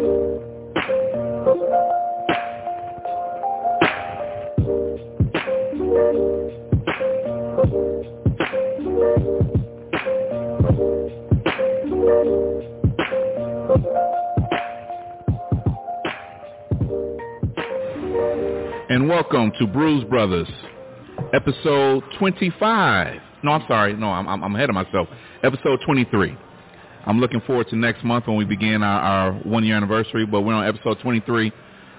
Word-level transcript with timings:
And 0.00 0.08
welcome 19.06 19.52
to 19.58 19.66
Brews 19.66 20.04
Brothers, 20.04 20.48
episode 21.34 22.04
25. 22.18 23.20
No, 23.42 23.50
I'm 23.52 23.64
sorry. 23.68 23.92
No, 23.92 24.08
I'm, 24.08 24.26
I'm 24.26 24.54
ahead 24.56 24.70
of 24.70 24.74
myself. 24.74 25.08
Episode 25.42 25.80
23. 25.84 26.38
I'm 27.06 27.18
looking 27.18 27.40
forward 27.42 27.68
to 27.70 27.76
next 27.76 28.04
month 28.04 28.26
when 28.26 28.36
we 28.36 28.44
begin 28.44 28.82
our, 28.82 29.00
our 29.00 29.32
one-year 29.32 29.76
anniversary, 29.76 30.26
but 30.26 30.42
we're 30.42 30.54
on 30.54 30.66
episode 30.66 30.98
23 31.00 31.52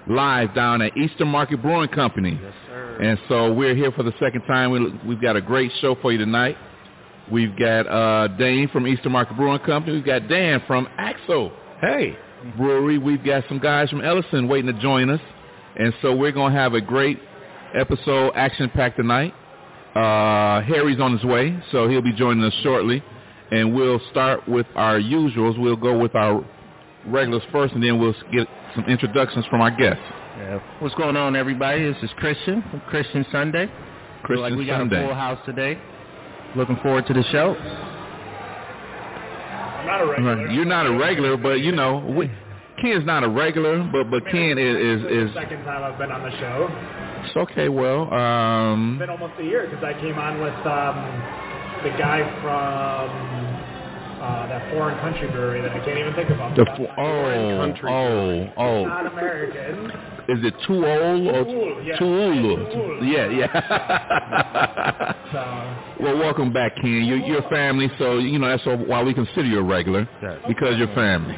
live 0.08 0.54
down 0.54 0.82
at 0.82 0.96
Eastern 0.96 1.28
Market 1.28 1.62
Brewing 1.62 1.88
Company. 1.88 2.38
Yes, 2.42 2.52
sir. 2.68 2.98
And 3.02 3.18
so 3.28 3.52
we're 3.52 3.74
here 3.74 3.92
for 3.92 4.02
the 4.02 4.12
second 4.20 4.42
time. 4.42 4.70
We, 4.70 4.92
we've 5.08 5.20
got 5.22 5.36
a 5.36 5.40
great 5.40 5.70
show 5.80 5.96
for 6.00 6.12
you 6.12 6.18
tonight. 6.18 6.56
We've 7.30 7.56
got 7.56 7.86
uh, 7.86 8.28
Dayne 8.36 8.68
from 8.68 8.86
Eastern 8.86 9.12
Market 9.12 9.36
Brewing 9.36 9.60
Company. 9.60 9.96
We've 9.96 10.04
got 10.04 10.28
Dan 10.28 10.62
from 10.66 10.88
Axle 10.98 11.52
Hey. 11.80 12.16
Brewery. 12.56 12.98
We've 12.98 13.24
got 13.24 13.44
some 13.48 13.58
guys 13.58 13.90
from 13.90 14.04
Ellison 14.04 14.48
waiting 14.48 14.72
to 14.72 14.80
join 14.80 15.10
us. 15.10 15.20
And 15.76 15.92
so 16.02 16.14
we're 16.14 16.32
going 16.32 16.52
to 16.52 16.58
have 16.58 16.74
a 16.74 16.80
great 16.80 17.18
episode, 17.74 18.32
action-packed 18.34 18.96
tonight. 18.96 19.32
Uh, 19.94 20.62
Harry's 20.62 21.00
on 21.00 21.12
his 21.12 21.24
way, 21.24 21.58
so 21.70 21.88
he'll 21.88 22.02
be 22.02 22.12
joining 22.12 22.42
us 22.44 22.52
shortly. 22.62 23.02
And 23.52 23.74
we'll 23.74 24.00
start 24.10 24.48
with 24.48 24.66
our 24.74 24.98
usuals. 24.98 25.58
We'll 25.60 25.76
go 25.76 25.98
with 25.98 26.14
our 26.14 26.42
regulars 27.06 27.42
first, 27.52 27.74
and 27.74 27.82
then 27.82 27.98
we'll 28.00 28.14
get 28.32 28.48
some 28.74 28.84
introductions 28.86 29.44
from 29.50 29.60
our 29.60 29.70
guests. 29.70 30.02
Yeah. 30.38 30.58
What's 30.80 30.94
going 30.94 31.16
on, 31.16 31.36
everybody? 31.36 31.84
This 31.92 32.02
is 32.02 32.10
Christian 32.16 32.64
from 32.70 32.80
Christian 32.88 33.26
Sunday. 33.30 33.66
Feel 33.66 33.76
Christian 34.24 34.42
like 34.50 34.56
we 34.58 34.64
got 34.66 34.78
Sunday. 34.80 35.04
a 35.04 35.06
full 35.06 35.14
house 35.14 35.38
today. 35.44 35.78
Looking 36.56 36.76
forward 36.82 37.06
to 37.08 37.12
the 37.12 37.22
show. 37.24 37.54
I'm 39.78 39.86
not 39.86 40.00
a 40.00 40.06
regular. 40.06 40.46
You're 40.48 40.64
not 40.64 40.86
a 40.86 40.92
regular, 40.96 41.36
but 41.36 41.60
you 41.60 41.72
know, 41.72 41.98
we, 42.16 42.30
Ken's 42.80 43.04
not 43.04 43.22
a 43.24 43.28
regular, 43.28 43.82
but 43.92 44.10
but 44.10 44.24
Ken 44.30 44.56
is 44.56 44.76
This 44.76 44.96
is, 44.96 45.02
the 45.02 45.26
is 45.28 45.34
second 45.34 45.64
time 45.64 45.82
I've 45.84 45.98
been 45.98 46.10
on 46.10 46.22
the 46.22 46.30
show. 46.38 46.68
it's 47.26 47.36
okay. 47.36 47.68
Well, 47.68 48.12
um, 48.14 48.92
It's 48.94 49.00
been 49.00 49.10
almost 49.10 49.34
a 49.40 49.44
year 49.44 49.66
because 49.68 49.84
I 49.84 49.92
came 50.00 50.16
on 50.18 50.40
with 50.40 50.54
um, 50.66 50.96
the 51.82 51.90
guy 51.98 52.20
from 52.42 53.10
uh, 54.22 54.46
that 54.48 54.70
foreign 54.72 54.98
country 55.00 55.28
brewery 55.30 55.60
that 55.62 55.72
I 55.72 55.80
can't 55.84 55.98
even 55.98 56.14
think 56.14 56.30
about. 56.30 56.54
the 56.56 56.64
That's 56.64 56.76
fo- 56.78 56.84
not- 56.84 56.98
oh 56.98 57.58
country 57.66 57.90
oh 57.90 58.52
oh, 58.56 58.84
Not 58.86 59.06
American. 59.06 59.90
is 60.28 60.44
it 60.44 60.54
too 60.66 60.86
old 60.86 61.26
or 61.26 61.44
Tuul, 61.44 61.84
yeah. 61.86 61.96
Tuulu? 61.98 63.12
Yeah, 63.12 63.28
yeah. 63.28 65.14
So, 65.32 66.04
well, 66.04 66.18
welcome 66.18 66.52
back, 66.52 66.74
Ken. 66.76 67.04
You're, 67.04 67.16
you're 67.16 67.42
family, 67.48 67.90
so 67.98 68.18
you 68.18 68.38
know 68.38 68.48
that's 68.48 68.66
why 68.86 69.02
we 69.02 69.14
consider 69.14 69.44
you 69.46 69.60
a 69.60 69.62
regular 69.62 70.06
because 70.46 70.76
you're 70.76 70.94
family. 70.94 71.34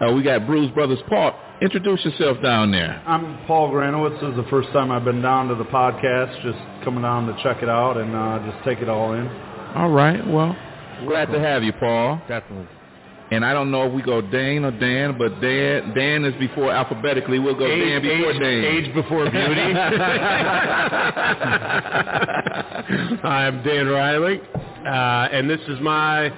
Uh, 0.00 0.10
we 0.12 0.22
got 0.22 0.46
Brews 0.46 0.70
Brothers. 0.70 0.98
Paul, 1.06 1.38
introduce 1.60 2.04
yourself 2.04 2.40
down 2.42 2.70
there. 2.70 3.02
I'm 3.06 3.44
Paul 3.46 3.70
Granowitz. 3.70 4.20
This 4.20 4.30
is 4.30 4.36
the 4.36 4.46
first 4.50 4.68
time 4.70 4.90
I've 4.90 5.04
been 5.04 5.22
down 5.22 5.48
to 5.48 5.54
the 5.54 5.64
podcast, 5.64 6.42
just 6.42 6.58
coming 6.84 7.02
down 7.02 7.26
to 7.26 7.42
check 7.42 7.62
it 7.62 7.68
out 7.68 7.96
and 7.96 8.14
uh, 8.14 8.50
just 8.50 8.64
take 8.64 8.78
it 8.78 8.88
all 8.88 9.12
in. 9.14 9.26
All 9.76 9.90
right. 9.90 10.26
Well, 10.26 10.56
glad 11.06 11.26
to 11.26 11.40
have 11.40 11.62
you, 11.62 11.72
Paul. 11.72 12.20
Definitely. 12.28 12.68
And 13.30 13.44
I 13.44 13.52
don't 13.52 13.70
know 13.70 13.86
if 13.86 13.92
we 13.92 14.00
go 14.00 14.22
Dan 14.22 14.64
or 14.64 14.70
Dan, 14.70 15.18
but 15.18 15.38
Dan 15.42 15.92
Dan 15.94 16.24
is 16.24 16.34
before 16.38 16.72
alphabetically. 16.72 17.38
We'll 17.38 17.58
go 17.58 17.68
Dan 17.68 18.00
before 18.00 18.32
Dan. 18.32 18.64
age 18.64 18.94
before 18.94 19.30
beauty. 19.30 19.34
I'm 23.22 23.62
Dan 23.62 23.86
Riley, 23.88 24.40
uh, 24.86 25.28
and 25.30 25.50
this 25.50 25.60
is 25.68 25.78
my 25.82 26.30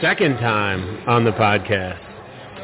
second 0.00 0.38
time 0.38 1.08
on 1.08 1.24
the 1.24 1.32
podcast. 1.32 1.98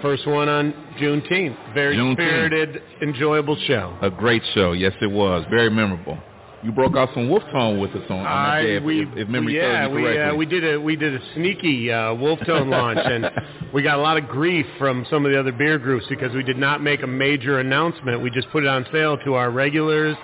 First 0.03 0.26
one 0.26 0.48
on 0.48 0.72
Juneteenth. 1.00 1.75
Very 1.75 1.97
Juneteenth. 1.97 2.14
spirited, 2.14 2.82
enjoyable 3.03 3.56
show. 3.66 3.97
A 4.03 4.10
great 4.10 4.42
show. 4.54 4.72
Yes, 4.72 4.92
it 5.00 5.10
was. 5.10 5.44
Very 5.50 5.70
memorable. 5.70 6.19
You 6.62 6.72
broke 6.72 6.97
out 6.97 7.10
some 7.14 7.28
wolf 7.28 7.44
tone 7.53 7.78
with 7.81 7.92
us 7.92 8.03
on, 8.10 8.19
on 8.19 8.25
that 8.25 8.62
day, 8.62 8.76
if, 8.76 8.82
we, 8.82 9.03
if, 9.03 9.09
if 9.16 9.28
memory 9.28 9.56
yeah, 9.56 9.84
serves 9.84 9.94
me 9.94 10.03
we 10.03 10.09
correctly. 10.09 10.22
uh, 10.22 10.34
we 10.34 10.47
did 10.47 10.75
a 10.75 10.81
we 10.81 10.97
did 10.97 11.14
a 11.14 11.20
sneaky 11.34 11.92
uh, 11.92 12.14
Wolf 12.14 12.41
Tone 12.44 12.69
launch, 12.69 12.98
and 13.00 13.31
we 13.72 13.81
got 13.81 13.97
a 13.98 14.03
lot 14.03 14.16
of 14.16 14.26
grief 14.26 14.66
from 14.76 15.06
some 15.09 15.25
of 15.25 15.31
the 15.31 15.38
other 15.38 15.53
beer 15.53 15.78
groups 15.78 16.06
because 16.09 16.34
we 16.34 16.42
did 16.42 16.59
not 16.59 16.82
make 16.82 17.04
a 17.04 17.06
major 17.06 17.60
announcement. 17.60 18.20
We 18.20 18.30
just 18.30 18.50
put 18.50 18.65
it 18.65 18.69
on 18.69 18.84
sale 18.91 19.16
to 19.19 19.34
our 19.34 19.53
regulars, 19.53 20.16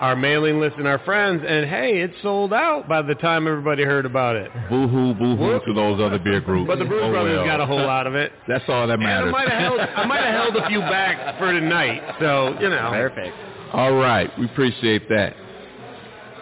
our 0.00 0.14
mailing 0.14 0.60
list, 0.60 0.76
and 0.76 0.86
our 0.86 0.98
friends, 1.00 1.42
and 1.46 1.66
hey, 1.68 2.00
it 2.02 2.12
sold 2.22 2.52
out 2.52 2.86
by 2.88 3.00
the 3.02 3.14
time 3.14 3.46
everybody 3.48 3.82
heard 3.82 4.04
about 4.04 4.36
it. 4.36 4.50
Boo-hoo, 4.68 5.14
boo-hoo 5.14 5.60
to 5.66 5.72
those 5.72 6.00
other 6.00 6.18
beer 6.18 6.40
groups. 6.40 6.66
But 6.68 6.78
the 6.78 6.84
Brews 6.84 7.02
Oh, 7.04 7.10
Brothers 7.10 7.36
well. 7.38 7.46
got 7.46 7.60
a 7.60 7.66
whole 7.66 7.80
lot 7.84 8.06
of 8.06 8.14
it. 8.14 8.30
That's 8.46 8.64
all 8.68 8.86
that 8.86 8.94
And 8.94 9.02
I 9.04 9.06
matters. 9.06 9.32
might 9.32 9.48
have 9.48 9.58
held 9.60 9.80
I 9.80 10.04
might 10.06 10.20
have 10.22 10.34
held 10.52 10.56
a 10.56 10.68
few 10.68 10.80
back 10.80 11.38
for 11.38 11.50
tonight. 11.52 12.02
So 12.20 12.56
you 12.60 12.68
know. 12.68 12.90
Perfect. 12.90 13.34
all 13.72 13.94
right. 13.94 14.30
We 14.38 14.44
appreciate 14.46 15.08
that. 15.08 15.34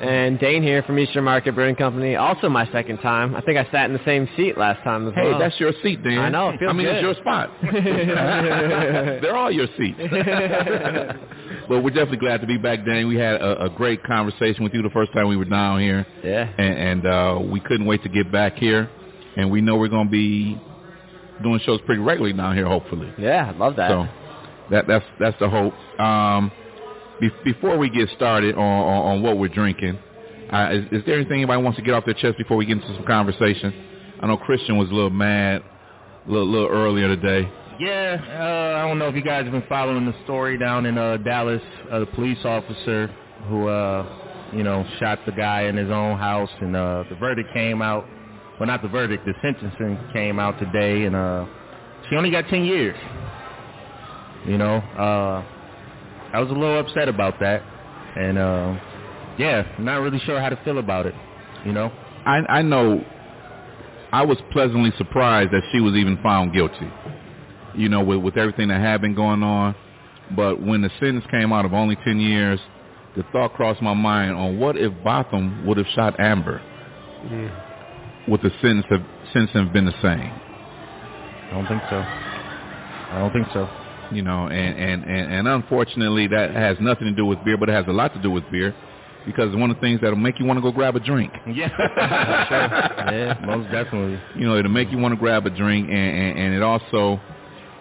And 0.00 0.38
Dayne 0.40 0.62
here 0.64 0.82
from 0.82 0.98
Eastern 0.98 1.22
Market 1.24 1.54
Brewing 1.54 1.76
Company. 1.76 2.16
Also 2.16 2.48
my 2.48 2.66
second 2.72 2.98
time. 2.98 3.36
I 3.36 3.40
think 3.40 3.56
I 3.58 3.70
sat 3.70 3.86
in 3.88 3.92
the 3.92 4.04
same 4.04 4.28
seat 4.36 4.58
last 4.58 4.82
time 4.82 5.06
as 5.08 5.14
Hey, 5.14 5.30
well. 5.30 5.38
that's 5.38 5.58
your 5.60 5.72
seat, 5.84 6.02
Dan. 6.02 6.18
I 6.18 6.28
know, 6.28 6.48
it 6.50 6.58
feels 6.58 6.70
I 6.70 6.72
mean, 6.72 6.86
good. 6.86 6.96
it's 6.96 7.02
your 7.02 7.14
spot. 7.14 7.50
They're 9.22 9.36
all 9.36 9.52
your 9.52 9.68
seats. 9.78 9.98
but 11.68 11.82
we're 11.82 11.90
definitely 11.90 12.18
glad 12.18 12.40
to 12.40 12.46
be 12.46 12.58
back, 12.58 12.84
Dan. 12.84 13.08
We 13.08 13.16
had 13.16 13.36
a, 13.36 13.64
a 13.64 13.70
great 13.70 14.02
conversation 14.04 14.64
with 14.64 14.74
you 14.74 14.82
the 14.82 14.90
first 14.90 15.12
time 15.12 15.28
we 15.28 15.36
were 15.36 15.44
down 15.44 15.80
here, 15.80 16.06
yeah. 16.22 16.52
and, 16.58 16.78
and 16.78 17.06
uh, 17.06 17.40
we 17.40 17.60
couldn't 17.60 17.86
wait 17.86 18.02
to 18.02 18.08
get 18.08 18.30
back 18.30 18.56
here. 18.56 18.90
And 19.36 19.50
we 19.50 19.60
know 19.60 19.76
we're 19.76 19.88
going 19.88 20.06
to 20.06 20.10
be 20.10 20.60
doing 21.42 21.60
shows 21.64 21.80
pretty 21.86 22.00
regularly 22.00 22.36
down 22.36 22.56
here, 22.56 22.68
hopefully. 22.68 23.12
Yeah, 23.18 23.52
I 23.52 23.56
love 23.56 23.76
that. 23.76 23.90
So 23.90 24.06
that 24.70 24.86
that's 24.86 25.04
that's 25.18 25.38
the 25.40 25.48
hope. 25.48 25.74
Um, 26.00 26.52
be, 27.20 27.30
before 27.44 27.76
we 27.78 27.90
get 27.90 28.08
started 28.16 28.54
on, 28.54 28.60
on, 28.60 29.12
on 29.16 29.22
what 29.22 29.38
we're 29.38 29.48
drinking, 29.48 29.98
uh, 30.52 30.70
is, 30.72 31.00
is 31.00 31.06
there 31.06 31.16
anything 31.16 31.38
anybody 31.38 31.62
wants 31.62 31.78
to 31.78 31.84
get 31.84 31.94
off 31.94 32.04
their 32.04 32.14
chest 32.14 32.38
before 32.38 32.56
we 32.56 32.66
get 32.66 32.78
into 32.78 32.94
some 32.94 33.04
conversation? 33.04 33.74
I 34.20 34.26
know 34.26 34.36
Christian 34.36 34.78
was 34.78 34.88
a 34.90 34.94
little 34.94 35.10
mad 35.10 35.62
a 36.26 36.30
little, 36.30 36.50
little 36.50 36.68
earlier 36.68 37.08
today. 37.08 37.48
Yeah, 37.78 38.18
uh, 38.30 38.78
I 38.78 38.88
don't 38.88 39.00
know 39.00 39.08
if 39.08 39.16
you 39.16 39.22
guys 39.22 39.42
have 39.44 39.52
been 39.52 39.64
following 39.68 40.06
the 40.06 40.14
story 40.22 40.56
down 40.56 40.86
in 40.86 40.96
uh, 40.96 41.16
Dallas. 41.18 41.60
Uh, 41.90 42.00
the 42.00 42.06
police 42.06 42.38
officer 42.44 43.08
who, 43.48 43.66
uh, 43.66 44.50
you 44.52 44.62
know, 44.62 44.86
shot 45.00 45.18
the 45.26 45.32
guy 45.32 45.62
in 45.62 45.76
his 45.76 45.90
own 45.90 46.16
house, 46.16 46.50
and 46.60 46.76
uh, 46.76 47.02
the 47.10 47.16
verdict 47.16 47.52
came 47.52 47.82
out. 47.82 48.06
Well, 48.60 48.68
not 48.68 48.80
the 48.80 48.88
verdict. 48.88 49.26
The 49.26 49.34
sentencing 49.42 49.98
came 50.12 50.38
out 50.38 50.60
today, 50.60 51.04
and 51.04 51.16
uh, 51.16 51.46
she 52.08 52.14
only 52.14 52.30
got 52.30 52.46
ten 52.48 52.64
years. 52.64 52.96
You 54.46 54.56
know, 54.56 54.76
uh, 54.76 55.42
I 56.32 56.40
was 56.40 56.50
a 56.50 56.52
little 56.52 56.78
upset 56.78 57.08
about 57.08 57.40
that, 57.40 57.60
and 58.16 58.38
uh, 58.38 58.78
yeah, 59.36 59.66
not 59.80 59.96
really 59.96 60.20
sure 60.20 60.40
how 60.40 60.48
to 60.48 60.60
feel 60.64 60.78
about 60.78 61.06
it. 61.06 61.14
You 61.66 61.72
know, 61.72 61.90
I, 62.24 62.38
I 62.48 62.62
know 62.62 63.04
I 64.12 64.24
was 64.24 64.38
pleasantly 64.52 64.92
surprised 64.96 65.50
that 65.50 65.62
she 65.72 65.80
was 65.80 65.94
even 65.94 66.22
found 66.22 66.52
guilty. 66.52 66.88
You 67.76 67.88
know, 67.88 68.02
with, 68.02 68.18
with 68.22 68.36
everything 68.36 68.68
that 68.68 68.80
had 68.80 69.00
been 69.00 69.14
going 69.14 69.42
on. 69.42 69.74
But 70.36 70.60
when 70.60 70.80
the 70.82 70.90
sentence 71.00 71.24
came 71.30 71.52
out 71.52 71.64
of 71.64 71.72
only 71.74 71.96
10 71.96 72.18
years, 72.18 72.58
the 73.16 73.22
thought 73.32 73.52
crossed 73.54 73.82
my 73.82 73.94
mind 73.94 74.34
on 74.36 74.58
what 74.58 74.76
if 74.76 74.92
Botham 75.04 75.66
would 75.66 75.76
have 75.76 75.86
shot 75.94 76.18
Amber? 76.18 76.58
Hmm. 77.28 78.30
Would 78.30 78.40
the 78.42 78.50
sentence 78.62 78.86
have, 78.90 79.02
sentence 79.32 79.50
have 79.52 79.72
been 79.72 79.84
the 79.84 79.92
same? 80.02 80.32
I 80.32 81.50
don't 81.52 81.66
think 81.68 81.82
so. 81.90 81.96
I 81.96 83.18
don't 83.18 83.32
think 83.32 83.46
so. 83.52 83.68
You 84.12 84.22
know, 84.22 84.46
and, 84.46 84.78
and, 84.78 85.04
and, 85.04 85.32
and 85.32 85.48
unfortunately 85.48 86.26
that 86.28 86.52
has 86.54 86.76
nothing 86.80 87.06
to 87.06 87.12
do 87.12 87.26
with 87.26 87.38
beer, 87.44 87.56
but 87.56 87.68
it 87.68 87.72
has 87.72 87.84
a 87.88 87.92
lot 87.92 88.14
to 88.14 88.22
do 88.22 88.30
with 88.30 88.44
beer. 88.50 88.74
because 89.26 89.54
one 89.56 89.70
of 89.70 89.76
the 89.76 89.80
things 89.80 90.00
that'll 90.00 90.16
make 90.16 90.38
you 90.38 90.46
want 90.46 90.56
to 90.58 90.62
go 90.62 90.70
grab 90.72 90.96
a 90.96 91.00
drink. 91.00 91.32
Yeah, 91.46 91.68
sure. 91.76 91.86
yeah, 93.14 93.38
most 93.44 93.70
definitely. 93.70 94.20
You 94.36 94.46
know, 94.48 94.56
it'll 94.58 94.70
make 94.70 94.90
you 94.90 94.98
want 94.98 95.12
to 95.12 95.18
grab 95.18 95.46
a 95.46 95.50
drink, 95.50 95.88
and, 95.88 95.96
and, 95.96 96.38
and 96.38 96.54
it 96.54 96.62
also, 96.62 97.20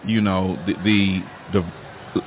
you 0.06 0.20
know, 0.20 0.56
the, 0.66 0.74
the 0.84 1.22
the 1.52 2.20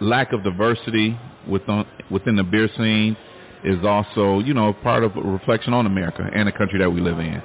lack 0.00 0.32
of 0.32 0.42
diversity 0.42 1.18
within 1.48 1.84
within 2.10 2.36
the 2.36 2.44
beer 2.44 2.68
scene 2.76 3.16
is 3.64 3.84
also, 3.84 4.40
you 4.40 4.54
know, 4.54 4.72
part 4.72 5.04
of 5.04 5.16
a 5.16 5.20
reflection 5.20 5.74
on 5.74 5.86
America 5.86 6.28
and 6.32 6.48
the 6.48 6.52
country 6.52 6.78
that 6.78 6.90
we 6.90 7.00
live 7.00 7.18
in. 7.18 7.42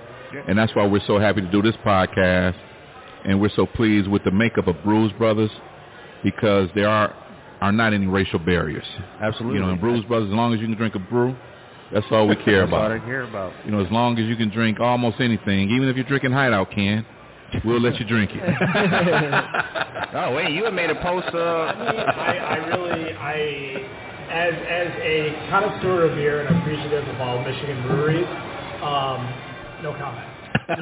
And 0.47 0.57
that's 0.57 0.75
why 0.75 0.85
we're 0.85 1.05
so 1.07 1.17
happy 1.17 1.41
to 1.41 1.49
do 1.49 1.61
this 1.61 1.75
podcast, 1.85 2.57
and 3.23 3.39
we're 3.39 3.51
so 3.55 3.65
pleased 3.65 4.09
with 4.09 4.23
the 4.25 4.31
makeup 4.31 4.67
of 4.67 4.75
Brews 4.83 5.11
Brothers 5.13 5.51
because 6.23 6.69
there 6.75 6.89
are 6.89 7.15
are 7.61 7.71
not 7.71 7.93
any 7.93 8.05
racial 8.05 8.39
barriers. 8.39 8.85
Absolutely. 9.21 9.59
You 9.59 9.65
know, 9.65 9.71
in 9.71 9.79
Brews 9.79 10.03
Brothers, 10.05 10.29
as 10.29 10.35
long 10.35 10.53
as 10.53 10.59
you 10.59 10.67
can 10.67 10.75
drink 10.75 10.95
a 10.95 10.99
brew, 10.99 11.35
that's 11.93 12.05
all 12.11 12.27
we 12.27 12.35
care 12.43 12.63
about. 12.63 12.89
That's 12.89 13.01
all. 13.01 13.07
I 13.07 13.09
care 13.09 13.23
about. 13.23 13.53
You 13.65 13.71
know, 13.71 13.79
as 13.79 13.91
long 13.91 14.19
as 14.19 14.25
you 14.25 14.35
can 14.35 14.49
drink 14.49 14.79
almost 14.79 15.21
anything, 15.21 15.69
even 15.69 15.87
if 15.87 15.95
you're 15.95 16.05
drinking 16.05 16.31
Hideout 16.31 16.71
can, 16.71 17.05
we'll 17.63 17.81
let 17.81 17.99
you 17.99 18.05
drink 18.05 18.31
it. 18.33 18.41
Oh 20.17 20.33
wait, 20.33 20.51
you 20.51 20.63
had 20.63 20.73
made 20.73 20.89
a 20.89 20.95
post. 20.95 21.27
Uh, 21.33 21.37
I, 21.37 22.37
I 22.37 22.55
really, 22.67 23.13
I, 23.15 23.35
as 24.31 24.53
as 24.53 24.87
a 25.03 25.35
connoisseur 25.49 26.05
of 26.05 26.15
beer 26.15 26.39
and 26.45 26.57
appreciative 26.57 27.05
of 27.05 27.19
all 27.19 27.43
Michigan 27.43 27.81
breweries, 27.83 28.25
um, 28.79 29.27
no 29.83 29.91
comment. 29.99 30.25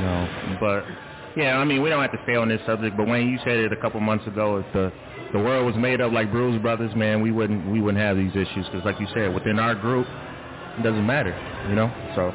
no, 0.00 0.28
but 0.58 0.84
yeah, 1.36 1.58
I 1.58 1.64
mean, 1.64 1.80
we 1.80 1.90
don't 1.90 2.02
have 2.02 2.10
to 2.10 2.18
stay 2.24 2.34
on 2.34 2.48
this 2.48 2.60
subject. 2.66 2.96
But 2.96 3.06
Wayne, 3.06 3.28
you 3.28 3.38
said 3.44 3.58
it 3.58 3.72
a 3.72 3.76
couple 3.76 4.00
months 4.00 4.26
ago, 4.26 4.56
if 4.56 4.66
the 4.72 4.90
the 5.32 5.38
world 5.38 5.64
was 5.64 5.76
made 5.76 6.00
up 6.00 6.10
like 6.10 6.32
Brews 6.32 6.60
Brothers, 6.60 6.92
man, 6.96 7.22
we 7.22 7.30
wouldn't 7.30 7.70
we 7.70 7.80
wouldn't 7.80 8.02
have 8.02 8.16
these 8.16 8.32
issues 8.32 8.66
because, 8.66 8.84
like 8.84 8.98
you 8.98 9.06
said, 9.14 9.32
within 9.32 9.60
our 9.60 9.76
group, 9.76 10.08
it 10.76 10.82
doesn't 10.82 11.06
matter, 11.06 11.38
you 11.68 11.76
know. 11.76 11.88
So 12.16 12.34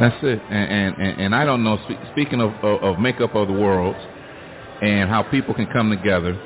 That's 0.00 0.16
it. 0.22 0.40
And 0.50 0.96
and, 0.98 1.20
and, 1.20 1.34
I 1.34 1.44
don't 1.44 1.62
know. 1.62 1.78
Spe- 1.84 2.12
speaking 2.12 2.40
of, 2.40 2.52
of 2.62 2.82
of 2.82 2.98
makeup 2.98 3.34
of 3.34 3.48
the 3.48 3.54
world 3.54 3.94
and 4.82 5.08
how 5.08 5.22
people 5.22 5.54
can 5.54 5.66
come 5.66 5.90
together, 5.90 6.38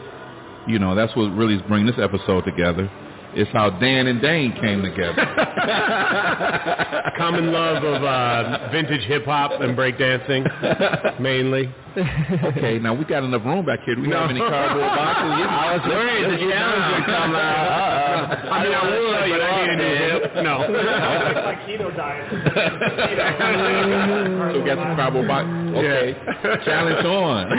you 0.66 0.78
know, 0.78 0.94
that's 0.94 1.14
what 1.16 1.28
really 1.34 1.54
is 1.54 1.62
bringing 1.68 1.86
this 1.86 1.98
episode 1.98 2.44
together. 2.44 2.90
It's 3.34 3.50
how 3.52 3.70
Dan 3.70 4.06
and 4.06 4.20
Dayne 4.22 4.52
came 4.60 4.82
together. 4.82 5.24
Common 7.18 7.52
love 7.52 7.84
of 7.84 8.02
uh, 8.02 8.68
vintage 8.72 9.04
hip 9.06 9.24
hop 9.24 9.60
and 9.60 9.76
breakdancing, 9.76 11.20
mainly. 11.20 11.74
Okay, 11.96 12.78
now 12.78 12.92
we 12.94 13.04
got 13.04 13.24
enough 13.24 13.44
room 13.44 13.64
back 13.64 13.80
here. 13.84 13.94
Do 13.94 14.02
we 14.02 14.08
have 14.10 14.28
any 14.30 14.40
cardboard 14.40 14.86
boxes? 14.86 15.24
I 15.48 15.76
was 15.76 15.86
worried 15.88 16.24
the 16.24 16.36
challenge 16.38 16.94
would 16.94 17.04
come 17.06 17.34
out. 17.34 18.32
Uh-oh. 18.32 18.50
I 18.50 18.52
mean, 18.62 18.74
I 18.74 18.76
would, 18.84 19.30
but 19.30 19.40
I 19.40 19.42
need 19.58 19.70
a 19.70 19.72
new 19.76 19.94
hip. 19.96 20.22
No. 20.44 20.54
It's 21.28 21.44
like 21.44 21.60
keto 21.66 21.88
diet. 21.96 22.26
So 24.48 24.54
we 24.60 24.64
got 24.66 24.78
some 24.78 24.96
cardboard 24.96 25.28
box. 25.28 25.46
Okay, 25.76 26.14
challenge 26.64 27.04
on. 27.04 27.50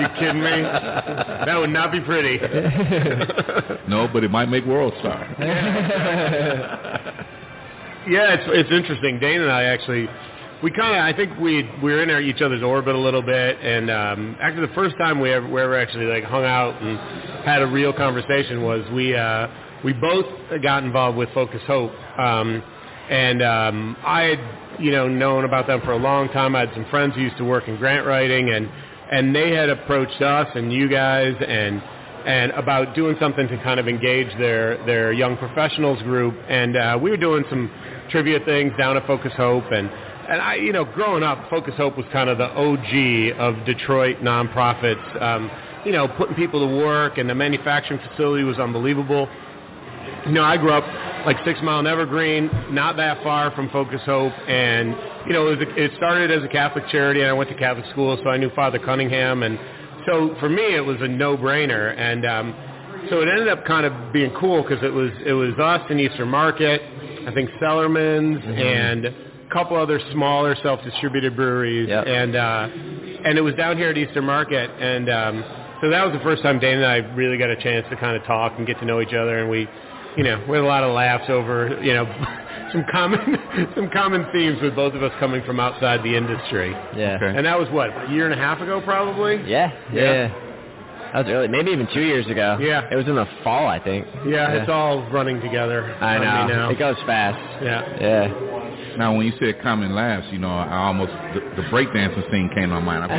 you 0.00 0.06
kidding 0.18 0.40
me? 0.42 0.62
That 0.62 1.56
would 1.58 1.68
not 1.70 1.92
be 1.92 2.00
pretty. 2.00 2.38
no, 3.88 4.08
but 4.12 4.24
it 4.24 4.30
might 4.30 4.48
make 4.48 4.64
World 4.64 4.94
Star. 5.00 5.26
Yeah, 8.08 8.34
it's 8.34 8.44
it's 8.48 8.70
interesting. 8.72 9.18
Dayne 9.20 9.42
and 9.42 9.50
I 9.50 9.64
actually, 9.64 10.08
we 10.62 10.70
kind 10.70 10.94
of, 10.94 11.02
I 11.02 11.12
think 11.16 11.38
we 11.40 11.68
we 11.82 11.92
were 11.92 12.02
in 12.02 12.10
our, 12.10 12.20
each 12.20 12.40
other's 12.40 12.62
orbit 12.62 12.94
a 12.94 12.98
little 12.98 13.22
bit, 13.22 13.58
and 13.60 13.90
um, 13.90 14.36
actually 14.40 14.68
the 14.68 14.74
first 14.74 14.96
time 14.96 15.20
we 15.20 15.32
ever, 15.32 15.46
we 15.46 15.60
ever 15.60 15.76
actually 15.76 16.06
like 16.06 16.24
hung 16.24 16.44
out 16.44 16.80
and 16.80 16.98
had 17.44 17.62
a 17.62 17.66
real 17.66 17.92
conversation 17.92 18.62
was 18.62 18.88
we 18.92 19.14
uh, 19.14 19.48
we 19.84 19.92
both 19.92 20.26
got 20.62 20.84
involved 20.84 21.18
with 21.18 21.28
Focus 21.34 21.62
Hope, 21.66 21.92
um, 22.16 22.62
and 23.10 23.42
um, 23.42 23.96
I 24.04 24.22
had 24.22 24.80
you 24.80 24.92
know 24.92 25.08
known 25.08 25.44
about 25.44 25.66
them 25.66 25.80
for 25.80 25.92
a 25.92 25.98
long 25.98 26.28
time. 26.28 26.54
I 26.54 26.60
had 26.60 26.70
some 26.74 26.86
friends 26.90 27.16
who 27.16 27.22
used 27.22 27.38
to 27.38 27.44
work 27.44 27.66
in 27.66 27.76
grant 27.76 28.06
writing, 28.06 28.50
and 28.50 28.70
and 29.10 29.34
they 29.34 29.50
had 29.50 29.68
approached 29.68 30.22
us 30.22 30.46
and 30.54 30.72
you 30.72 30.88
guys 30.88 31.34
and 31.46 31.82
and 32.24 32.52
about 32.52 32.94
doing 32.94 33.16
something 33.18 33.48
to 33.48 33.56
kind 33.64 33.80
of 33.80 33.88
engage 33.88 34.28
their 34.38 34.84
their 34.86 35.12
young 35.12 35.36
professionals 35.36 36.00
group. 36.02 36.36
And 36.48 36.76
uh, 36.76 36.98
we 37.02 37.10
were 37.10 37.16
doing 37.16 37.42
some 37.50 37.68
trivia 38.10 38.38
things 38.44 38.72
down 38.78 38.96
at 38.96 39.04
Focus 39.08 39.32
Hope, 39.36 39.64
and 39.72 39.90
and 40.28 40.40
I, 40.40 40.54
you 40.56 40.72
know, 40.72 40.84
growing 40.84 41.22
up, 41.22 41.48
Focus 41.50 41.74
Hope 41.76 41.96
was 41.96 42.06
kind 42.12 42.30
of 42.30 42.38
the 42.38 42.48
OG 42.48 43.38
of 43.38 43.64
Detroit 43.66 44.18
nonprofits. 44.18 45.22
Um, 45.22 45.50
you 45.84 45.92
know, 45.92 46.06
putting 46.06 46.34
people 46.36 46.66
to 46.66 46.76
work, 46.76 47.18
and 47.18 47.28
the 47.28 47.34
manufacturing 47.34 48.00
facility 48.08 48.44
was 48.44 48.58
unbelievable. 48.58 49.28
You 50.26 50.32
know, 50.32 50.44
I 50.44 50.56
grew 50.56 50.72
up 50.72 50.84
like 51.26 51.36
Six 51.44 51.60
Mile 51.62 51.80
and 51.80 51.88
Evergreen, 51.88 52.50
not 52.70 52.96
that 52.96 53.22
far 53.22 53.50
from 53.52 53.68
Focus 53.70 54.00
Hope, 54.04 54.32
and 54.48 54.96
you 55.26 55.32
know, 55.32 55.48
it, 55.48 55.58
was 55.58 55.68
a, 55.68 55.84
it 55.84 55.92
started 55.96 56.30
as 56.30 56.42
a 56.44 56.48
Catholic 56.48 56.86
charity, 56.88 57.20
and 57.20 57.30
I 57.30 57.32
went 57.32 57.50
to 57.50 57.56
Catholic 57.56 57.86
school, 57.90 58.18
so 58.22 58.30
I 58.30 58.36
knew 58.36 58.50
Father 58.54 58.78
Cunningham, 58.78 59.42
and 59.42 59.58
so 60.06 60.36
for 60.40 60.48
me, 60.48 60.74
it 60.74 60.84
was 60.84 60.96
a 61.00 61.08
no-brainer, 61.08 61.96
and 61.96 62.26
um, 62.26 62.54
so 63.10 63.20
it 63.20 63.28
ended 63.28 63.48
up 63.48 63.64
kind 63.64 63.86
of 63.86 64.12
being 64.12 64.32
cool 64.38 64.62
because 64.62 64.82
it 64.82 64.92
was 64.92 65.10
it 65.24 65.32
was 65.32 65.54
us 65.58 65.82
and 65.90 66.00
Eastern 66.00 66.28
Market, 66.28 66.80
I 67.26 67.32
think 67.32 67.50
Cellarmen's, 67.60 68.44
and 68.44 69.06
a 69.06 69.31
couple 69.52 69.76
other 69.76 70.00
smaller 70.12 70.56
self-distributed 70.62 71.36
breweries, 71.36 71.88
Yep. 71.88 72.04
and 72.06 72.36
uh, 72.36 72.68
and 73.24 73.38
it 73.38 73.42
was 73.42 73.54
down 73.54 73.76
here 73.76 73.90
at 73.90 73.98
Eastern 73.98 74.24
Market, 74.24 74.70
and 74.80 75.08
um, 75.10 75.44
so 75.80 75.90
that 75.90 76.04
was 76.04 76.12
the 76.16 76.22
first 76.24 76.42
time 76.42 76.58
Dayne 76.58 76.76
and 76.78 76.86
I 76.86 76.96
really 77.14 77.38
got 77.38 77.50
a 77.50 77.56
chance 77.62 77.86
to 77.90 77.96
kind 77.96 78.16
of 78.16 78.24
talk 78.24 78.54
and 78.58 78.66
get 78.66 78.78
to 78.80 78.84
know 78.84 79.00
each 79.00 79.14
other, 79.14 79.38
and 79.40 79.50
we, 79.50 79.68
you 80.16 80.24
know, 80.24 80.42
we 80.48 80.56
had 80.56 80.64
a 80.64 80.66
lot 80.66 80.82
of 80.84 80.94
laughs 80.94 81.28
over, 81.28 81.78
you 81.82 81.92
know, 81.94 82.04
some 82.72 82.84
common 82.90 83.20
some 83.76 83.90
common 83.90 84.26
themes 84.32 84.58
with 84.62 84.74
both 84.74 84.94
of 84.94 85.02
us 85.02 85.12
coming 85.20 85.42
from 85.44 85.60
outside 85.60 86.02
the 86.02 86.16
industry, 86.16 86.70
Yeah. 86.96 87.18
Okay. 87.20 87.36
and 87.36 87.44
that 87.46 87.58
was 87.58 87.68
what 87.70 87.90
a 87.90 88.10
year 88.10 88.24
and 88.30 88.34
a 88.34 88.42
half 88.42 88.60
ago, 88.60 88.80
probably. 88.80 89.36
Yeah, 89.48 89.70
yeah. 89.92 90.02
Yeah. 90.02 90.48
That 91.12 91.26
was 91.26 91.32
early, 91.34 91.48
maybe 91.48 91.70
even 91.72 91.86
two 91.92 92.00
years 92.00 92.26
ago. 92.26 92.56
Yeah. 92.58 92.88
It 92.90 92.96
was 92.96 93.06
in 93.06 93.16
the 93.16 93.26
fall, 93.44 93.66
I 93.68 93.78
think. 93.78 94.06
Yeah, 94.26 94.52
it's 94.52 94.70
all 94.70 95.02
running 95.10 95.42
together. 95.42 95.84
I 96.00 96.16
know. 96.16 96.46
now. 96.46 96.70
It 96.70 96.78
goes 96.78 96.96
fast. 97.04 97.36
Yeah. 97.62 98.00
Yeah. 98.00 98.28
Now, 98.98 99.16
when 99.16 99.26
you 99.26 99.32
said 99.38 99.60
common 99.62 99.94
laughs, 99.94 100.26
you 100.30 100.38
know, 100.38 100.50
I 100.50 100.86
almost 100.86 101.12
the, 101.34 101.62
the 101.62 101.68
breakdancing 101.68 102.30
scene 102.30 102.50
came 102.54 102.68
to 102.70 102.80
my 102.80 102.80
mind. 102.80 103.12
I 103.12 103.16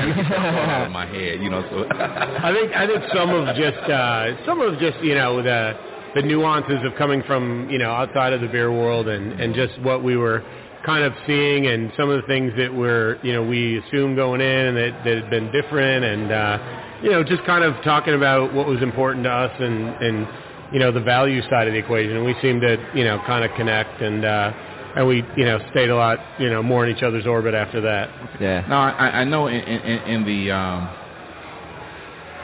out 0.81 0.85
of 0.87 0.91
my 0.91 1.05
head, 1.05 1.41
you 1.41 1.49
know. 1.49 1.61
So 1.69 1.85
I 1.91 2.53
think 2.53 2.73
I 2.75 2.87
think 2.87 3.03
some 3.13 3.29
of 3.29 3.55
just 3.55 3.79
uh, 3.89 4.45
some 4.45 4.61
of 4.61 4.79
just 4.79 4.99
you 5.03 5.15
know 5.15 5.41
the 5.41 5.73
the 6.15 6.21
nuances 6.21 6.79
of 6.85 6.95
coming 6.97 7.23
from 7.23 7.69
you 7.69 7.77
know 7.77 7.91
outside 7.91 8.33
of 8.33 8.41
the 8.41 8.47
beer 8.47 8.71
world 8.71 9.07
and 9.07 9.39
and 9.39 9.55
just 9.55 9.79
what 9.81 10.03
we 10.03 10.15
were 10.15 10.43
kind 10.85 11.03
of 11.03 11.13
seeing 11.25 11.67
and 11.67 11.91
some 11.97 12.09
of 12.09 12.21
the 12.21 12.27
things 12.27 12.51
that 12.57 12.73
were 12.73 13.17
you 13.23 13.33
know 13.33 13.43
we 13.43 13.79
assumed 13.79 14.15
going 14.15 14.41
in 14.41 14.65
and 14.67 14.77
that, 14.77 15.03
that 15.05 15.15
had 15.15 15.29
been 15.29 15.51
different 15.51 16.03
and 16.03 16.31
uh, 16.31 16.99
you 17.01 17.09
know 17.09 17.23
just 17.23 17.43
kind 17.45 17.63
of 17.63 17.73
talking 17.83 18.13
about 18.13 18.53
what 18.53 18.67
was 18.67 18.81
important 18.81 19.23
to 19.23 19.31
us 19.31 19.51
and 19.59 19.89
and 20.03 20.27
you 20.73 20.79
know 20.79 20.91
the 20.91 21.01
value 21.01 21.41
side 21.49 21.67
of 21.67 21.73
the 21.73 21.79
equation 21.79 22.17
and 22.17 22.25
we 22.25 22.35
seemed 22.41 22.61
to 22.61 22.77
you 22.95 23.03
know 23.03 23.21
kind 23.25 23.45
of 23.45 23.51
connect 23.55 24.01
and 24.01 24.25
uh, 24.25 24.51
and 24.95 25.07
we 25.07 25.23
you 25.35 25.45
know 25.45 25.59
stayed 25.71 25.89
a 25.89 25.95
lot 25.95 26.19
you 26.39 26.49
know 26.49 26.61
more 26.63 26.85
in 26.85 26.95
each 26.95 27.03
other's 27.03 27.25
orbit 27.25 27.53
after 27.53 27.81
that. 27.81 28.09
Yeah. 28.39 28.65
now 28.67 28.81
I, 28.95 29.21
I 29.21 29.23
know 29.23 29.47
in, 29.47 29.55
in, 29.61 30.01
in 30.07 30.25
the 30.25 30.51
um, 30.51 30.89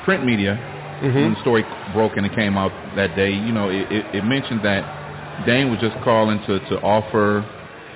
print 0.06 0.26
media, 0.26 0.56
when 1.02 1.34
the 1.34 1.42
story 1.42 1.64
broke 1.94 2.18
and 2.18 2.26
it 2.26 2.36
came 2.36 2.58
out 2.58 2.72
that 2.96 3.16
day, 3.16 3.32
you 3.32 3.52
know, 3.54 3.70
it, 3.70 3.90
it, 3.92 4.16
it 4.16 4.24
mentioned 4.24 4.62
that 4.66 4.84
Dayne 5.46 5.70
was 5.72 5.80
just 5.80 5.96
calling 6.04 6.40
to 6.48 6.60
to 6.70 6.82
offer 6.82 7.46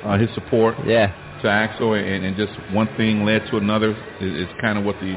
uh, 0.05 0.17
his 0.17 0.29
support 0.35 0.75
Yeah. 0.85 1.07
to 1.41 1.49
Axle, 1.49 1.93
and, 1.93 2.23
and 2.25 2.35
just 2.37 2.53
one 2.71 2.87
thing 2.95 3.25
led 3.25 3.45
to 3.51 3.57
another. 3.57 3.91
Is, 4.21 4.47
is 4.47 4.47
kind 4.61 4.77
of 4.77 4.85
what 4.85 4.95
the 5.01 5.15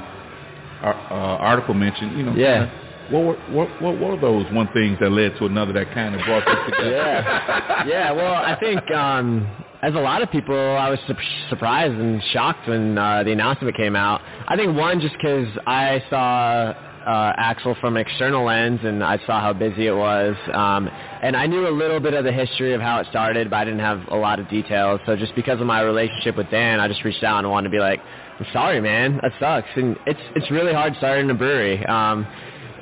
ar- 0.83 0.95
uh, 1.11 1.39
article 1.39 1.75
mentioned. 1.75 2.17
You 2.19 2.25
know, 2.25 2.35
Yeah. 2.35 2.71
What 3.11 3.25
were 3.25 3.37
what, 3.51 3.81
what 3.81 3.99
were 3.99 4.17
those 4.17 4.51
one 4.53 4.69
things 4.73 4.99
that 5.01 5.11
led 5.11 5.37
to 5.39 5.47
another 5.47 5.73
that 5.75 5.93
kind 5.95 6.15
of 6.15 6.25
brought 6.25 6.45
this 6.45 6.57
together? 6.67 6.91
Yeah. 6.91 7.87
yeah, 7.87 8.13
well, 8.13 8.35
I 8.35 8.59
think 8.59 8.91
um 8.91 9.47
as 9.83 9.95
a 9.95 9.99
lot 10.01 10.23
of 10.23 10.31
people, 10.31 10.57
I 10.57 10.91
was 10.91 10.99
su- 11.07 11.15
surprised 11.49 11.95
and 11.95 12.21
shocked 12.33 12.67
when 12.69 12.99
uh, 12.99 13.23
the 13.23 13.31
announcement 13.33 13.77
came 13.77 13.95
out. 13.95 14.21
I 14.49 14.57
think 14.57 14.77
one, 14.77 15.01
just 15.01 15.15
because 15.17 15.47
I 15.67 16.03
saw 16.11 16.75
uh, 17.07 17.33
Axle 17.37 17.77
from 17.81 17.97
an 17.97 18.05
external 18.05 18.45
lens, 18.47 18.81
and 18.83 19.05
I 19.05 19.19
saw 19.27 19.41
how 19.41 19.53
busy 19.53 19.87
it 19.87 19.95
was, 19.95 20.35
um, 20.53 20.89
and 21.23 21.37
I 21.37 21.47
knew 21.47 21.69
a 21.69 21.71
little 21.71 22.01
bit 22.01 22.15
of 22.15 22.25
the 22.25 22.33
history 22.33 22.75
of 22.75 22.81
how 22.81 22.99
it 22.99 23.07
started, 23.11 23.49
but 23.49 23.57
I 23.57 23.65
didn't 23.65 23.81
have 23.81 24.03
a 24.11 24.17
lot 24.17 24.41
of 24.41 24.49
details. 24.49 25.01
So 25.07 25.15
just 25.15 25.35
because 25.37 25.61
of 25.61 25.67
my 25.67 25.83
relationship 25.83 26.37
with 26.37 26.51
Dan, 26.51 26.81
I 26.81 26.89
just 26.89 27.05
reached 27.05 27.23
out 27.23 27.39
and 27.45 27.51
wanted 27.51 27.69
to 27.69 27.73
be 27.73 27.79
like, 27.79 28.01
"I'm 28.41 28.47
sorry, 28.53 28.81
man, 28.81 29.21
that 29.23 29.33
sucks." 29.39 29.69
And 29.77 29.97
it's 30.07 30.21
it's 30.35 30.51
really 30.51 30.73
hard 30.73 30.95
starting 30.97 31.31
a 31.31 31.35
brewery. 31.35 31.85
Um, 31.87 32.27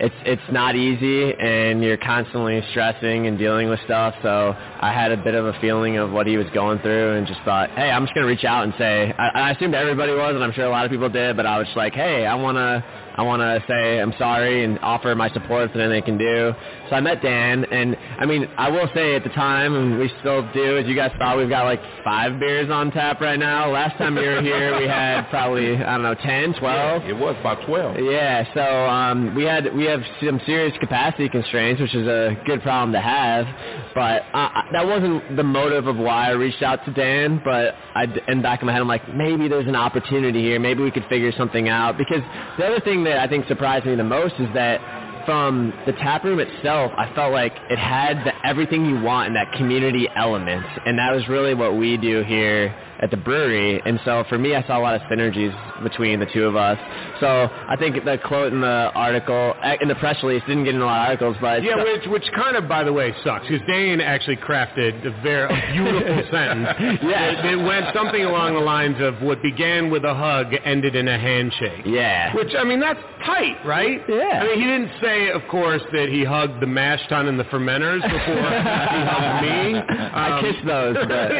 it's 0.00 0.14
it's 0.26 0.52
not 0.52 0.74
easy 0.74 1.32
and 1.34 1.82
you're 1.82 1.96
constantly 1.96 2.62
stressing 2.70 3.26
and 3.26 3.38
dealing 3.38 3.68
with 3.68 3.78
stuff 3.84 4.14
so 4.22 4.54
i 4.80 4.92
had 4.92 5.12
a 5.12 5.16
bit 5.16 5.34
of 5.34 5.46
a 5.46 5.52
feeling 5.60 5.96
of 5.96 6.10
what 6.10 6.26
he 6.26 6.36
was 6.36 6.46
going 6.52 6.78
through 6.80 7.16
and 7.16 7.26
just 7.26 7.40
thought 7.42 7.70
hey 7.70 7.90
i'm 7.90 8.04
just 8.04 8.14
going 8.14 8.24
to 8.24 8.28
reach 8.28 8.44
out 8.44 8.64
and 8.64 8.74
say 8.76 9.12
I, 9.18 9.28
I 9.28 9.50
assumed 9.52 9.74
everybody 9.74 10.12
was 10.12 10.34
and 10.34 10.42
i'm 10.42 10.52
sure 10.52 10.64
a 10.64 10.70
lot 10.70 10.84
of 10.84 10.90
people 10.90 11.08
did 11.08 11.36
but 11.36 11.46
i 11.46 11.58
was 11.58 11.66
just 11.66 11.76
like 11.76 11.94
hey 11.94 12.26
i 12.26 12.34
want 12.34 12.56
to 12.56 12.84
I 13.16 13.22
want 13.22 13.42
to 13.42 13.64
say 13.68 14.00
I'm 14.00 14.12
sorry 14.18 14.64
and 14.64 14.76
offer 14.80 15.14
my 15.14 15.30
support 15.30 15.70
for 15.70 15.78
anything 15.78 15.90
they 15.90 16.02
can 16.02 16.18
do. 16.18 16.52
So 16.90 16.96
I 16.96 17.00
met 17.00 17.22
Dan, 17.22 17.64
and 17.64 17.96
I 18.18 18.26
mean, 18.26 18.46
I 18.58 18.70
will 18.70 18.88
say 18.94 19.16
at 19.16 19.24
the 19.24 19.30
time, 19.30 19.74
and 19.74 19.98
we 19.98 20.10
still 20.20 20.46
do, 20.52 20.76
as 20.76 20.86
you 20.86 20.94
guys 20.94 21.12
saw, 21.18 21.36
we've 21.36 21.48
got 21.48 21.64
like 21.64 21.80
five 22.04 22.38
beers 22.38 22.70
on 22.70 22.90
tap 22.90 23.20
right 23.20 23.38
now. 23.38 23.70
Last 23.70 23.96
time 23.96 24.16
you 24.16 24.22
were 24.22 24.42
here, 24.42 24.78
we 24.78 24.86
had 24.86 25.28
probably 25.30 25.76
I 25.76 25.94
don't 25.94 26.02
know 26.02 26.14
10, 26.14 26.54
12. 26.54 27.02
It 27.04 27.16
was 27.16 27.36
about 27.40 27.64
12. 27.66 27.96
Yeah, 28.00 28.44
so 28.52 28.60
um, 28.60 29.34
we 29.34 29.44
had 29.44 29.74
we 29.74 29.84
have 29.84 30.02
some 30.24 30.40
serious 30.44 30.76
capacity 30.78 31.28
constraints, 31.28 31.80
which 31.80 31.94
is 31.94 32.06
a 32.06 32.36
good 32.44 32.62
problem 32.62 32.92
to 32.92 33.00
have. 33.00 33.46
But 33.94 34.22
uh, 34.34 34.48
that 34.72 34.86
wasn't 34.86 35.36
the 35.36 35.44
motive 35.44 35.86
of 35.86 35.96
why 35.96 36.28
I 36.28 36.30
reached 36.32 36.62
out 36.62 36.84
to 36.84 36.92
Dan. 36.92 37.40
But 37.44 37.74
I, 37.94 38.04
in 38.28 38.38
the 38.38 38.42
back 38.42 38.60
of 38.60 38.66
my 38.66 38.72
head, 38.72 38.82
I'm 38.82 38.88
like, 38.88 39.14
maybe 39.14 39.48
there's 39.48 39.68
an 39.68 39.76
opportunity 39.76 40.42
here. 40.42 40.60
Maybe 40.60 40.82
we 40.82 40.90
could 40.90 41.06
figure 41.08 41.32
something 41.36 41.68
out. 41.68 41.96
Because 41.96 42.22
the 42.58 42.66
other 42.66 42.80
thing 42.80 43.04
that 43.04 43.18
I 43.18 43.28
think 43.28 43.46
surprised 43.48 43.86
me 43.86 43.94
the 43.94 44.04
most 44.04 44.34
is 44.38 44.48
that 44.54 45.03
from 45.24 45.82
the 45.86 45.94
tap 45.94 46.24
room 46.24 46.40
itself, 46.40 46.92
I 46.98 47.12
felt 47.14 47.32
like 47.32 47.62
it 47.68 47.78
had 47.78 48.24
the, 48.24 48.33
everything 48.44 48.84
you 48.86 49.00
want 49.00 49.28
in 49.28 49.34
that 49.34 49.52
community 49.52 50.08
element, 50.16 50.64
and 50.86 50.98
that 50.98 51.12
was 51.14 51.26
really 51.28 51.54
what 51.54 51.76
we 51.76 51.96
do 51.96 52.22
here 52.22 52.74
at 53.00 53.10
the 53.10 53.16
brewery. 53.16 53.82
And 53.84 53.98
so 54.04 54.24
for 54.28 54.38
me, 54.38 54.54
I 54.54 54.64
saw 54.66 54.78
a 54.78 54.82
lot 54.82 54.94
of 54.94 55.00
synergies 55.10 55.52
between 55.82 56.20
the 56.20 56.26
two 56.26 56.44
of 56.44 56.54
us. 56.54 56.78
So 57.18 57.26
I 57.26 57.74
think 57.76 57.96
the 58.04 58.18
quote 58.24 58.52
in 58.52 58.60
the 58.60 58.90
article, 58.94 59.52
eh, 59.62 59.76
in 59.80 59.88
the 59.88 59.96
press 59.96 60.16
release, 60.22 60.42
didn't 60.46 60.64
get 60.64 60.74
in 60.76 60.80
a 60.80 60.84
lot 60.86 61.02
of 61.02 61.08
articles, 61.08 61.36
but 61.40 61.62
Yeah, 61.64 61.82
which 61.82 62.06
which 62.06 62.24
kind 62.36 62.56
of, 62.56 62.68
by 62.68 62.84
the 62.84 62.92
way, 62.92 63.12
sucks 63.24 63.46
because 63.48 63.66
Dayne 63.66 64.00
actually 64.00 64.36
crafted 64.36 65.04
a 65.04 65.10
very 65.22 65.50
a 65.52 65.72
beautiful 65.72 66.22
sentence. 66.30 66.68
Yes. 67.02 67.34
It, 67.44 67.58
it 67.58 67.64
went 67.64 67.86
something 67.92 68.24
along 68.24 68.54
the 68.54 68.60
lines 68.60 68.96
of 69.00 69.20
what 69.22 69.42
began 69.42 69.90
with 69.90 70.04
a 70.04 70.14
hug 70.14 70.54
ended 70.64 70.94
in 70.94 71.08
a 71.08 71.18
handshake. 71.18 71.82
yeah, 71.84 72.34
Which 72.34 72.54
I 72.56 72.62
mean, 72.64 72.78
that's 72.80 73.00
tight, 73.26 73.56
right? 73.66 74.00
Yeah. 74.08 74.40
I 74.42 74.46
mean, 74.46 74.60
he 74.60 74.66
didn't 74.66 74.92
say, 75.02 75.30
of 75.30 75.42
course, 75.50 75.82
that 75.92 76.08
he 76.10 76.24
hugged 76.24 76.60
the 76.62 76.66
mash 76.66 77.00
tun 77.08 77.26
and 77.26 77.38
the 77.40 77.44
fermenters 77.44 78.02
before 78.18 78.33
me. 78.34 79.78
I 79.78 80.38
Um, 80.38 80.44
kissed 80.44 80.66
those, 80.66 80.96
but 80.96 81.30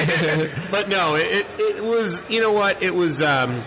but 0.70 0.88
no, 0.88 1.14
it, 1.16 1.46
it 1.58 1.82
was, 1.82 2.14
you 2.28 2.40
know 2.40 2.52
what, 2.52 2.82
it 2.82 2.90
was, 2.90 3.12
um, 3.18 3.62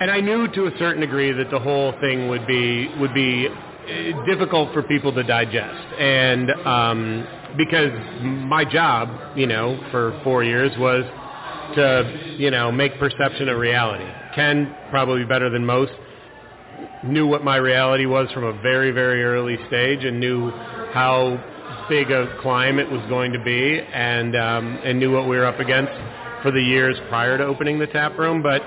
and 0.00 0.10
I 0.10 0.20
knew 0.20 0.48
to 0.48 0.66
a 0.66 0.78
certain 0.78 1.00
degree 1.00 1.32
that 1.32 1.50
the 1.50 1.58
whole 1.58 1.92
thing 2.00 2.28
would 2.28 2.46
be, 2.46 2.88
would 3.00 3.14
be 3.14 3.48
uh, 3.48 4.24
difficult 4.26 4.72
for 4.72 4.82
people 4.82 5.12
to 5.14 5.22
digest. 5.22 5.94
And, 5.98 6.50
um, 6.66 7.26
because 7.56 7.90
my 8.22 8.64
job, 8.64 9.08
you 9.36 9.46
know, 9.46 9.80
for 9.90 10.20
four 10.22 10.44
years 10.44 10.72
was 10.78 11.04
to, 11.74 12.34
you 12.38 12.50
know, 12.50 12.70
make 12.70 12.98
perception 12.98 13.48
a 13.48 13.56
reality. 13.56 14.04
Ken, 14.34 14.74
probably 14.90 15.24
better 15.24 15.48
than 15.48 15.64
most, 15.64 15.92
knew 17.04 17.26
what 17.26 17.42
my 17.44 17.56
reality 17.56 18.04
was 18.04 18.30
from 18.32 18.44
a 18.44 18.52
very, 18.60 18.90
very 18.90 19.24
early 19.24 19.56
stage 19.68 20.04
and 20.04 20.20
knew 20.20 20.50
how 20.92 21.42
big 21.88 22.10
a 22.10 22.38
climb 22.40 22.78
it 22.78 22.90
was 22.90 23.00
going 23.08 23.32
to 23.32 23.42
be 23.42 23.80
and 23.80 24.36
um, 24.36 24.78
and 24.84 24.98
knew 24.98 25.12
what 25.12 25.28
we 25.28 25.36
were 25.36 25.46
up 25.46 25.60
against 25.60 25.92
for 26.42 26.50
the 26.50 26.60
years 26.60 26.96
prior 27.08 27.38
to 27.38 27.44
opening 27.44 27.78
the 27.78 27.86
tap 27.86 28.18
room. 28.18 28.42
But 28.42 28.62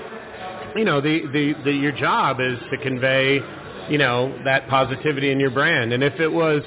you 0.75 0.85
know, 0.85 1.01
the, 1.01 1.21
the, 1.33 1.53
the 1.63 1.71
your 1.71 1.91
job 1.91 2.39
is 2.39 2.57
to 2.71 2.77
convey, 2.77 3.39
you 3.89 3.97
know, 3.97 4.37
that 4.43 4.67
positivity 4.69 5.31
in 5.31 5.39
your 5.39 5.51
brand. 5.51 5.93
And 5.93 6.03
if 6.03 6.19
it 6.19 6.27
was 6.27 6.63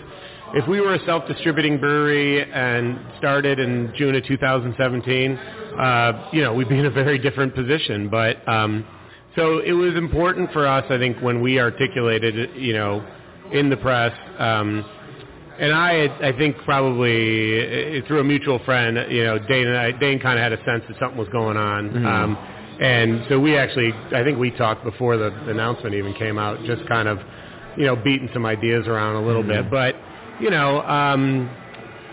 if 0.54 0.68
we 0.68 0.80
were 0.80 0.94
a 0.94 1.04
self-distributing 1.06 1.78
brewery 1.78 2.42
and 2.52 2.98
started 3.18 3.58
in 3.58 3.92
June 3.96 4.14
of 4.14 4.24
2017, 4.24 5.32
uh, 5.32 6.28
you 6.32 6.42
know, 6.42 6.52
we'd 6.52 6.68
be 6.68 6.78
in 6.78 6.84
a 6.84 6.90
very 6.90 7.18
different 7.18 7.54
position. 7.54 8.10
But 8.10 8.46
um, 8.46 8.86
so 9.34 9.60
it 9.60 9.72
was 9.72 9.94
important 9.94 10.52
for 10.52 10.66
us, 10.66 10.84
I 10.90 10.98
think, 10.98 11.22
when 11.22 11.40
we 11.40 11.58
articulated, 11.58 12.54
you 12.54 12.74
know, 12.74 13.06
in 13.50 13.70
the 13.70 13.78
press. 13.78 14.12
Um, 14.38 14.84
and 15.58 15.72
I, 15.72 16.06
I 16.28 16.32
think 16.36 16.56
probably 16.64 17.98
uh, 17.98 18.06
through 18.06 18.20
a 18.20 18.24
mutual 18.24 18.58
friend, 18.64 18.96
you 19.10 19.24
know, 19.24 19.38
Dayne 19.38 19.66
and 19.66 19.76
I, 19.76 19.92
Dayne 19.92 20.18
kind 20.18 20.38
of 20.38 20.42
had 20.42 20.52
a 20.52 20.64
sense 20.64 20.84
that 20.88 20.98
something 20.98 21.18
was 21.18 21.28
going 21.28 21.56
on. 21.56 22.04
Um, 22.06 22.36
and 22.80 23.24
so 23.28 23.38
we 23.38 23.56
actually, 23.56 23.92
I 24.12 24.24
think 24.24 24.38
we 24.38 24.50
talked 24.50 24.82
before 24.84 25.16
the 25.16 25.32
announcement 25.48 25.94
even 25.94 26.14
came 26.14 26.38
out, 26.38 26.62
just 26.64 26.86
kind 26.88 27.06
of, 27.06 27.18
you 27.76 27.84
know, 27.84 27.96
beating 27.96 28.28
some 28.32 28.44
ideas 28.46 28.86
around 28.86 29.16
a 29.16 29.26
little 29.26 29.42
bit. 29.42 29.70
But, 29.70 29.94
you 30.40 30.50
know, 30.50 30.80
um, 30.82 31.48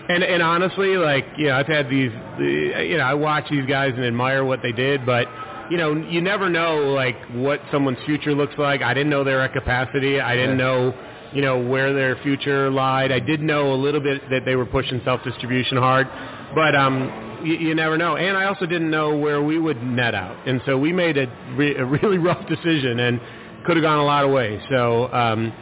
and 0.08 0.24
and 0.24 0.42
honestly, 0.42 0.96
like 0.96 1.24
you 1.36 1.48
know, 1.48 1.54
I've 1.54 1.66
had 1.66 1.88
these, 1.88 2.10
you 2.38 2.96
know, 2.98 3.04
I 3.04 3.14
watch 3.14 3.44
these 3.50 3.66
guys 3.66 3.92
and 3.94 4.04
admire 4.04 4.44
what 4.44 4.60
they 4.62 4.72
did, 4.72 5.06
but 5.06 5.26
you 5.70 5.76
know, 5.76 5.94
you 5.94 6.20
never 6.20 6.50
know 6.50 6.92
like 6.92 7.16
what 7.32 7.60
someone's 7.70 7.98
future 8.04 8.34
looks 8.34 8.54
like. 8.58 8.82
I 8.82 8.92
didn't 8.92 9.10
know 9.10 9.22
they 9.22 9.32
were 9.32 9.40
at 9.40 9.52
capacity. 9.52 10.20
I 10.20 10.34
didn't 10.34 10.58
know, 10.58 10.92
you 11.32 11.42
know, 11.42 11.58
where 11.58 11.92
their 11.92 12.16
future 12.22 12.70
lied. 12.70 13.12
I 13.12 13.20
did 13.20 13.40
know 13.40 13.72
a 13.72 13.76
little 13.76 14.00
bit 14.00 14.28
that 14.30 14.44
they 14.44 14.56
were 14.56 14.66
pushing 14.66 15.00
self-distribution 15.04 15.76
hard, 15.76 16.08
but 16.54 16.74
um, 16.74 17.40
you, 17.44 17.54
you 17.54 17.74
never 17.74 17.96
know. 17.96 18.16
And 18.16 18.36
I 18.36 18.44
also 18.44 18.66
didn't 18.66 18.90
know 18.90 19.16
where 19.16 19.42
we 19.42 19.58
would 19.58 19.82
net 19.82 20.14
out, 20.14 20.36
and 20.46 20.60
so 20.66 20.78
we 20.78 20.92
made 20.92 21.16
a, 21.16 21.26
re- 21.56 21.76
a 21.76 21.84
really 21.84 22.18
rough 22.28 22.46
decision 22.48 23.00
and 23.00 23.20
could 23.64 23.76
have 23.76 23.84
gone 23.84 23.98
a 23.98 24.04
lot 24.04 24.24
of 24.24 24.30
ways. 24.30 24.60
So. 24.68 25.12
Um, 25.12 25.52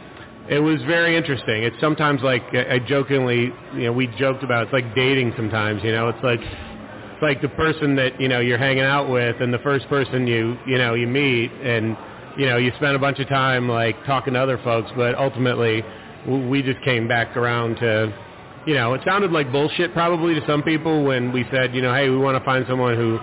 it 0.49 0.57
was 0.57 0.81
very 0.87 1.15
interesting. 1.15 1.61
It's 1.61 1.79
sometimes 1.79 2.21
like 2.23 2.41
I 2.55 2.79
jokingly, 2.79 3.53
you 3.75 3.83
know, 3.83 3.93
we 3.93 4.07
joked 4.17 4.43
about 4.43 4.63
it's 4.63 4.73
like 4.73 4.95
dating 4.95 5.33
sometimes. 5.37 5.83
You 5.83 5.91
know, 5.91 6.09
it's 6.09 6.23
like 6.23 6.39
it's 6.41 7.21
like 7.21 7.41
the 7.41 7.49
person 7.49 7.95
that 7.97 8.19
you 8.19 8.27
know 8.27 8.39
you're 8.39 8.57
hanging 8.57 8.83
out 8.83 9.11
with, 9.11 9.39
and 9.41 9.53
the 9.53 9.59
first 9.59 9.87
person 9.89 10.25
you 10.25 10.57
you 10.65 10.79
know 10.79 10.95
you 10.95 11.05
meet, 11.05 11.51
and 11.51 11.95
you 12.37 12.45
know 12.45 12.57
you 12.57 12.71
spend 12.77 12.95
a 12.95 12.99
bunch 12.99 13.19
of 13.19 13.27
time 13.27 13.67
like 13.69 13.95
talking 14.05 14.33
to 14.33 14.39
other 14.39 14.57
folks, 14.63 14.91
but 14.95 15.15
ultimately 15.15 15.83
we 16.27 16.61
just 16.61 16.81
came 16.83 17.07
back 17.07 17.35
around 17.37 17.77
to. 17.77 18.13
You 18.65 18.75
know, 18.75 18.93
it 18.93 19.01
sounded 19.05 19.31
like 19.31 19.51
bullshit 19.51 19.93
probably 19.93 20.35
to 20.35 20.45
some 20.45 20.61
people 20.61 21.03
when 21.05 21.31
we 21.31 21.45
said, 21.49 21.73
you 21.73 21.81
know, 21.81 21.95
hey, 21.95 22.09
we 22.09 22.17
want 22.17 22.37
to 22.37 22.43
find 22.43 22.65
someone 22.67 22.95
who 22.95 23.17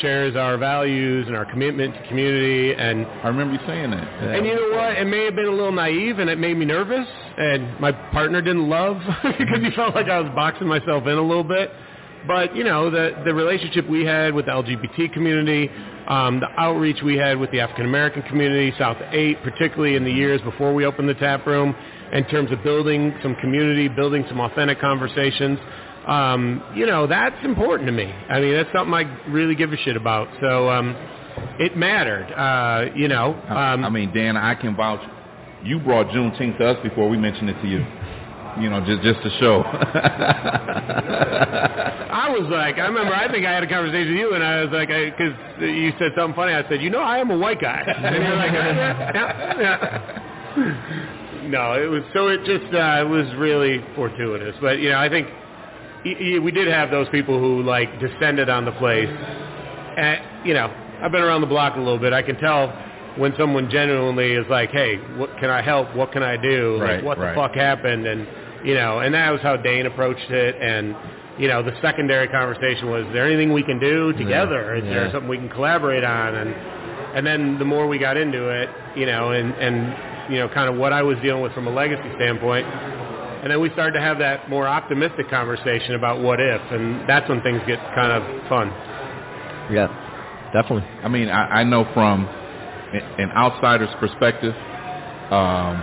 shares 0.00 0.36
our 0.36 0.58
values 0.58 1.26
and 1.26 1.36
our 1.36 1.44
commitment 1.44 1.94
to 1.94 2.08
community 2.08 2.74
and 2.74 3.06
I 3.06 3.28
remember 3.28 3.54
you 3.54 3.60
saying 3.66 3.90
that. 3.90 4.06
and 4.22 4.46
you 4.46 4.54
know 4.54 4.76
what? 4.76 4.96
It 4.96 5.06
may 5.06 5.24
have 5.24 5.34
been 5.34 5.46
a 5.46 5.50
little 5.50 5.72
naive, 5.72 6.18
and 6.18 6.28
it 6.30 6.38
made 6.38 6.56
me 6.56 6.64
nervous. 6.64 7.06
And 7.36 7.78
my 7.80 7.92
partner 7.92 8.42
didn't 8.42 8.68
love 8.68 8.98
because 9.22 9.62
he 9.62 9.70
felt 9.74 9.94
like 9.94 10.08
I 10.08 10.20
was 10.20 10.30
boxing 10.34 10.68
myself 10.68 11.04
in 11.06 11.16
a 11.16 11.22
little 11.22 11.44
bit. 11.44 11.70
But 12.26 12.54
you 12.56 12.64
know, 12.64 12.90
the 12.90 13.22
the 13.24 13.34
relationship 13.34 13.88
we 13.88 14.04
had 14.04 14.34
with 14.34 14.46
the 14.46 14.52
LGBT 14.52 15.12
community, 15.12 15.70
um, 16.06 16.40
the 16.40 16.48
outreach 16.56 17.02
we 17.02 17.16
had 17.16 17.38
with 17.38 17.50
the 17.50 17.60
African 17.60 17.86
American 17.86 18.22
community, 18.22 18.72
South 18.78 18.98
Eight, 19.10 19.42
particularly 19.42 19.96
in 19.96 20.04
the 20.04 20.12
years 20.12 20.40
before 20.42 20.74
we 20.74 20.84
opened 20.84 21.08
the 21.08 21.14
tap 21.14 21.46
room, 21.46 21.74
in 22.12 22.24
terms 22.26 22.52
of 22.52 22.62
building 22.62 23.14
some 23.22 23.34
community, 23.36 23.88
building 23.88 24.24
some 24.28 24.40
authentic 24.40 24.80
conversations. 24.80 25.58
Um, 26.06 26.62
you 26.74 26.86
know, 26.86 27.06
that's 27.06 27.44
important 27.44 27.86
to 27.86 27.92
me. 27.92 28.04
I 28.04 28.40
mean, 28.40 28.54
that's 28.54 28.70
something 28.74 28.92
I 28.92 29.02
really 29.28 29.54
give 29.54 29.72
a 29.72 29.76
shit 29.76 29.96
about. 29.96 30.28
So 30.40 30.68
um, 30.68 30.96
it 31.58 31.76
mattered. 31.76 32.32
Uh, 32.32 32.92
you 32.94 33.08
know, 33.08 33.34
um, 33.48 33.84
I 33.84 33.88
mean, 33.88 34.12
Dan, 34.12 34.36
I 34.36 34.54
can 34.54 34.76
vouch. 34.76 35.00
You 35.64 35.78
brought 35.78 36.08
Juneteenth 36.08 36.58
to 36.58 36.66
us 36.70 36.82
before 36.82 37.08
we 37.08 37.16
mentioned 37.16 37.50
it 37.50 37.60
to 37.62 37.68
you. 37.68 37.86
You 38.60 38.70
know, 38.70 38.80
just 38.84 39.02
just 39.02 39.22
to 39.22 39.30
show. 39.38 39.62
I 42.12 42.28
was 42.28 42.48
like, 42.50 42.78
I 42.78 42.86
remember, 42.86 43.14
I 43.14 43.30
think 43.32 43.46
I 43.46 43.52
had 43.52 43.62
a 43.62 43.68
conversation 43.68 44.12
with 44.12 44.20
you, 44.20 44.34
and 44.34 44.44
I 44.44 44.62
was 44.62 44.70
like, 44.72 44.88
because 44.88 45.32
you 45.60 45.92
said 45.98 46.12
something 46.16 46.34
funny. 46.36 46.52
I 46.52 46.68
said, 46.68 46.82
you 46.82 46.90
know, 46.90 47.00
I 47.00 47.18
am 47.18 47.30
a 47.30 47.38
white 47.38 47.60
guy. 47.60 47.82
And 48.02 48.16
you're 48.22 48.36
like, 48.36 48.52
yeah, 48.52 49.12
yeah, 49.14 49.60
yeah. 49.60 51.48
No, 51.48 51.72
it 51.72 51.86
was 51.86 52.02
so. 52.12 52.28
It 52.28 52.44
just 52.44 52.72
uh, 52.74 53.00
it 53.00 53.08
was 53.08 53.26
really 53.36 53.82
fortuitous, 53.96 54.54
but 54.60 54.78
you 54.78 54.90
know, 54.90 54.98
I 54.98 55.08
think 55.08 55.28
we 56.04 56.50
did 56.52 56.68
have 56.68 56.90
those 56.90 57.08
people 57.08 57.38
who 57.40 57.62
like 57.62 57.98
descended 58.00 58.48
on 58.48 58.64
the 58.64 58.72
place. 58.72 59.08
And 59.08 60.20
you 60.46 60.54
know, 60.54 60.66
I've 61.02 61.12
been 61.12 61.22
around 61.22 61.40
the 61.40 61.46
block 61.46 61.76
a 61.76 61.78
little 61.78 61.98
bit. 61.98 62.12
I 62.12 62.22
can 62.22 62.36
tell 62.36 62.68
when 63.16 63.34
someone 63.38 63.70
genuinely 63.70 64.32
is 64.32 64.46
like, 64.48 64.70
"Hey, 64.70 64.96
what 65.16 65.36
can 65.38 65.50
I 65.50 65.62
help? 65.62 65.94
What 65.96 66.12
can 66.12 66.22
I 66.22 66.36
do? 66.36 66.78
Right, 66.80 66.96
like, 66.96 67.04
what 67.04 67.18
right. 67.18 67.34
the 67.34 67.40
fuck 67.40 67.54
happened?" 67.54 68.06
And 68.06 68.26
you 68.64 68.74
know, 68.74 69.00
and 69.00 69.14
that 69.14 69.30
was 69.30 69.40
how 69.40 69.56
Dayne 69.56 69.86
approached 69.86 70.30
it. 70.30 70.56
And 70.60 70.96
you 71.38 71.48
know, 71.48 71.62
the 71.62 71.72
secondary 71.80 72.28
conversation 72.28 72.90
was, 72.90 73.06
"Is 73.06 73.12
there 73.12 73.26
anything 73.26 73.52
we 73.52 73.62
can 73.62 73.78
do 73.78 74.12
together? 74.12 74.74
Is 74.74 74.84
there 74.84 75.10
something 75.12 75.28
we 75.28 75.38
can 75.38 75.48
collaborate 75.48 76.04
on?" 76.04 76.34
And 76.34 76.54
and 77.16 77.26
then 77.26 77.58
the 77.58 77.64
more 77.64 77.86
we 77.86 77.98
got 77.98 78.16
into 78.16 78.48
it, 78.48 78.68
you 78.96 79.06
know, 79.06 79.30
and 79.32 79.54
and 79.54 80.32
you 80.32 80.38
know, 80.38 80.48
kind 80.48 80.68
of 80.68 80.76
what 80.76 80.92
I 80.92 81.02
was 81.02 81.18
dealing 81.22 81.42
with 81.42 81.52
from 81.52 81.66
a 81.66 81.70
legacy 81.70 82.08
standpoint. 82.16 82.66
And 82.66 83.50
then 83.50 83.60
we 83.60 83.70
started 83.70 83.92
to 83.94 84.00
have 84.00 84.18
that 84.18 84.48
more 84.48 84.68
optimistic 84.68 85.28
conversation 85.28 85.96
about 85.96 86.22
what 86.22 86.38
if, 86.38 86.60
and 86.70 87.08
that's 87.08 87.28
when 87.28 87.42
things 87.42 87.60
get 87.66 87.78
kind 87.94 88.12
of 88.12 88.22
fun. 88.48 88.68
yeah, 89.72 89.90
definitely. 90.52 90.86
I 91.02 91.08
mean, 91.08 91.28
I, 91.28 91.60
I 91.60 91.64
know 91.64 91.84
from 91.92 92.28
an 93.18 93.30
outsider's 93.34 93.92
perspective, 93.98 94.54
um, 95.32 95.82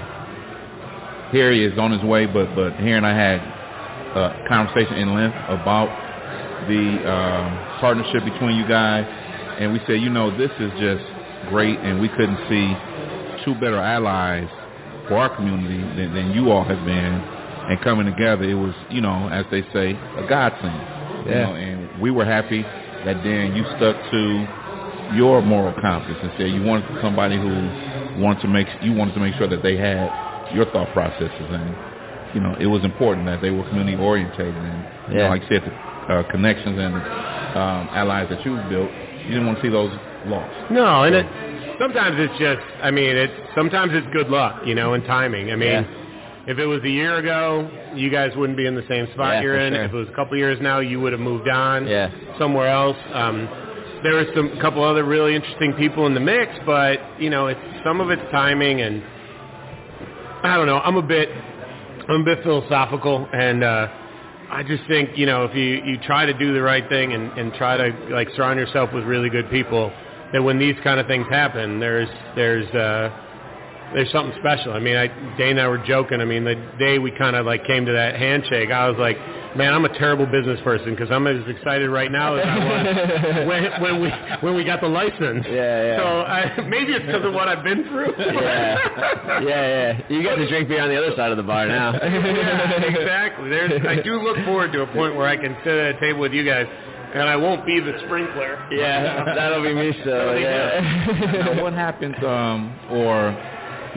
Harry 1.31 1.63
is 1.65 1.77
on 1.77 1.91
his 1.91 2.03
way, 2.03 2.25
but 2.25 2.55
but 2.55 2.75
Harry 2.79 2.97
and 2.97 3.05
I 3.05 3.15
had 3.15 3.53
a 4.15 4.31
conversation 4.47 4.97
in 4.97 5.13
length 5.13 5.37
about 5.47 5.89
the 6.67 7.05
um, 7.05 7.59
partnership 7.79 8.23
between 8.25 8.55
you 8.55 8.65
guys, 8.65 9.05
and 9.57 9.71
we 9.71 9.79
said, 9.87 10.01
you 10.01 10.09
know, 10.09 10.31
this 10.31 10.51
is 10.59 10.73
just 10.79 11.03
great, 11.45 11.81
and 11.83 11.99
we 11.99 12.09
couldn't 12.09 12.39
see 12.49 12.75
two 13.45 13.55
better 13.55 13.77
allies 13.79 14.49
for 15.07 15.17
our 15.19 15.29
community 15.35 15.83
than, 15.95 16.13
than 16.13 16.31
you 16.31 16.51
all 16.51 16.65
have 16.65 16.83
been, 16.83 17.23
and 17.67 17.81
coming 17.81 18.05
together, 18.05 18.43
it 18.43 18.55
was, 18.55 18.73
you 18.89 19.01
know, 19.01 19.29
as 19.31 19.45
they 19.51 19.63
say, 19.73 19.99
a 20.15 20.23
godsend. 20.23 20.83
You 21.25 21.31
Yeah. 21.31 21.45
know, 21.47 21.53
and 21.55 21.89
we 21.99 22.11
were 22.11 22.25
happy 22.25 22.65
that 23.03 23.23
then 23.23 23.53
you 23.53 23.65
stuck 23.75 23.97
to 24.11 24.47
your 25.07 25.41
moral 25.41 25.73
compass 25.73 26.17
and 26.21 26.31
said 26.37 26.51
you 26.51 26.61
wanted 26.63 26.99
somebody 27.01 27.37
who 27.37 27.73
wanted 28.15 28.41
to 28.41 28.47
make 28.47 28.67
you 28.81 28.93
wanted 28.93 29.13
to 29.15 29.19
make 29.19 29.35
sure 29.35 29.47
that 29.47 29.61
they 29.63 29.77
had 29.77 30.13
your 30.53 30.65
thought 30.71 30.91
processes 30.93 31.47
and 31.49 32.35
you 32.35 32.41
know 32.41 32.55
it 32.59 32.67
was 32.67 32.83
important 32.83 33.25
that 33.25 33.41
they 33.41 33.49
were 33.51 33.63
community 33.69 33.97
orientated 33.97 34.53
and 34.55 34.83
you 35.09 35.17
know, 35.17 35.29
like 35.29 35.41
you 35.43 35.47
said 35.49 35.63
the 35.63 36.13
uh, 36.13 36.23
connections 36.31 36.77
and 36.79 36.95
um, 37.57 37.89
allies 37.93 38.27
that 38.29 38.43
you 38.45 38.55
built 38.69 38.89
you 39.25 39.33
didn't 39.37 39.45
want 39.45 39.57
to 39.59 39.63
see 39.63 39.69
those 39.69 39.91
lost. 40.25 40.71
No, 40.71 41.03
and 41.03 41.15
it, 41.15 41.25
sometimes 41.79 42.15
it's 42.17 42.37
just, 42.39 42.61
I 42.81 42.91
mean, 42.91 43.15
it's 43.15 43.33
sometimes 43.55 43.91
it's 43.93 44.07
good 44.11 44.29
luck, 44.29 44.65
you 44.65 44.75
know, 44.75 44.93
and 44.93 45.03
timing. 45.05 45.51
I 45.51 45.55
mean, 45.55 45.69
Yeah. 45.69 45.85
if 46.47 46.57
it 46.57 46.65
was 46.65 46.81
a 46.83 46.89
year 46.89 47.17
ago, 47.17 47.69
you 47.95 48.09
guys 48.09 48.35
wouldn't 48.35 48.57
be 48.57 48.65
in 48.65 48.75
the 48.75 48.85
same 48.89 49.07
spot 49.13 49.35
Yeah, 49.35 49.41
you're 49.41 49.55
in. 49.59 49.73
sure. 49.73 49.83
If 49.83 49.93
it 49.93 49.97
was 49.97 50.09
a 50.09 50.13
couple 50.13 50.37
years 50.37 50.59
now, 50.61 50.79
you 50.79 50.99
would 50.99 51.13
have 51.13 51.21
moved 51.21 51.47
on 51.47 51.87
Yeah. 51.87 52.09
somewhere 52.37 52.67
else. 52.67 52.97
Um, 53.13 53.47
there 54.03 54.13
were 54.13 54.25
some 54.33 54.49
couple 54.59 54.83
other 54.83 55.03
really 55.03 55.35
interesting 55.35 55.73
people 55.73 56.05
in 56.07 56.13
the 56.13 56.19
mix, 56.21 56.57
but 56.65 56.99
you 57.19 57.29
know, 57.29 57.47
it's 57.47 57.59
some 57.83 58.01
of 58.01 58.09
it's 58.09 58.31
timing, 58.31 58.81
and 58.81 59.03
I 60.41 60.55
don't 60.55 60.67
know. 60.67 60.79
I'm 60.79 60.95
a 60.95 61.01
bit, 61.01 61.29
I'm 62.07 62.21
a 62.21 62.23
bit 62.23 62.43
philosophical, 62.43 63.27
and 63.33 63.61
uh, 63.61 63.87
I 64.49 64.63
just 64.63 64.87
think 64.87 65.17
you 65.17 65.25
know, 65.25 65.43
if 65.43 65.53
you 65.53 65.83
you 65.83 65.97
try 65.99 66.25
to 66.25 66.33
do 66.33 66.53
the 66.53 66.61
right 66.61 66.87
thing 66.87 67.11
and 67.13 67.31
and 67.37 67.53
try 67.53 67.75
to 67.75 68.13
like 68.13 68.29
surround 68.35 68.57
yourself 68.57 68.93
with 68.93 69.03
really 69.03 69.29
good 69.29 69.49
people, 69.51 69.91
that 70.31 70.41
when 70.41 70.57
these 70.57 70.75
kind 70.81 70.99
of 70.99 71.07
things 71.07 71.27
happen, 71.29 71.79
there's 71.79 72.07
there's 72.35 72.67
uh, 72.73 73.09
there's 73.93 74.11
something 74.11 74.37
special. 74.39 74.73
I 74.73 74.79
mean, 74.79 74.95
I 74.95 75.07
Dayne 75.37 75.57
and 75.57 75.61
I 75.61 75.67
were 75.67 75.77
joking. 75.79 76.21
I 76.21 76.25
mean, 76.25 76.43
the 76.43 76.55
day 76.77 76.99
we 76.99 77.11
kind 77.11 77.35
of 77.35 77.45
like 77.45 77.65
came 77.65 77.85
to 77.85 77.91
that 77.93 78.15
handshake, 78.15 78.71
I 78.71 78.89
was 78.89 78.97
like, 78.99 79.17
man, 79.57 79.73
I'm 79.73 79.85
a 79.85 79.97
terrible 79.97 80.25
business 80.25 80.59
person 80.63 80.91
because 80.95 81.09
I'm 81.11 81.25
as 81.27 81.41
excited 81.47 81.89
right 81.89 82.11
now 82.11 82.35
as 82.35 82.45
I 82.45 82.57
was 82.59 83.47
when 83.47 83.81
when 83.81 84.01
we 84.01 84.09
when 84.41 84.55
we 84.55 84.63
got 84.63 84.81
the 84.81 84.87
license. 84.87 85.45
Yeah, 85.49 85.53
yeah. 85.83 85.97
So 85.97 86.05
I, 86.05 86.61
maybe 86.67 86.93
it's 86.93 87.05
because 87.05 87.25
of 87.25 87.33
what 87.33 87.47
I've 87.47 87.63
been 87.63 87.83
through. 87.89 88.13
yeah, 88.17 88.77
yeah, 89.41 89.41
yeah. 89.41 90.01
You 90.09 90.23
got 90.23 90.35
to 90.35 90.47
drink 90.47 90.67
beer 90.67 90.81
on 90.81 90.89
the 90.89 90.97
other 90.97 91.15
side 91.15 91.31
of 91.31 91.37
the 91.37 91.43
bar 91.43 91.65
now. 91.67 91.93
yeah, 92.01 92.81
exactly. 92.83 93.49
There's, 93.49 93.85
I 93.87 94.01
do 94.01 94.21
look 94.21 94.37
forward 94.45 94.71
to 94.73 94.81
a 94.81 94.87
point 94.87 95.15
where 95.15 95.27
I 95.27 95.35
can 95.37 95.55
sit 95.63 95.73
at 95.73 95.95
a 95.95 95.99
table 95.99 96.19
with 96.19 96.33
you 96.33 96.45
guys, 96.45 96.67
and 97.13 97.23
I 97.27 97.35
won't 97.35 97.65
be 97.65 97.79
the 97.79 97.93
sprinkler. 98.05 98.67
Yeah, 98.71 99.25
that'll 99.35 99.63
be 99.63 99.73
me 99.73 99.93
So 100.03 100.33
Yeah. 100.35 101.53
now, 101.55 101.63
what 101.63 101.73
happens, 101.73 102.15
um, 102.23 102.73
or 102.91 103.33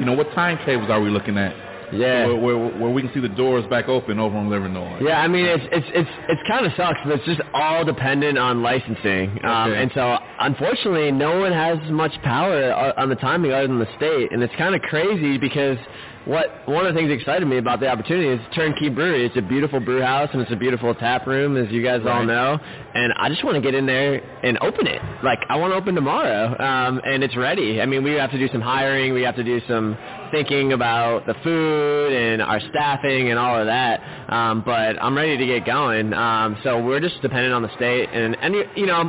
you 0.03 0.07
know, 0.07 0.15
what 0.15 0.27
timetables 0.35 0.91
are 0.91 1.01
we 1.01 1.11
looking 1.11 1.39
at? 1.39 1.55
Yeah. 1.95 2.27
Where, 2.27 2.37
where, 2.37 2.59
where 2.59 2.91
we 2.91 3.03
can 3.03 3.13
see 3.15 3.21
the 3.21 3.29
doors 3.29 3.65
back 3.71 3.87
open 3.87 4.19
over 4.19 4.37
on 4.37 4.49
Livernois. 4.49 5.01
Yeah, 5.01 5.21
I 5.21 5.29
mean 5.29 5.45
it's 5.47 5.63
it's 5.71 5.87
it's 5.95 6.11
it's 6.29 6.41
kind 6.49 6.67
of 6.67 6.73
sucks, 6.77 6.99
but 7.05 7.13
it's 7.21 7.25
just 7.25 7.41
all 7.55 7.85
dependent 7.85 8.37
on 8.37 8.63
licensing, 8.63 9.39
um, 9.45 9.71
Okay. 9.71 9.81
and 9.83 9.93
so 9.95 10.19
unfortunately, 10.41 11.13
no 11.13 11.39
one 11.39 11.53
has 11.53 11.79
much 11.91 12.11
power 12.25 12.73
o- 12.73 12.95
on 13.01 13.11
the 13.11 13.15
timing 13.15 13.53
other 13.53 13.69
than 13.69 13.79
the 13.79 13.89
state, 13.97 14.33
and 14.33 14.43
it's 14.43 14.55
kind 14.57 14.75
of 14.75 14.83
crazy 14.83 15.39
because 15.39 15.79
what 16.25 16.69
one 16.69 16.87
of 16.87 16.95
the 16.95 16.99
things 16.99 17.09
that 17.09 17.15
excited 17.15 17.47
me 17.47 17.59
about 17.59 17.81
the 17.81 17.89
opportunity 17.89 18.29
is 18.29 18.41
Turnkey 18.55 18.89
Brewery. 18.89 19.27
It's 19.27 19.37
a 19.37 19.43
beautiful 19.43 19.81
brew 19.81 20.03
house 20.03 20.31
and 20.33 20.43
it's 20.43 20.53
a 20.53 20.57
beautiful 20.57 20.95
tap 20.95 21.27
room, 21.27 21.57
as 21.57 21.71
you 21.73 21.83
guys 21.83 22.01
all 22.07 22.25
know, 22.25 22.59
and 22.95 23.13
I 23.17 23.29
just 23.29 23.45
want 23.45 23.57
to 23.57 23.61
get 23.61 23.75
in 23.75 23.87
there 23.87 24.23
and 24.45 24.59
open 24.63 24.87
it. 24.87 25.01
Like 25.25 25.41
I 25.49 25.57
want 25.57 25.73
to 25.73 25.77
open 25.77 25.95
tomorrow, 25.95 26.59
um, 26.59 27.01
and 27.05 27.25
it's 27.25 27.37
ready. 27.37 27.81
I 27.81 27.87
mean, 27.87 28.05
we 28.05 28.13
have 28.13 28.31
to 28.31 28.39
do 28.39 28.49
some 28.49 28.61
hiring, 28.61 29.13
we 29.13 29.23
have 29.23 29.37
to 29.37 29.45
do 29.45 29.61
some 29.67 29.97
thinking 30.33 30.73
about 30.73 31.27
the 31.27 31.35
food 31.45 32.13
and 32.13 32.43
our 32.43 32.59
staffing 32.71 33.29
and 33.31 33.39
all 33.39 33.57
of 33.61 33.67
that. 33.67 34.01
Um, 34.33 34.63
but 34.65 35.01
I'm 35.01 35.17
ready 35.17 35.37
to 35.37 35.47
get 35.47 35.65
going. 35.65 36.13
Um, 36.13 36.57
so 36.65 36.83
we're 36.83 37.01
just 37.01 37.21
dependent 37.23 37.55
on 37.55 37.63
the 37.63 37.73
state, 37.77 38.09
and 38.13 38.37
and 38.43 38.55
you, 38.55 38.65
you 38.75 38.87
know, 38.87 39.05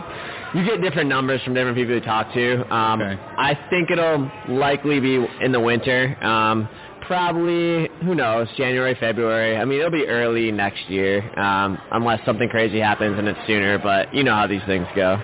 you 0.54 0.64
get 0.66 0.82
different 0.82 1.10
numbers 1.10 1.42
from 1.44 1.56
different 1.56 1.76
people 1.78 1.96
you 1.96 2.02
talk 2.02 2.32
to. 2.34 2.74
Um, 2.74 3.02
Okay. 3.02 3.20
I 3.38 3.58
think 3.72 3.90
it'll 3.90 4.30
likely 4.50 5.00
be 5.00 5.16
in 5.42 5.52
the 5.52 5.60
winter. 5.60 6.16
Um, 6.24 6.70
probably 7.08 7.90
who 8.04 8.16
knows 8.16 8.48
January 8.56 8.96
February 8.98 9.58
I 9.58 9.66
mean 9.66 9.80
it'll 9.80 9.92
be 9.92 10.06
early 10.08 10.52
next 10.54 10.90
year 10.90 11.22
um, 11.38 11.78
unless 11.92 12.26
something 12.26 12.48
crazy 12.48 12.80
happens 12.80 13.20
and 13.20 13.28
it's 13.28 13.40
sooner 13.46 13.78
but 13.78 14.14
you 14.16 14.24
know 14.24 14.34
how 14.34 14.48
these 14.48 14.62
things 14.66 14.88
go 14.96 15.18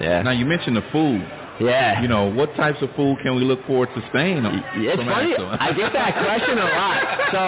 yeah 0.00 0.22
Now 0.22 0.30
you 0.30 0.46
mentioned 0.46 0.76
the 0.76 0.84
food. 0.90 1.20
Yeah 1.60 2.00
You 2.02 2.08
know, 2.08 2.26
what 2.32 2.54
types 2.56 2.78
of 2.82 2.90
food 2.96 3.18
can 3.22 3.34
we 3.36 3.42
look 3.44 3.64
forward 3.66 3.88
to 3.94 4.02
staying? 4.10 4.44
Yeah, 4.44 4.92
It's 4.94 5.02
funny. 5.02 5.34
I 5.36 5.72
get 5.72 5.92
that 5.92 6.12
question 6.14 6.58
a 6.58 6.68
lot. 6.80 6.98
So, 7.32 7.42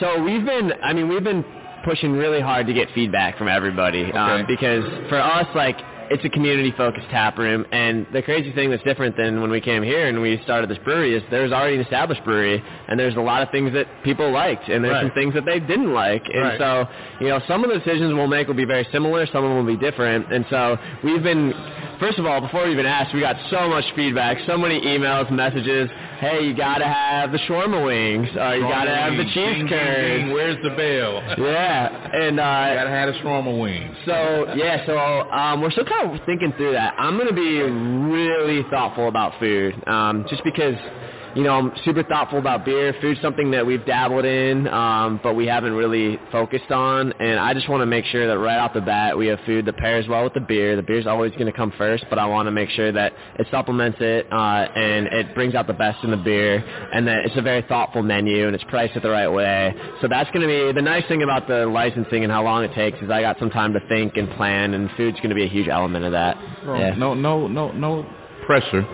so 0.00 0.22
we've 0.22 0.44
been. 0.44 0.72
I 0.82 0.92
mean, 0.92 1.08
we've 1.08 1.24
been 1.24 1.44
pushing 1.84 2.12
really 2.12 2.40
hard 2.40 2.66
to 2.66 2.74
get 2.74 2.88
feedback 2.94 3.38
from 3.38 3.48
everybody 3.48 4.12
um, 4.12 4.44
because 4.46 4.84
for 5.08 5.18
us, 5.20 5.46
like. 5.54 5.76
It's 6.10 6.24
a 6.24 6.30
community-focused 6.30 7.08
tap 7.10 7.36
room, 7.36 7.66
and 7.70 8.06
the 8.14 8.22
crazy 8.22 8.50
thing 8.52 8.70
that's 8.70 8.82
different 8.82 9.14
than 9.16 9.42
when 9.42 9.50
we 9.50 9.60
came 9.60 9.82
here 9.82 10.06
and 10.06 10.22
we 10.22 10.40
started 10.42 10.70
this 10.70 10.78
brewery 10.78 11.14
is 11.14 11.22
there's 11.30 11.52
already 11.52 11.74
an 11.74 11.82
established 11.82 12.24
brewery, 12.24 12.62
and 12.88 12.98
there's 12.98 13.16
a 13.16 13.20
lot 13.20 13.42
of 13.42 13.50
things 13.50 13.74
that 13.74 13.86
people 14.04 14.30
liked, 14.30 14.68
and 14.68 14.82
there's 14.82 14.94
Right. 14.94 15.02
some 15.02 15.10
things 15.10 15.34
that 15.34 15.44
they 15.44 15.60
didn't 15.60 15.92
like, 15.92 16.22
and 16.32 16.42
Right. 16.44 16.58
so 16.58 16.88
you 17.20 17.28
know 17.28 17.40
some 17.46 17.62
of 17.62 17.68
the 17.70 17.78
decisions 17.78 18.14
we'll 18.14 18.26
make 18.26 18.48
will 18.48 18.54
be 18.54 18.64
very 18.64 18.84
similar, 18.90 19.26
some 19.26 19.44
of 19.44 19.50
them 19.50 19.58
will 19.66 19.76
be 19.76 19.76
different, 19.76 20.32
and 20.32 20.46
so 20.48 20.78
we've 21.02 21.22
been. 21.22 21.52
First 22.00 22.18
of 22.20 22.26
all, 22.26 22.40
before 22.40 22.64
we 22.64 22.70
even 22.70 22.86
asked, 22.86 23.12
we 23.12 23.20
got 23.20 23.36
so 23.50 23.68
much 23.68 23.84
feedback, 23.96 24.38
so 24.46 24.56
many 24.56 24.80
emails, 24.80 25.28
messages. 25.30 25.90
Hey, 26.20 26.46
you 26.46 26.54
gotta 26.54 26.84
have 26.84 27.30
the 27.30 27.38
shawarma 27.38 27.84
wings, 27.84 28.28
or 28.36 28.56
you 28.56 28.62
gotta 28.62 28.90
have 28.94 29.12
the 29.16 29.22
cheese 29.24 29.34
Ding, 29.34 29.66
ding, 29.66 29.68
curds. 29.68 30.18
ding. 30.24 30.32
Where's 30.32 30.56
the 30.64 30.70
bell? 30.70 31.22
Yeah, 31.38 32.10
and 32.12 32.40
uh, 32.40 32.42
Gotta 32.74 32.90
have 32.90 33.12
the 33.14 33.20
shawarma 33.20 33.60
wings. 33.60 33.96
so 34.04 34.52
yeah, 34.56 34.84
so 34.84 34.98
um, 34.98 35.60
we're 35.60 35.70
still 35.70 35.84
kind 35.84 36.10
of 36.18 36.26
thinking 36.26 36.52
through 36.56 36.72
that. 36.72 36.94
I'm 36.98 37.16
to 37.28 37.34
be 37.34 37.60
really 37.62 38.64
thoughtful 38.68 39.06
about 39.08 39.38
food, 39.38 39.74
um, 39.86 40.26
just 40.28 40.42
because 40.42 40.74
you 41.38 41.44
know 41.44 41.52
I'm 41.52 41.72
super 41.84 42.02
thoughtful 42.02 42.40
about 42.40 42.64
beer. 42.64 42.92
Food's 43.00 43.20
something 43.22 43.52
that 43.52 43.64
we've 43.64 43.86
dabbled 43.86 44.24
in, 44.24 44.66
um, 44.66 45.20
but 45.22 45.34
we 45.34 45.46
haven't 45.46 45.72
really 45.72 46.18
focused 46.32 46.72
on, 46.72 47.12
and 47.12 47.38
I 47.38 47.54
just 47.54 47.68
want 47.68 47.80
to 47.80 47.86
make 47.86 48.04
sure 48.06 48.26
that 48.26 48.38
right 48.40 48.58
off 48.58 48.74
the 48.74 48.80
bat 48.80 49.16
we 49.16 49.28
have 49.28 49.38
food 49.46 49.64
that 49.66 49.76
pairs 49.76 50.08
well 50.08 50.24
with 50.24 50.34
the 50.34 50.40
beer. 50.40 50.74
The 50.74 50.82
beer's 50.82 51.06
always 51.06 51.30
going 51.34 51.46
to 51.46 51.52
come 51.52 51.72
first, 51.78 52.06
but 52.10 52.18
I 52.18 52.26
want 52.26 52.48
to 52.48 52.50
make 52.50 52.70
sure 52.70 52.90
that 52.90 53.12
it 53.38 53.46
supplements 53.52 53.98
it 54.00 54.26
uh, 54.32 54.34
and 54.34 55.06
it 55.06 55.32
brings 55.36 55.54
out 55.54 55.68
the 55.68 55.74
best 55.74 56.02
in 56.02 56.10
the 56.10 56.16
beer, 56.16 56.56
and 56.92 57.06
that 57.06 57.26
it's 57.26 57.36
a 57.36 57.42
very 57.42 57.62
thoughtful 57.62 58.02
menu 58.02 58.48
and 58.48 58.54
it's 58.56 58.64
priced 58.64 58.96
it 58.96 59.04
the 59.04 59.10
right 59.10 59.28
way. 59.28 59.72
So 60.00 60.08
that's 60.08 60.28
going 60.32 60.42
to 60.42 60.48
be 60.48 60.72
the 60.72 60.82
nice 60.82 61.06
thing 61.06 61.22
about 61.22 61.46
the 61.46 61.66
licensing 61.66 62.24
and 62.24 62.32
how 62.32 62.42
long 62.42 62.64
it 62.64 62.74
takes 62.74 62.98
is 62.98 63.10
I 63.10 63.20
got 63.20 63.38
some 63.38 63.50
time 63.50 63.72
to 63.74 63.80
think 63.88 64.16
and 64.16 64.28
plan, 64.32 64.74
and 64.74 64.90
food's 64.96 65.18
going 65.18 65.30
to 65.30 65.36
be 65.36 65.44
a 65.44 65.48
huge 65.48 65.68
element 65.68 66.04
of 66.04 66.10
that. 66.10 66.36
Yeah. 66.80 66.96
No, 66.96 67.14
no, 67.14 67.46
no, 67.46 67.70
no 67.70 68.04
pressure 68.44 68.84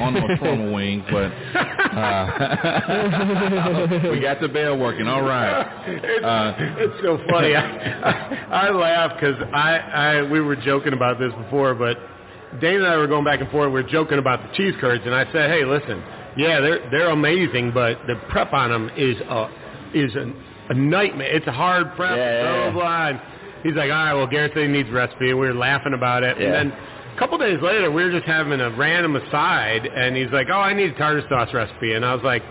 on 0.00 0.14
the 0.14 0.20
shawarma 0.20 0.72
wings, 0.74 1.04
but 1.10 1.32
uh, 1.96 4.08
we 4.10 4.20
got 4.20 4.40
the 4.40 4.48
bell 4.48 4.76
working. 4.78 5.06
All 5.08 5.22
right. 5.22 5.66
It's, 5.86 6.24
Uh, 6.24 6.54
it's 6.78 7.02
so 7.02 7.18
funny. 7.30 7.54
I, 7.54 7.62
I, 7.62 8.66
I 8.68 8.70
laugh 8.70 9.12
because 9.18 9.36
I, 9.52 9.76
I 9.78 10.22
we 10.30 10.40
were 10.40 10.56
joking 10.56 10.92
about 10.92 11.18
this 11.18 11.32
before, 11.34 11.74
but 11.74 11.96
Dayne 12.60 12.76
and 12.76 12.86
I 12.86 12.96
were 12.96 13.06
going 13.06 13.24
back 13.24 13.40
and 13.40 13.50
forth. 13.50 13.68
We 13.68 13.82
were 13.82 13.88
joking 13.88 14.18
about 14.18 14.40
the 14.42 14.56
cheese 14.56 14.74
curds, 14.80 15.02
and 15.06 15.14
I 15.14 15.24
said, 15.32 15.50
"Hey, 15.50 15.64
listen, 15.64 16.02
yeah, 16.36 16.60
they're 16.60 16.90
they're 16.90 17.10
amazing, 17.10 17.72
but 17.72 17.98
the 18.06 18.16
prep 18.30 18.52
on 18.52 18.70
them 18.70 18.90
is 18.96 19.16
a 19.20 19.48
is 19.94 20.14
a, 20.16 20.32
a 20.70 20.74
nightmare. 20.74 21.34
It's 21.34 21.46
a 21.46 21.52
hard 21.52 21.94
prep, 21.96 22.16
Yeah, 22.16 22.42
blah 22.42 22.56
yeah, 22.56 22.70
blah 22.70 22.80
blah." 22.80 23.06
And 23.08 23.20
he's 23.62 23.74
like, 23.74 23.90
"All 23.90 24.04
right, 24.04 24.14
well, 24.14 24.26
Garrett 24.26 24.52
said 24.54 24.62
he 24.62 24.68
needs 24.68 24.88
a 24.88 24.92
recipe," 24.92 25.30
and 25.30 25.38
we 25.38 25.46
were 25.46 25.54
laughing 25.54 25.94
about 25.94 26.22
it, 26.24 26.36
Yeah. 26.38 26.60
and 26.60 26.72
then. 26.72 26.78
A 27.16 27.18
couple 27.18 27.38
days 27.38 27.58
later, 27.62 27.90
we 27.90 28.04
were 28.04 28.10
just 28.12 28.26
having 28.26 28.60
a 28.60 28.68
random 28.76 29.16
aside, 29.16 29.86
and 29.86 30.14
he's 30.14 30.28
like, 30.32 30.48
"Oh, 30.52 30.60
I 30.60 30.74
need 30.74 30.90
a 30.92 30.98
tartar 30.98 31.24
sauce 31.30 31.48
recipe," 31.54 31.94
and 31.94 32.04
I 32.04 32.12
was 32.14 32.22
like, 32.22 32.42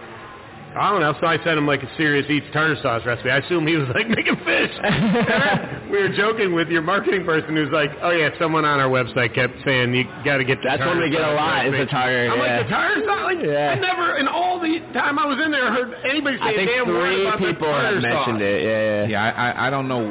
I 0.75 0.89
don't 0.91 0.99
know. 1.01 1.13
So 1.21 1.27
I 1.27 1.37
sent 1.37 1.57
him 1.57 1.67
like 1.67 1.83
a 1.83 1.95
serious 1.95 2.25
eats 2.29 2.47
tartar 2.51 2.75
sauce 2.81 3.05
recipe. 3.05 3.29
I 3.29 3.37
assume 3.37 3.67
he 3.67 3.75
was 3.77 3.87
like 3.93 4.09
making 4.17 4.37
fish. 4.43 4.71
We 5.85 6.01
were 6.01 6.09
joking 6.09 6.53
with 6.53 6.67
your 6.69 6.81
marketing 6.81 7.23
person 7.25 7.55
who's 7.55 7.69
like, 7.71 7.91
"Oh 8.01 8.09
yeah, 8.09 8.29
someone 8.39 8.65
on 8.65 8.79
our 8.79 8.89
website 8.89 9.35
kept 9.35 9.53
saying 9.63 9.93
you 9.93 10.03
got 10.25 10.37
to 10.37 10.43
get 10.43 10.57
the 10.63 10.67
That's 10.69 10.79
tartar 10.81 10.97
one 10.97 11.03
we 11.05 11.11
get 11.11 11.21
a 11.21 11.33
lot, 11.33 11.67
is 11.67 11.71
recipe." 11.71 11.85
the 11.85 11.91
tartar, 11.91 12.31
I'm 12.33 12.39
yeah. 12.39 12.57
like 12.57 12.65
the 12.65 12.69
tartar 12.73 13.03
sauce. 13.05 13.23
Like, 13.23 13.45
Yeah. 13.45 13.69
I 13.69 13.75
never 13.79 14.17
in 14.17 14.27
all 14.27 14.59
the 14.59 14.79
time 14.97 15.19
I 15.19 15.25
was 15.27 15.37
in 15.45 15.51
there 15.51 15.71
heard 15.71 15.93
anybody 16.09 16.37
say 16.37 16.43
I 16.43 16.51
a 16.51 16.55
think 16.55 16.71
damn 16.71 16.87
word 16.89 17.05
three 17.13 17.21
about 17.27 17.39
the 17.39 17.45
people 17.53 17.67
tartar 17.67 17.93
have 17.93 18.01
mentioned 18.01 18.39
sauce. 18.39 18.49
it. 18.49 18.63
Yeah, 18.65 18.81
yeah. 18.81 19.07
yeah, 19.07 19.23
I, 19.23 19.29
I, 19.29 19.67
I 19.67 19.69
don't 19.69 19.87
know 19.87 20.09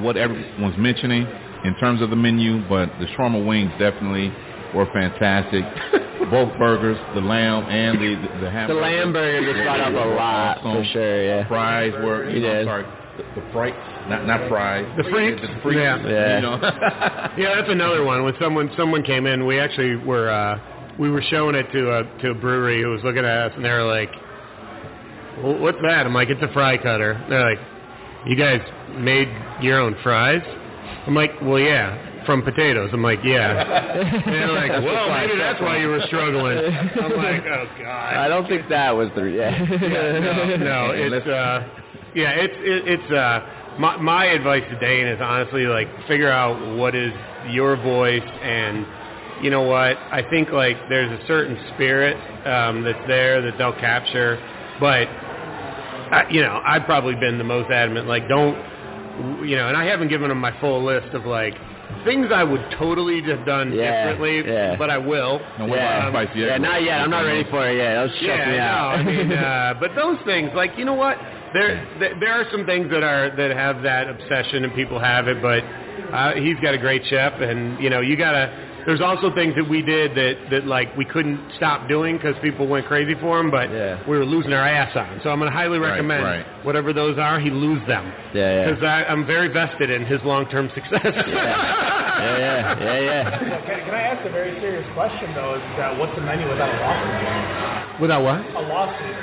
what 0.00 0.16
everyone's 0.16 0.78
mentioning 0.78 1.28
in 1.64 1.74
terms 1.76 2.00
of 2.02 2.10
the 2.10 2.16
menu, 2.16 2.66
but 2.68 2.88
the 2.98 3.06
shawarma 3.06 3.44
wings 3.44 3.70
definitely 3.78 4.32
were 4.74 4.86
fantastic. 4.92 5.64
Both 6.30 6.56
burgers, 6.58 6.96
the 7.14 7.20
lamb 7.20 7.64
and 7.64 7.98
the 7.98 8.14
the, 8.14 8.44
the 8.44 8.66
The 8.68 8.74
lamb 8.74 9.12
burger 9.12 9.52
gets 9.52 9.64
brought 9.64 9.80
up 9.80 9.88
a 9.88 9.92
were 10.08 10.14
lot 10.14 10.60
for 10.62 10.68
awesome. 10.68 10.84
sure. 10.92 11.24
Yeah. 11.24 11.48
Fries 11.48 11.92
were, 11.94 12.28
you 12.30 12.36
You 12.36 12.42
know, 12.42 12.64
sorry, 12.64 12.84
the, 13.16 13.40
the 13.40 13.46
frites, 13.48 14.08
not 14.08 14.26
not 14.26 14.48
fries. 14.48 14.86
The 14.96 15.02
frites? 15.04 15.40
The, 15.40 15.46
the 15.48 15.54
frites, 15.60 15.74
Yeah. 15.74 16.08
Yeah. 16.08 16.36
You 16.36 16.42
know. 16.42 17.30
Yeah, 17.42 17.54
that's 17.56 17.70
another 17.70 18.04
one. 18.04 18.22
When 18.24 18.34
someone 18.40 18.70
someone 18.76 19.02
came 19.02 19.26
in, 19.26 19.44
we 19.46 19.58
actually 19.58 19.96
were 19.96 20.28
uh, 20.30 20.60
we 20.98 21.10
were 21.10 21.22
showing 21.30 21.54
it 21.56 21.66
to 21.72 21.90
a 21.98 22.04
to 22.22 22.30
a 22.30 22.34
brewery 22.34 22.82
who 22.82 22.90
was 22.90 23.00
looking 23.02 23.24
at 23.24 23.50
us, 23.50 23.52
and 23.56 23.64
they 23.64 23.70
were 23.70 23.84
like, 23.84 24.10
well, 25.42 25.58
"What's 25.58 25.78
that?" 25.82 26.06
I'm 26.06 26.14
like, 26.14 26.28
"It's 26.28 26.42
a 26.42 26.52
fry 26.52 26.76
cutter." 26.76 27.24
They're 27.28 27.42
like, 27.56 27.58
"You 28.26 28.36
guys 28.36 28.60
made 28.98 29.28
your 29.62 29.80
own 29.80 29.96
fries?" 30.02 30.42
I'm 31.06 31.14
like, 31.14 31.32
"Well, 31.40 31.58
yeah, 31.58 32.24
from 32.26 32.42
potatoes." 32.42 32.90
I'm 32.92 33.02
like, 33.02 33.20
"Yeah." 33.24 33.60
And 33.60 34.24
they're 34.26 34.52
like, 34.52 34.84
"Well, 34.84 35.08
maybe 35.10 35.38
that's 35.38 35.60
why 35.60 35.78
you 35.78 35.88
were 35.88 36.02
struggling." 36.06 36.58
I'm 36.58 37.16
like, 37.16 37.42
"Oh 37.46 37.66
God." 37.78 38.14
I 38.14 38.28
don't 38.28 38.46
think 38.48 38.68
that 38.68 38.90
was 38.90 39.08
the 39.14 39.22
yeah. 39.22 39.58
no, 39.58 40.56
no, 40.56 40.90
it's 40.90 41.26
uh, 41.26 41.68
yeah, 42.14 42.30
it's 42.30 42.54
it, 42.58 43.00
it's 43.00 43.12
uh, 43.12 43.76
my 43.78 43.96
my 43.96 44.26
advice 44.26 44.64
to 44.70 44.78
Dayne 44.78 45.06
is 45.06 45.20
honestly 45.22 45.64
like 45.64 45.88
figure 46.06 46.30
out 46.30 46.76
what 46.76 46.94
is 46.94 47.12
your 47.48 47.76
voice 47.76 48.28
and 48.42 48.86
you 49.42 49.50
know 49.50 49.62
what 49.62 49.96
I 49.96 50.22
think 50.28 50.50
like 50.50 50.76
there's 50.88 51.10
a 51.18 51.26
certain 51.26 51.56
spirit 51.74 52.16
um, 52.46 52.82
that's 52.84 53.06
there 53.06 53.40
that 53.42 53.56
they'll 53.56 53.78
capture, 53.80 54.36
but 54.78 55.08
I, 56.12 56.26
you 56.30 56.42
know 56.42 56.60
I've 56.64 56.84
probably 56.84 57.14
been 57.14 57.38
the 57.38 57.44
most 57.44 57.70
adamant 57.70 58.06
like 58.06 58.28
don't 58.28 58.56
you 59.44 59.56
know, 59.56 59.68
and 59.68 59.76
I 59.76 59.84
haven't 59.84 60.08
given 60.08 60.28
them 60.28 60.38
my 60.38 60.58
full 60.60 60.84
list 60.84 61.14
of 61.14 61.24
like 61.26 61.54
things 62.04 62.28
I 62.32 62.44
would 62.44 62.64
totally 62.78 63.20
have 63.24 63.44
done 63.44 63.72
Yeah, 63.72 64.08
differently, 64.12 64.50
yeah. 64.50 64.76
but 64.76 64.88
I 64.90 64.98
will. 64.98 65.40
And 65.58 65.68
what 65.68 65.76
Yeah. 65.78 66.08
about 66.08 66.26
spicy 66.26 66.40
yeah, 66.40 66.56
not 66.58 66.82
yet. 66.82 67.00
I'm 67.00 67.10
not 67.10 67.24
ready 67.24 67.44
for 67.50 67.68
it 67.68 67.76
yet. 67.76 67.94
That 67.94 68.02
was 68.02 68.12
Yeah, 68.20 68.34
stressing 68.34 68.52
me 68.52 68.58
out. 68.58 68.72
no, 68.72 69.00
I 69.00 69.02
mean, 69.04 69.32
uh, 69.50 69.74
but 69.80 69.94
those 69.94 70.18
things, 70.24 70.50
like 70.54 70.78
you 70.78 70.84
know 70.84 70.94
what, 70.94 71.18
there 71.52 71.86
there- 71.98 72.14
there 72.20 72.32
are 72.32 72.46
some 72.50 72.64
things 72.64 72.90
that 72.90 73.02
are 73.02 73.30
that 73.36 73.50
have 73.50 73.82
that 73.82 74.08
obsession 74.08 74.64
and 74.64 74.74
people 74.74 74.98
have 74.98 75.28
it, 75.28 75.42
but 75.42 75.62
uh, 76.12 76.32
he's 76.34 76.56
got 76.60 76.74
a 76.74 76.78
great 76.78 77.04
chef, 77.06 77.34
and 77.40 77.78
you 77.82 77.90
know 77.90 78.00
you 78.00 78.16
gotta. 78.16 78.69
There's 78.86 79.00
also 79.00 79.34
things 79.34 79.54
that 79.56 79.68
we 79.68 79.82
did 79.82 80.14
that 80.16 80.34
that 80.50 80.66
like 80.66 80.96
we 80.96 81.04
couldn't 81.04 81.38
stop 81.56 81.88
doing 81.88 82.16
because 82.16 82.34
people 82.42 82.66
went 82.66 82.86
crazy 82.86 83.14
for 83.20 83.38
them, 83.38 83.50
but 83.50 83.70
Yeah. 83.70 83.98
we 84.08 84.16
were 84.18 84.24
losing 84.24 84.52
our 84.52 84.66
ass 84.66 84.94
on. 84.96 85.20
So 85.22 85.30
I'm 85.30 85.38
gonna 85.38 85.50
highly 85.50 85.78
recommend 85.78 86.24
right. 86.24 86.46
whatever 86.64 86.92
those 86.92 87.18
are, 87.18 87.38
he 87.40 87.50
lose 87.50 87.80
them 87.86 88.12
Yeah, 88.34 88.64
yeah. 88.64 88.70
because 88.70 88.82
I'm 88.84 89.26
very 89.26 89.48
vested 89.48 89.90
in 89.90 90.04
his 90.06 90.20
long-term 90.24 90.70
success. 90.74 91.00
Yeah, 91.04 92.36
yeah, 92.38 92.84
yeah, 92.84 93.00
yeah. 93.00 93.38
Can, 93.64 93.80
can 93.86 93.94
I 93.94 94.02
ask 94.02 94.26
a 94.26 94.30
very 94.30 94.58
serious 94.60 94.86
question 94.94 95.32
though? 95.34 95.54
Is 95.56 95.62
that 95.78 95.96
what's 95.98 96.14
the 96.14 96.20
menu 96.22 96.48
without 96.48 96.68
a 96.68 96.78
lawsuit? 96.80 98.00
Without 98.00 98.22
what? 98.22 98.40
A 98.56 98.60
lawsuit. 98.68 99.16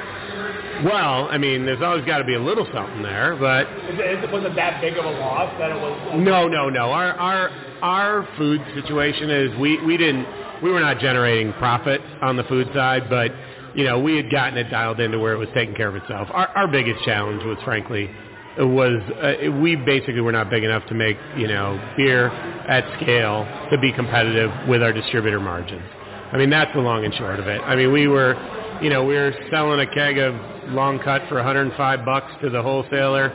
Well, 0.84 1.28
I 1.30 1.38
mean, 1.38 1.66
there's 1.66 1.82
always 1.82 2.06
got 2.06 2.20
to 2.20 2.24
be 2.24 2.36
a 2.36 2.42
little 2.42 2.68
something 2.74 3.02
there, 3.02 3.36
but 3.36 3.68
Is 3.90 4.00
it, 4.00 4.18
is 4.18 4.24
it, 4.24 4.32
was 4.32 4.44
it 4.44 4.56
that 4.56 4.82
big 4.82 4.98
of 4.98 5.06
a 5.06 5.12
loss 5.12 5.52
that 5.58 5.72
it 5.72 5.82
was? 5.82 6.20
No, 6.20 6.48
no, 6.48 6.70
no. 6.70 6.92
Our 6.92 7.14
our 7.14 7.50
our 7.82 8.28
food 8.38 8.62
situation 8.76 9.30
is 9.30 9.58
we 9.60 9.84
we 9.86 9.98
didn't 9.98 10.28
we 10.62 10.72
were 10.72 10.80
not 10.80 11.00
generating 11.00 11.54
profit 11.54 12.02
on 12.22 12.38
the 12.38 12.44
food 12.44 12.68
side, 12.74 13.10
but 13.10 13.32
you 13.76 13.86
know 13.86 14.00
we 14.00 14.18
had 14.18 14.30
gotten 14.30 14.58
it 14.58 14.70
dialed 14.70 15.00
into 15.00 15.20
where 15.20 15.34
it 15.34 15.38
was 15.38 15.50
taking 15.54 15.76
care 15.76 15.88
of 15.90 15.96
itself. 15.96 16.28
Our 16.32 16.48
our 16.50 16.68
biggest 16.68 17.04
challenge 17.04 17.44
was 17.44 17.58
frankly 17.64 18.10
it 18.58 18.64
was 18.64 19.02
uh, 19.22 19.52
we 19.62 19.76
basically 19.76 20.22
were 20.22 20.32
not 20.32 20.50
big 20.50 20.64
enough 20.64 20.86
to 20.88 20.96
make 20.96 21.18
you 21.38 21.48
know 21.48 21.80
beer 21.96 22.28
at 22.30 22.84
scale 23.02 23.46
to 23.72 23.78
be 23.78 23.92
competitive 23.94 24.52
with 24.68 24.82
our 24.84 24.94
distributor 24.94 25.40
margins. 25.40 25.84
I 26.32 26.38
mean 26.38 26.50
that's 26.50 26.74
the 26.74 26.82
long 26.82 27.06
and 27.06 27.14
short 27.16 27.40
of 27.40 27.48
it. 27.48 27.62
I 27.62 27.76
mean 27.76 27.92
we 27.92 28.08
were 28.08 28.36
you 28.82 28.90
know 28.90 29.04
we 29.06 29.16
were 29.16 29.34
selling 29.52 29.80
a 29.80 29.88
keg 29.88 30.18
of 30.18 30.36
long 30.70 31.00
cut 31.00 31.22
for 31.30 31.36
105 31.36 32.06
bucks 32.06 32.32
to 32.42 32.50
the 32.50 32.62
wholesaler. 32.62 33.28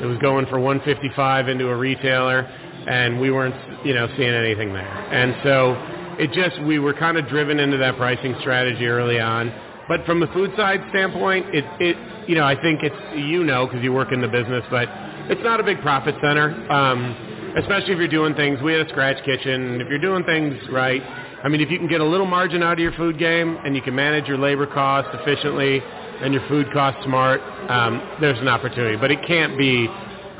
It 0.00 0.06
was 0.06 0.18
going 0.18 0.46
for 0.46 0.58
155 0.58 1.48
into 1.48 1.68
a 1.68 1.76
retailer, 1.76 2.40
and 2.88 3.20
we 3.20 3.30
weren't, 3.30 3.54
you 3.84 3.94
know, 3.94 4.08
seeing 4.16 4.32
anything 4.32 4.72
there. 4.72 4.86
And 4.86 5.36
so 5.42 5.76
it 6.18 6.32
just 6.32 6.60
we 6.62 6.78
were 6.78 6.94
kind 6.94 7.16
of 7.16 7.28
driven 7.28 7.58
into 7.58 7.76
that 7.78 7.96
pricing 7.96 8.34
strategy 8.40 8.86
early 8.86 9.20
on. 9.20 9.52
But 9.88 10.04
from 10.06 10.20
the 10.20 10.28
food 10.28 10.52
side 10.56 10.80
standpoint, 10.90 11.54
it, 11.54 11.64
it 11.80 12.28
you 12.28 12.34
know, 12.34 12.44
I 12.44 12.60
think 12.60 12.82
it's 12.82 13.16
you 13.16 13.44
know 13.44 13.66
because 13.66 13.82
you 13.82 13.92
work 13.92 14.12
in 14.12 14.20
the 14.20 14.28
business, 14.28 14.64
but 14.70 14.88
it's 15.28 15.42
not 15.42 15.60
a 15.60 15.64
big 15.64 15.80
profit 15.80 16.14
center. 16.22 16.70
Um, 16.70 17.16
especially 17.56 17.92
if 17.92 17.98
you're 17.98 18.08
doing 18.08 18.34
things. 18.34 18.60
We 18.62 18.72
had 18.72 18.86
a 18.86 18.88
scratch 18.90 19.24
kitchen. 19.24 19.80
If 19.80 19.88
you're 19.88 19.98
doing 19.98 20.24
things 20.24 20.54
right, 20.70 21.02
I 21.42 21.48
mean, 21.48 21.60
if 21.60 21.70
you 21.70 21.78
can 21.78 21.88
get 21.88 22.00
a 22.00 22.04
little 22.04 22.26
margin 22.26 22.62
out 22.62 22.74
of 22.74 22.78
your 22.78 22.92
food 22.92 23.18
game 23.18 23.58
and 23.64 23.74
you 23.74 23.82
can 23.82 23.94
manage 23.94 24.26
your 24.26 24.38
labor 24.38 24.66
costs 24.66 25.10
efficiently 25.14 25.80
and 26.22 26.32
your 26.34 26.46
food 26.48 26.72
costs 26.72 27.02
smart, 27.04 27.40
um, 27.68 28.00
there's 28.20 28.38
an 28.38 28.48
opportunity. 28.48 28.96
But 28.96 29.10
it 29.10 29.24
can't 29.26 29.56
be, 29.58 29.88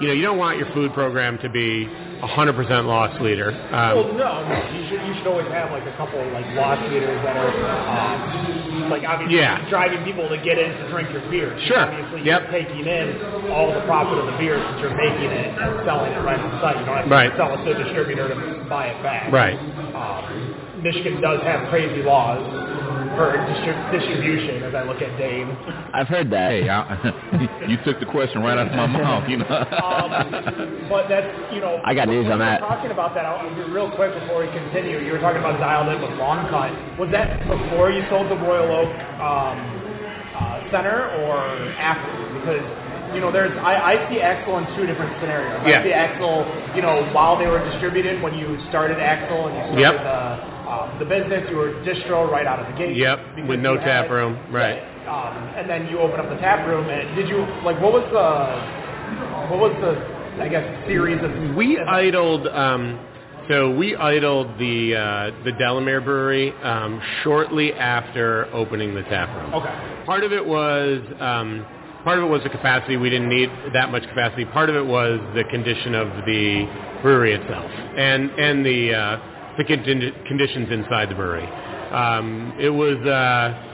you 0.00 0.06
know, 0.08 0.12
you 0.14 0.22
don't 0.22 0.38
want 0.38 0.58
your 0.58 0.70
food 0.72 0.92
program 0.92 1.38
to 1.38 1.48
be 1.48 1.86
100% 2.20 2.84
loss 2.86 3.18
leader. 3.20 3.52
Well, 3.72 4.12
Um, 4.12 4.16
no, 4.16 4.44
no. 4.44 4.56
You 4.76 4.88
should 4.88 5.00
you 5.08 5.14
should 5.16 5.26
always 5.26 5.48
have 5.48 5.70
like 5.72 5.86
a 5.88 5.96
couple 5.96 6.20
like 6.36 6.44
loss 6.54 6.76
leaders 6.92 7.16
that 7.24 7.36
are 7.36 7.48
um, 7.48 8.90
like 8.90 9.04
obviously 9.08 9.38
Yeah. 9.38 9.64
driving 9.70 10.04
people 10.04 10.28
to 10.28 10.36
get 10.38 10.58
in 10.58 10.68
to 10.68 10.84
drink 10.90 11.08
your 11.12 11.22
beer. 11.32 11.56
Sure. 11.64 11.80
Obviously, 11.80 12.22
Yep. 12.28 12.42
you're 12.42 12.50
taking 12.60 12.84
in 12.86 13.16
all 13.50 13.72
the 13.72 13.80
profit 13.88 14.18
of 14.18 14.26
the 14.26 14.36
beer 14.36 14.60
since 14.60 14.80
you're 14.82 14.94
making 14.96 15.30
it 15.32 15.56
and 15.58 15.80
selling 15.86 16.12
it 16.12 16.20
right 16.22 16.38
on 16.40 16.60
site. 16.60 16.76
You 16.78 16.84
don't 16.84 16.96
have 16.96 17.04
to 17.08 17.10
Right. 17.10 17.32
sell 17.36 17.54
it 17.56 17.64
to 17.64 17.70
a 17.80 17.84
distributor 17.84 18.28
to 18.28 18.36
buy 18.68 18.86
it 18.92 19.02
back. 19.02 19.32
Right. 19.32 19.56
Um, 19.96 20.54
Michigan 20.82 21.20
does 21.20 21.40
have 21.42 21.68
crazy 21.68 22.02
laws 22.02 22.40
for 23.20 23.36
distri- 23.36 23.92
distribution. 23.92 24.64
As 24.64 24.74
I 24.74 24.82
look 24.88 25.02
at 25.04 25.12
Dayne. 25.20 25.52
I've 25.92 26.08
heard 26.08 26.30
that. 26.32 26.50
Hey, 26.50 26.68
I, 26.68 26.80
you 27.68 27.76
took 27.84 28.00
the 28.00 28.08
question 28.08 28.40
right 28.40 28.56
out 28.56 28.68
of 28.68 28.72
my 28.72 28.86
mouth. 29.04 29.28
You 29.28 29.44
know. 29.44 29.52
Um, 29.52 30.88
but 30.88 31.08
that's 31.12 31.28
you 31.52 31.60
know. 31.60 31.80
I 31.84 31.92
got 31.92 32.08
news 32.08 32.30
on 32.32 32.38
that. 32.40 32.60
Talking 32.60 32.90
about 32.90 33.12
that, 33.14 33.28
I'll, 33.28 33.44
real 33.68 33.92
quick 33.92 34.16
before 34.16 34.40
we 34.40 34.48
continue. 34.56 35.04
You 35.04 35.12
were 35.12 35.20
talking 35.20 35.40
about 35.40 35.60
dialed 35.60 35.92
in 35.92 36.00
with 36.00 36.16
long 36.18 36.48
cut. 36.48 36.72
Was 36.98 37.12
that 37.12 37.44
before 37.44 37.92
you 37.92 38.00
sold 38.08 38.30
the 38.32 38.40
Royal 38.40 38.72
Oak 38.72 38.92
um, 39.20 39.56
uh, 40.32 40.64
Center 40.72 41.12
or 41.20 41.36
after? 41.76 42.08
Because 42.40 42.64
you 43.12 43.20
know, 43.20 43.32
there's 43.32 43.52
I, 43.58 43.98
I 43.98 44.10
see 44.10 44.20
Axle 44.20 44.56
in 44.58 44.64
two 44.78 44.86
different 44.86 45.12
scenarios. 45.20 45.60
Yeah. 45.66 45.80
I 45.80 45.84
see 45.84 45.92
Axle, 45.92 46.46
you 46.76 46.82
know, 46.82 47.02
while 47.12 47.36
they 47.36 47.46
were 47.46 47.58
distributed 47.70 48.22
when 48.22 48.38
you 48.38 48.56
started 48.70 48.98
Axle 48.98 49.48
and 49.50 49.56
you 49.58 49.62
started 49.74 49.82
Yep. 49.82 49.94
the 50.06 50.49
um, 50.70 50.98
the 50.98 51.04
business, 51.04 51.48
you 51.50 51.56
were 51.56 51.72
distro 51.82 52.30
right 52.30 52.46
out 52.46 52.60
of 52.60 52.72
the 52.72 52.78
gate. 52.78 52.96
Yep, 52.96 53.48
with 53.48 53.58
no 53.58 53.76
tap 53.76 54.08
room, 54.08 54.38
right. 54.52 54.78
Um, 55.08 55.36
and 55.58 55.68
then 55.68 55.88
you 55.88 55.98
open 55.98 56.20
up 56.20 56.28
the 56.28 56.36
tap 56.36 56.66
room, 56.68 56.88
and 56.88 57.16
did 57.16 57.28
you 57.28 57.38
like 57.64 57.80
what 57.82 57.92
was 57.92 58.06
the 58.14 59.50
what 59.50 59.58
was 59.58 59.74
the 59.82 60.20
I 60.40 60.48
guess 60.48 60.86
series 60.86 61.22
of 61.22 61.56
we 61.56 61.78
idled. 61.78 62.46
Um, 62.46 62.98
so 63.48 63.68
we 63.74 63.96
idled 63.96 64.46
the 64.60 64.94
uh, 64.94 65.44
the 65.44 65.52
Delamere 65.52 66.00
Brewery 66.00 66.52
um, 66.62 67.02
shortly 67.24 67.72
after 67.72 68.46
opening 68.54 68.94
the 68.94 69.02
tap 69.02 69.28
room. 69.36 69.54
Okay. 69.54 70.04
Part 70.06 70.22
of 70.22 70.32
it 70.32 70.46
was 70.46 71.02
um, 71.18 71.66
part 72.04 72.18
of 72.18 72.24
it 72.24 72.28
was 72.28 72.42
the 72.44 72.48
capacity. 72.48 72.96
We 72.96 73.10
didn't 73.10 73.28
need 73.28 73.50
that 73.74 73.90
much 73.90 74.04
capacity. 74.04 74.44
Part 74.44 74.70
of 74.70 74.76
it 74.76 74.86
was 74.86 75.18
the 75.34 75.42
condition 75.50 75.96
of 75.96 76.08
the 76.26 77.00
brewery 77.02 77.34
itself 77.34 77.70
and 77.70 78.30
and 78.38 78.64
the 78.64 78.94
uh, 78.94 79.39
the 79.56 79.64
condi- 79.64 80.26
conditions 80.26 80.70
inside 80.70 81.10
the 81.10 81.14
brewery. 81.14 81.46
Um, 81.90 82.54
it 82.58 82.70
was 82.70 82.98
uh, 83.06 83.66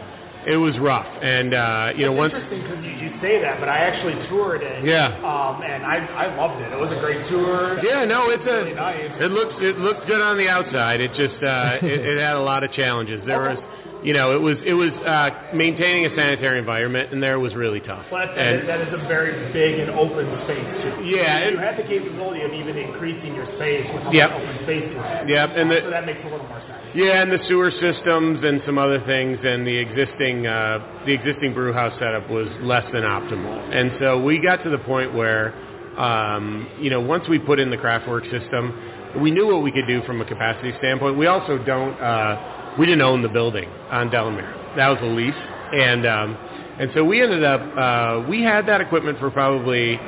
it 0.47 0.57
was 0.57 0.79
rough, 0.79 1.07
and 1.23 1.55
uh, 1.55 1.93
you 1.97 2.07
know 2.07 2.13
It's 2.13 2.19
once 2.19 2.35
interesting 2.35 2.63
because 2.63 2.85
you, 2.85 2.91
you 2.93 3.11
say 3.21 3.43
that, 3.43 3.59
but 3.59 3.69
I 3.69 3.79
actually 3.79 4.15
toured 4.29 4.63
it. 4.63 4.85
Yeah. 4.85 5.09
Um, 5.19 5.63
and 5.63 5.85
I 5.85 5.97
I 6.07 6.37
loved 6.37 6.63
it. 6.63 6.73
It 6.73 6.79
was 6.79 6.93
a 6.97 7.01
great 7.01 7.29
tour. 7.29 7.83
Yeah, 7.83 8.05
no, 8.05 8.31
it's 8.31 8.45
really 8.45 8.73
a. 8.73 8.75
nice. 8.75 9.11
It 9.21 9.31
looks 9.33 9.55
it 9.59 9.79
looked 9.79 10.07
good 10.07 10.21
on 10.21 10.39
the 10.39 10.49
outside. 10.49 11.01
It 11.01 11.11
just 11.19 11.43
uh, 11.43 11.79
it, 11.83 12.01
it 12.01 12.19
had 12.21 12.37
a 12.37 12.41
lot 12.41 12.63
of 12.65 12.73
challenges. 12.73 13.21
There 13.27 13.41
was, 13.41 13.59
you 14.03 14.13
know, 14.13 14.35
it 14.37 14.41
was 14.41 14.57
it 14.65 14.75
was 14.75 14.91
uh, 15.05 15.31
maintaining 15.55 16.07
a 16.07 16.15
sanitary 16.15 16.59
environment, 16.59 17.13
and 17.13 17.23
there 17.23 17.41
was 17.41 17.55
really 17.55 17.81
tough. 17.81 18.05
Well, 18.13 18.27
that's, 18.27 18.39
And 18.39 18.69
that 18.69 18.81
is 18.83 18.93
a 18.95 18.99
very 19.09 19.53
big 19.53 19.81
and 19.81 19.91
open 19.91 20.27
space 20.45 20.67
too. 20.83 21.05
Yeah, 21.05 21.49
you 21.49 21.57
it- 21.57 21.59
had 21.59 21.77
the 21.79 21.83
capability 21.89 22.43
of 22.43 22.53
even 22.53 22.77
increasing 22.77 23.35
your 23.35 23.47
space 23.57 23.87
with 23.93 24.03
how 24.05 24.13
Yep. 24.13 24.31
much 24.31 24.43
open 24.43 24.57
space 24.65 24.85
you 24.93 24.99
had. 24.99 25.29
Yep, 25.29 25.51
and 25.57 25.71
the- 25.71 25.81
so 25.81 25.91
that 25.91 26.07
makes 26.07 26.21
a 26.21 26.29
little 26.29 26.47
more 26.47 26.61
sense. 26.69 26.95
yeah, 26.95 27.23
and 27.23 27.33
the 27.33 27.43
sewer 27.49 27.71
systems 27.71 28.45
and 28.45 28.63
some 28.65 28.79
other 28.79 29.01
things, 29.01 29.39
and 29.43 29.67
the 29.67 29.77
existing 29.77 30.47
uh, 30.47 30.79
the 31.07 31.13
existing 31.13 31.55
brew 31.55 31.73
house 31.73 31.93
setup 31.99 32.29
was 32.31 32.49
less 32.63 32.85
than 32.93 33.03
optimal. 33.03 33.59
And 33.73 33.93
so 33.99 34.21
we 34.23 34.39
got 34.39 34.63
to 34.65 34.71
the 34.71 34.79
point 34.79 35.15
where, 35.15 35.55
um, 35.97 36.69
you 36.81 36.91
know, 36.91 37.01
once 37.01 37.27
we 37.29 37.39
put 37.39 37.59
in 37.59 37.71
the 37.71 37.77
Craftwerk 37.79 38.31
system, 38.31 38.75
we 39.23 39.31
knew 39.31 39.47
what 39.47 39.63
we 39.63 39.73
could 39.73 39.87
do 39.87 40.03
from 40.03 40.21
a 40.21 40.25
capacity 40.25 40.73
standpoint. 40.79 41.17
We 41.17 41.27
also 41.27 41.59
don't. 41.59 41.95
Uh, 42.01 42.53
we 42.79 42.87
didn't 42.87 43.03
own 43.03 43.23
the 43.23 43.29
building 43.29 43.69
on 43.91 44.11
Delamere. 44.11 44.53
That 44.77 44.89
was 44.89 44.99
a 45.03 45.07
lease, 45.07 45.35
and 45.73 46.07
um, 46.07 46.37
and 46.79 46.91
so 46.95 47.05
we 47.05 47.23
ended 47.23 47.45
up. 47.45 47.61
Uh, 47.77 48.29
we 48.29 48.43
had 48.43 48.67
that 48.67 48.81
equipment 48.81 49.19
for 49.19 49.31
probably 49.31 49.99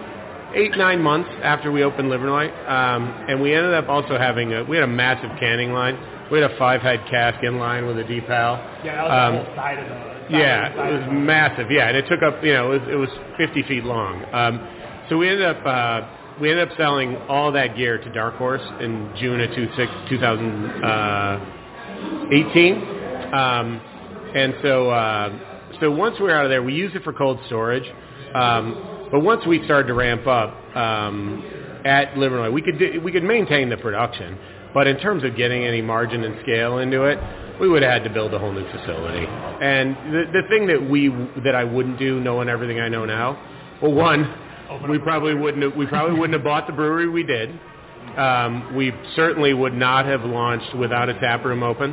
eight 0.55 0.77
nine 0.77 1.01
months 1.03 1.29
after 1.43 1.71
we 1.73 1.83
opened 1.83 2.11
Livernois, 2.11 2.51
um, 2.69 3.05
and 3.29 3.41
we 3.41 3.55
ended 3.55 3.75
up 3.75 3.89
also 3.89 4.19
having 4.19 4.53
a 4.53 4.65
we 4.65 4.77
had 4.77 4.85
a 4.85 4.93
massive 4.93 5.31
canning 5.39 5.73
line. 5.73 5.99
We 6.31 6.41
had 6.41 6.51
a 6.51 6.59
five 6.59 6.83
head 6.83 7.01
cask 7.09 7.43
in 7.43 7.59
line 7.59 7.87
with 7.87 7.99
a 7.99 8.05
deep 8.05 8.27
pal. 8.27 8.57
Yeah, 8.85 8.97
that 8.97 9.03
was 9.05 9.13
Um, 9.13 9.35
the 9.37 9.45
whole 9.45 9.55
side 9.57 9.79
of 9.79 9.89
the. 9.89 9.95
Side 9.95 10.31
yeah, 10.31 10.77
side 10.77 10.93
it 10.93 10.99
was 10.99 11.09
massive. 11.11 11.71
Yeah, 11.71 11.89
and 11.89 11.97
it 11.97 12.07
took 12.07 12.23
up, 12.23 12.45
you 12.45 12.53
know, 12.53 12.73
it 12.73 12.81
was, 12.81 12.89
it 12.91 12.97
was 12.97 13.09
50 13.39 13.63
feet 13.63 13.85
long. 13.85 14.23
Um, 14.35 14.61
so 15.09 15.17
we 15.17 15.27
ended 15.27 15.47
up, 15.47 15.65
uh, 15.65 16.07
we 16.39 16.51
ended 16.51 16.69
up 16.69 16.77
selling 16.77 17.17
all 17.31 17.51
that 17.53 17.77
gear 17.79 17.97
to 17.97 18.13
Dark 18.13 18.35
Horse 18.35 18.61
in 18.79 19.11
June 19.17 19.41
of 19.41 19.55
two 19.55 19.69
six- 19.75 19.91
2018. 22.31 23.35
Um, 23.35 23.81
and 24.35 24.55
so, 24.63 24.91
uh, 24.91 25.79
so 25.81 25.91
once 25.91 26.17
we 26.19 26.25
were 26.25 26.35
out 26.35 26.45
of 26.45 26.51
there, 26.51 26.63
we 26.63 26.75
used 26.75 26.95
it 26.97 27.03
for 27.03 27.13
cold 27.13 27.39
storage. 27.47 27.87
Um, 28.35 29.09
but 29.11 29.21
once 29.21 29.47
we 29.47 29.65
started 29.65 29.89
to 29.89 29.95
ramp 29.95 30.27
up 30.27 30.55
um, 30.77 31.43
at 31.85 32.15
Livernois, 32.15 32.53
we 32.53 32.63
could 32.63 32.79
do, 32.79 33.01
we 33.03 33.13
could 33.13 33.25
maintain 33.25 33.69
the 33.71 33.77
production. 33.77 34.39
But 34.75 34.87
in 34.87 34.99
terms 34.99 35.25
of 35.25 35.37
getting 35.37 35.65
any 35.65 35.81
margin 35.81 36.25
and 36.25 36.41
scale 36.43 36.79
into 36.79 37.05
it, 37.05 37.19
we 37.61 37.69
would 37.69 37.83
have 37.83 37.91
had 37.91 38.05
to 38.05 38.11
build 38.11 38.35
a 38.35 38.39
whole 38.39 38.53
new 38.53 38.67
facility. 38.71 39.27
And 39.27 39.97
the, 40.13 40.25
the 40.33 40.49
thing 40.49 40.67
that 40.67 40.89
we 40.89 41.09
that 41.43 41.55
I 41.55 41.65
wouldn't 41.65 41.99
do, 41.99 42.21
knowing 42.21 42.49
everything 42.49 42.79
I 42.81 42.89
know 42.89 43.05
now, 43.05 43.41
well, 43.83 43.95
one, 43.95 44.33
we 44.89 44.99
probably 44.99 45.35
wouldn't 45.35 45.63
have, 45.63 45.75
we 45.75 45.87
probably 45.87 46.19
wouldn't 46.19 46.35
have 46.35 46.45
bought 46.45 46.67
the 46.67 46.73
brewery 46.73 47.09
we 47.09 47.23
did. 47.23 47.59
Um, 48.19 48.75
we 48.75 48.93
certainly 49.15 49.55
would 49.55 49.75
not 49.75 50.07
have 50.07 50.25
launched 50.25 50.77
without 50.77 51.09
a 51.09 51.15
tap 51.21 51.45
room 51.45 51.63
open. 51.63 51.93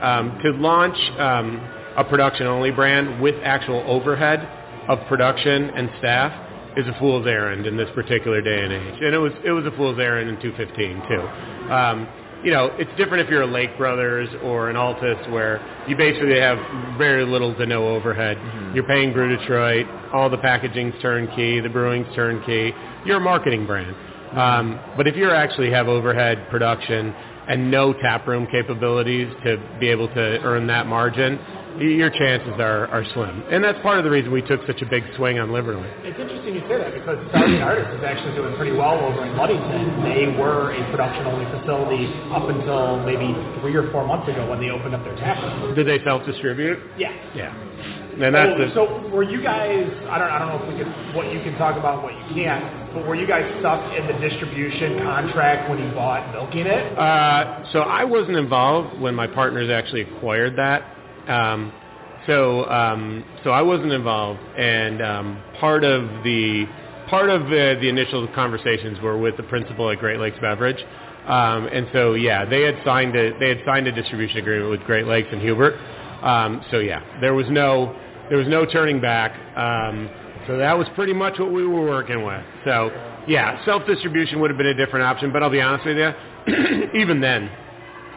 Um, 0.00 0.38
to 0.42 0.50
launch 0.52 0.96
um, 1.18 1.56
a 1.96 2.04
production 2.04 2.46
only 2.46 2.70
brand 2.70 3.20
with 3.20 3.34
actual 3.42 3.82
overhead 3.86 4.40
of 4.88 4.98
production 5.08 5.70
and 5.70 5.90
staff 5.98 6.32
is 6.76 6.86
a 6.86 6.98
fool's 6.98 7.26
errand 7.26 7.66
in 7.66 7.76
this 7.76 7.88
particular 7.94 8.40
day 8.40 8.62
and 8.62 8.72
age. 8.72 9.00
And 9.00 9.14
it 9.14 9.18
was 9.18 9.32
it 9.44 9.50
was 9.50 9.64
a 9.64 9.70
fool's 9.76 9.98
errand 9.98 10.28
in 10.28 10.40
215 10.40 11.02
too. 11.08 11.72
Um, 11.72 12.08
you 12.44 12.50
know, 12.50 12.66
it's 12.78 12.90
different 12.98 13.24
if 13.24 13.30
you're 13.30 13.42
a 13.42 13.46
Lake 13.46 13.76
Brothers 13.78 14.28
or 14.42 14.68
an 14.68 14.76
Altus 14.76 15.30
where 15.30 15.64
you 15.88 15.96
basically 15.96 16.38
have 16.38 16.58
very 16.98 17.24
little 17.24 17.54
to 17.54 17.64
no 17.64 17.88
overhead. 17.88 18.36
Mm-hmm. 18.36 18.74
You're 18.74 18.86
paying 18.86 19.14
Brew 19.14 19.34
Detroit, 19.34 19.86
all 20.12 20.28
the 20.28 20.36
packaging's 20.38 20.94
turnkey, 21.00 21.60
the 21.60 21.70
brewing's 21.70 22.14
turnkey. 22.14 22.74
You're 23.06 23.16
a 23.16 23.20
marketing 23.20 23.66
brand. 23.66 23.96
Um, 24.36 24.80
but 24.96 25.06
if 25.06 25.16
you 25.16 25.30
actually 25.30 25.70
have 25.70 25.88
overhead 25.88 26.48
production 26.50 27.14
and 27.48 27.70
no 27.70 27.92
taproom 27.92 28.46
capabilities 28.50 29.32
to 29.44 29.58
be 29.78 29.88
able 29.88 30.08
to 30.08 30.40
earn 30.42 30.66
that 30.68 30.86
margin, 30.86 31.38
your 31.78 32.10
chances 32.10 32.54
are, 32.58 32.86
are 32.88 33.04
slim. 33.14 33.42
And 33.50 33.62
that's 33.62 33.78
part 33.80 33.98
of 33.98 34.04
the 34.04 34.10
reason 34.10 34.30
we 34.30 34.42
took 34.42 34.60
such 34.66 34.80
a 34.80 34.86
big 34.86 35.02
swing 35.16 35.38
on 35.38 35.48
Livernois. 35.48 35.90
It's 36.06 36.18
interesting 36.18 36.54
you 36.54 36.62
say 36.68 36.78
that 36.78 36.94
because 36.94 37.18
Starving 37.30 37.62
Artist 37.62 37.98
is 37.98 38.04
actually 38.04 38.34
doing 38.34 38.54
pretty 38.56 38.72
well 38.72 38.94
over 39.02 39.26
in 39.26 39.36
Ludington. 39.36 40.02
They 40.06 40.30
were 40.38 40.72
a 40.72 40.90
production-only 40.90 41.46
facility 41.58 42.06
up 42.30 42.48
until 42.48 43.02
maybe 43.02 43.34
three 43.60 43.74
or 43.74 43.90
four 43.90 44.06
months 44.06 44.28
ago 44.30 44.48
when 44.48 44.60
they 44.60 44.70
opened 44.70 44.94
up 44.94 45.02
their 45.04 45.16
tap 45.16 45.42
room. 45.42 45.74
Did 45.74 45.86
they 45.88 46.02
self-distribute? 46.04 46.78
Yeah. 46.96 47.10
Yeah. 47.34 47.50
And 48.20 48.34
that's 48.34 48.52
so, 48.52 48.58
the, 48.58 48.74
so 48.74 49.08
were 49.08 49.22
you 49.22 49.42
guys? 49.42 49.90
I 50.08 50.18
don't. 50.18 50.30
I 50.30 50.38
don't 50.38 50.48
know 50.48 50.62
if 50.62 50.72
we 50.72 50.78
could. 50.78 51.14
What 51.16 51.32
you 51.32 51.40
can 51.40 51.56
talk 51.58 51.76
about, 51.76 52.02
what 52.02 52.12
you 52.14 52.34
can't. 52.34 52.94
But 52.94 53.06
were 53.06 53.16
you 53.16 53.26
guys 53.26 53.44
stuck 53.60 53.92
in 53.92 54.06
the 54.06 54.14
distribution 54.20 54.98
contract 54.98 55.68
when 55.68 55.78
you 55.78 55.90
bought 55.94 56.32
Milking 56.32 56.66
It? 56.66 56.98
Uh, 56.98 57.64
so 57.72 57.80
I 57.80 58.04
wasn't 58.04 58.36
involved 58.36 59.00
when 59.00 59.14
my 59.14 59.26
partners 59.26 59.70
actually 59.70 60.02
acquired 60.02 60.56
that. 60.56 60.82
Um, 61.28 61.72
so 62.26 62.64
um, 62.70 63.24
so 63.42 63.50
I 63.50 63.62
wasn't 63.62 63.92
involved, 63.92 64.40
and 64.56 65.02
um, 65.02 65.42
part 65.60 65.84
of 65.84 66.24
the 66.24 66.66
part 67.08 67.30
of 67.30 67.42
the, 67.50 67.76
the 67.80 67.88
initial 67.88 68.26
conversations 68.34 68.98
were 69.00 69.18
with 69.18 69.36
the 69.36 69.42
principal 69.42 69.90
at 69.90 69.98
Great 69.98 70.20
Lakes 70.20 70.38
Beverage, 70.40 70.82
um, 71.26 71.66
and 71.66 71.88
so 71.92 72.14
yeah, 72.14 72.44
they 72.44 72.62
had 72.62 72.76
signed 72.84 73.14
a 73.16 73.38
they 73.38 73.48
had 73.48 73.60
signed 73.66 73.86
a 73.86 73.92
distribution 73.92 74.38
agreement 74.38 74.70
with 74.70 74.80
Great 74.82 75.06
Lakes 75.06 75.28
and 75.32 75.40
Hubert. 75.40 75.74
Um, 76.22 76.64
so 76.70 76.78
yeah, 76.78 77.02
there 77.20 77.34
was 77.34 77.46
no 77.50 77.94
there 78.28 78.38
was 78.38 78.48
no 78.48 78.64
turning 78.64 79.00
back. 79.00 79.32
Um, 79.56 80.08
so 80.46 80.58
that 80.58 80.76
was 80.76 80.86
pretty 80.94 81.12
much 81.14 81.38
what 81.38 81.52
we 81.52 81.66
were 81.66 81.86
working 81.86 82.24
with. 82.24 82.42
So 82.64 82.90
yeah, 83.26 83.64
self 83.64 83.86
distribution 83.86 84.40
would 84.40 84.50
have 84.50 84.58
been 84.58 84.66
a 84.66 84.74
different 84.74 85.04
option, 85.04 85.32
but 85.32 85.42
I'll 85.42 85.50
be 85.50 85.60
honest 85.60 85.86
with 85.86 85.96
you, 85.96 86.10
even 87.00 87.20
then, 87.20 87.50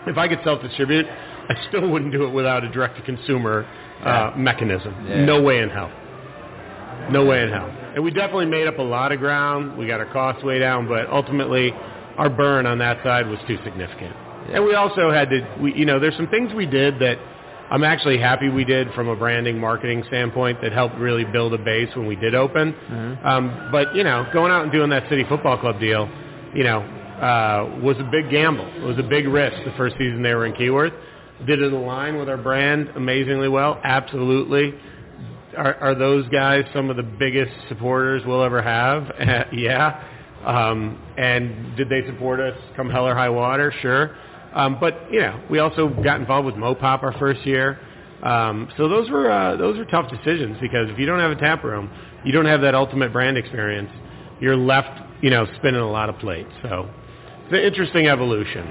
if 0.08 0.18
I 0.18 0.28
could 0.28 0.40
self 0.44 0.62
distribute, 0.62 1.06
I 1.06 1.56
still 1.70 1.90
wouldn't 1.90 2.12
do 2.12 2.26
it 2.26 2.32
without 2.32 2.64
a 2.64 2.70
direct 2.70 2.98
to 2.98 3.04
consumer 3.04 3.66
uh, 4.04 4.34
mechanism. 4.36 5.08
Yeah. 5.08 5.26
No 5.26 5.42
way 5.42 5.60
in 5.60 5.70
hell. 5.70 5.92
No 7.10 7.26
way 7.26 7.44
in 7.44 7.50
hell. 7.50 7.70
And 7.96 8.04
we 8.04 8.12
definitely 8.12 8.48
made 8.48 8.68
up 8.68 8.80
a 8.80 8.84
lot 8.84 9.12
of 9.12 9.20
ground. 9.20 9.78
We 9.78 9.88
got 9.88 10.00
our 10.00 10.12
costs 10.12 10.44
way 10.44 10.60
down, 10.60 10.88
but 10.88 11.10
ultimately, 11.10 11.72
our 12.18 12.30
burn 12.30 12.66
on 12.66 12.80
that 12.80 13.02
side 13.04 13.28
was 13.28 13.40
too 13.48 13.58
significant. 13.64 14.14
And 14.52 14.64
we 14.66 14.76
also 14.76 15.12
had 15.12 15.30
to, 15.30 15.58
we, 15.62 15.74
you 15.74 15.86
know, 15.86 16.00
there's 16.00 16.16
some 16.16 16.28
things 16.28 16.54
we 16.54 16.66
did 16.66 17.00
that 17.00 17.18
I'm 17.70 17.84
actually 17.84 18.18
happy 18.18 18.50
we 18.50 18.64
did 18.64 18.94
from 18.94 19.10
a 19.10 19.16
branding 19.16 19.60
marketing 19.60 20.04
standpoint 20.08 20.62
that 20.62 20.72
helped 20.72 20.96
really 20.96 21.26
build 21.26 21.54
a 21.54 21.58
base 21.58 21.90
when 21.96 22.08
we 22.08 22.16
did 22.16 22.34
open. 22.34 22.74
Um, 23.24 23.70
but 23.72 23.94
you 23.96 24.04
know, 24.04 24.26
going 24.34 24.52
out 24.52 24.64
and 24.64 24.72
doing 24.72 24.90
that 24.92 25.10
City 25.10 25.26
Football 25.28 25.58
Club 25.58 25.80
deal, 25.80 26.10
you 26.56 26.64
know, 26.64 26.80
uh, 26.80 27.80
was 27.82 27.98
a 28.00 28.04
big 28.10 28.30
gamble. 28.30 28.68
It 28.76 28.84
was 28.84 28.98
a 29.00 29.04
big 29.04 29.28
risk 29.28 29.56
the 29.66 29.74
first 29.76 29.96
season 29.98 30.22
they 30.22 30.34
were 30.34 30.46
in 30.46 30.54
Keyworth. 30.54 30.94
Did 31.46 31.62
it 31.62 31.74
align 31.74 32.18
with 32.18 32.30
our 32.30 32.38
brand 32.38 32.90
amazingly 32.96 33.50
well? 33.50 33.80
Absolutely. 33.84 34.74
Are, 35.58 35.76
are 35.76 35.96
those 35.96 36.28
guys 36.30 36.64
some 36.74 36.90
of 36.90 36.98
the 36.98 37.04
biggest 37.04 37.52
supporters 37.70 38.24
we'll 38.26 38.44
ever 38.44 38.62
have? 38.62 39.12
yeah. 39.54 40.04
Um, 40.46 41.04
and 41.18 41.76
did 41.76 41.90
they 41.90 42.06
support 42.06 42.40
us 42.40 42.58
come 42.76 42.90
hell 42.90 43.08
or 43.08 43.16
high 43.16 43.30
water? 43.30 43.74
Sure. 43.82 44.16
Um, 44.58 44.78
but 44.80 45.14
you 45.14 45.20
know, 45.20 45.40
we 45.52 45.60
also 45.60 45.88
got 45.88 46.20
involved 46.20 46.48
with 46.48 46.56
Mopop 46.56 47.04
our 47.04 47.14
first 47.20 47.46
year. 47.46 47.80
Um, 48.24 48.68
so 48.76 48.90
those 48.90 49.08
were 49.12 49.30
uh, 49.30 49.56
those 49.56 49.78
were 49.78 49.86
tough 49.86 50.10
decisions 50.10 50.58
because 50.60 50.90
if 50.90 50.98
you 50.98 51.06
don't 51.06 51.20
have 51.20 51.30
a 51.30 51.36
tap 51.36 51.64
room, 51.64 51.92
you 52.26 52.32
don't 52.32 52.48
have 52.48 52.62
that 52.62 52.74
ultimate 52.74 53.14
brand 53.14 53.38
experience. 53.38 53.92
You're 54.42 54.58
left, 54.58 55.00
you 55.22 55.30
know, 55.30 55.46
spinning 55.58 55.82
a 55.82 55.90
lot 55.90 56.10
of 56.10 56.18
plates. 56.18 56.50
So 56.64 56.90
it's 57.44 57.54
an 57.54 57.60
interesting 57.60 58.08
evolution. 58.08 58.66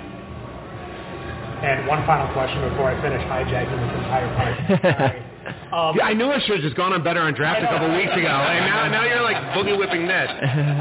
And 1.63 1.87
one 1.87 2.05
final 2.05 2.33
question 2.35 2.69
before 2.69 2.91
I 2.91 3.01
finish 3.01 3.23
hijacking 3.23 3.79
this 3.79 3.95
entire 4.03 4.83
part. 4.83 5.23
Sorry. 5.47 5.73
Um, 5.73 5.97
Yeah, 5.97 6.05
I 6.07 6.15
knew 6.15 6.27
I 6.31 6.39
should 6.41 6.57
have 6.57 6.65
just 6.65 6.77
gone 6.77 6.93
on 6.93 7.03
Better 7.03 7.21
on 7.21 7.35
Draft 7.35 7.63
a 7.63 7.67
couple 7.67 7.89
weeks 7.97 8.13
ago, 8.13 8.27
and 8.29 8.65
now 8.67 8.89
now 8.89 9.05
you're 9.05 9.23
like 9.23 9.37
boogie 9.55 9.79
whipping 9.79 10.07
Ned. 10.07 10.29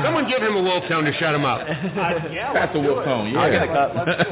Someone 0.03 0.27
give 0.29 0.41
him 0.41 0.55
a 0.55 0.61
wolf 0.63 0.83
tone 0.87 1.03
to 1.05 1.13
shut 1.13 1.33
him 1.35 1.45
up. 1.45 1.61
uh, 1.61 1.71
yeah, 2.31 2.53
That's 2.53 2.71
let's 2.71 2.73
the 2.73 2.79
wolf 2.81 3.01
it. 3.01 3.05
tone, 3.05 3.31
yeah. 3.31 3.39
I'll 3.39 3.51
get 3.51 3.63
a 3.63 3.67
cup. 3.67 3.91
Let's, 3.95 4.29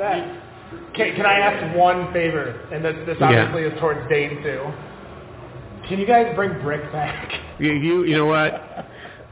let's. 0.00 0.46
Can, 0.94 1.14
can 1.16 1.26
I 1.26 1.38
ask 1.38 1.76
one 1.76 2.12
favor? 2.12 2.66
And 2.72 2.84
this, 2.84 2.94
this 3.06 3.16
Yeah. 3.20 3.26
obviously 3.50 3.62
is 3.70 3.78
towards 3.80 4.08
Dayne 4.08 4.42
too. 4.42 4.62
Can 5.88 5.98
you 5.98 6.06
guys 6.06 6.34
bring 6.34 6.60
Brick 6.62 6.90
back? 6.92 7.32
You, 7.58 7.72
you 7.72 8.04
you 8.04 8.16
know 8.16 8.26
what? 8.26 8.86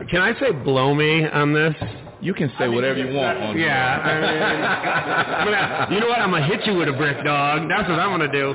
Can 0.08 0.20
I 0.22 0.38
say 0.38 0.52
blow 0.52 0.94
me 0.94 1.26
on 1.26 1.52
this? 1.52 1.74
You 2.20 2.34
can 2.34 2.50
say 2.58 2.68
whatever 2.68 2.98
you 2.98 3.14
want 3.14 3.38
on 3.38 3.58
Yeah, 3.58 3.98
I 4.02 4.14
mean, 4.20 4.34
I'm 5.38 5.44
gonna, 5.46 5.94
you 5.94 6.00
know 6.00 6.08
what? 6.08 6.18
I'm 6.20 6.30
gonna 6.32 6.46
hit 6.46 6.66
you 6.66 6.74
with 6.74 6.88
a 6.88 6.92
brick, 6.92 7.22
dog. 7.24 7.68
That's 7.68 7.88
what 7.88 7.98
I'm 8.00 8.10
gonna 8.10 8.30
do. 8.32 8.54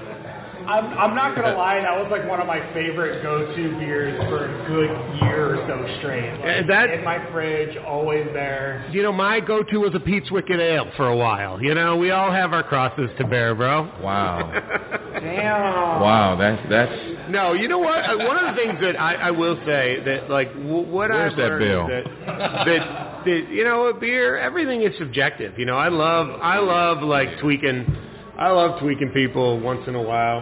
I'm, 0.67 0.85
I'm 0.97 1.15
not 1.15 1.35
gonna 1.35 1.55
lie, 1.57 1.81
that 1.81 1.97
was 2.01 2.07
like 2.11 2.27
one 2.27 2.39
of 2.39 2.47
my 2.47 2.59
favorite 2.73 3.21
go-to 3.21 3.77
beers 3.79 4.17
for 4.29 4.45
a 4.45 4.67
good 4.67 4.89
year 5.21 5.55
or 5.55 5.67
so 5.67 5.97
straight. 5.99 6.31
Like, 6.39 6.67
that- 6.67 6.89
in 6.91 7.03
my 7.03 7.19
fridge, 7.31 7.75
always 7.85 8.25
there. 8.33 8.87
You 8.91 9.03
know, 9.03 9.11
my 9.11 9.39
go-to 9.39 9.77
was 9.79 9.93
a 9.95 9.99
Pete's 9.99 10.31
Wicked 10.31 10.59
Ale 10.59 10.89
for 10.95 11.07
a 11.09 11.15
while. 11.15 11.61
You 11.61 11.73
know, 11.75 11.97
we 11.97 12.11
all 12.11 12.31
have 12.31 12.53
our 12.53 12.63
crosses 12.63 13.09
to 13.17 13.25
bear, 13.27 13.55
bro. 13.55 13.83
Wow. 14.01 14.49
Damn. 15.13 16.01
Wow, 16.01 16.35
that's 16.37 16.61
that's 16.69 17.29
No, 17.29 17.53
you 17.53 17.67
know 17.67 17.79
what? 17.79 17.99
Uh, 18.03 18.17
One 18.25 18.37
of 18.37 18.55
the 18.55 18.61
things 18.61 18.77
that 18.81 18.99
I, 18.99 19.15
I 19.15 19.31
will 19.31 19.57
say 19.65 20.01
that, 20.05 20.29
like, 20.29 20.49
w- 20.53 20.85
what 20.87 21.09
Where's 21.09 21.31
I've 21.33 21.37
that 21.37 21.43
learned 21.49 21.59
bill? 21.59 21.85
is 21.97 22.05
that, 22.25 22.65
that, 22.65 23.25
that, 23.25 23.47
you 23.49 23.63
know, 23.63 23.87
a 23.87 23.93
beer, 23.93 24.37
everything 24.37 24.81
is 24.81 24.97
subjective. 24.97 25.57
You 25.57 25.65
know, 25.65 25.77
I 25.77 25.87
love, 25.89 26.29
I 26.41 26.59
love 26.59 27.01
like 27.03 27.39
tweaking, 27.39 27.85
I 28.43 28.49
love 28.51 28.79
tweaking 28.81 29.11
people 29.13 29.59
once 29.61 29.87
in 29.87 29.95
a 29.95 30.01
while, 30.01 30.39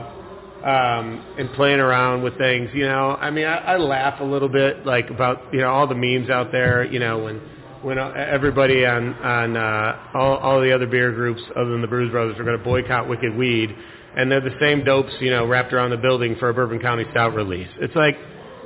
um, 0.64 1.24
and 1.38 1.52
playing 1.54 1.80
around 1.80 2.24
with 2.24 2.36
things. 2.38 2.70
You 2.74 2.86
know, 2.86 3.16
I 3.20 3.30
mean, 3.30 3.46
I, 3.46 3.58
I 3.74 3.78
laugh 3.78 4.20
a 4.22 4.24
little 4.24 4.50
bit, 4.50 4.88
like 4.88 5.10
about 5.12 5.54
you 5.54 5.60
know 5.62 5.70
all 5.70 5.86
the 5.88 5.94
memes 5.96 6.30
out 6.32 6.52
there. 6.52 6.84
You 6.84 7.00
know, 7.00 7.24
when 7.24 7.40
when 7.84 8.00
everybody 8.00 8.86
on 8.88 9.14
on 9.14 9.56
uh, 9.56 10.00
all, 10.16 10.38
all 10.38 10.62
the 10.62 10.72
other 10.74 10.88
beer 10.88 11.12
groups 11.12 11.42
other 11.56 11.70
than 11.70 11.82
the 11.82 11.88
Brews 11.88 12.10
Brothers 12.12 12.40
are 12.40 12.44
going 12.44 12.58
to 12.58 12.64
boycott 12.64 13.08
Wicked 13.08 13.36
Weed, 13.36 13.70
and 14.18 14.32
they're 14.32 14.42
the 14.42 14.58
same 14.60 14.84
dopes, 14.84 15.12
you 15.20 15.30
know, 15.30 15.46
wrapped 15.46 15.72
around 15.72 15.92
the 15.92 15.98
building 15.98 16.36
for 16.40 16.50
a 16.50 16.54
Bourbon 16.56 16.80
County 16.80 17.06
Stout 17.12 17.36
release. 17.36 17.70
It's 17.80 17.96
like, 17.96 18.18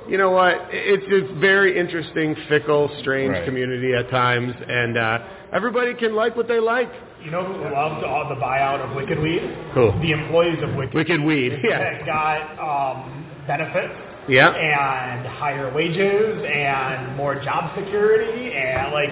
you 0.08 0.18
know 0.18 0.32
what? 0.32 0.56
It's 0.72 1.04
it's 1.08 1.40
very 1.42 1.78
interesting, 1.78 2.36
fickle, 2.48 2.90
strange 3.02 3.32
Right. 3.32 3.46
community 3.46 3.94
at 3.94 4.10
times, 4.10 4.54
and 4.66 4.98
uh, 4.98 5.20
everybody 5.52 5.94
can 5.94 6.16
like 6.16 6.38
what 6.38 6.48
they 6.48 6.60
like. 6.62 6.92
You 7.26 7.32
know 7.32 7.44
who 7.44 7.64
loved 7.74 8.06
all 8.06 8.30
the 8.30 8.36
buyout 8.36 8.88
of 8.88 8.96
Wicked 8.96 9.18
Weed? 9.18 9.42
Who? 9.74 9.92
The 10.00 10.12
employees 10.12 10.62
of 10.62 10.76
Wicked 10.76 10.94
Wicked 10.94 11.22
Weed, 11.22 11.58
yeah, 11.64 11.80
that 11.80 12.06
got 12.06 12.38
um, 12.62 13.26
benefits 13.48 13.94
yeah. 14.30 14.54
and 14.54 15.26
higher 15.26 15.74
wages 15.74 16.46
and 16.46 17.18
more 17.18 17.34
job 17.42 17.76
security 17.76 18.54
and 18.54 18.94
like 18.94 19.10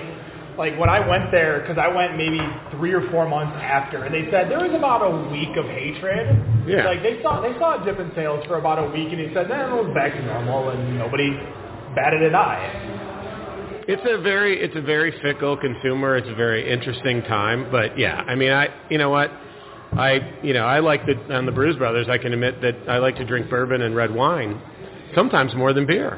like 0.58 0.78
when 0.78 0.90
I 0.90 1.02
went 1.08 1.32
there 1.32 1.62
because 1.62 1.80
I 1.82 1.88
went 1.88 2.16
maybe 2.16 2.38
three 2.78 2.94
or 2.94 3.10
four 3.10 3.28
months 3.28 3.58
after 3.58 4.04
and 4.06 4.14
they 4.14 4.30
said 4.30 4.50
there 4.52 4.62
was 4.62 4.78
about 4.78 5.02
a 5.02 5.34
week 5.34 5.58
of 5.58 5.66
hatred. 5.66 6.38
Yeah. 6.70 6.86
Like 6.86 7.02
they 7.02 7.18
saw 7.24 7.42
they 7.42 7.58
saw 7.58 7.82
a 7.82 7.86
dip 7.86 7.98
in 7.98 8.12
sales 8.14 8.46
for 8.46 8.60
about 8.60 8.78
a 8.78 8.86
week 8.94 9.10
and 9.10 9.20
he 9.20 9.34
said 9.34 9.50
then 9.50 9.60
it 9.60 9.74
was 9.74 9.92
back 9.96 10.14
to 10.14 10.22
normal 10.22 10.70
and 10.70 11.00
nobody 11.00 11.34
batted 11.96 12.22
an 12.22 12.36
eye. 12.36 13.03
It's 13.88 14.02
a 14.06 14.22
very 14.22 14.62
it's 14.62 14.76
a 14.76 14.82
very 14.82 15.12
fickle 15.22 15.58
consumer. 15.58 16.16
It's 16.18 16.28
a 16.30 16.36
very 16.36 16.72
interesting 16.72 17.22
time, 17.24 17.70
but 17.72 17.98
yeah, 18.00 18.16
I 18.28 18.36
mean, 18.36 18.52
I 18.52 18.68
you 18.90 18.98
know 18.98 19.10
what? 19.10 19.30
I, 19.94 20.40
you 20.42 20.54
know, 20.54 20.66
I 20.66 20.80
like 20.80 21.06
the 21.06 21.16
on 21.36 21.46
the 21.46 21.52
Brews 21.52 21.76
Brothers. 21.76 22.08
I 22.10 22.18
can 22.18 22.34
admit 22.34 22.62
that 22.62 22.76
I 22.90 22.98
like 22.98 23.16
to 23.18 23.26
drink 23.26 23.50
bourbon 23.50 23.82
and 23.82 23.96
red 23.96 24.14
wine, 24.14 24.60
sometimes 25.16 25.54
more 25.56 25.72
than 25.74 25.86
beer. 25.86 26.18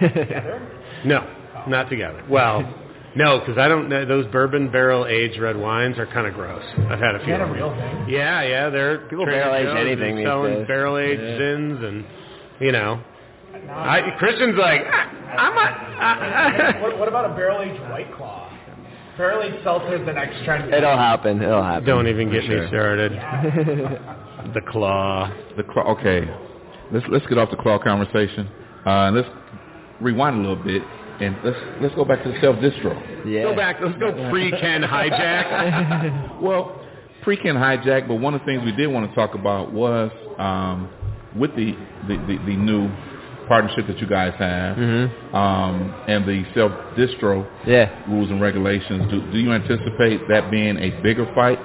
no, 1.06 1.20
not 1.66 1.88
together. 1.88 2.22
Well, 2.28 2.62
no, 3.16 3.38
because 3.40 3.56
I 3.58 3.68
don't. 3.68 3.88
know 3.88 4.04
Those 4.04 4.26
bourbon 4.26 4.70
barrel 4.70 5.06
aged 5.06 5.40
red 5.40 5.56
wines 5.56 5.96
are 5.98 6.06
kind 6.06 6.26
of 6.26 6.34
gross. 6.34 6.64
I've 6.90 6.98
had 6.98 7.14
a 7.14 7.18
Is 7.20 7.24
few. 7.24 7.32
that 7.32 7.40
a 7.48 7.52
real 7.52 7.70
thing? 7.70 8.08
Yeah, 8.10 8.42
yeah, 8.42 8.68
they're 8.70 8.98
People 9.08 9.24
barrel-age 9.24 9.66
Joe's 9.66 9.74
is 9.80 9.86
anything 9.86 10.24
selling 10.26 10.66
barrel 10.66 10.98
aged 10.98 11.22
Yeah. 11.22 11.38
sins, 11.38 11.78
and 11.82 12.04
you 12.60 12.72
know, 12.72 13.02
I, 13.70 14.16
Christian's 14.18 14.56
like, 14.58 14.82
"Ah, 14.86 15.10
I'm 15.38 16.78
a. 16.78 16.80
what, 16.82 16.98
what 16.98 17.08
about 17.08 17.30
a 17.30 17.34
barrel 17.34 17.62
aged 17.62 17.80
white 17.90 18.12
claw? 18.16 18.50
Barrel 19.16 19.42
aged 19.42 19.62
seltzer 19.62 19.96
is 19.96 20.06
the 20.06 20.12
next 20.12 20.44
trend. 20.44 20.72
It'll 20.72 20.96
happen. 20.96 21.42
It'll 21.42 21.62
happen. 21.62 21.84
Don't 21.84 22.08
even 22.08 22.30
get 22.30 22.44
sure. 22.44 22.62
me 22.62 22.68
started. 22.68 23.12
the 24.54 24.60
claw. 24.68 25.32
The 25.56 25.62
claw. 25.62 25.94
Okay, 25.98 26.22
let's 26.92 27.06
let's 27.10 27.26
get 27.26 27.38
off 27.38 27.50
the 27.50 27.56
claw 27.56 27.78
conversation. 27.78 28.48
Uh, 28.86 29.08
and 29.08 29.16
let's 29.16 29.28
rewind 30.00 30.36
a 30.36 30.48
little 30.48 30.62
bit 30.62 30.82
and 31.20 31.36
let's 31.44 31.56
let's 31.80 31.94
go 31.94 32.04
back 32.04 32.22
to 32.24 32.30
the 32.30 32.40
self 32.40 32.56
distro. 32.56 32.94
Yeah. 33.26 33.44
Go 33.44 33.56
back. 33.56 33.76
Let's 33.80 33.98
go 33.98 34.12
pre 34.30 34.50
Ken 34.50 34.82
hijack. 34.82 36.32
Well, 36.42 36.84
pre-Ken 37.24 37.56
hijack, 37.56 38.06
but 38.06 38.16
one 38.16 38.34
of 38.34 38.40
the 38.40 38.46
things 38.46 38.62
we 38.64 38.72
did 38.72 38.86
want 38.86 39.08
to 39.08 39.14
talk 39.16 39.34
about 39.34 39.72
was 39.72 40.12
um, 40.38 40.90
with 41.34 41.50
the, 41.56 41.72
the, 42.06 42.16
the, 42.28 42.38
the 42.46 42.56
new 42.56 42.88
partnership 43.46 43.86
that 43.86 43.98
you 44.00 44.06
guys 44.06 44.32
have 44.38 44.76
Mhm. 44.76 45.34
um, 45.34 45.94
and 46.08 46.24
the 46.26 46.44
self-distro 46.54 47.44
Yeah. 47.66 47.88
rules 48.08 48.30
and 48.30 48.40
regulations. 48.40 49.10
Do, 49.10 49.20
do 49.32 49.38
you 49.38 49.52
anticipate 49.52 50.26
that 50.28 50.50
being 50.50 50.78
a 50.78 50.90
bigger 51.02 51.26
fight 51.34 51.58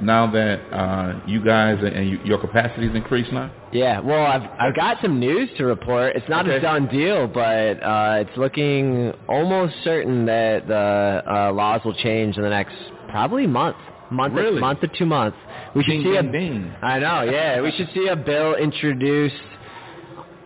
now 0.00 0.26
that 0.28 0.60
uh, 0.72 1.14
you 1.26 1.40
guys 1.40 1.78
and 1.82 2.08
you, 2.08 2.18
your 2.24 2.38
capacity 2.38 2.86
is 2.86 2.94
increased 2.94 3.32
now? 3.32 3.50
Yeah, 3.72 4.00
well, 4.00 4.24
I've 4.24 4.48
I've 4.58 4.74
got 4.76 4.98
some 5.02 5.18
news 5.20 5.50
to 5.58 5.66
report. 5.66 6.16
It's 6.16 6.28
not 6.28 6.48
a 6.48 6.60
done 6.60 6.86
deal, 6.86 7.26
but 7.26 7.82
uh, 7.82 8.18
it's 8.26 8.36
looking 8.36 9.12
almost 9.28 9.74
certain 9.84 10.24
that 10.26 10.66
the 10.66 11.22
uh, 11.26 11.52
laws 11.52 11.80
will 11.84 11.94
change 11.94 12.36
in 12.36 12.42
the 12.44 12.48
next 12.50 12.74
probably 13.10 13.46
month, 13.46 13.76
month, 14.10 14.34
Really? 14.34 14.60
month 14.60 14.80
to 14.80 14.88
two 14.88 15.04
months. 15.06 15.36
We 15.74 15.82
should 15.84 16.02
see 16.02 16.04
ding, 16.04 16.16
a. 16.16 16.22
ding. 16.32 16.72
I 16.82 16.98
know, 16.98 17.22
yeah, 17.30 17.60
we 17.60 17.72
should 17.72 17.88
see 17.92 18.06
a 18.08 18.16
bill 18.16 18.54
introduced 18.54 19.34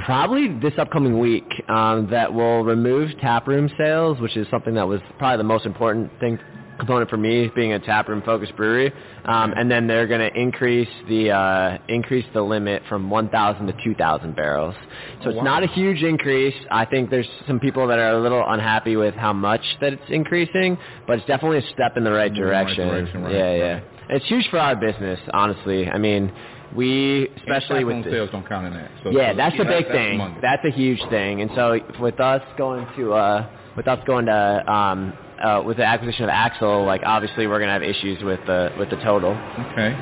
probably 0.05 0.49
this 0.61 0.73
upcoming 0.79 1.19
week 1.19 1.49
um, 1.69 2.09
that 2.11 2.33
will 2.33 2.65
remove 2.65 3.11
taproom 3.21 3.71
sales, 3.79 4.21
which 4.21 4.37
is 4.37 4.47
something 4.51 4.75
that 4.75 4.87
was 4.87 5.01
probably 5.19 5.39
the 5.39 5.45
most 5.45 5.67
important 5.67 6.11
thing 6.21 6.39
component 6.79 7.09
for 7.09 7.17
me 7.17 7.49
being 7.55 7.73
a 7.75 7.79
taproom 7.79 8.23
focused 8.23 8.57
brewery. 8.57 8.93
Um, 9.25 9.53
and 9.57 9.71
then 9.71 9.87
they're 9.87 10.07
going 10.07 10.21
to 10.21 10.41
increase 10.41 10.89
the 11.09 11.31
uh, 11.31 11.79
increase 11.89 12.25
the 12.35 12.43
limit 12.43 12.83
from 12.89 13.09
1,000 13.11 13.67
to 13.67 13.75
2,000 13.85 14.35
barrels. 14.35 14.75
So 15.23 15.31
it's 15.31 15.45
not 15.45 15.63
a 15.63 15.69
huge 15.69 16.03
increase. 16.03 16.55
I 16.71 16.85
think 16.85 17.11
there's 17.11 17.29
some 17.47 17.61
people 17.61 17.87
that 17.87 17.99
are 17.99 18.11
a 18.11 18.21
little 18.21 18.43
unhappy 18.47 18.97
with 18.97 19.15
how 19.15 19.33
much 19.33 19.63
that 19.81 19.93
it's 19.93 20.03
increasing, 20.09 20.77
but 21.07 21.19
it's 21.19 21.27
definitely 21.27 21.59
a 21.59 21.73
step 21.73 21.97
in 21.97 22.05
the 22.05 22.11
right 22.11 22.31
in 22.31 22.35
the 22.35 22.43
right 22.43 22.65
direction. 22.65 22.89
direction, 22.89 23.23
right, 23.23 23.35
yeah, 23.35 23.55
yeah. 23.55 23.81
It's 24.09 24.27
huge 24.27 24.49
for 24.51 24.59
our 24.59 24.75
business, 24.75 25.21
honestly. 25.33 25.89
I 25.89 25.99
mean, 25.99 26.33
we 26.75 27.29
especially 27.37 27.85
with 27.85 27.97
taproom 27.97 28.03
this- 28.03 28.13
sales 28.13 28.31
don't 28.33 28.49
count 28.49 28.67
in 28.67 28.75
that. 28.75 28.91
So, 29.03 29.11
yeah, 29.11 29.33
so 29.33 29.37
that's 29.37 29.57
the 29.59 29.65
big 29.65 29.85
that's 29.85 29.95
thing. 29.97 30.19
humongous. 30.19 30.41
That's 30.41 30.65
a 30.65 30.71
huge 30.71 31.01
thing. 31.11 31.41
And 31.43 31.51
so 31.55 31.79
with 32.01 32.19
us 32.21 32.43
going 32.57 32.87
to 32.97 33.13
uh 33.15 33.47
with 33.77 33.89
us 33.89 33.99
going 34.07 34.27
to 34.27 34.73
um 34.73 35.13
uh 35.43 35.63
with 35.65 35.77
the 35.79 35.85
acquisition 35.85 36.25
of 36.25 36.31
Axle, 36.31 36.85
like 36.85 37.03
obviously 37.05 37.47
we're 37.47 37.61
gonna 37.61 37.73
have 37.73 37.83
issues 37.83 38.23
with 38.23 38.41
the 38.47 38.71
with 38.79 38.91
the 38.91 38.97
total. 38.97 39.33
okay. 39.73 39.97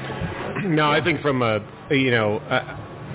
No, 0.64 0.90
I 0.90 1.02
think 1.02 1.22
from 1.22 1.40
a 1.42 1.60
you 1.90 2.10
know, 2.10 2.38
I, 2.50 2.56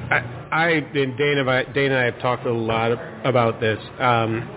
I, 0.10 0.48
I 0.52 0.70
and 0.70 1.16
Dana, 1.18 1.46
I- 1.50 1.64
Dana 1.72 1.96
and 1.96 1.98
I 1.98 2.06
have 2.06 2.20
talked 2.20 2.46
a 2.48 2.52
lot 2.52 2.92
about 3.24 3.60
this. 3.60 3.78
Um, 4.00 4.50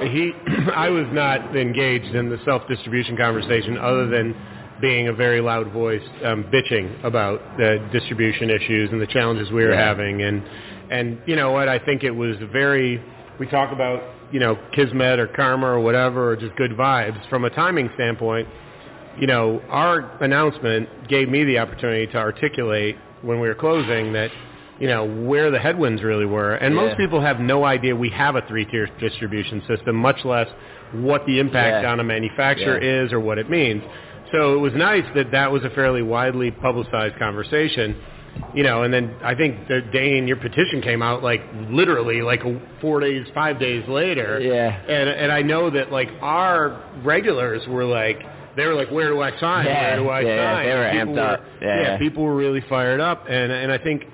he, 0.00 0.32
I 0.74 0.88
was 0.88 1.06
not 1.12 1.56
engaged 1.56 2.14
in 2.16 2.28
the 2.28 2.38
self-distribution 2.44 3.16
conversation, 3.16 3.78
other 3.78 4.08
than 4.08 4.34
being 4.80 5.08
a 5.08 5.12
very 5.12 5.40
loud 5.40 5.72
voice, 5.72 6.02
um, 6.24 6.44
bitching 6.44 7.02
about 7.04 7.40
the 7.56 7.78
distribution 7.92 8.50
issues 8.50 8.90
and 8.92 9.00
the 9.00 9.06
challenges 9.06 9.50
we 9.50 9.64
were 9.64 9.72
Yeah. 9.72 9.84
having, 9.84 10.22
and 10.22 10.42
and 10.90 11.18
you 11.26 11.36
know 11.36 11.50
what, 11.52 11.68
I 11.68 11.78
think 11.78 12.04
it 12.04 12.10
was 12.14 12.36
very. 12.52 13.00
We 13.38 13.46
talk 13.46 13.72
about 13.72 14.02
you 14.32 14.40
know 14.40 14.56
kismet 14.72 15.18
or 15.18 15.26
karma 15.28 15.66
or 15.66 15.80
whatever, 15.80 16.30
or 16.30 16.36
just 16.36 16.54
good 16.56 16.72
vibes 16.72 17.24
from 17.28 17.44
a 17.44 17.50
timing 17.50 17.90
standpoint 17.94 18.48
you 19.18 19.26
know, 19.26 19.62
our 19.70 20.00
announcement 20.22 20.88
gave 21.08 21.28
me 21.28 21.44
the 21.44 21.58
opportunity 21.58 22.06
to 22.08 22.18
articulate 22.18 22.96
when 23.22 23.40
we 23.40 23.48
were 23.48 23.54
closing 23.54 24.12
that, 24.12 24.30
you 24.80 24.88
know, 24.88 25.04
where 25.04 25.50
the 25.50 25.58
headwinds 25.58 26.02
really 26.02 26.26
were. 26.26 26.54
And 26.54 26.74
Yeah. 26.74 26.80
most 26.80 26.96
people 26.96 27.20
have 27.20 27.40
no 27.40 27.64
idea 27.64 27.94
we 27.94 28.08
have 28.10 28.36
a 28.36 28.42
three-tier 28.42 28.88
distribution 28.98 29.62
system, 29.66 29.96
much 29.96 30.24
less 30.24 30.48
what 30.92 31.24
the 31.26 31.38
impact 31.38 31.84
Yeah. 31.84 31.92
on 31.92 32.00
a 32.00 32.04
manufacturer 32.04 32.78
Yeah. 32.82 33.02
is 33.04 33.12
or 33.12 33.20
what 33.20 33.38
it 33.38 33.48
means. 33.48 33.82
So 34.34 34.54
it 34.54 34.58
was 34.58 34.72
nice 34.74 35.04
that 35.14 35.30
that 35.30 35.52
was 35.52 35.62
a 35.64 35.70
fairly 35.70 36.02
widely 36.02 36.50
publicized 36.50 37.18
conversation. 37.18 37.96
You 38.52 38.64
know, 38.64 38.82
and 38.82 38.92
then 38.92 39.14
I 39.22 39.36
think 39.36 39.68
that 39.68 39.92
Dayne, 39.92 40.26
your 40.26 40.36
petition 40.36 40.82
came 40.82 41.02
out 41.02 41.22
like 41.22 41.40
literally 41.70 42.20
like 42.20 42.42
four 42.80 42.98
days, 42.98 43.26
five 43.32 43.60
days 43.60 43.88
later. 43.88 44.40
Yeah. 44.40 44.76
And 44.76 45.08
and 45.08 45.30
I 45.30 45.42
know 45.42 45.70
that 45.70 45.92
like 45.92 46.08
our 46.20 46.82
regulars 47.04 47.62
were 47.68 47.84
like 47.84 48.18
they 48.56 48.66
were 48.66 48.74
like, 48.74 48.90
where 48.90 49.08
do 49.08 49.20
I 49.20 49.38
sign? 49.38 49.66
Yeah, 49.66 49.90
where 49.90 49.96
do 49.96 50.08
I 50.08 50.20
yeah, 50.20 50.54
sign? 50.54 50.66
they 50.66 50.74
were 50.74 51.14
amped 51.14 51.32
up. 51.32 51.44
Yeah. 51.62 51.98
people 51.98 52.24
were 52.24 52.34
really 52.34 52.62
fired 52.68 53.00
up, 53.00 53.26
and 53.28 53.52
and 53.52 53.70
I 53.70 53.78
think. 53.78 54.04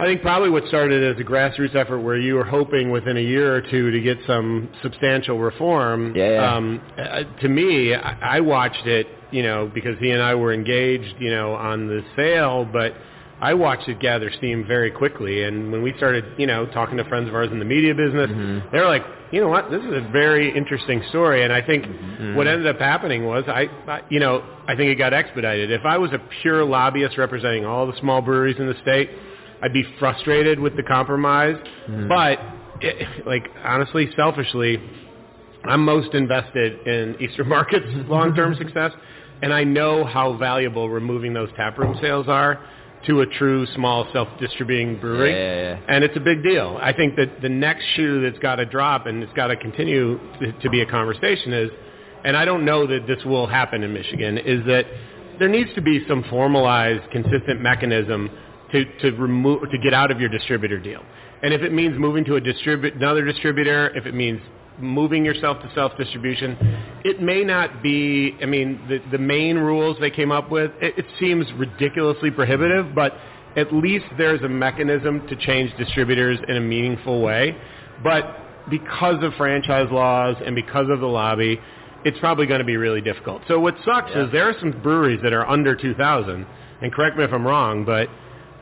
I 0.00 0.04
think 0.04 0.22
probably 0.22 0.50
what 0.50 0.64
started 0.68 1.02
as 1.02 1.20
a 1.20 1.24
grassroots 1.24 1.74
effort 1.74 2.00
where 2.00 2.16
you 2.16 2.34
were 2.34 2.44
hoping 2.44 2.90
within 2.90 3.16
a 3.16 3.20
year 3.20 3.54
or 3.54 3.60
two 3.60 3.90
to 3.90 4.00
get 4.00 4.16
some 4.26 4.68
substantial 4.82 5.38
reform. 5.38 6.14
Yeah, 6.14 6.30
yeah. 6.30 6.54
Um, 6.56 6.80
uh, 6.96 7.24
to 7.40 7.48
me, 7.48 7.94
I, 7.94 8.36
I 8.36 8.40
watched 8.40 8.86
it, 8.86 9.08
you 9.32 9.42
know, 9.42 9.68
because 9.74 9.98
he 9.98 10.10
and 10.10 10.22
I 10.22 10.34
were 10.36 10.52
engaged, 10.52 11.16
you 11.18 11.30
know, 11.30 11.54
on 11.54 11.88
the 11.88 12.02
sale, 12.14 12.64
but 12.64 12.92
I 13.40 13.54
watched 13.54 13.88
it 13.88 13.98
gather 14.00 14.30
steam 14.38 14.64
very 14.66 14.90
quickly. 14.92 15.42
And 15.44 15.72
when 15.72 15.82
we 15.82 15.92
started, 15.96 16.24
you 16.38 16.46
know, 16.46 16.66
talking 16.66 16.96
to 16.98 17.04
friends 17.04 17.28
of 17.28 17.34
ours 17.34 17.48
in 17.50 17.58
the 17.58 17.64
media 17.64 17.94
business, 17.94 18.30
Mm-hmm. 18.30 18.68
they 18.70 18.78
were 18.78 18.86
like, 18.86 19.04
you 19.32 19.40
know 19.40 19.48
what, 19.48 19.70
this 19.70 19.82
is 19.82 19.92
a 19.92 20.08
very 20.12 20.56
interesting 20.56 21.02
story. 21.10 21.42
And 21.42 21.52
I 21.52 21.60
think 21.60 21.84
Mm-hmm. 21.86 22.36
what 22.36 22.46
ended 22.46 22.66
up 22.68 22.78
happening 22.78 23.26
was, 23.26 23.44
I, 23.48 23.66
I, 23.88 24.00
you 24.10 24.20
know, 24.20 24.42
I 24.68 24.76
think 24.76 24.90
it 24.90 24.94
got 24.96 25.12
expedited. 25.12 25.70
If 25.72 25.84
I 25.84 25.98
was 25.98 26.12
a 26.12 26.20
pure 26.40 26.64
lobbyist 26.64 27.18
representing 27.18 27.64
all 27.64 27.86
the 27.86 27.98
small 27.98 28.22
breweries 28.22 28.56
in 28.60 28.66
the 28.68 28.76
state, 28.82 29.10
I'd 29.62 29.72
be 29.72 29.84
frustrated 29.98 30.60
with 30.60 30.76
the 30.76 30.82
compromise. 30.82 31.56
Mm-hmm. 31.88 32.08
But, 32.08 32.38
it, 32.80 33.26
like, 33.26 33.48
honestly, 33.64 34.08
selfishly, 34.16 34.78
I'm 35.64 35.84
most 35.84 36.14
invested 36.14 36.86
in 36.86 37.16
Eastern 37.20 37.48
Market's 37.56 37.86
long-term 38.08 38.56
success, 38.56 38.92
and 39.42 39.52
I 39.52 39.64
know 39.64 40.04
how 40.04 40.36
valuable 40.36 40.88
removing 40.88 41.32
those 41.32 41.50
taproom 41.56 41.96
sales 42.00 42.26
are 42.28 42.60
to 43.06 43.20
a 43.20 43.26
true 43.26 43.66
small 43.74 44.08
self-distributing 44.12 44.98
brewery. 45.00 45.30
Yeah, 45.30 45.38
yeah, 45.38 45.78
yeah. 45.78 45.94
And 45.94 46.02
it's 46.02 46.16
a 46.16 46.20
big 46.20 46.42
deal. 46.42 46.78
I 46.80 46.92
think 46.92 47.14
that 47.16 47.40
the 47.40 47.48
next 47.48 47.84
shoe 47.94 48.22
that's 48.22 48.40
got 48.42 48.56
to 48.56 48.64
drop 48.64 49.06
and 49.06 49.22
it's 49.22 49.32
got 49.34 49.48
to 49.48 49.56
continue 49.56 50.18
to- 50.40 50.52
to 50.52 50.70
be 50.70 50.80
a 50.80 50.86
conversation 50.86 51.52
is, 51.52 51.70
and 52.24 52.36
I 52.36 52.44
don't 52.44 52.64
know 52.64 52.86
that 52.86 53.06
this 53.06 53.24
will 53.24 53.46
happen 53.46 53.84
in 53.84 53.92
Michigan, 53.92 54.38
is 54.38 54.64
that 54.66 54.86
there 55.38 55.48
needs 55.48 55.72
to 55.74 55.80
be 55.80 56.04
some 56.08 56.24
formalized, 56.24 57.08
consistent 57.12 57.60
mechanism 57.60 58.30
to, 58.72 58.84
to 59.00 59.10
remove 59.16 59.70
to 59.70 59.78
get 59.78 59.94
out 59.94 60.10
of 60.10 60.20
your 60.20 60.28
distributor 60.28 60.78
deal. 60.78 61.02
And 61.42 61.54
if 61.54 61.62
it 61.62 61.72
means 61.72 61.98
moving 61.98 62.24
to 62.26 62.36
a 62.36 62.40
distribu- 62.40 62.94
another 62.96 63.24
distributor, 63.24 63.90
if 63.96 64.06
it 64.06 64.14
means 64.14 64.40
moving 64.78 65.24
yourself 65.24 65.60
to 65.62 65.70
self-distribution, 65.74 67.00
it 67.04 67.20
may 67.20 67.44
not 67.44 67.82
be, 67.82 68.36
I 68.42 68.46
mean, 68.46 68.80
the, 68.88 68.98
the 69.10 69.18
main 69.18 69.56
rules 69.56 69.96
they 70.00 70.10
came 70.10 70.30
up 70.30 70.50
with, 70.50 70.70
it, 70.80 70.98
it 70.98 71.06
seems 71.18 71.46
ridiculously 71.56 72.30
prohibitive, 72.30 72.94
but 72.94 73.14
at 73.56 73.72
least 73.72 74.06
there's 74.16 74.42
a 74.42 74.48
mechanism 74.48 75.26
to 75.28 75.36
change 75.36 75.76
distributors 75.76 76.38
in 76.48 76.56
a 76.56 76.60
meaningful 76.60 77.22
way. 77.22 77.56
But 78.02 78.36
because 78.70 79.22
of 79.22 79.32
franchise 79.34 79.88
laws 79.90 80.36
and 80.44 80.54
because 80.54 80.86
of 80.90 81.00
the 81.00 81.06
lobby, 81.06 81.60
it's 82.04 82.18
probably 82.20 82.46
going 82.46 82.60
to 82.60 82.64
be 82.64 82.76
really 82.76 83.00
difficult. 83.00 83.42
So 83.48 83.58
what 83.58 83.74
sucks 83.84 84.10
is 84.12 84.30
there 84.30 84.48
are 84.48 84.54
some 84.60 84.80
breweries 84.82 85.20
that 85.22 85.32
are 85.32 85.48
under 85.48 85.74
2,000, 85.74 86.46
and 86.82 86.92
correct 86.92 87.16
me 87.16 87.24
if 87.24 87.32
I'm 87.32 87.46
wrong, 87.46 87.84
but 87.84 88.08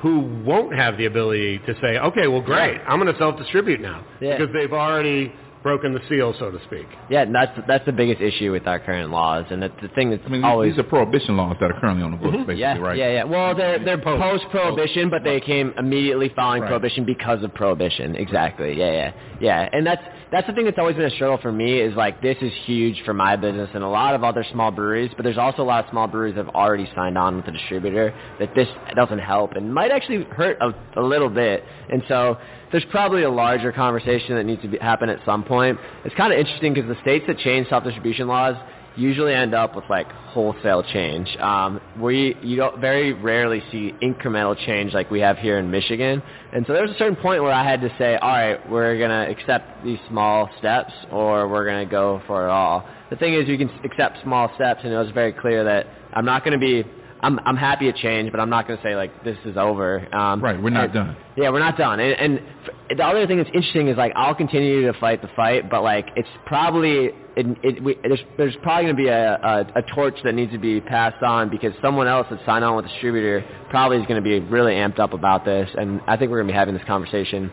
who 0.01 0.43
won't 0.45 0.75
have 0.75 0.99
the 0.99 1.07
ability 1.07 1.59
to 1.67 1.75
say, 1.81 1.99
okay, 1.99 2.27
well, 2.27 2.43
great, 2.43 2.79
I'm 2.87 3.01
going 3.01 3.13
to 3.13 3.19
self-distribute 3.19 3.81
now. 3.81 4.05
Yeah. 4.21 4.37
because 4.37 4.53
they've 4.53 4.73
already 4.73 5.33
broken 5.67 5.93
the 5.93 6.01
seal, 6.09 6.33
so 6.39 6.49
to 6.49 6.63
speak. 6.67 6.87
Yeah, 7.11 7.23
and 7.23 7.35
that's 7.35 7.51
that's 7.67 7.85
the 7.87 7.93
biggest 7.93 8.21
issue 8.21 8.53
with 8.53 8.69
our 8.69 8.79
current 8.79 9.11
laws, 9.11 9.47
and 9.51 9.61
that's 9.61 9.75
the 9.83 9.89
thing 9.89 10.11
that's 10.11 10.23
I 10.25 10.29
mean, 10.29 10.45
always 10.45 10.75
these 10.75 10.79
are 10.79 10.85
prohibition 10.85 11.37
laws 11.37 11.57
that 11.61 11.73
are 11.73 11.81
currently 11.81 12.05
on 12.05 12.13
the 12.13 12.17
books, 12.19 12.37
mm-hmm. 12.37 12.47
basically, 12.47 12.61
yeah, 12.61 12.79
right? 12.79 12.97
yeah, 12.97 13.11
yeah. 13.11 13.25
Well, 13.25 13.53
they're 13.57 13.85
they're 13.85 13.99
post 13.99 14.45
prohibition, 14.53 15.11
but 15.11 15.25
they 15.25 15.41
came 15.41 15.75
immediately 15.77 16.33
following 16.37 16.63
Right. 16.63 16.69
prohibition 16.69 17.05
because 17.05 17.43
of 17.43 17.53
prohibition. 17.53 18.15
Exactly. 18.15 18.79
Yeah, 18.79 18.93
yeah, 18.93 19.13
yeah. 19.41 19.69
And 19.73 19.85
that's 19.85 20.03
that's 20.31 20.47
the 20.47 20.53
thing 20.53 20.67
that's 20.67 20.79
always 20.79 20.95
been 20.95 21.07
a 21.07 21.11
struggle 21.11 21.39
for 21.43 21.51
me 21.51 21.81
is 21.81 21.97
like 21.97 22.23
this 22.23 22.37
is 22.41 22.53
huge 22.65 23.03
for 23.05 23.13
my 23.13 23.35
business 23.35 23.69
and 23.75 23.83
a 23.83 23.89
lot 23.89 24.15
of 24.15 24.23
other 24.23 24.45
small 24.53 24.71
breweries, 24.71 25.11
but 25.17 25.25
there's 25.25 25.39
also 25.39 25.63
a 25.63 25.69
lot 25.73 25.85
of 25.85 25.91
small 25.91 26.07
breweries 26.07 26.37
that 26.37 26.47
have 26.47 26.55
already 26.55 26.89
signed 26.95 27.19
on 27.19 27.35
with 27.37 27.47
the 27.47 27.53
distributor 27.53 28.15
that 28.39 28.55
this 28.55 28.69
doesn't 28.95 29.19
help 29.19 29.53
and 29.53 29.75
might 29.75 29.91
actually 29.91 30.23
hurt 30.31 30.59
a, 30.61 30.73
a 31.01 31.03
little 31.03 31.29
bit. 31.29 31.65
And 31.91 32.03
so 32.07 32.39
there's 32.73 32.85
probably 32.91 33.23
a 33.23 33.31
larger 33.31 33.73
conversation 33.73 34.37
that 34.37 34.45
needs 34.45 34.63
to 34.63 34.69
be, 34.69 34.79
happen 34.79 35.09
at 35.09 35.21
some 35.25 35.45
point. 35.45 35.79
It's 36.05 36.15
kind 36.15 36.33
of 36.33 36.39
interesting 36.39 36.75
because 36.75 36.89
the 36.89 37.01
states 37.03 37.25
that 37.29 37.39
change 37.39 37.69
self-distribution 37.69 38.27
laws 38.27 38.57
usually 38.97 39.35
end 39.35 39.55
up 39.55 39.77
with 39.77 39.85
like 39.89 40.11
wholesale 40.11 40.83
change. 40.83 41.29
Um, 41.37 41.81
we 42.01 42.37
you 42.43 42.57
don't 42.57 42.81
very 42.81 43.13
rarely 43.13 43.63
see 43.71 43.95
incremental 44.03 44.57
change 44.67 44.93
like 44.95 45.11
we 45.11 45.21
have 45.21 45.37
here 45.39 45.59
in 45.59 45.71
Michigan. 45.71 46.23
And 46.53 46.65
so 46.67 46.73
there 46.73 46.83
was 46.83 46.91
a 46.93 46.99
certain 46.99 47.17
point 47.17 47.43
where 47.43 47.53
I 47.53 47.63
had 47.69 47.81
to 47.83 47.95
say, 47.99 48.17
all 48.17 48.29
right, 48.31 48.71
we're 48.71 48.99
gonna 48.99 49.31
accept 49.31 49.85
these 49.85 49.99
small 50.09 50.49
steps, 50.59 50.93
or 51.13 51.49
we're 51.49 51.67
gonna 51.67 51.87
go 51.87 52.23
for 52.27 52.47
it 52.47 52.51
all. 52.51 52.89
The 53.11 53.17
thing 53.17 53.35
is, 53.35 53.47
you 53.49 53.59
can 53.59 53.71
accept 53.85 54.23
small 54.23 54.51
steps, 54.57 54.81
and 54.83 54.93
it 54.93 54.97
was 54.97 55.11
very 55.11 55.33
clear 55.33 55.63
that 55.65 55.87
I'm 56.13 56.25
not 56.25 56.45
gonna 56.45 56.59
be. 56.59 56.85
I'm 57.27 57.41
I'm 57.45 57.57
happy 57.57 57.91
to 57.91 57.99
change, 57.99 58.31
but 58.31 58.41
I'm 58.41 58.51
not 58.51 58.67
going 58.69 58.79
to 58.79 58.83
say 58.85 58.95
like 58.97 59.25
this 59.25 59.37
is 59.45 59.57
over. 59.57 59.89
Um, 60.15 60.41
Right, 60.43 60.61
we're 60.63 60.71
not 60.71 60.85
and- 60.85 60.93
done. 60.95 61.17
Yeah, 61.37 61.51
we're 61.51 61.59
not 61.59 61.77
done. 61.77 62.01
And, 62.01 62.15
and 62.19 62.39
f- 62.65 62.97
the 62.97 63.05
other 63.05 63.27
thing 63.27 63.37
that's 63.39 63.51
interesting 63.53 63.89
is 63.89 63.97
like 63.97 64.13
I'll 64.17 64.35
continue 64.35 64.91
to 64.91 64.99
fight 64.99 65.21
the 65.23 65.29
fight, 65.37 65.69
but 65.69 65.83
like 65.83 66.07
it's 66.17 66.29
probably 66.47 67.11
it, 67.37 67.47
it, 67.63 67.83
we, 67.83 67.97
there's 68.03 68.21
there's 68.39 68.57
probably 68.63 68.85
going 68.85 68.97
to 68.97 69.03
be 69.03 69.09
a, 69.09 69.35
a 69.35 69.79
a 69.81 69.83
torch 69.95 70.15
that 70.25 70.35
needs 70.35 70.53
to 70.53 70.59
be 70.59 70.81
passed 70.81 71.23
on 71.23 71.51
because 71.51 71.73
someone 71.83 72.07
else 72.07 72.27
that 72.31 72.39
signed 72.47 72.65
on 72.65 72.77
with 72.77 72.85
the 72.87 72.91
distributor 72.93 73.45
probably 73.71 73.99
is 73.99 74.07
going 74.07 74.23
to 74.23 74.27
be 74.27 74.39
really 74.49 74.75
amped 74.75 74.99
up 75.01 75.13
about 75.13 75.45
this, 75.45 75.69
and 75.77 76.01
I 76.07 76.17
think 76.17 76.31
we're 76.31 76.39
going 76.39 76.49
to 76.49 76.53
be 76.53 76.59
having 76.59 76.75
this 76.75 76.85
conversation 76.87 77.51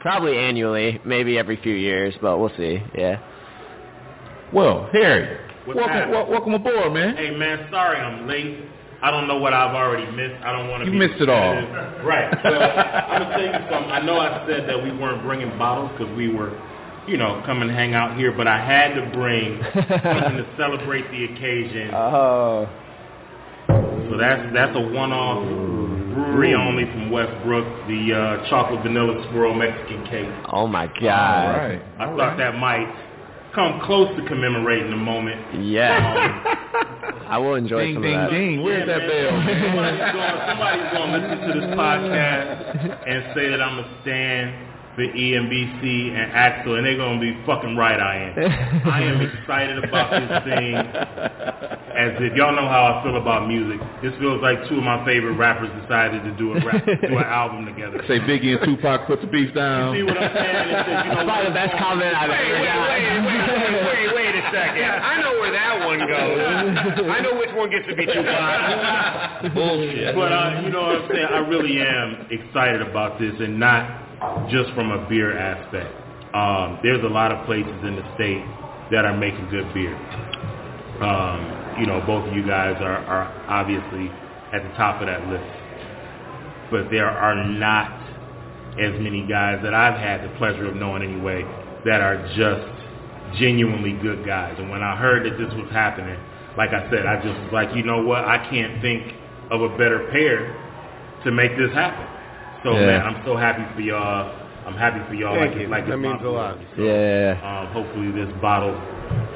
probably 0.00 0.38
annually, 0.38 1.00
maybe 1.04 1.36
every 1.38 1.56
few 1.60 1.74
years, 1.74 2.14
but 2.22 2.38
we'll 2.38 2.52
see. 2.56 2.78
Yeah. 2.96 3.18
Well, 4.52 4.88
Harry, 4.92 5.38
What's 5.64 5.76
welcome, 5.76 5.92
happening? 5.94 6.30
welcome 6.30 6.54
aboard, 6.54 6.92
man. 6.94 7.16
Hey 7.16 7.30
man, 7.36 7.68
sorry 7.70 7.98
I'm 7.98 8.26
late. 8.26 8.58
I 9.00 9.10
don't 9.12 9.28
know 9.28 9.38
what 9.38 9.52
I've 9.54 9.74
already 9.74 10.10
missed. 10.10 10.42
I 10.42 10.50
don't 10.52 10.68
want 10.68 10.82
to. 10.84 10.90
You 10.90 10.98
be 10.98 11.06
missed 11.06 11.20
it 11.22 11.28
all. 11.28 11.54
Right. 11.54 11.60
repetitive. 11.62 12.04
Right. 12.04 12.30
Well, 12.44 12.62
I'm 12.62 13.22
gonna 13.22 13.30
tell 13.30 13.46
you 13.46 13.70
something. 13.70 13.90
I 13.92 14.00
know 14.02 14.18
I 14.18 14.46
said 14.48 14.68
that 14.68 14.82
we 14.82 14.90
weren't 14.90 15.22
bringing 15.22 15.56
bottles 15.56 15.92
because 15.96 16.10
we 16.16 16.28
were, 16.34 16.50
you 17.06 17.16
know, 17.16 17.40
come 17.46 17.62
and 17.62 17.70
hang 17.70 17.94
out 17.94 18.16
here, 18.16 18.32
but 18.32 18.48
I 18.48 18.58
had 18.58 18.94
to 18.94 19.02
bring 19.14 19.62
something 19.72 20.42
to 20.42 20.46
celebrate 20.58 21.06
the 21.10 21.24
occasion. 21.30 21.94
Oh. 21.94 22.68
So 24.08 24.16
that's 24.16 24.54
that's 24.54 24.74
a 24.74 24.80
one-off 24.80 25.44
brewery 26.14 26.54
only 26.54 26.84
from 26.86 27.10
Westbrook, 27.10 27.86
the 27.86 28.14
uh, 28.16 28.48
chocolate 28.48 28.82
vanilla 28.82 29.20
swirl 29.30 29.52
Mexican 29.54 30.02
cake. 30.06 30.32
Oh 30.50 30.66
my 30.66 30.86
God. 30.86 31.00
right. 31.04 31.82
I 31.98 32.06
thought 32.16 32.38
that 32.38 32.56
might 32.56 32.88
come 33.58 33.80
close 33.82 34.14
to 34.16 34.22
commemorating 34.28 34.90
the 34.90 34.96
moment. 34.96 35.66
Yeah. 35.66 35.98
Um, 35.98 37.26
I 37.26 37.36
will 37.38 37.56
enjoy 37.56 37.84
Ding, 37.84 37.94
some 37.94 38.02
ding, 38.02 38.14
of 38.14 38.30
that. 38.30 38.30
ding. 38.30 38.62
Where's 38.62 38.86
Yeah, 38.86 38.98
that 38.98 39.04
man. 39.04 39.10
bell. 39.10 39.34
Somebody's 39.66 40.12
going, 40.14 40.36
somebody's 40.46 40.90
going 40.94 41.10
to 41.10 41.18
listen 41.18 41.38
to 41.42 41.52
this 41.60 41.70
podcast 41.76 42.48
and 43.06 43.18
say 43.34 43.50
that 43.50 43.60
I'm 43.60 43.78
a 43.82 43.86
stan 44.02 44.46
for 44.98 45.06
E 45.06 45.38
EMBC 45.38 46.10
and 46.10 46.34
Axle, 46.34 46.74
and 46.74 46.82
they're 46.82 46.98
going 46.98 47.20
to 47.20 47.22
be 47.22 47.30
fucking 47.46 47.78
right. 47.78 48.02
I 48.02 48.34
am. 48.34 48.34
I 48.90 49.00
am 49.06 49.22
excited 49.22 49.78
about 49.78 50.10
this 50.10 50.26
thing. 50.42 50.74
As 50.74 52.18
if 52.18 52.34
y'all 52.34 52.50
know 52.54 52.66
how 52.66 52.98
I 52.98 53.06
feel 53.06 53.14
about 53.14 53.46
music, 53.46 53.78
this 54.02 54.10
feels 54.18 54.42
like 54.42 54.58
two 54.66 54.82
of 54.82 54.86
my 54.86 54.98
favorite 55.06 55.38
rappers 55.38 55.70
decided 55.82 56.26
to 56.26 56.34
do 56.34 56.50
a 56.50 56.58
rap, 56.66 56.82
do 56.82 57.14
an 57.14 57.30
album 57.30 57.66
together. 57.66 58.02
Say 58.10 58.18
Biggie 58.26 58.58
and 58.58 58.62
Tupac 58.66 59.06
put 59.06 59.22
the 59.22 59.30
beef 59.30 59.54
down. 59.54 59.94
You 59.94 60.02
See 60.02 60.06
what 60.10 60.18
I'm 60.18 60.34
saying? 60.34 60.66
It 60.66 60.82
says, 60.82 60.98
you 61.06 61.14
know, 61.14 61.22
probably 61.26 61.46
the 61.46 61.54
best 61.54 61.74
comment 61.78 62.12
I've 62.18 62.30
Wait, 62.30 62.42
ever 62.42 62.58
wait, 62.58 62.66
got. 62.66 62.90
wait, 62.90 63.06
wait, 63.22 63.86
wait, 63.86 64.08
wait 64.18 64.34
a 64.34 64.44
second. 64.50 64.90
I 64.98 65.14
know 65.22 65.32
where 65.38 65.54
that 65.54 65.74
one 65.86 66.00
goes. 66.02 66.38
I 67.06 67.18
know 67.22 67.38
which 67.38 67.54
one 67.54 67.70
gets 67.70 67.86
to 67.86 67.94
be 67.94 68.06
Tupac. 68.06 69.54
Bullshit. 69.54 70.14
But 70.14 70.30
uh, 70.34 70.62
you 70.66 70.70
know 70.74 70.82
what 70.90 71.02
I'm 71.02 71.08
saying? 71.10 71.30
I 71.30 71.38
really 71.46 71.78
am 71.78 72.26
excited 72.34 72.82
about 72.82 73.18
this, 73.18 73.34
and 73.38 73.58
not 73.62 74.07
just 74.50 74.72
from 74.74 74.90
a 74.90 75.08
beer 75.08 75.36
aspect. 75.36 75.94
Um, 76.34 76.78
there's 76.82 77.02
a 77.04 77.08
lot 77.08 77.32
of 77.32 77.46
places 77.46 77.72
in 77.84 77.96
the 77.96 78.04
state 78.14 78.44
that 78.90 79.04
are 79.04 79.16
making 79.16 79.48
good 79.50 79.72
beer. 79.72 79.96
Um, 81.02 81.80
you 81.80 81.86
know, 81.86 82.02
both 82.06 82.26
of 82.28 82.34
you 82.34 82.46
guys 82.46 82.76
are, 82.80 82.98
are 83.06 83.28
obviously 83.48 84.10
at 84.52 84.62
the 84.62 84.72
top 84.76 85.00
of 85.00 85.06
that 85.06 85.26
list, 85.28 85.46
but 86.70 86.90
there 86.90 87.08
are 87.08 87.44
not 87.44 87.92
as 88.80 88.94
many 89.00 89.26
guys 89.26 89.60
that 89.62 89.74
I've 89.74 89.98
had 89.98 90.24
the 90.24 90.34
pleasure 90.38 90.66
of 90.66 90.76
knowing 90.76 91.02
anyway 91.02 91.42
that 91.84 92.00
are 92.00 92.18
just 92.34 93.38
genuinely 93.38 93.92
good 94.02 94.24
guys. 94.26 94.56
And 94.58 94.70
when 94.70 94.82
I 94.82 94.96
heard 94.96 95.24
that 95.26 95.38
this 95.38 95.52
was 95.54 95.70
happening, 95.70 96.18
like 96.56 96.70
I 96.70 96.90
said, 96.90 97.06
I 97.06 97.16
just 97.22 97.38
was 97.44 97.52
like, 97.52 97.74
you 97.76 97.82
know 97.82 98.02
what? 98.02 98.24
I 98.24 98.48
can't 98.50 98.82
think 98.82 99.14
of 99.50 99.62
a 99.62 99.68
better 99.78 100.08
pair 100.10 100.50
to 101.24 101.30
make 101.30 101.56
this 101.56 101.72
happen. 101.72 102.17
So 102.62 102.72
Yeah. 102.74 102.86
man, 102.86 103.02
I'm 103.02 103.22
so 103.24 103.36
happy 103.36 103.62
for 103.74 103.80
y'all. 103.80 104.34
I'm 104.66 104.76
happy 104.76 105.00
for 105.08 105.14
y'all. 105.14 105.34
Thank 105.34 105.52
like 105.52 105.56
you. 105.56 105.62
It's, 105.62 105.70
like 105.70 105.86
That 105.86 105.94
it's 105.94 106.02
means 106.02 106.22
a 106.22 106.28
lot. 106.28 106.58
So, 106.76 106.82
Yeah. 106.82 107.38
Um, 107.42 107.66
hopefully 107.72 108.10
this 108.12 108.32
bottle 108.40 108.74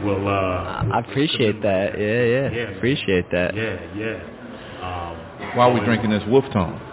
will. 0.02 0.28
Uh, 0.28 0.84
I 0.92 0.98
appreciate 1.00 1.62
that. 1.62 1.98
Yeah, 1.98 2.24
yeah. 2.24 2.50
Yeah. 2.50 2.76
Appreciate 2.76 3.30
that. 3.30 3.54
Yeah, 3.54 3.78
yeah. 3.96 4.18
Um, 4.82 5.56
While 5.56 5.72
we 5.72 5.80
drinking 5.80 6.10
this 6.10 6.24
Wolf 6.26 6.44
Tone. 6.52 6.91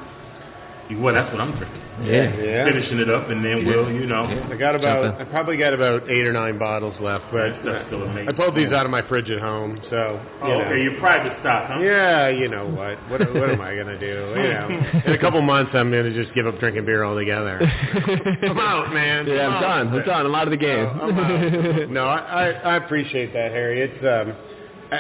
Well, 0.98 1.14
that's 1.14 1.32
what 1.32 1.40
I'm 1.42 1.52
drinking. 1.58 1.82
Yeah. 2.02 2.34
Yeah. 2.42 2.66
Finishing 2.66 2.98
it 3.00 3.10
up, 3.10 3.30
and 3.30 3.44
then 3.46 3.66
we'll, 3.66 3.92
you 3.92 4.06
know, 4.08 4.24
I 4.24 4.56
got 4.56 4.74
about, 4.74 5.20
I 5.20 5.26
probably 5.26 5.58
got 5.58 5.74
about 5.74 6.10
eight 6.10 6.26
or 6.26 6.32
nine 6.32 6.58
bottles 6.58 6.96
left, 7.02 7.26
but 7.32 7.62
That's 7.64 7.86
still 7.88 8.04
amazing. 8.04 8.30
I 8.30 8.32
pulled 8.32 8.56
these 8.56 8.72
out 8.72 8.86
of 8.86 8.92
my 8.92 9.02
fridge 9.08 9.30
at 9.30 9.40
home, 9.40 9.80
so 9.90 10.20
Oh, 10.42 10.48
you 10.48 10.54
know. 10.54 10.62
okay, 10.66 10.82
your 10.82 10.98
private 11.00 11.34
stock, 11.42 11.70
huh? 11.70 11.80
Yeah, 11.82 12.30
you 12.30 12.48
know 12.48 12.66
what? 12.68 12.98
What 13.12 13.20
what 13.36 13.50
am 13.52 13.60
I 13.62 13.76
gonna 13.76 14.00
do? 14.00 14.08
You 14.08 14.50
know, 14.54 15.02
in 15.06 15.12
a 15.14 15.18
couple 15.20 15.42
months 15.42 15.72
I'm 15.76 15.92
gonna 15.92 16.14
just 16.14 16.34
give 16.34 16.48
up 16.48 16.58
drinking 16.60 16.86
beer 16.86 17.04
altogether. 17.04 17.60
I'm 18.44 18.58
out, 18.58 18.94
man. 18.94 19.28
Yeah, 19.28 19.48
I'm 19.48 19.54
out. 19.54 19.62
done. 19.62 19.88
I'm 20.00 20.06
done. 20.06 20.26
I'm 20.26 20.36
out 20.36 20.48
of 20.48 20.52
the 20.52 20.58
game. 20.58 20.88
I'm 20.88 21.20
out. 21.20 21.90
no, 21.90 22.06
I, 22.06 22.18
I 22.18 22.50
I 22.50 22.76
appreciate 22.78 23.34
that, 23.34 23.52
Harry. 23.52 23.82
It's 23.82 24.00
um, 24.06 24.34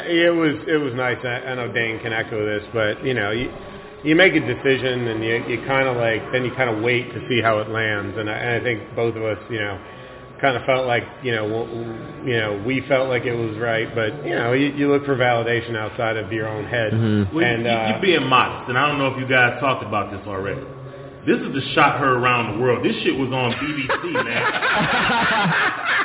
it 0.06 0.36
was 0.36 0.56
it 0.68 0.78
was 0.78 0.94
nice. 0.94 1.18
I, 1.24 1.50
I 1.50 1.56
know 1.56 1.72
Dayne 1.72 2.00
can 2.02 2.12
echo 2.14 2.46
this, 2.46 2.64
but 2.74 3.04
you 3.06 3.14
know, 3.14 3.32
you 3.32 3.50
you 4.04 4.16
make 4.16 4.34
a 4.34 4.40
decision 4.40 5.08
and 5.08 5.24
you 5.24 5.44
you 5.48 5.66
kind 5.68 5.88
of 5.88 5.98
like 5.98 6.22
then 6.32 6.46
you 6.46 6.52
kind 6.56 6.70
of 6.70 6.84
wait 6.84 7.12
to 7.14 7.20
see 7.28 7.42
how 7.42 7.60
it 7.60 7.70
lands, 7.70 8.18
and 8.18 8.30
I, 8.30 8.34
and 8.34 8.62
I 8.62 8.64
think 8.64 8.96
both 8.96 9.16
of 9.16 9.24
us, 9.24 9.38
you 9.50 9.60
know, 9.60 9.80
kind 10.42 10.56
of 10.56 10.64
felt 10.66 10.88
like 10.88 11.04
you 11.24 11.32
know 11.32 11.48
w- 11.48 12.32
you 12.32 12.38
know 12.38 12.64
we 12.66 12.82
felt 12.88 13.10
like 13.10 13.24
it 13.26 13.36
was 13.36 13.58
right, 13.58 13.94
but 13.94 14.26
you 14.26 14.36
know 14.36 14.54
you, 14.54 14.68
you 14.68 14.92
look 14.92 15.06
for 15.06 15.16
validation 15.16 15.76
outside 15.76 16.18
of 16.18 16.32
your 16.32 16.48
own 16.48 16.66
head, 16.66 16.94
Well, 17.34 17.44
and 17.44 17.64
you, 17.64 17.70
uh, 17.70 17.90
you're 17.90 18.02
being 18.02 18.28
modest, 18.28 18.70
and 18.70 18.78
I 18.78 18.88
don't 18.88 18.98
know 19.00 19.08
if 19.08 19.20
you 19.20 19.28
guys 19.28 19.60
talked 19.60 19.84
about 19.84 20.12
this 20.12 20.26
already. 20.28 20.64
This 21.30 21.46
is 21.46 21.54
the 21.54 21.62
shot 21.78 22.00
heard 22.02 22.18
around 22.18 22.58
the 22.58 22.64
world. 22.64 22.82
This 22.84 22.96
shit 23.06 23.14
was 23.14 23.30
on 23.30 23.54
BBC, 23.62 24.02
man. 24.26 24.42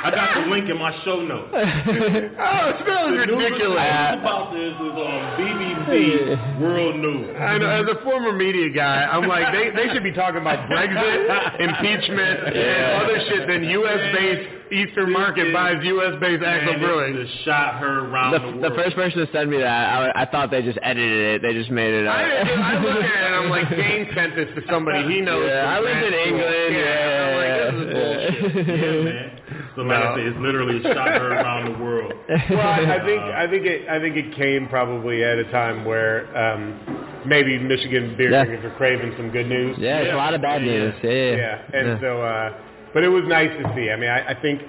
I 0.05 0.11
got 0.13 0.37
the 0.37 0.49
link 0.53 0.69
in 0.69 0.77
my 0.77 0.93
show 1.03 1.25
notes. 1.25 1.49
oh, 1.53 1.57
it 1.57 2.77
smells 2.85 3.09
The 3.09 3.25
news 3.25 3.41
ridiculous. 3.41 4.21
about 4.21 4.53
this 4.53 4.69
is 4.77 4.93
on 5.01 5.17
BBC 5.41 6.61
World 6.61 7.01
News. 7.01 7.33
I 7.41 7.57
know, 7.57 7.69
as 7.73 7.89
a 7.89 7.97
former 8.03 8.33
media 8.37 8.69
guy, 8.69 9.09
I'm 9.09 9.25
like, 9.27 9.49
they, 9.51 9.73
they 9.73 9.91
should 9.93 10.03
be 10.03 10.13
talking 10.13 10.41
about 10.41 10.69
Brexit, 10.69 11.57
impeachment, 11.59 12.53
and 12.53 13.01
other 13.01 13.17
shit 13.25 13.47
than 13.49 13.63
U.S.-based 13.65 14.54
Eastern 14.71 15.11
market 15.11 15.53
buys 15.53 15.77
U.S.-based 15.83 16.43
Axle 16.45 16.73
Man, 16.73 16.79
Brewing. 16.81 17.15
this 17.15 17.29
is 17.29 17.35
the 17.37 17.43
shot 17.43 17.79
her 17.79 18.09
around 18.09 18.31
the, 18.33 18.39
The, 18.39 18.45
world. 18.45 18.63
the 18.63 18.75
first 18.75 18.95
person 18.95 19.25
to 19.25 19.31
send 19.31 19.49
me 19.49 19.57
that, 19.57 20.13
I, 20.15 20.23
I 20.23 20.25
thought 20.25 20.49
they 20.51 20.61
just 20.61 20.79
edited 20.81 21.35
it. 21.35 21.41
They 21.41 21.53
just 21.53 21.69
made 21.71 21.93
it 21.93 22.07
up. 22.07 22.15
I, 22.15 22.23
I 22.23 22.79
look 22.81 23.03
at 23.03 23.05
it 23.05 23.25
and 23.25 23.35
I'm 23.35 23.49
like, 23.49 23.69
Dayne 23.69 24.07
sent 24.15 24.35
this 24.35 24.47
to 24.55 24.61
somebody 24.69 25.03
he 25.13 25.21
knows. 25.21 25.45
Yeah, 25.47 25.69
I 25.69 25.75
from 25.75 25.85
lived 25.85 26.03
in 26.03 26.11
grad 26.11 26.25
school. 26.25 26.35
England. 26.35 26.75
Yeah, 26.75 27.25
I'm 27.25 27.35
like, 27.37 27.53
this 27.65 27.75
is 27.75 27.87
Yeah. 27.95 28.51
bullshit. 28.55 28.67
yeah, 28.67 29.03
man. 29.03 29.31
So 29.75 29.81
like 29.81 29.97
I 30.03 30.15
said, 30.15 30.25
it's 30.27 30.39
literally 30.39 30.81
shot 30.83 31.07
heard 31.09 31.31
around 31.33 31.73
the 31.73 31.83
world. 31.83 32.13
Well, 32.49 32.59
I, 32.59 32.95
I 32.95 33.05
think 33.05 33.21
I 33.21 33.47
think 33.49 33.65
it 33.65 33.89
I 33.89 33.99
think 33.99 34.15
it 34.15 34.33
came 34.35 34.67
probably 34.69 35.23
at 35.23 35.37
a 35.37 35.43
time 35.51 35.83
where 35.83 36.25
um, 36.35 37.21
maybe 37.27 37.59
Michigan 37.59 38.15
beer 38.17 38.31
Yeah. 38.31 38.45
drinkers 38.45 38.63
were 38.71 38.77
craving 38.77 39.13
some 39.17 39.29
good 39.31 39.47
news. 39.47 39.75
Yeah, 39.77 39.97
it's 39.99 40.13
a 40.13 40.15
lot 40.15 40.33
of 40.33 40.41
bad 40.41 40.61
news. 40.61 40.95
Yeah, 41.03 41.11
yeah. 41.11 41.35
Yeah, 41.35 41.77
and 41.77 41.99
so, 42.01 42.21
uh, 42.21 42.57
but 42.95 43.03
it 43.03 43.09
was 43.09 43.23
nice 43.27 43.51
to 43.61 43.73
see. 43.75 43.91
I 43.91 43.95
mean, 43.97 44.09
I, 44.09 44.31
I 44.31 44.41
think 44.41 44.61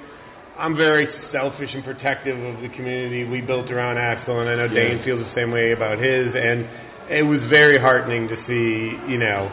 I'm 0.59 0.77
very 0.77 1.07
selfish 1.33 1.71
and 1.73 1.85
protective 1.85 2.37
of 2.39 2.61
the 2.61 2.69
community 2.77 3.25
we 3.25 3.41
built 3.41 3.71
around 3.71 3.97
Axle, 3.99 4.41
and 4.41 4.51
I 4.51 4.57
know 4.57 4.69
Dayne 4.69 5.03
feels 5.05 5.21
the 5.25 5.33
same 5.35 5.51
way 5.53 5.73
about 5.73 5.99
his. 5.99 6.27
And 6.35 6.67
it 7.09 7.23
was 7.23 7.41
very 7.49 7.79
heartening 7.79 8.27
to 8.29 8.37
see, 8.49 9.11
you 9.13 9.19
know, 9.19 9.51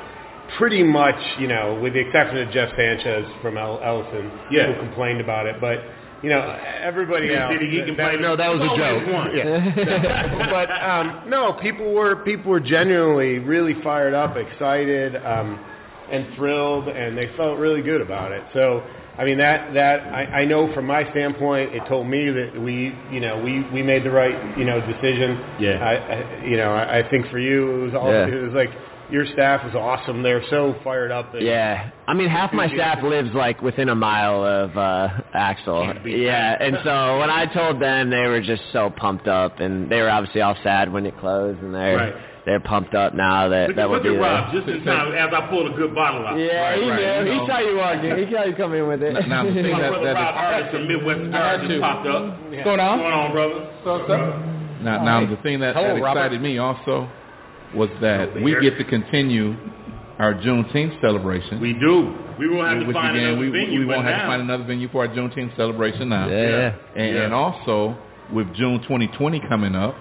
pretty 0.58 0.82
much, 0.84 1.16
you 1.40 1.48
know, 1.48 1.80
with 1.82 1.94
the 1.94 2.00
exception 2.00 2.38
of 2.40 2.52
Jeff 2.52 2.70
Sanchez 2.76 3.26
from 3.42 3.58
El- 3.58 3.80
Ellison, 3.84 4.32
Yeah. 4.52 4.74
who 4.74 4.80
complained 4.88 5.22
about 5.22 5.46
it, 5.46 5.62
but 5.62 5.80
you 6.24 6.30
know, 6.30 6.40
everybody 6.82 7.28
Did- 7.28 7.38
else. 7.38 7.52
did 7.60 7.70
he 7.70 7.80
that- 7.80 7.86
complain? 7.88 8.22
no, 8.22 8.36
that 8.38 8.50
was 8.50 8.62
a 8.62 8.78
joke. 8.78 9.04
Yeah. 9.36 10.48
but 10.50 10.72
um, 10.72 11.30
no, 11.30 11.52
people 11.62 11.92
were 11.94 12.16
people 12.24 12.50
were 12.50 12.62
genuinely 12.62 13.40
really 13.40 13.76
fired 13.84 14.14
up, 14.14 14.38
excited, 14.38 15.18
um, 15.18 15.60
and 16.14 16.36
thrilled, 16.36 16.88
and 16.88 17.18
they 17.18 17.30
felt 17.36 17.58
really 17.60 17.82
good 17.82 18.02
about 18.02 18.32
it. 18.32 18.44
So. 18.54 18.84
I 19.16 19.26
mean 19.26 19.38
that 19.38 19.76
that 19.76 20.00
I, 20.12 20.42
I 20.42 20.46
know 20.46 20.74
from 20.74 20.88
my 20.88 21.08
standpoint, 21.12 21.76
it 21.76 21.84
told 21.88 22.08
me 22.08 22.32
that 22.32 22.60
we 22.60 22.96
you 23.12 23.20
know 23.20 23.40
we 23.46 23.64
we 23.72 23.84
made 23.84 24.04
the 24.04 24.10
right 24.10 24.58
you 24.58 24.66
know 24.66 24.80
decision. 24.82 25.38
Yeah. 25.60 25.78
I, 25.78 25.94
I 25.94 26.44
you 26.44 26.58
know 26.58 26.72
I, 26.74 26.98
I 26.98 27.10
think 27.12 27.28
for 27.30 27.38
you 27.38 27.76
it 27.76 27.86
was 27.86 27.94
all 27.94 28.12
Yeah. 28.12 28.26
it 28.26 28.42
was 28.44 28.54
like 28.56 28.72
your 29.12 29.28
staff 29.28 29.64
was 29.64 29.76
awesome. 29.76 30.24
They're 30.24 30.42
so 30.50 30.74
fired 30.84 31.12
up. 31.12 31.32
That, 31.32 31.44
Yeah, 31.44 31.92
I 32.08 32.16
mean 32.16 32.28
half 32.28 32.54
my 32.54 32.68
staff 32.74 33.04
lives 33.04 33.30
like 33.36 33.62
within 33.62 33.90
a 33.90 33.96
mile 33.96 34.44
of 34.44 34.76
uh 34.76 35.10
Axle. 35.36 35.94
Yeah, 36.08 36.58
and 36.60 36.78
so 36.84 37.20
when 37.20 37.30
I 37.30 37.46
told 37.54 37.80
them, 37.80 38.10
they 38.10 38.26
were 38.26 38.42
just 38.42 38.64
so 38.74 38.90
pumped 38.90 39.28
up, 39.28 39.60
and 39.60 39.92
they 39.92 40.02
were 40.02 40.10
obviously 40.10 40.42
all 40.42 40.58
sad 40.64 40.92
when 40.92 41.06
it 41.06 41.16
closed, 41.20 41.60
and 41.62 41.72
they're 41.72 41.98
Right. 41.98 42.16
They're 42.46 42.60
pumped 42.60 42.94
up 42.94 43.14
now 43.16 43.48
that 43.50 43.70
Look, 43.70 43.76
that 43.78 43.84
at- 43.84 43.90
will 43.90 43.96
look 43.96 44.04
be 44.04 44.10
at 44.10 44.14
there. 44.14 44.22
Rob 44.22 44.52
just 44.54 44.68
in 44.68 44.84
time 44.84 45.14
as 45.14 45.34
I 45.34 45.42
pulled 45.48 45.72
a 45.72 45.76
good 45.76 45.96
bottle 45.96 46.28
out. 46.28 46.38
Yeah, 46.38 46.72
Right, 46.72 46.82
he 46.84 46.90
right, 46.90 47.00
knew. 47.00 47.32
you 47.32 47.38
know. 47.38 47.46
He 47.46 47.52
saw 47.52 47.60
you 47.60 47.78
walking. 47.78 48.18
He 48.28 48.34
saw 48.34 48.44
you 48.44 48.54
come 48.56 48.74
in 48.74 48.88
with 48.88 49.02
it. 49.04 49.14
Now, 49.28 49.46
the 49.46 49.54
thing 49.54 49.72
My 49.72 49.82
that, 49.82 49.90
brother 49.90 50.06
that 50.06 50.14
Rob 50.14 50.36
Harris 50.36 50.72
from 50.72 50.88
Midwest 50.88 51.22
I 51.22 51.30
Star 51.30 51.58
just 51.60 51.70
to. 51.72 51.80
popped 51.80 52.08
up. 52.08 52.24
What's 52.52 52.64
going 52.64 52.80
on? 52.80 53.00
What's 53.00 53.04
going 53.04 53.14
on, 53.14 53.32
brother? 53.32 53.68
So, 53.84 53.92
so. 54.08 54.18
Now, 54.84 55.04
now 55.04 55.26
the 55.26 55.38
thing 55.42 55.60
that, 55.62 55.76
Hello, 55.76 55.96
that 55.96 56.02
Robert. 56.02 56.20
excited 56.20 56.42
me 56.42 56.58
also 56.58 57.08
was 57.74 57.90
that 58.02 58.36
we 58.42 58.52
get 58.62 58.78
to 58.78 58.84
continue 58.84 59.56
our 60.20 60.34
Juneteenth 60.34 61.00
celebration. 61.02 61.60
We 61.62 61.74
do. 61.74 62.14
We 62.38 62.50
won't 62.50 62.68
have 62.68 62.80
to 62.82 62.86
which 62.86 62.94
find 62.94 63.16
again, 63.16 63.30
another 63.30 63.40
we, 63.42 63.50
venue, 63.50 63.80
we 63.80 63.86
but 63.86 63.96
won't 63.98 64.08
have 64.08 64.18
now, 64.18 64.24
to 64.24 64.28
find 64.28 64.42
another 64.42 64.64
venue 64.66 64.90
for 64.90 65.08
our 65.08 65.14
Juneteenth 65.14 65.56
celebration 65.56 66.10
now. 66.10 66.28
Yeah, 66.28 66.36
yeah. 66.48 66.74
And, 66.96 67.16
Yeah. 67.16 67.22
and 67.24 67.34
also 67.34 67.96
with 68.32 68.54
June 68.54 68.80
2020 68.84 69.40
coming 69.48 69.76
up, 69.76 69.96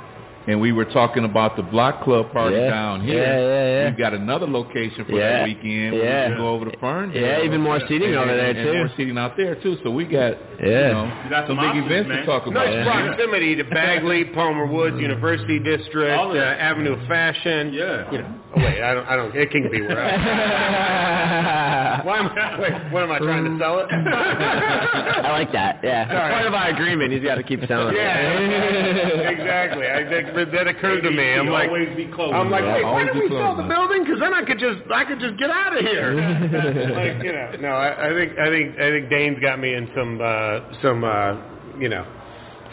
and 0.46 0.60
we 0.60 0.72
were 0.72 0.84
talking 0.86 1.24
about 1.24 1.56
the 1.56 1.62
Block 1.62 2.02
Club 2.02 2.32
party 2.32 2.56
Yeah. 2.56 2.70
down 2.70 3.00
here. 3.02 3.22
Yeah, 3.22 3.40
yeah, 3.40 3.78
yeah. 3.82 3.88
We've 3.90 3.98
got 3.98 4.14
another 4.14 4.46
location 4.46 5.04
for 5.04 5.12
Yeah. 5.12 5.38
that 5.38 5.44
weekend. 5.44 5.92
where 5.94 6.04
Yeah. 6.04 6.28
We 6.28 6.34
can 6.34 6.42
go 6.42 6.48
over 6.50 6.70
to 6.70 6.78
Fern. 6.78 7.12
Yeah, 7.14 7.42
even 7.42 7.60
more 7.60 7.78
seating 7.86 8.08
and, 8.10 8.16
over 8.18 8.34
there 8.34 8.48
and, 8.50 8.58
and 8.58 8.78
more 8.78 8.90
seating 8.96 9.18
out 9.18 9.36
there 9.36 9.54
too. 9.56 9.76
So 9.84 9.90
we 9.90 10.04
got 10.04 10.36
Yeah. 10.60 10.88
you 10.88 10.92
know 10.94 11.12
You 11.24 11.30
got 11.30 11.46
some 11.46 11.56
some 11.56 11.72
big 11.72 11.84
events 11.84 12.08
man. 12.08 12.18
to 12.18 12.26
talk 12.26 12.46
about. 12.46 12.66
Nice 12.66 12.74
Yeah. 12.74 13.04
proximity 13.06 13.56
to 13.56 13.64
Bagley, 13.64 14.24
Palmer 14.24 14.66
Woods, 14.66 14.98
University 15.00 15.58
District, 15.58 16.18
All 16.18 16.32
uh. 16.32 16.36
Avenue 16.42 16.92
of 16.94 17.02
Fashion. 17.06 17.72
Yeah. 17.72 18.10
You 18.10 18.18
know, 18.18 18.24
oh 18.56 18.60
wait, 18.60 18.82
I 18.82 18.94
don't, 18.94 19.08
I 19.08 19.16
don't. 19.16 19.34
It 19.36 19.50
can 19.50 19.68
be 19.70 19.80
wherever. 19.80 20.02
Why 22.02 22.18
am 22.18 22.26
I? 22.28 22.60
Wait, 22.60 22.72
what 22.92 23.02
am 23.04 23.12
I 23.12 23.18
trying 23.18 23.44
to 23.44 23.58
sell 23.62 23.78
it? 23.80 23.86
I 23.92 25.30
like 25.30 25.52
that. 25.52 25.80
Yeah, 25.82 26.02
it's 26.02 26.12
part 26.12 26.46
of 26.46 26.54
our 26.54 26.68
agreement. 26.68 27.12
He's 27.12 27.22
got 27.22 27.36
to 27.36 27.42
keep 27.42 27.60
selling. 27.66 27.94
Yeah, 27.94 28.40
it. 28.40 29.38
exactly. 29.38 29.86
I 29.86 30.08
think 30.08 30.31
that, 30.34 30.52
that 30.52 30.66
occurred 30.68 31.02
to 31.02 31.10
me. 31.10 31.32
I'm 31.34 31.48
like, 31.48 31.70
be. 31.70 32.04
I'm 32.12 32.50
like, 32.50 32.62
Yeah, 32.62 32.74
wait, 32.74 32.84
why 32.84 32.90
always 32.90 33.06
did 33.06 33.14
be 33.14 33.20
we 33.28 33.36
sell 33.36 33.56
the 33.56 33.62
building? 33.64 34.04
Because 34.04 34.20
then 34.20 34.34
I 34.34 34.44
could 34.44 34.58
just, 34.58 34.80
I 34.92 35.04
could 35.04 35.20
just 35.20 35.36
get 35.38 35.50
out 35.50 35.76
of 35.76 35.84
here. 35.84 36.14
like, 36.94 37.22
you 37.24 37.32
know, 37.32 37.52
no, 37.60 37.68
I, 37.74 38.08
I 38.08 38.14
think, 38.14 38.38
I 38.38 38.48
think, 38.48 38.78
I 38.78 38.90
think 38.90 39.10
Dayne's 39.10 39.38
got 39.40 39.58
me 39.60 39.74
in 39.74 39.88
some, 39.96 40.20
uh, 40.20 40.60
some, 40.82 41.04
uh, 41.04 41.36
you 41.78 41.88
know, 41.88 42.06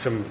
some 0.03 0.25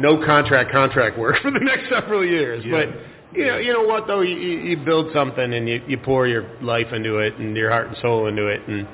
no 0.00 0.24
contract 0.24 0.72
contract 0.72 1.18
work 1.18 1.36
for 1.42 1.50
the 1.50 1.60
next 1.60 1.88
several 1.88 2.24
years. 2.24 2.64
Yeah. 2.64 2.72
But 2.84 3.38
you 3.38 3.46
know, 3.46 3.58
you 3.58 3.72
know 3.72 3.82
what 3.82 4.06
though, 4.06 4.20
you, 4.20 4.36
you 4.36 4.58
you 4.60 4.76
build 4.84 5.12
something 5.14 5.54
and 5.54 5.68
you, 5.68 5.82
you 5.86 5.96
pour 5.98 6.26
your 6.26 6.44
life 6.60 6.92
into 6.92 7.18
it 7.18 7.34
and 7.38 7.56
your 7.56 7.70
heart 7.70 7.88
and 7.88 7.96
soul 8.02 8.26
into 8.26 8.46
it, 8.48 8.60
and 8.68 8.86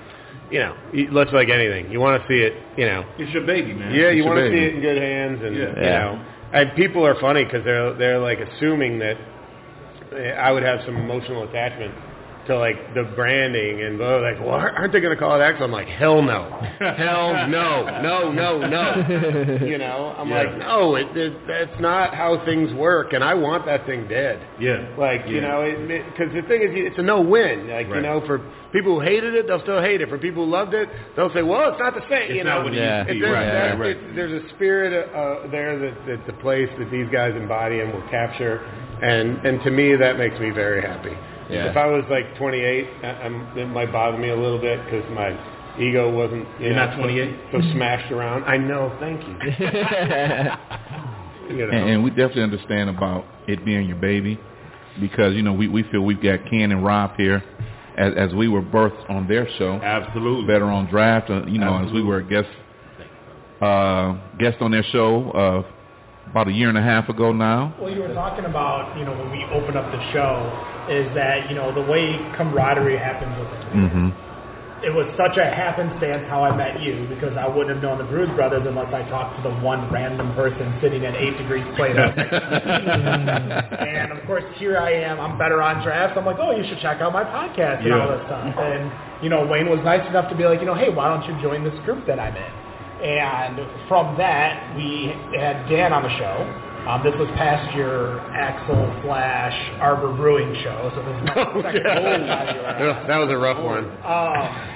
you 0.51 0.61
know, 0.61 0.77
you, 0.93 1.09
let's 1.11 1.33
like 1.33 1.49
anything, 1.49 1.91
you 1.91 1.99
want 2.01 2.23
to 2.23 2.29
see 2.29 2.41
it, 2.41 2.53
you 2.77 2.87
know, 2.87 3.05
it's 3.19 3.33
your 3.35 3.45
baby, 3.45 3.75
man. 3.75 3.93
yeah, 3.95 4.11
you 4.11 4.25
want 4.25 4.39
to 4.39 4.49
see 4.51 4.57
it 4.65 4.75
in 4.77 4.81
good 4.81 4.97
hands, 5.03 5.41
and 5.43 5.57
Yeah. 5.57 5.69
you 5.69 5.83
know, 5.83 6.25
and 6.53 6.75
people 6.77 7.07
are 7.07 7.19
funny 7.21 7.45
because 7.45 7.65
they're 7.65 7.95
they're 7.95 8.19
like 8.19 8.39
assuming 8.41 8.99
that 9.01 9.17
I 10.39 10.51
would 10.53 10.63
have 10.63 10.81
some 10.87 10.97
emotional 10.97 11.43
attachment 11.49 11.95
to 12.49 12.59
like 12.59 12.95
the 12.95 13.05
branding, 13.15 13.83
and 13.83 14.01
they're 14.01 14.21
like, 14.21 14.41
well, 14.41 14.57
aren't 14.57 14.93
they 14.93 15.01
going 15.01 15.15
to 15.17 15.21
call 15.21 15.41
it 15.41 15.45
X? 15.45 15.59
I'm 15.63 15.71
like, 15.71 15.87
hell 15.89 16.21
no, 16.23 16.51
hell 16.81 17.47
no, 17.49 18.01
no, 18.03 18.33
no, 18.33 18.59
no. 18.67 19.65
You 19.65 19.79
know, 19.79 20.15
I'm 20.19 20.29
Yeah. 20.29 20.43
like, 20.43 20.59
no, 20.59 20.97
it, 20.97 21.17
it 21.17 21.47
that's 21.47 21.81
not 21.81 22.15
how 22.15 22.45
things 22.45 22.73
work, 22.75 23.13
and 23.13 23.23
I 23.23 23.35
want 23.35 23.65
that 23.67 23.87
thing 23.87 24.09
dead. 24.09 24.45
Yeah. 24.61 24.89
Like 24.99 25.29
you 25.29 25.41
know, 25.41 25.63
because 25.87 26.35
the 26.35 26.43
thing 26.49 26.63
is, 26.63 26.71
it's 26.73 26.99
a 26.99 27.03
no-win. 27.03 27.69
Like 27.69 27.87
you 27.89 28.01
know, 28.01 28.21
for 28.27 28.39
people 28.73 28.99
who 28.99 29.01
hated 29.01 29.35
it, 29.35 29.47
they'll 29.47 29.63
still 29.63 29.81
hate 29.81 30.01
it. 30.01 30.09
For 30.09 30.19
people 30.19 30.45
who 30.45 30.51
loved 30.51 30.75
it, 30.75 30.89
they'll 31.17 31.33
say, 31.33 31.43
well, 31.43 31.71
it's 31.71 31.79
not 31.81 31.95
the 31.95 32.03
same. 32.11 32.31
It's 32.31 32.35
you 32.35 32.45
not 32.45 32.59
know, 32.59 32.65
what 32.65 32.75
it 32.75 32.79
Yeah. 32.79 32.99
used 33.07 33.09
to 33.09 33.13
be. 33.15 33.19
it- 33.19 33.21
there's, 33.23 33.33
Right, 33.35 33.47
that- 33.47 33.71
right, 33.71 33.79
right. 33.79 33.91
it- 33.97 34.15
there's 34.17 34.43
a 34.43 34.49
spirit 34.57 34.93
uh, 35.15 35.47
there 35.51 35.79
that, 35.79 36.07
that 36.07 36.27
the 36.27 36.33
place 36.41 36.69
that 36.79 36.91
these 36.91 37.09
guys 37.13 37.35
embody 37.37 37.81
and 37.81 37.93
will 37.93 38.09
capture, 38.11 38.59
and 39.03 39.39
and 39.47 39.63
to 39.65 39.71
me 39.71 39.95
that 39.97 40.19
makes 40.19 40.39
me 40.41 40.51
very 40.51 40.81
happy. 40.83 41.17
Yeah. 41.51 41.71
If 41.71 41.77
I 41.77 41.87
was 41.87 42.05
like 42.11 42.37
28, 42.37 42.89
I, 43.03 43.07
I'm, 43.07 43.57
it 43.57 43.67
might 43.67 43.93
bother 43.93 44.19
me 44.19 44.29
a 44.29 44.37
little 44.37 44.61
bit 44.61 44.85
because 44.85 45.05
my 45.13 45.31
ego 45.81 46.11
wasn't. 46.11 46.47
You 46.61 46.67
You're 46.67 46.75
know, 46.75 46.87
not 46.87 46.99
28? 46.99 47.37
So, 47.53 47.61
so 47.61 47.73
smashed 47.73 48.13
around. 48.13 48.45
I 48.45 48.57
know. 48.57 48.95
Thank 49.01 49.27
you. 49.27 49.35
you 51.57 51.67
know. 51.67 51.73
And, 51.73 51.91
and 51.91 52.05
we 52.05 52.11
definitely 52.11 52.43
understand 52.43 52.91
about 52.91 53.25
it 53.47 53.65
being 53.65 53.89
your 53.89 53.97
baby 53.97 54.39
because, 55.01 55.35
you 55.35 55.43
know, 55.43 55.53
we, 55.53 55.69
we 55.69 55.85
feel 55.85 56.03
we've 56.03 56.23
got 56.23 56.41
Ken 56.51 56.73
and 56.73 56.85
Rob 56.85 57.17
here 57.17 57.43
as, 57.97 58.13
as 58.17 58.35
we 58.35 58.49
were 58.49 58.63
birthed 58.63 59.09
on 59.11 59.27
their 59.27 59.49
show, 59.59 59.81
Absolutely. 59.83 60.47
Better 60.47 60.67
on 60.67 60.87
Draft, 60.87 61.31
uh, 61.31 61.47
you 61.47 61.59
know, 61.59 61.85
as 61.85 61.93
we 61.93 62.03
were 62.03 62.23
guests 62.23 62.51
uh, 63.61 64.17
guest 64.39 64.59
on 64.61 64.71
their 64.71 64.85
show 64.93 65.33
uh, 65.33 65.63
about 66.31 66.49
a 66.49 66.53
year 66.53 66.69
and 66.69 66.79
a 66.79 66.83
half 66.83 67.09
ago 67.09 67.33
now. 67.33 67.75
Well, 67.81 67.91
you 67.91 68.01
were 68.01 68.15
talking 68.15 68.45
about, 68.45 68.97
you 68.99 69.05
know, 69.05 69.17
when 69.17 69.31
we 69.31 69.45
opened 69.53 69.77
up 69.77 69.91
the 69.91 70.03
show, 70.13 70.37
is 70.89 71.09
that, 71.15 71.49
you 71.49 71.57
know, 71.57 71.73
the 71.75 71.83
way 71.83 72.17
camaraderie 72.37 72.99
happens 72.99 73.37
with 73.39 73.49
it. 73.49 73.65
Mm-hmm. 73.77 74.09
It 74.79 74.95
was 74.95 75.11
such 75.19 75.35
a 75.37 75.43
happenstance 75.43 76.31
how 76.31 76.45
I 76.45 76.55
met 76.55 76.81
you 76.81 77.11
because 77.11 77.37
I 77.37 77.49
wouldn't 77.49 77.75
have 77.75 77.83
known 77.83 77.99
the 77.99 78.07
Brews 78.07 78.31
Brothers 78.39 78.63
unless 78.63 78.95
I 78.95 79.03
talked 79.11 79.35
to 79.37 79.43
the 79.43 79.55
one 79.59 79.91
random 79.91 80.33
person 80.39 80.79
sitting 80.81 81.05
at 81.05 81.17
8 81.17 81.39
degrees 81.39 81.67
Plato. 81.77 82.15
Mm-hmm. 82.79 83.75
and 83.75 84.13
of 84.13 84.25
course, 84.27 84.45
here 84.57 84.79
I 84.79 84.93
am. 84.93 85.21
I'm 85.21 85.37
better 85.37 85.61
on 85.63 85.83
drafts. 85.83 86.17
I'm 86.17 86.25
like, 86.25 86.39
oh, 86.39 86.53
you 86.53 86.65
should 86.69 86.81
check 86.81 87.01
out 87.01 87.13
my 87.13 87.25
podcast 87.25 87.85
and 87.85 87.93
all 87.93 88.09
this 88.09 88.25
stuff. 88.27 88.55
And, 88.57 88.93
you 89.23 89.29
know, 89.29 89.47
Wayne 89.47 89.69
was 89.69 89.81
nice 89.85 90.07
enough 90.09 90.31
to 90.31 90.37
be 90.37 90.45
like, 90.45 90.61
you 90.61 90.67
know, 90.67 90.75
hey, 90.75 90.89
why 90.91 91.09
don't 91.09 91.27
you 91.27 91.41
join 91.43 91.65
this 91.65 91.75
group 91.85 92.07
that 92.07 92.21
I'm 92.21 92.37
in? 92.37 92.53
And 93.03 93.61
from 93.89 94.17
that, 94.19 94.75
we 94.77 95.15
had 95.39 95.69
Dan 95.69 95.93
on 95.93 96.03
the 96.03 96.11
show. 96.19 96.65
Um, 96.89 97.03
this 97.05 97.15
was 97.19 97.29
past 97.37 97.75
your 97.77 98.19
Axle 98.33 99.01
slash 99.03 99.53
Arbor 99.81 100.13
Brewing 100.17 100.55
show, 100.63 100.91
so 100.95 101.03
this 101.03 101.17
is 101.21 101.23
my 101.29 101.35
second 101.63 101.83
time 101.85 102.55
you 102.57 102.63
were 102.63 102.69
on. 102.69 102.83
Ugh, 102.83 103.07
that 103.07 103.19
was 103.19 103.29
a 103.31 103.37
rough 103.37 103.63
one. 103.63 103.85
Um, 104.03 104.75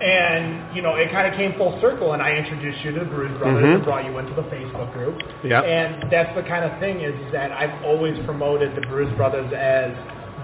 and 0.00 0.74
you 0.76 0.82
know, 0.82 0.96
it 0.96 1.10
kind 1.12 1.26
of 1.28 1.34
came 1.34 1.52
full 1.56 1.78
circle, 1.80 2.12
and 2.14 2.22
I 2.22 2.32
introduced 2.36 2.84
you 2.84 2.92
to 2.92 3.00
the 3.00 3.06
Brews 3.06 3.36
Brothers 3.38 3.62
Mhm. 3.64 3.74
and 3.76 3.84
brought 3.84 4.04
you 4.04 4.16
into 4.18 4.34
the 4.34 4.42
Facebook 4.50 4.92
group. 4.92 5.20
Yep. 5.44 5.64
And 5.64 6.10
that's 6.10 6.34
the 6.34 6.42
kind 6.42 6.64
of 6.64 6.78
thing 6.80 7.00
is 7.00 7.14
that 7.32 7.52
I've 7.52 7.84
always 7.84 8.18
promoted 8.24 8.74
the 8.74 8.82
Brews 8.88 9.12
Brothers 9.16 9.52
as 9.52 9.92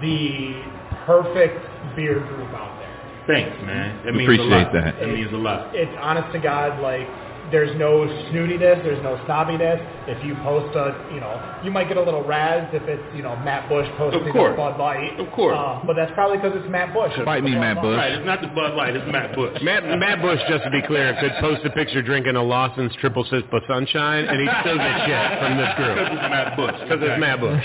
the 0.01 0.55
perfect 1.05 1.59
beer 1.95 2.19
group 2.19 2.49
out 2.53 2.77
there. 2.79 2.80
Thanks, 3.27 3.55
man. 3.65 4.01
That 4.05 4.13
We 4.13 4.25
means 4.25 4.27
appreciate 4.33 4.49
a 4.51 4.63
lot. 4.65 4.73
that. 4.73 4.95
It 5.01 5.13
means 5.13 5.31
a 5.33 5.37
lot. 5.37 5.75
It's 5.75 5.95
honest 6.01 6.33
to 6.33 6.39
God, 6.39 6.81
like 6.81 7.07
there's 7.51 7.77
no 7.77 8.07
snootiness, 8.31 8.81
there's 8.83 9.01
no 9.03 9.17
snobbiness. 9.27 9.79
If 10.07 10.23
you 10.25 10.35
post 10.43 10.75
a, 10.75 11.09
you 11.13 11.19
know, 11.19 11.59
you 11.63 11.69
might 11.71 11.87
get 11.87 11.97
a 11.97 12.01
little 12.01 12.23
razzed 12.23 12.73
if 12.73 12.83
it's, 12.83 13.03
you 13.15 13.21
know, 13.21 13.35
Matt 13.37 13.67
Bush 13.69 13.87
posting 13.97 14.25
Of 14.27 14.33
course. 14.33 14.53
a 14.53 14.57
Bud 14.57 14.79
Light. 14.79 15.19
Of 15.19 15.31
course. 15.31 15.57
Uh, 15.57 15.81
but 15.85 15.95
that's 15.95 16.11
probably 16.13 16.37
because 16.37 16.53
it's 16.55 16.69
Matt 16.71 16.93
Bush. 16.93 17.11
Fight 17.25 17.43
me, 17.43 17.51
Matt 17.51 17.81
Bush. 17.81 17.97
Right, 17.97 18.13
it's 18.13 18.25
not 18.25 18.41
the 18.41 18.47
Bud 18.47 18.73
Light, 18.75 18.95
it's 18.95 19.11
Matt 19.11 19.35
Bush. 19.35 19.57
Matt, 19.63 19.83
Matt 19.99 20.21
Bush, 20.21 20.39
just 20.49 20.63
to 20.63 20.71
be 20.71 20.81
clear, 20.87 21.15
could 21.19 21.33
post 21.39 21.65
a 21.65 21.69
picture 21.69 22.01
drinking 22.01 22.35
a 22.35 22.43
Lawson's 22.43 22.95
triple 22.99 23.23
sip 23.29 23.51
of 23.51 23.61
sunshine, 23.67 24.25
and 24.25 24.39
he'd 24.41 24.55
still 24.61 24.77
get 24.77 24.95
shit 25.05 25.39
from 25.39 25.57
this 25.57 25.71
group. 25.75 25.95
Because 25.97 26.11
it's 26.17 26.31
Matt 26.31 26.55
Bush. 26.57 26.75
Because 26.81 27.01
it's 27.03 27.19
Matt 27.19 27.39
Bush. 27.39 27.63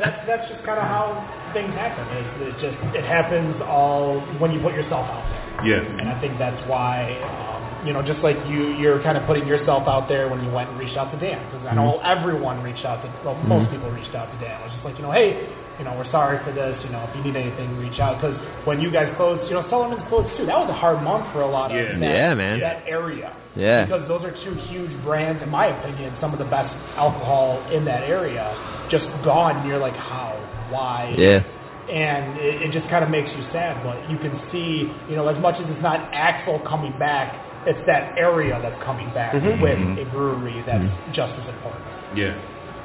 That's 0.00 0.26
that's 0.26 0.48
just 0.50 0.64
kind 0.64 0.78
of 0.80 0.84
how 0.88 1.50
things 1.54 1.72
happen. 1.74 2.04
It's, 2.16 2.32
it's 2.50 2.60
just 2.62 2.76
it 2.96 3.04
happens 3.04 3.56
all 3.64 4.20
when 4.40 4.50
you 4.52 4.60
put 4.60 4.74
yourself 4.74 5.06
out 5.06 5.24
there, 5.30 5.43
Yeah. 5.62 5.78
and 6.00 6.08
I 6.08 6.18
think 6.20 6.38
that's 6.38 6.58
why 6.68 7.14
um, 7.22 7.86
you 7.86 7.92
know 7.92 8.02
just 8.02 8.20
like 8.20 8.36
you 8.48 8.74
you're 8.74 9.02
kind 9.02 9.16
of 9.16 9.24
putting 9.26 9.46
yourself 9.46 9.86
out 9.86 10.08
there 10.08 10.28
when 10.28 10.42
you 10.42 10.50
went 10.50 10.70
and 10.70 10.78
reached 10.78 10.96
out 10.96 11.12
to 11.12 11.18
Dan 11.18 11.44
because 11.46 11.66
I 11.66 11.74
know 11.74 12.00
everyone 12.02 12.62
reached 12.62 12.84
out 12.84 13.02
to 13.04 13.08
well 13.24 13.36
most 13.44 13.70
people 13.70 13.90
reached 13.90 14.14
out 14.14 14.26
to 14.32 14.38
Dan. 14.44 14.60
It 14.60 14.64
was 14.64 14.72
just 14.74 14.84
like 14.84 14.96
you 14.96 15.02
know 15.02 15.12
hey 15.12 15.46
you 15.78 15.84
know 15.84 15.94
we're 15.96 16.10
sorry 16.10 16.38
for 16.44 16.52
this 16.52 16.74
you 16.84 16.90
know 16.90 17.02
if 17.08 17.14
you 17.16 17.22
need 17.22 17.36
anything 17.36 17.76
reach 17.78 17.98
out 18.00 18.20
because 18.20 18.34
when 18.66 18.80
you 18.80 18.90
guys 18.90 19.12
closed 19.16 19.46
you 19.48 19.54
know 19.54 19.66
Sullivan's 19.70 20.02
closed 20.08 20.36
too 20.36 20.46
that 20.46 20.58
was 20.58 20.70
a 20.70 20.74
hard 20.74 21.02
month 21.02 21.32
for 21.32 21.42
a 21.42 21.50
lot 21.50 21.70
of 21.70 21.76
Yeah. 21.76 21.98
that, 21.98 22.00
Yeah, 22.00 22.34
man. 22.34 22.60
that 22.60 22.82
area 22.86 23.32
Yeah. 23.56 23.84
because 23.84 24.06
those 24.08 24.22
are 24.24 24.32
two 24.44 24.54
huge 24.70 24.90
brands, 25.04 25.42
in 25.42 25.50
my 25.50 25.66
opinion, 25.66 26.12
some 26.20 26.32
of 26.32 26.38
the 26.40 26.44
best 26.50 26.74
alcohol 26.96 27.62
in 27.70 27.84
that 27.86 28.02
area, 28.02 28.42
just 28.90 29.04
gone. 29.24 29.58
And 29.58 29.68
you're 29.68 29.78
like, 29.78 29.94
how? 29.94 30.34
Why? 30.70 31.14
Yeah. 31.16 31.42
And 31.90 32.38
it, 32.40 32.62
it 32.62 32.72
just 32.72 32.88
kind 32.88 33.04
of 33.04 33.10
makes 33.10 33.28
you 33.36 33.42
sad, 33.52 33.82
but 33.84 34.08
you 34.10 34.16
can 34.18 34.32
see, 34.50 34.88
you 35.08 35.16
know, 35.16 35.28
as 35.28 35.38
much 35.42 35.56
as 35.60 35.66
it's 35.68 35.82
not 35.82 36.00
Axle 36.14 36.60
coming 36.66 36.96
back, 36.98 37.36
it's 37.66 37.80
that 37.86 38.16
area 38.18 38.58
that's 38.62 38.82
coming 38.84 39.08
back 39.12 39.34
Mhm. 39.34 39.60
with 39.60 39.78
a 40.06 40.10
brewery 40.10 40.62
that's 40.66 40.84
just 41.12 41.32
as 41.40 41.48
important. 41.48 41.84
Yeah. 42.16 42.34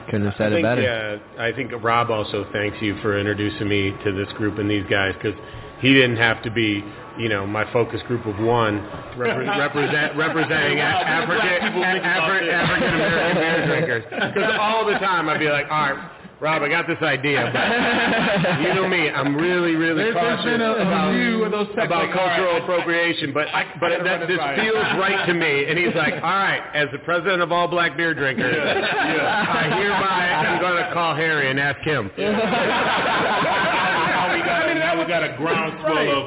Couldn't 0.08 0.26
have 0.26 0.36
said 0.38 0.54
I 0.54 0.58
it 0.58 0.64
better. 0.64 1.20
uh, 1.38 1.42
I 1.42 1.52
think 1.54 1.72
Rob 1.84 2.10
also 2.10 2.46
thanks 2.52 2.82
you 2.82 2.96
for 3.02 3.18
introducing 3.18 3.68
me 3.70 3.94
to 4.04 4.12
this 4.12 4.32
group 4.34 4.58
and 4.58 4.70
these 4.70 4.86
guys 4.90 5.14
because 5.22 5.38
he 5.82 5.94
didn't 5.94 6.18
have 6.18 6.42
to 6.44 6.50
be, 6.52 6.84
you 7.18 7.30
know, 7.30 7.46
my 7.46 7.64
focus 7.72 8.02
group 8.08 8.26
of 8.26 8.40
one 8.40 8.80
repre- 9.16 9.48
represent, 9.60 10.16
representing 10.18 10.78
Wow, 10.80 11.04
African 11.06 11.36
black 11.38 11.62
people 11.62 11.82
think 11.84 12.04
about 12.04 12.30
Afri- 12.32 12.40
this. 12.42 12.54
African 12.54 12.96
American 12.96 13.36
beer 13.36 13.66
drinkers. 13.68 14.34
Because 14.34 14.56
all 14.60 14.86
the 14.86 14.98
time 15.00 15.30
I'd 15.30 15.40
be 15.40 15.50
like, 15.50 15.68
all 15.72 15.94
right. 15.94 16.12
Rob, 16.40 16.62
I 16.64 16.70
got 16.70 16.88
this 16.88 17.02
idea. 17.02 17.52
But 17.52 18.62
you 18.64 18.74
know 18.74 18.88
me, 18.88 19.10
I'm 19.10 19.36
really, 19.36 19.76
really 19.76 20.04
There's- 20.04 20.16
there's 20.16 20.38
cautious 20.40 20.46
been 20.46 20.62
a- 20.62 20.74
about, 20.88 21.12
few 21.14 21.44
of 21.44 21.52
those 21.52 21.68
about 21.74 21.90
like, 21.90 22.16
all 22.16 22.26
right, 22.26 22.38
cultural 22.40 22.64
appropriation. 22.64 23.34
But 23.34 23.48
I 23.54 23.66
but 23.80 24.04
that, 24.06 24.26
this 24.28 24.38
by 24.38 24.56
feels 24.56 24.76
right 24.98 25.26
to 25.28 25.34
me. 25.34 25.66
And 25.68 25.78
he's 25.78 25.94
like, 25.96 26.14
all 26.24 26.40
right, 26.40 26.64
as 26.74 26.88
the 26.94 27.00
president 27.00 27.42
of 27.42 27.52
all 27.52 27.68
black 27.68 27.98
beer 27.98 28.14
drinkers, 28.14 28.56
I 28.56 29.64
hereby 29.84 30.28
am 30.48 30.62
going 30.62 30.82
to 30.84 30.94
call 30.94 31.14
Harry 31.16 31.50
and 31.52 31.60
ask 31.60 31.80
him. 31.82 32.10
Now 35.10 35.20
got 35.22 35.26
now 35.26 35.34
we 35.34 35.34
got 35.34 35.34
a 35.34 35.38
groundswell 35.38 35.96
Right. 35.96 36.08
of, 36.08 36.26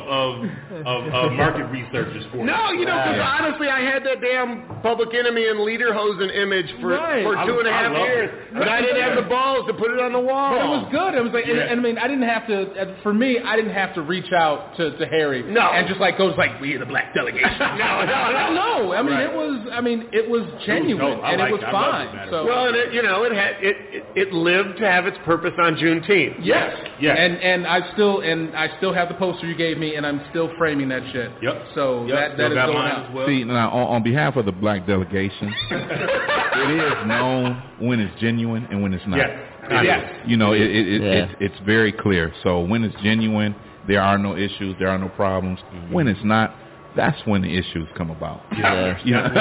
of, 0.82 0.86
of, 0.86 1.14
of 1.14 1.32
market 1.32 1.64
researchers 1.70 2.24
for 2.30 2.44
No, 2.44 2.70
it. 2.70 2.80
you 2.80 2.86
know, 2.86 2.98
because 2.98 3.20
honestly, 3.22 3.68
I 3.68 3.80
had 3.80 4.04
that 4.04 4.20
damn 4.20 4.66
Public 4.82 5.14
Enemy 5.14 5.48
and 5.48 5.58
Lederhosen 5.60 6.34
image 6.34 6.66
for, 6.80 6.88
Right. 6.98 7.22
for 7.24 7.36
I 7.36 7.46
two 7.46 7.58
and 7.58 7.68
a 7.68 7.72
half 7.72 7.92
years, 7.96 8.30
it. 8.50 8.54
but 8.54 8.68
I 8.68 8.80
didn't 8.80 9.00
have 9.02 9.16
the 9.16 9.28
balls 9.28 9.66
to 9.68 9.74
put 9.74 9.90
it 9.92 10.00
on 10.00 10.12
the 10.12 10.20
wall. 10.20 10.52
But 10.52 10.64
it 10.64 10.68
was 10.68 10.86
good. 10.90 11.14
It 11.14 11.22
was 11.22 11.32
like, 11.32 11.46
and, 11.46 11.56
Yeah. 11.56 11.70
and 11.70 11.80
I 11.80 11.82
mean, 11.82 11.98
I 11.98 12.08
didn't 12.08 12.28
have 12.28 12.46
to. 12.48 12.58
uh, 12.80 12.94
For 13.02 13.12
me, 13.14 13.38
I 13.38 13.56
didn't 13.56 13.72
have 13.74 13.94
to 13.94 14.02
reach 14.02 14.32
out 14.32 14.76
to, 14.76 14.96
to 14.98 15.06
Harry. 15.06 15.42
No. 15.42 15.62
and 15.72 15.86
just 15.88 16.00
like 16.00 16.18
goes 16.18 16.36
like, 16.36 16.60
we 16.60 16.74
are 16.74 16.78
the 16.78 16.86
black 16.86 17.14
delegation. 17.14 17.50
No, 17.82 18.04
no, 18.04 18.30
no. 18.32 18.52
no. 18.54 18.92
I 18.92 19.02
mean, 19.02 19.12
Right. 19.14 19.22
it 19.30 19.34
was. 19.34 19.68
I 19.72 19.80
mean, 19.80 20.08
it 20.12 20.28
was 20.28 20.42
genuine, 20.66 21.18
no, 21.18 21.22
and 21.24 21.40
like 21.40 21.50
it 21.50 21.52
was. 21.52 21.62
I 21.64 21.70
fine. 21.72 22.06
it, 22.16 22.30
so 22.30 22.44
Well, 22.46 22.66
and 22.68 22.76
it, 22.76 22.92
you 22.92 23.02
know, 23.02 23.24
it 23.24 23.32
had 23.32 23.56
it, 23.62 23.76
it 23.92 24.28
it 24.28 24.32
lived 24.32 24.78
to 24.78 24.86
have 24.90 25.06
its 25.06 25.16
purpose 25.24 25.52
on 25.58 25.76
Juneteenth. 25.76 26.36
yes, 26.42 26.76
Yes. 27.00 27.16
and 27.18 27.36
and 27.38 27.66
I 27.66 27.92
still 27.92 28.20
and 28.20 28.54
I 28.56 28.68
still 28.78 28.92
have 28.92 29.08
the 29.08 29.14
poster 29.14 29.46
you 29.46 29.54
gave 29.54 29.78
me, 29.78 29.94
and 29.96 30.06
I'm 30.06 30.20
still 30.30 30.50
framing 30.58 30.88
that 30.90 31.02
shit. 31.12 31.30
Yep. 31.42 31.66
So 31.74 32.06
Yep. 32.06 32.16
that 32.16 32.28
that 32.28 32.34
Still 32.36 32.46
is 32.52 32.54
got 32.54 32.66
going 32.66 32.78
mine 32.78 32.92
out. 32.92 33.08
as 33.10 33.14
well. 33.14 33.26
See, 33.26 33.44
now 33.44 33.70
on, 33.70 33.96
on 33.96 34.02
behalf 34.02 34.36
of 34.36 34.44
the 34.46 34.52
black 34.52 34.86
delegation, 34.86 35.52
it 35.70 36.92
is 36.92 37.06
known 37.06 37.62
when 37.80 38.00
it's 38.00 38.18
genuine 38.20 38.66
and 38.70 38.82
when 38.82 38.92
it's 38.94 39.06
not. 39.06 39.18
Yes. 39.18 39.30
It 39.70 39.84
Yes. 39.84 40.04
You 40.26 40.36
know, 40.36 40.52
it, 40.52 40.60
it, 40.62 40.88
it, 40.88 41.02
Yeah. 41.02 41.08
it's, 41.24 41.34
it's 41.40 41.58
very 41.64 41.92
clear. 41.92 42.32
So 42.42 42.60
when 42.60 42.82
it's 42.84 42.96
genuine, 43.02 43.54
there 43.86 44.02
are 44.02 44.18
no 44.18 44.36
issues, 44.36 44.74
there 44.78 44.88
are 44.88 44.98
no 44.98 45.08
problems. 45.10 45.58
Mm-hmm. 45.72 45.92
When 45.94 46.08
it's 46.08 46.20
not, 46.24 46.54
that's 46.96 47.18
when 47.26 47.42
the 47.42 47.56
issues 47.56 47.88
come 47.96 48.10
about. 48.10 48.42
Yeah. 48.56 48.98
You 49.04 49.14
know? 49.14 49.28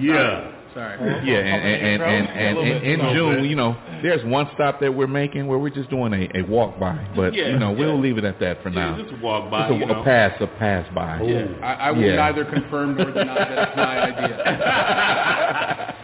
Yeah. 0.00 0.52
Sorry. 0.76 1.26
Yeah, 1.26 1.38
and 1.38 1.64
and 1.64 2.02
and, 2.02 2.28
and, 2.28 2.58
and, 2.58 2.58
A 2.58 3.08
in 3.08 3.14
June, 3.16 3.44
you 3.48 3.56
know, 3.56 3.74
there's 4.02 4.22
one 4.26 4.46
stop 4.54 4.78
that 4.80 4.94
we're 4.94 5.06
making 5.06 5.46
where 5.46 5.58
we're 5.58 5.70
just 5.70 5.88
doing 5.88 6.12
a, 6.12 6.28
a 6.38 6.42
walk 6.42 6.78
by, 6.78 7.02
but 7.16 7.32
Yeah, 7.32 7.48
you 7.48 7.58
know, 7.58 7.72
we'll 7.72 7.94
yeah. 7.96 8.02
leave 8.02 8.18
it 8.18 8.24
at 8.24 8.38
that 8.40 8.62
for 8.62 8.68
Yeah, 8.68 8.90
now. 8.90 9.02
just 9.02 9.14
a 9.14 9.16
walk 9.24 9.50
by, 9.50 9.68
Just 9.70 9.72
a, 9.72 9.78
you 9.78 9.84
a 9.84 9.86
know. 9.94 10.04
pass, 10.04 10.32
a 10.38 10.46
pass 10.46 10.86
by. 10.94 11.22
Yeah. 11.22 11.46
I, 11.62 11.72
I 11.88 11.90
will 11.92 12.02
Yeah. 12.02 12.16
neither 12.16 12.44
confirm 12.44 12.94
nor 12.94 13.10
deny 13.10 13.34
that 13.38 13.68
it's 13.68 13.76
my 13.76 14.02
idea. 14.12 15.96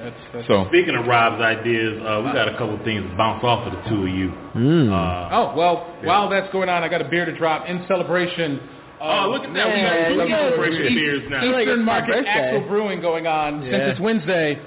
That's, 0.00 0.16
that's 0.32 0.48
So 0.48 0.64
Speaking 0.68 0.96
of 0.96 1.06
Rob's 1.06 1.40
ideas, 1.40 2.00
uh, 2.02 2.22
we 2.24 2.32
got 2.32 2.48
a 2.48 2.52
couple 2.58 2.74
of 2.74 2.82
things 2.82 3.02
to 3.08 3.16
bounce 3.16 3.44
off 3.44 3.66
of 3.66 3.72
the 3.74 3.88
two 3.90 4.02
of 4.02 4.08
you. 4.08 4.32
Mm. 4.56 4.90
Uh, 4.90 5.28
Oh 5.36 5.54
well, 5.56 5.94
while 6.02 6.28
that's 6.28 6.50
going 6.52 6.68
on, 6.68 6.82
I 6.82 6.88
got 6.88 7.00
a 7.00 7.08
beer 7.08 7.26
to 7.26 7.36
drop 7.38 7.68
in 7.68 7.84
celebration. 7.86 8.60
Oh, 9.00 9.30
look 9.30 9.44
at 9.44 9.52
that. 9.54 9.66
We 9.72 9.80
Yeah, 9.80 9.88
got 10.02 10.08
two 10.08 10.14
look 10.14 10.30
at 10.30 10.38
celebration 10.52 10.82
it. 10.86 10.94
beers 10.94 11.22
now. 11.30 11.38
Eastern 11.40 11.52
Like 11.52 11.68
it's 11.68 11.82
Market 11.82 12.12
birthday. 12.12 12.30
Axle 12.30 12.68
Brewing 12.68 13.00
going 13.00 13.26
on 13.26 13.62
since 13.62 13.84
it's 13.96 14.00
Wednesday. 14.00 14.58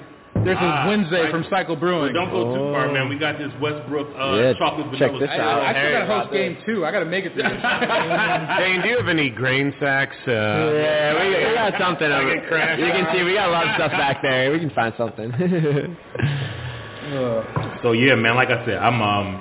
There's 0.44 0.58
Ah, 0.60 0.84
a 0.84 0.88
Wednesday 0.88 1.22
right. 1.22 1.30
from 1.30 1.46
Cycle 1.48 1.76
Brewing. 1.76 2.12
Don't 2.12 2.28
go 2.28 2.52
too 2.52 2.72
far, 2.74 2.90
man. 2.92 3.08
We 3.08 3.16
got 3.16 3.38
this 3.38 3.52
Westbrook 3.62 4.08
uh, 4.18 4.34
Yeah, 4.34 4.52
chocolate 4.58 4.90
check 4.98 5.12
vanilla 5.14 5.18
this 5.20 5.30
I, 5.30 5.38
out. 5.38 5.62
I 5.62 5.72
still 5.72 5.92
got 5.92 6.00
to 6.00 6.04
Hey, 6.04 6.06
host 6.20 6.32
game 6.34 6.56
two. 6.66 6.84
I 6.84 6.90
got 6.90 6.98
to 7.00 7.06
make 7.06 7.24
it 7.24 7.32
through. 7.32 7.42
this. 7.48 7.62
Dayne, 8.58 8.82
do 8.82 8.88
you 8.90 8.98
have 8.98 9.08
any 9.08 9.30
grain 9.30 9.72
sacks? 9.80 10.16
Uh, 10.26 10.32
yeah, 10.74 11.14
we, 11.22 11.28
we 11.48 11.54
got 11.54 11.72
something. 11.80 12.10
I 12.10 12.20
over- 12.20 12.34
get 12.34 12.48
crashed 12.48 12.80
you 12.82 12.90
can 12.92 13.06
see 13.14 13.22
we 13.22 13.34
got 13.34 13.48
a 13.48 13.52
lot 13.52 13.68
of 13.68 13.74
stuff 13.76 13.92
back 13.92 14.20
there. 14.20 14.50
We 14.52 14.58
can 14.58 14.70
find 14.74 14.92
something. 14.98 15.30
So 17.82 17.92
yeah, 17.92 18.14
man. 18.14 18.34
Like 18.34 18.48
I 18.48 18.64
said, 18.64 18.78
I'm 18.78 19.00
um, 19.02 19.40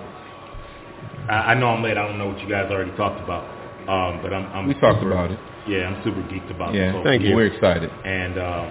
I, 1.30 1.52
I 1.52 1.54
know 1.56 1.68
I'm 1.70 1.82
late. 1.82 1.98
I 1.98 2.06
don't 2.06 2.18
know 2.18 2.28
what 2.28 2.40
you 2.42 2.50
guys 2.50 2.70
already 2.70 2.92
talked 2.98 3.22
about. 3.24 3.44
Um, 3.88 4.22
but 4.22 4.34
I'm, 4.34 4.46
I'm 4.54 4.68
we 4.68 4.74
talked 4.76 5.04
about 5.04 5.32
it. 5.32 5.40
Yeah, 5.68 5.88
I'm 5.88 6.04
super 6.04 6.22
geeked 6.28 6.52
about 6.52 6.74
Yeah, 6.74 6.88
this. 6.88 6.92
whole 6.96 7.04
Thank 7.04 7.22
thing. 7.22 7.32
you. 7.32 7.36
We're 7.36 7.48
excited. 7.48 7.90
And 7.90 8.38
um, 8.38 8.68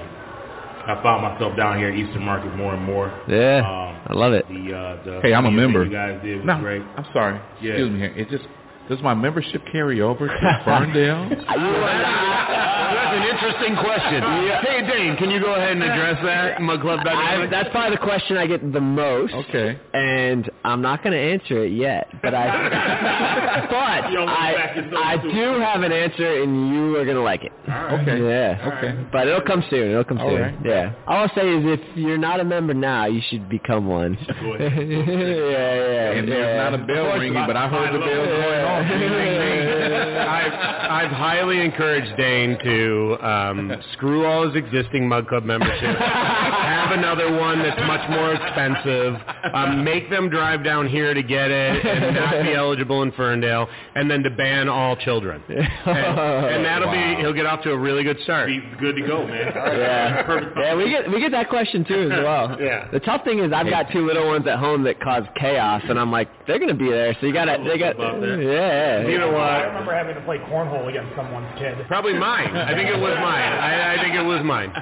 I 0.88 1.00
found 1.02 1.22
myself 1.22 1.56
down 1.56 1.78
here 1.78 1.88
at 1.88 1.96
Eastern 1.96 2.22
Market 2.24 2.54
more 2.56 2.74
and 2.74 2.84
more. 2.84 3.08
yeah, 3.28 3.60
Um, 3.60 4.00
I 4.08 4.12
love 4.14 4.32
it. 4.32 4.46
The, 4.48 4.72
uh, 4.74 5.04
the 5.04 5.20
Hey, 5.22 5.32
I'm 5.34 5.44
a 5.46 5.48
thing 5.48 5.56
member. 5.56 5.84
You 5.84 5.90
guys 5.92 6.20
did 6.22 6.38
was 6.38 6.46
No, 6.46 6.58
great. 6.60 6.82
I'm 6.96 7.06
sorry. 7.12 7.40
Yeah. 7.60 7.72
Excuse 7.72 7.90
me 7.90 7.98
here. 7.98 8.12
It 8.16 8.28
just 8.30 8.44
does 8.88 9.00
my 9.02 9.14
membership 9.14 9.62
carry 9.70 10.00
over 10.02 10.28
to 10.28 10.60
Ferndale? 10.64 11.28
that's 13.32 13.42
an 13.42 13.48
interesting 13.48 13.76
question. 13.76 14.22
Hey, 14.62 14.86
Dayne, 14.86 15.16
can 15.16 15.30
you 15.30 15.40
go 15.40 15.54
ahead 15.54 15.72
and 15.72 15.82
address 15.82 16.18
that? 16.24 16.60
Mug 16.60 16.80
Club 16.80 17.00
I, 17.00 17.04
Dynamic? 17.04 17.50
that's 17.50 17.68
probably 17.70 17.96
the 17.96 18.02
question 18.02 18.36
I 18.36 18.46
get 18.46 18.72
the 18.72 18.80
most. 18.80 19.32
Okay. 19.34 19.78
And 19.94 20.50
I'm 20.64 20.82
not 20.82 21.02
going 21.02 21.12
to 21.12 21.18
answer 21.18 21.64
it 21.64 21.72
yet, 21.72 22.08
but 22.22 22.34
I, 22.34 22.46
but 23.70 24.10
You 24.10 24.16
don't 24.16 24.26
wanna 24.26 24.54
back 24.54 24.76
I, 24.94 25.12
I 25.14 25.16
do 25.22 25.60
have 25.60 25.82
an 25.82 25.92
answer, 25.92 26.42
and 26.42 26.68
you 26.74 26.96
are 26.96 27.04
going 27.04 27.16
to 27.16 27.22
like 27.22 27.42
it. 27.44 27.52
Okay. 27.68 28.18
Yeah. 28.22 28.72
Okay. 28.76 29.08
But 29.12 29.28
it'll 29.28 29.40
come 29.42 29.64
soon. 29.70 29.90
It'll 29.90 30.04
come 30.04 30.18
All 30.18 30.30
soon. 30.30 30.40
right. 30.40 30.54
Yeah. 30.64 30.94
All 31.06 31.22
I'll 31.22 31.34
say 31.34 31.48
is 31.48 31.64
if 31.78 31.96
you're 31.96 32.18
not 32.18 32.40
a 32.40 32.44
member 32.44 32.74
now, 32.74 33.06
you 33.06 33.20
should 33.30 33.48
become 33.48 33.86
one. 33.86 34.18
Yeah, 34.62 34.68
yeah. 34.68 36.10
And 36.12 36.28
yeah. 36.28 36.34
there's 36.34 36.56
not 36.72 36.74
a 36.80 36.86
bell 36.86 37.18
ringing, 37.18 37.34
but 37.46 37.56
I 37.56 37.68
heard 37.68 37.94
the 37.94 37.98
bell 37.98 38.26
going 38.26 38.64
off. 38.64 38.82
I've, 40.32 40.52
I've 40.52 41.10
highly 41.10 41.60
encouraged 41.60 42.16
Dayne 42.16 42.58
to 42.64 43.16
um, 43.22 43.72
screw 43.92 44.26
all 44.26 44.46
his 44.46 44.56
existing 44.56 45.08
Mug 45.08 45.28
Club 45.28 45.44
memberships, 45.44 45.82
have 46.00 46.92
another 46.92 47.32
one 47.38 47.58
that's 47.62 47.80
much 47.86 48.08
more 48.10 48.34
expensive, 48.34 49.14
um, 49.54 49.84
make 49.84 50.10
them 50.10 50.28
drive 50.28 50.64
down 50.64 50.88
here 50.88 51.14
to 51.14 51.22
get 51.22 51.50
it 51.50 51.84
and 51.86 52.16
not 52.16 52.42
be 52.42 52.52
eligible 52.54 53.02
in 53.02 53.12
Ferndale, 53.12 53.68
and 53.94 54.10
then 54.10 54.22
to 54.22 54.30
ban 54.30 54.68
all 54.68 54.96
children. 54.96 55.42
And, 55.92 56.56
and 56.56 56.64
that'll 56.64 56.88
Wow. 56.88 57.14
be, 57.16 57.20
he'll 57.20 57.32
get 57.32 57.46
off 57.46 57.62
to 57.62 57.70
a 57.70 57.78
really 57.78 58.02
good 58.04 58.18
start. 58.24 58.46
Be 58.48 58.60
good 58.80 58.96
to 58.96 59.02
go, 59.02 59.26
man. 59.26 59.52
Yeah. 59.82 60.50
Yeah, 60.56 60.74
we 60.74 60.90
get 60.90 61.10
we 61.10 61.20
get 61.20 61.32
that 61.32 61.48
question 61.48 61.84
too 61.84 62.10
as 62.10 62.22
well. 62.22 62.56
Yeah. 62.60 62.88
The 62.92 63.00
tough 63.00 63.24
thing 63.24 63.38
is 63.38 63.52
I've 63.52 63.68
got 63.68 63.90
two 63.92 64.04
little 64.06 64.26
ones 64.28 64.46
at 64.46 64.58
home 64.58 64.82
that 64.84 65.00
cause 65.00 65.24
chaos, 65.38 65.82
and 65.88 65.98
I'm 65.98 66.10
like, 66.10 66.28
they're 66.46 66.58
gonna 66.58 66.74
be 66.74 66.88
there, 66.90 67.14
so 67.20 67.26
you 67.26 67.32
gotta 67.32 67.62
they 67.64 67.78
got 67.78 67.96
About 67.96 68.20
that. 68.20 68.38
yeah. 68.42 69.06
You 69.06 69.18
know 69.18 69.30
what? 69.32 69.40
I 69.42 69.62
remember 69.64 69.94
having 69.94 70.14
to 70.14 70.20
play 70.22 70.38
cornhole 70.38 70.88
against 70.88 71.14
someone's 71.16 71.48
kid. 71.58 71.74
Probably 71.88 72.14
mine. 72.14 72.54
I 72.56 72.74
think 72.74 72.88
it 72.90 72.98
was 72.98 73.11
mine. 73.20 73.52
I, 73.52 73.94
I 73.94 73.96
think 74.02 74.14
it 74.14 74.22
was 74.22 74.42
mine. 74.44 74.72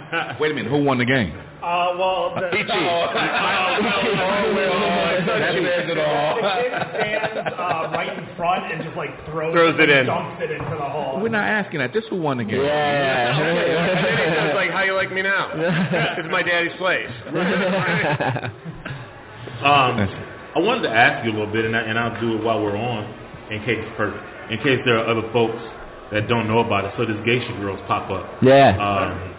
Wait 0.41 0.51
a 0.53 0.55
minute. 0.55 0.71
Who 0.71 0.83
won 0.85 0.99
the 0.99 1.05
game? 1.05 1.33
Uh, 1.63 1.95
well, 1.99 2.35
the, 2.35 2.49
Peachy. 2.51 2.65
That 2.69 3.13
says 5.53 5.91
it 5.91 5.99
all. 5.99 6.37
the 6.37 6.43
kid 6.63 6.73
stands 6.97 7.53
uh, 7.53 7.91
right 7.93 8.17
in 8.17 8.25
front 8.37 8.73
and 8.73 8.83
just 8.83 8.97
like 8.97 9.11
throws, 9.27 9.53
Throws 9.53 9.75
it 9.79 9.91
in. 9.91 10.07
dunks 10.07 10.41
it 10.41 10.51
into 10.51 10.71
the 10.77 10.89
hole. 10.89 11.21
We're 11.21 11.29
not 11.29 11.45
asking 11.47 11.81
that. 11.81 11.93
This 11.93 12.05
who 12.09 12.17
won 12.17 12.39
the 12.39 12.45
game? 12.45 12.61
And 12.61 12.65
then 12.65 13.35
he 13.67 13.73
Yeah. 13.73 14.47
says, 14.49 14.55
like, 14.55 14.71
how 14.71 14.83
you 14.85 14.95
like 14.95 15.13
me 15.13 15.21
now? 15.23 15.51
It's 16.19 16.29
my 16.31 16.43
daddy's 16.43 16.73
place. 16.79 17.11
Um, 19.61 20.09
I 20.57 20.59
wanted 20.59 20.83
to 20.83 20.91
ask 20.91 21.25
you 21.25 21.31
a 21.33 21.37
little 21.37 21.53
bit, 21.53 21.65
and, 21.67 21.77
I, 21.77 21.81
and 21.83 21.99
I'll 21.99 22.19
do 22.21 22.37
it 22.39 22.43
while 22.43 22.63
we're 22.63 22.77
on, 22.77 23.05
in 23.53 23.63
case 23.65 23.85
for, 23.97 24.09
in 24.51 24.59
case 24.59 24.81
there 24.87 24.99
are 24.99 25.07
other 25.07 25.31
folks 25.33 25.59
that 26.11 26.29
don't 26.29 26.49
know 26.49 26.61
about 26.61 26.85
it. 26.87 26.93
So 26.97 27.07
this 27.07 27.25
Geisha 27.25 27.53
Girls 27.59 27.81
pop 27.87 28.11
up. 28.11 28.43
yeah. 28.43 28.77
Um, 28.77 29.35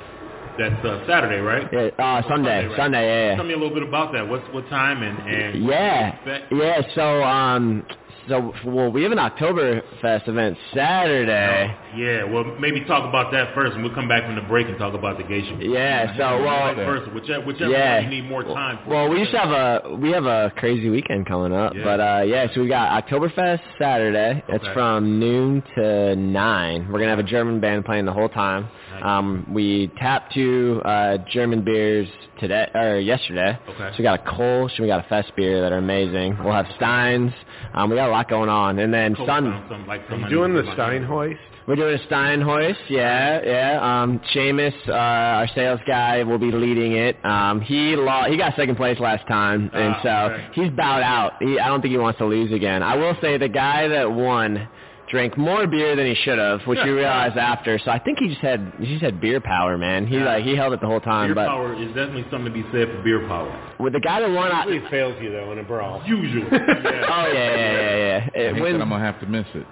that's 0.57 0.85
uh, 0.85 1.05
Saturday, 1.07 1.39
right? 1.39 1.67
Yeah, 1.71 1.89
uh, 2.03 2.21
Sunday, 2.27 2.65
right? 2.65 2.77
Sunday, 2.77 3.29
yeah. 3.29 3.35
Tell 3.35 3.45
me 3.45 3.53
a 3.53 3.57
little 3.57 3.73
bit 3.73 3.87
about 3.87 4.11
that. 4.13 4.27
What's 4.27 4.47
what 4.53 4.67
time 4.69 5.01
and 5.01 5.17
and 5.19 5.63
Yeah, 5.63 6.17
yeah. 6.51 6.81
So, 6.93 7.23
um, 7.23 7.85
so 8.27 8.53
well, 8.65 8.91
we 8.91 9.03
have 9.03 9.11
an 9.11 9.17
Oktoberfest 9.17 10.27
event 10.27 10.57
Saturday. 10.73 11.75
Yeah, 11.95 12.23
well, 12.23 12.43
maybe 12.59 12.83
talk 12.85 13.07
about 13.07 13.31
that 13.31 13.53
first, 13.53 13.73
and 13.73 13.83
we'll 13.83 13.93
come 13.93 14.07
back 14.07 14.23
from 14.25 14.35
the 14.35 14.41
break 14.41 14.67
and 14.67 14.77
talk 14.77 14.93
about 14.93 15.17
the 15.17 15.23
geisha. 15.23 15.57
Yeah, 15.59 16.15
so 16.17 16.43
well, 16.43 16.75
first, 16.75 17.11
whichever, 17.13 17.45
whichever 17.45 17.71
yeah. 17.71 18.01
you 18.01 18.09
need 18.09 18.25
more 18.29 18.43
time 18.43 18.79
for. 18.83 18.89
Well, 18.91 19.09
we 19.09 19.19
just 19.19 19.35
have 19.35 19.49
a 19.49 19.95
we 19.95 20.11
have 20.11 20.25
a 20.25 20.51
crazy 20.57 20.89
weekend 20.89 21.25
coming 21.25 21.53
up, 21.53 21.73
Yeah. 21.75 21.83
but 21.83 21.99
uh 21.99 22.21
yeah, 22.25 22.47
so 22.53 22.61
we 22.61 22.67
got 22.67 23.03
Oktoberfest 23.05 23.61
Saturday. 23.79 24.43
It's 24.47 24.67
from 24.73 25.19
noon 25.19 25.63
to 25.75 26.15
nine. 26.15 26.87
We're 26.91 26.99
gonna 26.99 27.11
have 27.11 27.19
a 27.19 27.23
German 27.23 27.59
band 27.59 27.85
playing 27.85 28.05
the 28.05 28.13
whole 28.13 28.29
time. 28.29 28.69
Nice. 28.91 29.03
Um, 29.03 29.45
we 29.51 29.91
tapped 29.97 30.33
two 30.33 30.81
uh, 30.85 31.17
German 31.29 31.63
beers 31.63 32.07
today 32.39 32.67
or 32.75 32.99
yesterday. 32.99 33.57
Okay. 33.69 33.89
So 33.91 33.95
we 33.99 34.03
got 34.03 34.19
a 34.19 34.23
Kolsch 34.29 34.71
and 34.77 34.79
we 34.81 34.87
got 34.87 35.05
a 35.05 35.07
Fest 35.09 35.31
beer 35.35 35.61
that 35.61 35.71
are 35.71 35.77
amazing. 35.77 36.37
We'll 36.43 36.53
have 36.53 36.67
Steins. 36.75 37.31
Um, 37.73 37.89
we 37.89 37.95
got 37.95 38.09
a 38.09 38.11
lot 38.11 38.29
going 38.29 38.49
on, 38.49 38.79
and 38.79 38.93
then 38.93 39.15
Coach 39.15 39.27
Sun. 39.27 39.43
found 39.51 39.69
something 39.69 39.87
like 39.87 40.01
something 40.09 40.29
Doing 40.29 40.53
the 40.53 40.63
like- 40.63 40.77
Steinhoist? 40.77 41.37
We're 41.67 41.75
doing 41.75 41.93
a 41.95 42.07
Steinhoist, 42.11 42.89
yeah, 42.89 43.39
yeah. 43.45 44.01
Um, 44.01 44.19
Seamus, 44.33 44.73
uh, 44.89 44.93
our 44.93 45.47
sales 45.53 45.79
guy, 45.87 46.23
will 46.23 46.39
be 46.39 46.51
leading 46.51 46.93
it. 46.93 47.23
Um, 47.23 47.61
he 47.61 47.95
lo- 47.95 48.23
he 48.27 48.35
got 48.35 48.55
second 48.55 48.75
place 48.77 48.99
last 48.99 49.25
time, 49.27 49.69
and 49.71 49.93
Ah, 49.95 49.99
so 50.01 50.33
okay. 50.33 50.43
he's 50.53 50.69
bowed 50.71 51.03
out. 51.03 51.33
He, 51.39 51.59
I 51.59 51.67
don't 51.67 51.79
think 51.81 51.91
he 51.91 51.99
wants 51.99 52.17
to 52.17 52.25
lose 52.25 52.51
again. 52.51 52.81
I 52.81 52.95
will 52.95 53.15
say 53.21 53.37
the 53.37 53.47
guy 53.47 53.87
that 53.89 54.11
won 54.11 54.67
drank 55.11 55.37
more 55.37 55.67
beer 55.67 55.95
than 55.95 56.05
he 56.07 56.15
should 56.15 56.39
have, 56.39 56.61
which 56.65 56.79
we 56.83 56.89
realized 56.89 57.37
after. 57.37 57.77
So 57.83 57.91
I 57.91 57.99
think 57.99 58.17
he 58.19 58.29
just 58.29 58.41
had 58.41 58.73
he 58.79 58.85
just 58.87 59.03
had 59.03 59.19
beer 59.21 59.39
power, 59.41 59.77
man. 59.77 60.07
He 60.07 60.17
like 60.17 60.43
he 60.43 60.55
held 60.55 60.73
it 60.73 60.79
the 60.81 60.87
whole 60.87 61.01
time. 61.01 61.27
Beer 61.27 61.35
but 61.35 61.47
power 61.47 61.73
is 61.75 61.87
definitely 61.89 62.25
something 62.31 62.45
to 62.45 62.51
be 62.51 62.63
said 62.71 62.87
for 62.89 63.03
beer 63.03 63.27
power. 63.27 63.51
with 63.79 63.93
the 63.93 63.99
guy 63.99 64.21
that 64.21 64.29
won, 64.31 64.51
I, 64.51 64.65
Usually 64.65 64.89
fails 64.89 65.15
you 65.21 65.31
though 65.31 65.51
in 65.51 65.59
a 65.59 65.63
brawl. 65.63 66.01
Usually. 66.07 66.47
oh 66.51 66.57
yeah, 66.57 67.33
yeah, 67.33 67.55
yeah, 67.55 67.97
yeah. 67.97 68.29
I 68.35 68.39
It 68.39 68.53
hate 68.55 68.61
wins- 68.61 68.75
that 68.77 68.81
I'm 68.81 68.89
gonna 68.89 69.03
have 69.05 69.19
to 69.19 69.25
miss 69.27 69.45
it. 69.53 69.67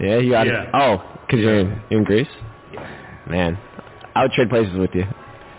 yeah, 0.00 0.16
you 0.18 0.30
got 0.32 0.46
Yeah. 0.46 0.62
it. 0.62 0.68
Oh, 0.74 1.02
because 1.26 1.40
you're 1.40 1.58
in, 1.60 1.82
you're 1.90 2.00
in 2.00 2.04
Greece. 2.04 2.28
Man, 3.28 3.58
I 4.14 4.22
would 4.22 4.32
trade 4.32 4.50
places 4.50 4.76
with 4.76 4.90
you. 4.94 5.04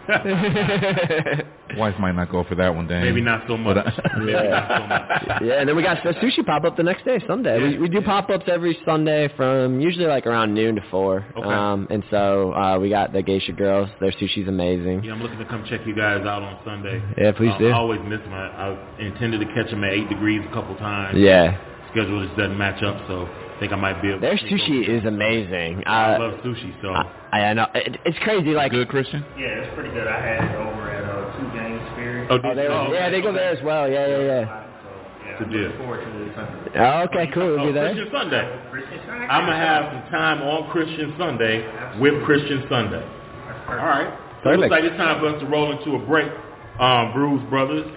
Wife 1.77 1.95
might 1.99 2.13
not 2.13 2.29
go 2.31 2.43
for 2.45 2.55
that 2.55 2.73
one, 2.73 2.87
Dan. 2.87 3.03
Maybe 3.03 3.21
not 3.21 3.43
so 3.47 3.57
much. 3.57 3.75
But, 3.75 3.87
uh, 3.87 4.09
Maybe 4.19 4.31
not 4.49 4.67
so 4.69 4.87
much. 4.87 5.41
yeah, 5.43 5.59
and 5.59 5.67
then 5.67 5.75
we 5.75 5.83
got 5.83 5.97
the 6.03 6.11
sushi 6.13 6.45
pop 6.45 6.63
up 6.63 6.77
the 6.77 6.83
next 6.83 7.03
day, 7.05 7.19
Sunday. 7.27 7.61
We 7.61 7.77
we 7.79 7.89
do 7.89 8.01
pop 8.01 8.29
ups 8.29 8.45
every 8.47 8.77
Sunday 8.85 9.29
from 9.35 9.79
usually 9.81 10.05
like 10.05 10.25
around 10.25 10.53
noon 10.53 10.75
to 10.75 10.81
four. 10.89 11.25
Okay. 11.35 11.47
Um, 11.47 11.87
and 11.89 12.03
so 12.09 12.53
uh, 12.53 12.77
we 12.79 12.89
got 12.89 13.11
the 13.13 13.21
Geisha 13.21 13.51
girls. 13.51 13.89
Their 13.99 14.11
sushi's 14.13 14.47
amazing. 14.47 15.03
Yeah, 15.03 15.13
I'm 15.13 15.21
looking 15.21 15.39
to 15.39 15.45
come 15.45 15.65
check 15.69 15.81
you 15.85 15.95
guys 15.95 16.25
out 16.25 16.43
on 16.43 16.59
Sunday. 16.63 17.01
Yeah, 17.17 17.31
please 17.33 17.51
Uh, 17.55 17.57
do. 17.59 17.67
I 17.69 17.73
always 17.73 18.01
miss 18.07 18.19
them. 18.21 18.33
I, 18.33 18.47
I 18.47 18.77
intended 18.99 19.39
to 19.41 19.45
catch 19.53 19.69
them 19.69 19.83
at 19.83 19.91
8 19.93 20.09
degrees 20.09 20.41
a 20.49 20.53
couple 20.53 20.75
times. 20.75 21.17
Yeah, 21.17 21.57
Schedule 21.91 22.25
just 22.25 22.37
doesn't 22.37 22.57
match 22.57 22.81
up, 22.83 23.05
so 23.07 23.25
I 23.27 23.44
think 23.59 23.71
I 23.71 23.75
might 23.75 24.01
be 24.01 24.09
able 24.09 24.19
their 24.21 24.37
to 24.37 24.47
sneak 24.47 24.61
sushi 24.61 24.83
over. 24.83 24.97
is 24.97 25.05
amazing. 25.05 25.83
I 25.85 26.13
Uh, 26.15 26.19
love 26.19 26.33
sushi, 26.43 26.73
so. 26.81 26.89
I, 26.93 27.39
I 27.49 27.53
know 27.53 27.67
it, 27.75 27.97
it's 28.05 28.17
crazy. 28.19 28.51
Like 28.51 28.71
good, 28.71 28.87
Christian? 28.89 29.23
Yeah, 29.37 29.45
it's 29.63 29.73
pretty 29.75 29.91
good. 29.91 30.07
I 30.07 30.19
had 30.19 30.43
it 30.51 30.55
over 30.55 30.91
at 30.91 31.03
uh, 31.05 31.37
Two 31.39 31.47
James 31.57 31.81
Spirit. 31.93 32.27
oh, 32.31 32.35
oh, 32.35 32.37
did 32.39 32.57
they, 32.57 32.63
you? 32.63 32.93
yeah, 32.95 33.09
they 33.09 33.21
go 33.21 33.31
there 33.33 33.49
as 33.51 33.63
well. 33.63 33.89
Yeah, 33.89 34.07
yeah, 34.07 34.17
yeah. 34.19 34.45
So, 34.45 34.89
yeah, 35.25 35.37
Good 35.39 35.47
I'm 35.47 35.51
deal. 35.51 35.61
looking 35.61 35.77
forward 35.79 36.01
to 36.05 36.19
this 36.25 36.35
Sunday. 36.35 36.79
Oh, 36.79 37.07
okay, 37.07 37.31
cool. 37.33 37.47
We'll 37.55 37.59
Oh, 37.61 37.65
be 37.67 37.71
there. 37.73 37.93
Christian 37.93 38.11
Sunday. 38.11 38.59
Christian 38.71 38.99
Sunday? 39.07 39.27
I'm 39.27 39.45
going 39.45 39.57
to 39.59 39.65
have 39.65 39.83
some 39.91 40.11
time 40.11 40.41
on 40.43 40.69
Christian 40.71 41.13
Sunday 41.17 41.63
with 41.99 42.23
Christian 42.25 42.63
Sunday. 42.69 43.03
All 43.69 43.75
right. 43.75 44.11
So 44.43 44.51
it 44.51 44.59
looks 44.59 44.69
like 44.71 44.83
it's 44.83 44.95
time 44.97 45.19
for 45.19 45.27
us 45.33 45.39
to 45.41 45.47
roll 45.47 45.71
into 45.71 45.95
a 45.95 45.99
break. 46.05 46.29
Um, 46.79 47.13
Brews 47.13 47.41
Brothers, 47.49 47.87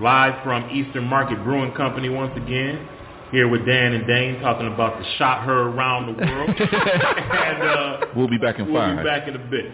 live 0.00 0.42
from 0.42 0.68
Eastern 0.70 1.04
Market 1.04 1.42
Brewing 1.44 1.72
Company 1.72 2.08
once 2.08 2.32
again. 2.36 2.88
Here 3.32 3.48
with 3.48 3.66
Dan 3.66 3.92
and 3.92 4.06
Dayne 4.06 4.40
talking 4.40 4.72
about 4.72 4.98
the 5.00 5.04
shot 5.18 5.44
heard 5.44 5.66
around 5.74 6.06
the 6.06 6.24
world. 6.24 6.50
and 6.60 7.62
uh, 7.62 8.06
We'll 8.14 8.28
be 8.28 8.38
back 8.38 8.58
in 8.60 8.72
we'll 8.72 8.80
five. 8.80 8.98
be 8.98 9.04
back 9.04 9.26
in 9.26 9.34
a 9.34 9.50
bit. 9.50 9.72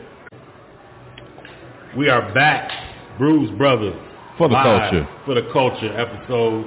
We 1.97 2.09
are 2.09 2.33
back, 2.33 2.71
Brews 3.19 3.51
Brothers. 3.59 3.95
For 4.39 4.49
the 4.49 4.55
culture. 4.55 5.07
For 5.27 5.35
the 5.35 5.49
culture, 5.53 5.95
episode 5.95 6.65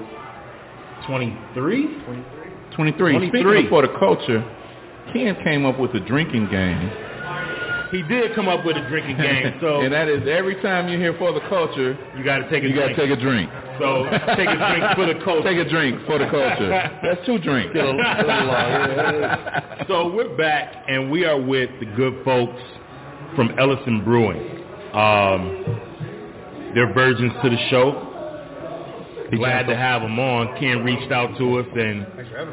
23? 1.08 1.88
23. 2.76 2.76
23. 2.76 3.30
Speaking 3.30 3.70
for 3.70 3.82
the 3.82 3.98
culture, 3.98 4.46
Ken 5.12 5.36
came 5.44 5.66
up 5.66 5.80
with 5.80 5.92
a 5.96 6.00
drinking 6.02 6.50
game. 6.52 6.92
He 7.92 8.04
did 8.04 8.36
come 8.36 8.48
up 8.48 8.64
with 8.64 8.78
a 8.78 8.88
drinking 8.88 9.18
game, 9.18 9.56
so 9.62 9.82
and 9.82 9.92
that 9.94 10.08
is 10.08 10.28
every 10.28 10.62
time 10.62 10.88
you 10.90 11.00
hear 11.00 11.18
for 11.18 11.32
the 11.32 11.42
culture, 11.50 11.98
you 12.18 12.24
got 12.24 12.40
to 12.40 12.50
take 12.50 12.64
a 12.64 12.68
you 12.68 12.76
got 12.76 12.90
to 12.90 12.96
take 12.96 13.10
a 13.10 13.20
drink. 13.20 13.50
So 13.80 14.06
take 14.36 14.48
a 14.50 14.56
drink 14.58 14.86
for 14.96 15.06
the 15.06 15.20
culture. 15.24 15.44
Take 15.50 15.66
a 15.66 15.70
drink 15.70 16.06
for 16.06 16.18
the 16.20 16.26
culture. 16.30 16.70
That's 17.04 17.26
two 17.26 17.40
drinks. 17.40 17.74
so 19.88 20.14
we're 20.14 20.36
back, 20.38 20.86
and 20.88 21.12
we 21.12 21.26
are 21.26 21.40
with 21.40 21.70
the 21.80 21.86
good 21.96 22.24
folks 22.24 22.62
from 23.36 23.52
Ellison 23.60 24.04
Brewing. 24.04 24.64
Um, 24.94 26.72
they're 26.74 26.94
virgins 26.94 27.34
to 27.44 27.50
the 27.50 27.58
show. 27.70 28.12
Glad 29.36 29.64
to 29.68 29.76
have 29.76 30.02
them 30.02 30.20
on. 30.20 30.58
Ken 30.60 30.84
reached 30.84 31.12
out 31.12 31.38
to 31.38 31.60
us 31.60 31.66
and 31.76 32.06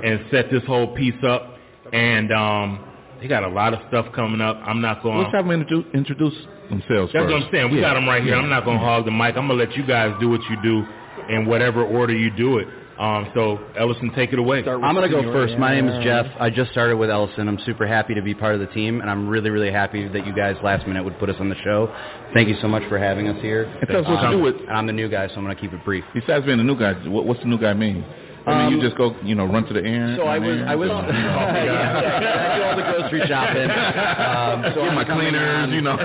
and 0.05 0.25
set 0.31 0.51
this 0.51 0.65
whole 0.67 0.95
piece 0.97 1.23
up, 1.27 1.57
and 1.93 2.33
um, 2.33 2.85
they 3.21 3.29
got 3.29 3.45
a 3.45 3.49
lot 3.49 3.75
of 3.75 3.81
stuff 3.89 4.07
coming 4.15 4.41
up. 4.41 4.59
I'm 4.65 4.81
not 4.81 5.03
going. 5.03 5.19
Let's 5.19 5.35
have 5.35 5.45
them 5.47 5.61
introduce, 5.61 5.85
introduce 5.95 6.35
themselves 6.71 7.13
That's 7.13 7.25
first. 7.27 7.33
what 7.33 7.43
I'm 7.45 7.49
saying. 7.53 7.71
We 7.71 7.77
Yeah. 7.77 7.89
got 7.91 7.95
them 7.95 8.09
right 8.09 8.23
here. 8.23 8.35
I'm 8.37 8.49
not 8.49 8.65
going 8.65 8.79
to 8.79 8.85
hog 8.85 9.05
the 9.05 9.11
mic. 9.11 9.37
I'm 9.37 9.47
going 9.47 9.59
to 9.59 9.65
let 9.65 9.77
you 9.77 9.85
guys 9.87 10.15
do 10.19 10.29
what 10.31 10.41
you 10.51 10.57
do 10.63 10.85
in 11.29 11.47
whatever 11.47 11.85
order 11.85 12.15
you 12.15 12.31
do 12.31 12.59
it. 12.59 12.69
Um, 12.99 13.33
so, 13.35 13.59
Ellison, 13.77 14.13
take 14.15 14.33
it 14.33 14.39
away. 14.39 14.59
I'm 14.59 14.95
going 14.95 15.11
to 15.11 15.23
go 15.23 15.23
first. 15.33 15.57
My 15.59 15.75
name 15.75 15.89
is 15.89 16.05
Jeff. 16.05 16.27
I 16.39 16.51
just 16.51 16.71
started 16.71 16.97
with 16.99 17.11
Ellison. 17.11 17.49
I'm 17.49 17.59
super 17.65 17.87
happy 17.87 18.15
to 18.15 18.23
be 18.23 18.33
part 18.35 18.55
of 18.55 18.61
the 18.61 18.67
team, 18.69 19.01
and 19.01 19.11
I'm 19.11 19.29
really, 19.29 19.51
really 19.51 19.73
happy 19.73 20.07
that 20.09 20.25
you 20.27 20.33
guys 20.33 20.57
last 20.63 20.87
minute 20.87 21.03
would 21.03 21.19
put 21.19 21.29
us 21.31 21.37
on 21.41 21.49
the 21.49 21.57
show. 21.65 21.93
Thank 22.35 22.49
you 22.49 22.55
so 22.61 22.69
much 22.69 22.83
for 22.89 22.99
having 22.99 23.29
us 23.29 23.41
here. 23.43 23.65
And 23.65 23.89
tell 23.89 24.01
us 24.03 24.07
what 24.07 24.21
you 24.21 24.27
Um, 24.29 24.37
do 24.37 24.43
with- 24.43 24.69
I'm 24.71 24.87
the 24.87 24.93
new 24.93 25.09
guy, 25.09 25.27
so 25.29 25.35
I'm 25.37 25.43
going 25.45 25.57
to 25.57 25.61
keep 25.61 25.73
it 25.73 25.83
brief. 25.85 26.05
Besides 26.15 26.45
being 26.45 26.59
the 26.59 26.65
new 26.65 26.77
guy, 26.79 26.93
what, 27.09 27.25
what's 27.25 27.41
the 27.41 27.47
new 27.49 27.59
guy 27.59 27.73
mean? 27.73 28.05
I 28.47 28.51
mean, 28.51 28.67
Um, 28.67 28.75
you 28.75 28.81
just 28.83 28.97
go, 28.97 29.17
you 29.25 29.35
know, 29.37 29.47
run 29.47 29.65
to 29.67 29.73
the 29.73 29.85
air. 29.85 30.15
So 30.17 30.25
I 30.25 30.39
was, 30.39 30.59
I 30.67 30.75
was, 30.75 30.89
yeah, 31.43 32.53
I 32.53 32.59
do 32.59 32.65
all 32.65 32.77
the 32.77 32.83
grocery 32.83 33.27
shopping. 33.27 33.71
Um, 33.71 34.73
so 34.75 34.81
Get 34.83 34.89
I'm 34.91 34.95
my 34.95 35.05
coming 35.05 35.29
cleaners, 35.31 35.63
on- 35.63 35.73
you 35.73 35.81
know, 35.81 35.97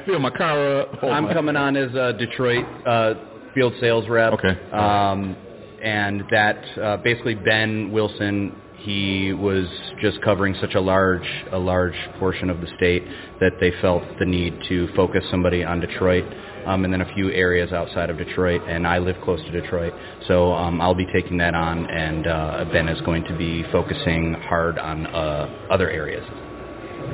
fill 0.06 0.18
my 0.18 0.30
car 0.30 0.80
up. 0.80 0.94
hold 1.00 1.12
I'm 1.12 1.24
my- 1.24 1.34
coming 1.34 1.56
on 1.56 1.76
as 1.76 1.92
a 1.94 2.12
Detroit 2.14 2.64
uh, 2.86 3.14
field 3.56 3.72
sales 3.80 4.08
rep. 4.08 4.34
Okay. 4.34 4.54
Um, 4.70 5.34
and 5.82 6.22
that 6.30 6.78
uh, 6.78 6.96
basically 6.98 7.34
Ben 7.34 7.90
Wilson, 7.90 8.54
he 8.78 9.32
was 9.32 9.66
just 10.00 10.20
covering 10.22 10.54
such 10.60 10.74
a 10.74 10.80
large 10.80 11.26
a 11.50 11.58
large 11.58 11.96
portion 12.18 12.50
of 12.50 12.60
the 12.60 12.68
state 12.76 13.02
that 13.40 13.52
they 13.60 13.72
felt 13.80 14.02
the 14.18 14.26
need 14.26 14.54
to 14.68 14.88
focus 14.94 15.24
somebody 15.30 15.64
on 15.64 15.80
Detroit. 15.80 16.24
Um, 16.66 16.84
and 16.84 16.92
then 16.92 17.00
a 17.00 17.14
few 17.14 17.30
areas 17.30 17.70
outside 17.70 18.10
of 18.10 18.18
Detroit, 18.18 18.60
and 18.66 18.88
I 18.88 18.98
live 18.98 19.14
close 19.22 19.38
to 19.38 19.52
Detroit, 19.52 19.92
so 20.26 20.52
um, 20.52 20.80
I'll 20.80 20.96
be 20.96 21.06
taking 21.12 21.36
that 21.36 21.54
on, 21.54 21.88
and 21.88 22.26
uh, 22.26 22.64
Ben 22.72 22.88
is 22.88 23.00
going 23.02 23.22
to 23.26 23.38
be 23.38 23.62
focusing 23.70 24.34
hard 24.34 24.76
on 24.76 25.06
uh, 25.06 25.68
other 25.70 25.88
areas. 25.88 26.24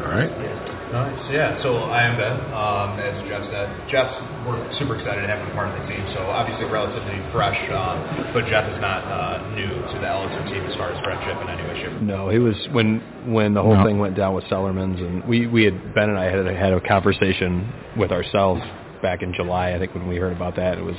All 0.00 0.08
right. 0.08 0.81
Nice. 0.92 1.16
Yeah. 1.32 1.56
So 1.64 1.88
I 1.88 2.04
am 2.04 2.20
Ben. 2.20 2.36
Um, 2.52 3.00
as 3.00 3.16
Jeff 3.24 3.48
said, 3.48 3.68
Jeff's 3.88 4.12
we're 4.44 4.60
super 4.78 5.00
excited 5.00 5.22
to 5.24 5.28
have 5.28 5.40
him 5.40 5.50
part 5.56 5.72
of 5.72 5.80
the 5.80 5.88
team. 5.88 6.04
So 6.12 6.20
obviously 6.28 6.66
relatively 6.68 7.16
fresh, 7.32 7.56
um, 7.72 7.96
but 8.36 8.44
Jeff 8.46 8.68
is 8.68 8.76
not 8.80 9.00
uh, 9.08 9.56
new 9.56 9.68
to 9.72 9.96
the 9.96 10.04
Ellison 10.06 10.52
team 10.52 10.62
as 10.68 10.76
far 10.76 10.92
as 10.92 11.00
friendship 11.02 11.40
in 11.40 11.48
any 11.48 11.62
way, 11.64 11.80
shape. 11.80 12.02
No, 12.02 12.28
he 12.28 12.38
was 12.38 12.56
when 12.72 13.00
when 13.32 13.54
the 13.54 13.62
whole 13.62 13.76
No. 13.76 13.84
thing 13.84 13.98
went 13.98 14.16
down 14.16 14.34
with 14.34 14.44
Cellarmen's, 14.52 15.00
and 15.00 15.24
we 15.24 15.46
we 15.46 15.64
had 15.64 15.94
Ben 15.94 16.10
and 16.10 16.18
I 16.18 16.28
had 16.28 16.44
had 16.44 16.72
a 16.74 16.80
conversation 16.84 17.72
with 17.96 18.12
ourselves 18.12 18.60
back 19.00 19.22
in 19.22 19.32
July. 19.32 19.72
I 19.72 19.78
think 19.78 19.94
when 19.94 20.06
we 20.06 20.16
heard 20.16 20.36
about 20.36 20.56
that, 20.56 20.76
it 20.76 20.84
was 20.84 20.96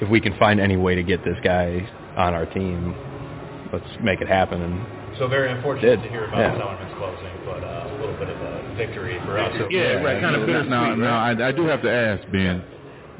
if 0.00 0.08
we 0.10 0.20
can 0.20 0.36
find 0.38 0.58
any 0.58 0.76
way 0.76 0.96
to 0.96 1.02
get 1.04 1.22
this 1.24 1.36
guy 1.44 1.86
on 2.16 2.34
our 2.34 2.46
team, 2.46 2.96
let's 3.72 3.86
make 4.02 4.20
it 4.20 4.26
happen. 4.28 4.60
And 4.60 4.74
So 5.18 5.28
very 5.28 5.52
unfortunate 5.52 6.00
Did. 6.00 6.02
to 6.02 6.08
hear 6.10 6.24
about 6.24 6.38
Yeah. 6.40 6.58
Cellarmen's 6.58 6.94
closing, 6.98 7.34
but 7.44 7.62
uh, 7.62 7.94
a 7.94 7.96
little 8.00 8.16
bit 8.18 8.28
of 8.30 8.40
a 8.40 8.59
victory 8.80 9.20
for 9.26 9.38
us. 9.38 9.52
Yeah, 9.70 10.00
right. 10.00 10.20
Kind 10.20 10.36
of 10.36 10.46
bittersweet. 10.46 10.70
Now, 10.70 10.94
now 10.94 11.18
I, 11.20 11.48
I 11.48 11.52
do 11.52 11.66
have 11.66 11.82
to 11.82 11.90
ask, 11.92 12.24
Ben. 12.32 12.64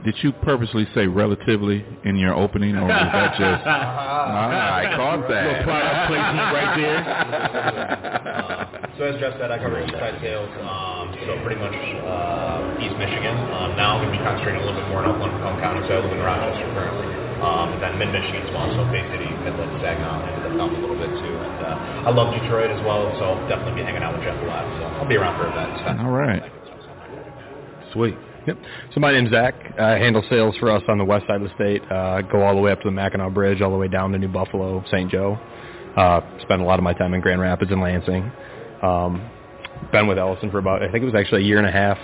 Did 0.04 0.16
you 0.24 0.32
purposely 0.32 0.88
say 0.94 1.06
relatively 1.06 1.84
in 2.04 2.16
your 2.16 2.32
opening, 2.32 2.74
or 2.74 2.88
was 2.88 2.96
that 3.12 3.36
just? 3.36 3.62
Ah, 3.68 4.80
I 4.80 4.96
caught 4.96 5.28
that. 5.28 5.44
Little 5.44 5.64
product 5.68 6.08
placement 6.08 6.48
right 6.56 6.72
there. 6.80 7.00
Uh, 7.04 8.96
so 8.96 9.04
as 9.04 9.20
Jeff 9.20 9.36
said, 9.36 9.50
I 9.52 9.58
cover 9.60 9.76
East 9.84 9.92
Side 9.92 10.16
sales, 10.24 10.48
um, 10.64 11.12
so 11.28 11.36
pretty 11.44 11.60
much 11.60 11.76
uh, 11.76 12.80
East 12.80 12.96
Michigan. 12.96 13.36
Um, 13.52 13.76
now 13.76 14.00
I'm 14.00 14.08
going 14.08 14.12
to 14.12 14.16
be 14.16 14.24
concentrating 14.24 14.62
a 14.62 14.64
little 14.64 14.80
bit 14.80 14.88
more 14.88 15.04
in 15.04 15.12
Oakland, 15.12 15.36
County, 15.60 15.84
so 15.84 15.92
I 15.92 16.00
live 16.00 16.12
in 16.16 16.24
Rochester 16.24 16.64
currently. 16.72 17.29
Um, 17.40 17.72
and 17.72 17.80
then 17.80 17.96
Mid-Michigan 17.96 18.44
as 18.44 18.52
well, 18.52 18.68
so 18.76 18.84
Bay 18.92 19.00
City, 19.08 19.24
Midland, 19.40 19.72
Saginaw, 19.80 20.28
and 20.28 20.44
the 20.44 20.50
Thumb 20.60 20.76
a 20.76 20.80
little 20.80 20.96
bit 21.00 21.08
too. 21.08 21.34
And 21.40 21.58
uh, 21.64 22.08
I 22.08 22.10
love 22.12 22.36
Detroit 22.36 22.68
as 22.68 22.84
well, 22.84 23.08
so 23.16 23.32
I'll 23.32 23.48
definitely 23.48 23.80
be 23.80 23.84
hanging 23.88 24.04
out 24.04 24.12
with 24.12 24.22
Jeff 24.28 24.36
a 24.36 24.44
lot. 24.44 24.64
So 24.76 24.84
I'll 25.00 25.08
be 25.08 25.16
around 25.16 25.40
for 25.40 25.48
events. 25.48 25.80
All 26.04 26.12
right. 26.12 26.44
Sweet. 27.92 28.16
Yep. 28.46 28.56
So 28.94 29.00
my 29.00 29.12
name's 29.12 29.30
Zach. 29.30 29.54
I 29.78 29.96
handle 29.96 30.22
sales 30.28 30.54
for 30.60 30.70
us 30.70 30.82
on 30.88 30.98
the 30.98 31.04
west 31.04 31.26
side 31.26 31.42
of 31.42 31.48
the 31.48 31.54
state. 31.56 31.82
Uh, 31.90 32.22
go 32.22 32.42
all 32.42 32.54
the 32.54 32.60
way 32.60 32.72
up 32.72 32.80
to 32.80 32.88
the 32.88 32.92
Mackinac 32.92 33.32
Bridge, 33.32 33.60
all 33.60 33.70
the 33.70 33.76
way 33.76 33.88
down 33.88 34.12
to 34.12 34.18
New 34.18 34.28
Buffalo, 34.28 34.84
St. 34.90 35.10
Joe. 35.10 35.38
Uh, 35.96 36.20
spent 36.42 36.60
a 36.60 36.64
lot 36.64 36.78
of 36.78 36.84
my 36.84 36.92
time 36.92 37.14
in 37.14 37.20
Grand 37.20 37.40
Rapids 37.40 37.70
and 37.70 37.80
Lansing. 37.80 38.30
Um, 38.82 39.28
been 39.92 40.06
with 40.06 40.18
Ellison 40.18 40.50
for 40.50 40.58
about 40.58 40.82
I 40.82 40.90
think 40.92 41.02
it 41.02 41.06
was 41.06 41.14
actually 41.14 41.42
a 41.42 41.46
year 41.46 41.58
and 41.58 41.66
a 41.66 41.72
half 41.72 41.98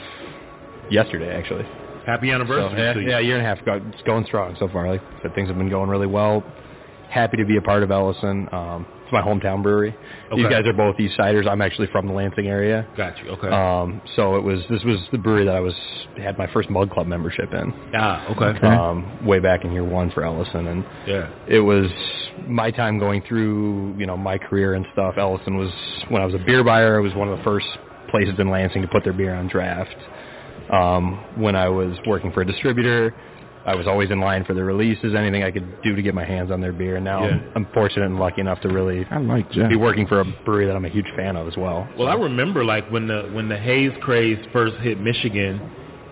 yesterday 0.91 1.35
actually. 1.37 1.65
Happy 2.07 2.31
anniversary 2.31 2.71
So, 2.95 3.01
yeah, 3.01 3.09
yeah, 3.09 3.19
a 3.19 3.21
year 3.21 3.37
and 3.37 3.45
a 3.45 3.49
half. 3.49 3.65
Go, 3.65 3.75
it's 3.93 4.03
going 4.03 4.25
strong 4.27 4.57
so 4.61 4.69
far. 4.69 4.89
Like 4.89 5.03
I 5.03 5.23
said, 5.23 5.35
things 5.35 5.49
have 5.49 5.59
been 5.59 5.69
going 5.69 5.91
really 5.91 6.07
well. 6.07 6.45
Happy 7.11 7.37
to 7.37 7.45
be 7.45 7.57
a 7.57 7.63
part 7.63 7.83
of 7.83 7.91
Ellison. 7.91 8.49
Um, 8.53 8.87
it's 9.03 9.13
my 9.13 9.23
hometown 9.23 9.63
brewery. 9.63 9.95
You 10.35 10.47
Okay. 10.47 10.55
guys 10.55 10.67
are 10.69 10.73
both 10.73 10.99
East 11.01 11.17
Siders. 11.17 11.47
I'm 11.49 11.63
actually 11.63 11.87
from 11.89 12.07
the 12.07 12.13
Lansing 12.13 12.47
area. 12.49 12.87
Got 12.97 13.15
you. 13.23 13.31
Okay. 13.31 13.49
Um, 13.49 14.01
so 14.17 14.37
it 14.37 14.43
was 14.43 14.61
this 14.69 14.83
was 14.85 14.99
the 15.13 15.19
brewery 15.19 15.45
that 15.47 15.55
I 15.55 15.61
was 15.61 15.75
had 16.17 16.37
my 16.39 16.47
first 16.53 16.71
Mug 16.71 16.91
Club 16.91 17.07
membership 17.07 17.53
in. 17.53 17.73
Ah, 17.95 18.27
okay. 18.31 18.67
Um, 18.67 19.25
way 19.25 19.39
back 19.39 19.65
in 19.65 19.73
year 19.73 19.85
one 19.85 20.11
for 20.11 20.25
Ellison, 20.25 20.67
and 20.69 20.85
Yeah. 21.07 21.29
it 21.49 21.61
was 21.61 21.89
my 22.47 22.71
time 22.71 22.99
going 22.99 23.23
through 23.23 23.95
you 23.97 24.07
know 24.07 24.17
my 24.17 24.39
career 24.39 24.75
and 24.75 24.87
stuff. 24.93 25.15
Ellison 25.19 25.57
was 25.57 25.71
when 26.09 26.23
I 26.23 26.25
was 26.25 26.35
a 26.35 26.39
beer 26.45 26.63
buyer. 26.65 26.99
It 26.99 27.03
was 27.03 27.15
one 27.15 27.29
of 27.29 27.39
the 27.39 27.45
first 27.45 27.67
places 28.09 28.35
in 28.39 28.51
Lansing 28.51 28.83
to 28.83 28.89
put 28.89 29.03
their 29.05 29.13
beer 29.13 29.35
on 29.35 29.47
draft. 29.49 29.95
Um, 30.71 31.25
when 31.37 31.55
I 31.57 31.69
was 31.69 31.97
working 32.07 32.33
for 32.33 32.41
a 32.41 32.45
distributor, 32.47 33.15
I 33.65 33.75
was 33.75 33.87
always 33.89 34.11
in 34.11 34.21
line 34.21 34.45
for 34.45 34.55
the 34.55 34.63
releases, 34.63 35.15
anything 35.15 35.43
I 35.43 35.51
could 35.51 35.83
do 35.83 35.97
to 35.97 36.03
get 36.03 36.15
my 36.15 36.25
hands 36.25 36.51
on 36.53 36.61
their 36.61 36.73
beer. 36.73 36.97
And 36.97 37.05
now 37.05 37.25
Yeah. 37.25 37.31
I'm, 37.35 37.53
I'm 37.57 37.67
fortunate 37.75 38.07
and 38.07 38.19
lucky 38.19 38.41
enough 38.41 38.61
to 38.63 38.69
really 38.69 39.05
I 39.11 39.19
like 39.19 39.51
be 39.53 39.77
working 39.77 40.07
for 40.07 40.21
a 40.21 40.25
brewery 40.45 40.67
that 40.67 40.77
I'm 40.77 40.85
a 40.85 40.89
huge 40.89 41.07
fan 41.17 41.37
of 41.37 41.49
as 41.49 41.57
well. 41.57 41.89
Well, 41.99 42.09
I 42.09 42.15
remember 42.15 42.65
like 42.65 42.89
when 42.91 43.07
the 43.09 43.29
when 43.33 43.49
the 43.49 43.57
haze 43.59 43.93
craze 44.01 44.39
first 44.53 44.77
hit 44.77 45.01
Michigan, 45.01 45.61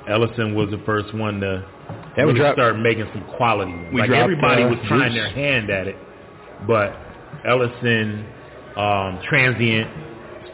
Ellison 0.09 0.55
was 0.55 0.71
the 0.71 0.83
first 0.85 1.15
one 1.15 1.41
to 1.41 1.65
Yeah, 2.17 2.25
we 2.27 2.33
really 2.33 2.39
dropped- 2.41 2.57
start 2.57 2.79
making 2.79 3.07
some 3.13 3.25
quality. 3.37 3.71
ones. 3.73 3.93
we 3.95 4.01
like 4.01 4.09
dropped, 4.11 4.23
everybody 4.23 4.63
uh, 4.65 4.69
was 4.71 4.79
trying 4.89 5.13
Juice. 5.13 5.21
their 5.23 5.31
hand 5.31 5.71
at 5.71 5.87
it, 5.89 5.97
but 6.67 6.95
Ellison 7.47 8.27
um, 8.77 9.21
Transient 9.29 9.89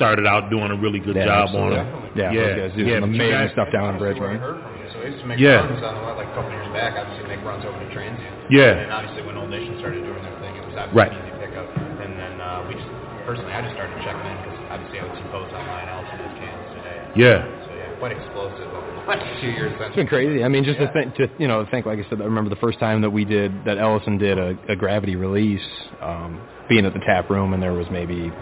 started 0.00 0.24
out 0.24 0.48
doing 0.48 0.72
a 0.72 0.78
really 0.80 0.96
good 0.98 1.12
Yeah, 1.14 1.28
job 1.28 1.52
absolutely. 1.52 1.76
on 1.76 2.08
it. 2.08 2.16
Yeah, 2.16 2.32
yeah, 2.32 2.40
those 2.40 2.56
guys 2.56 2.72
do 2.72 2.82
yeah. 2.88 2.96
some 3.04 3.12
amazing 3.12 3.36
guys- 3.36 3.52
stuff 3.52 3.68
down 3.68 3.92
in 3.92 4.00
That's 4.00 4.16
where 4.16 4.32
I 4.32 4.40
Bridgman. 4.40 4.40
heard 4.40 4.58
from 4.64 4.72
you. 4.80 4.88
So 4.88 4.96
I 5.04 5.06
used 5.12 5.20
to 5.20 5.28
make 5.28 5.38
Yeah. 5.38 5.60
runs 5.60 5.84
on 5.84 5.94
the 6.00 6.02
like 6.16 6.28
a 6.32 6.34
couple 6.34 6.50
years 6.56 6.68
back. 6.72 6.96
Obviously, 6.96 7.28
make 7.28 7.44
runs 7.44 7.64
over 7.68 7.76
to 7.76 7.88
Transient. 7.92 8.34
Yeah. 8.48 8.80
And 8.80 8.88
obviously, 8.90 9.22
when 9.28 9.36
Old 9.36 9.52
Nation 9.52 9.76
started 9.78 10.00
doing 10.08 10.22
their 10.24 10.32
thing, 10.40 10.56
it 10.56 10.64
was 10.64 10.72
obviously 10.80 10.96
Right. 10.96 11.12
an 11.12 11.20
easy 11.20 11.36
pickup. 11.44 11.68
And 12.00 12.12
then 12.16 12.34
uh, 12.40 12.64
we 12.66 12.72
just 12.80 12.88
personally, 13.28 13.52
I 13.52 13.60
just 13.60 13.76
started 13.76 13.94
checking 14.00 14.24
in 14.24 14.36
because 14.40 14.58
obviously 14.72 14.98
I 14.98 15.04
would 15.04 15.16
see 15.20 15.28
posts 15.28 15.52
online. 15.52 15.86
Ellison 15.92 16.16
has 16.16 16.32
cans 16.40 16.64
today. 16.80 16.98
Yeah. 17.14 17.44
So 17.68 17.70
yeah, 17.76 18.00
quite 18.00 18.12
explosive 18.16 18.68
over 18.72 18.88
the 18.88 19.04
last 19.04 19.22
two 19.44 19.52
years. 19.52 19.70
Since 19.76 19.92
It's 19.92 19.96
been 20.00 20.08
crazy. 20.08 20.40
I 20.42 20.48
mean, 20.48 20.64
just 20.64 20.80
to 20.80 20.88
think, 20.96 21.12
to 21.20 21.28
you 21.38 21.46
know, 21.46 21.62
think 21.70 21.84
like 21.84 22.00
I 22.00 22.08
said, 22.08 22.18
I 22.20 22.24
remember 22.24 22.48
the 22.50 22.58
first 22.64 22.80
time 22.80 23.04
that 23.04 23.12
we 23.12 23.28
did 23.28 23.52
that 23.68 23.76
Ellison 23.76 24.16
did 24.16 24.38
a, 24.40 24.56
a 24.72 24.74
gravity 24.74 25.14
release, 25.14 25.62
um, 26.00 26.40
being 26.72 26.86
at 26.88 26.94
the 26.96 27.00
tap 27.04 27.28
room, 27.30 27.52
and 27.54 27.62
there 27.62 27.74
was 27.74 27.86
maybe, 27.90 28.32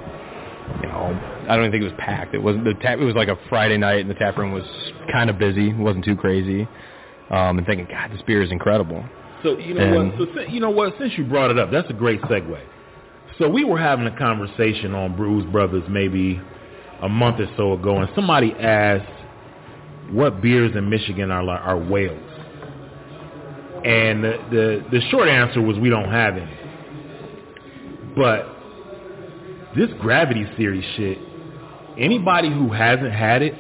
you 0.83 0.89
know, 0.89 1.45
I 1.49 1.57
don't 1.57 1.61
even 1.67 1.71
think 1.73 1.83
it 1.83 1.93
was 1.93 1.99
packed. 1.99 2.35
It 2.35 2.43
wasn't 2.43 2.65
the 2.65 2.75
tap. 2.75 2.99
It 2.99 3.05
was 3.05 3.15
like 3.15 3.29
a 3.29 3.37
Friday 3.49 3.77
night, 3.79 4.01
and 4.01 4.11
the 4.11 4.15
tap 4.15 4.37
room 4.37 4.53
was 4.53 4.65
kind 5.11 5.31
of 5.31 5.39
busy. 5.39 5.71
It 5.71 5.77
wasn't 5.77 6.05
too 6.05 6.17
crazy. 6.17 6.69
Um, 7.31 7.59
and 7.59 7.67
thinking, 7.67 7.87
God, 7.91 8.11
this 8.11 8.23
beer 8.27 8.43
is 8.43 8.51
incredible. 8.51 9.05
So 9.43 9.59
you 9.59 9.75
know 9.75 9.81
And- 9.83 10.19
what? 10.19 10.29
So 10.35 10.41
you 10.43 10.61
know 10.61 10.71
what? 10.71 10.95
Since 10.99 11.13
you 11.19 11.25
brought 11.25 11.51
it 11.51 11.59
up, 11.59 11.71
that's 11.71 11.89
a 11.91 11.95
great 11.95 12.21
segue. 12.23 12.59
So 13.39 13.49
we 13.49 13.65
were 13.65 13.79
having 13.79 14.07
a 14.07 14.17
conversation 14.19 14.95
on 14.95 15.15
Brews 15.17 15.45
Brothers 15.53 15.85
maybe 15.89 16.41
a 17.03 17.09
month 17.09 17.39
or 17.41 17.49
so 17.57 17.75
ago, 17.75 17.99
and 17.99 18.09
somebody 18.15 18.53
asked 18.53 19.07
what 20.11 20.41
beers 20.43 20.75
in 20.75 20.89
Michigan 20.91 21.31
are 21.31 21.45
like, 21.45 21.61
are 21.61 21.79
whales, 21.79 22.19
and 23.85 24.25
the, 24.25 24.39
the 24.51 24.85
the 24.91 25.01
short 25.11 25.29
answer 25.29 25.61
was 25.63 25.79
we 25.79 25.89
don't 25.91 26.11
have 26.11 26.37
any. 26.37 26.59
But 28.17 28.49
this 29.77 29.89
Gravity 30.01 30.47
Series 30.57 30.85
shit, 30.97 31.19
anybody 31.99 32.49
who 32.51 32.73
hasn't 32.73 33.13
had 33.13 33.43
it 33.43 33.55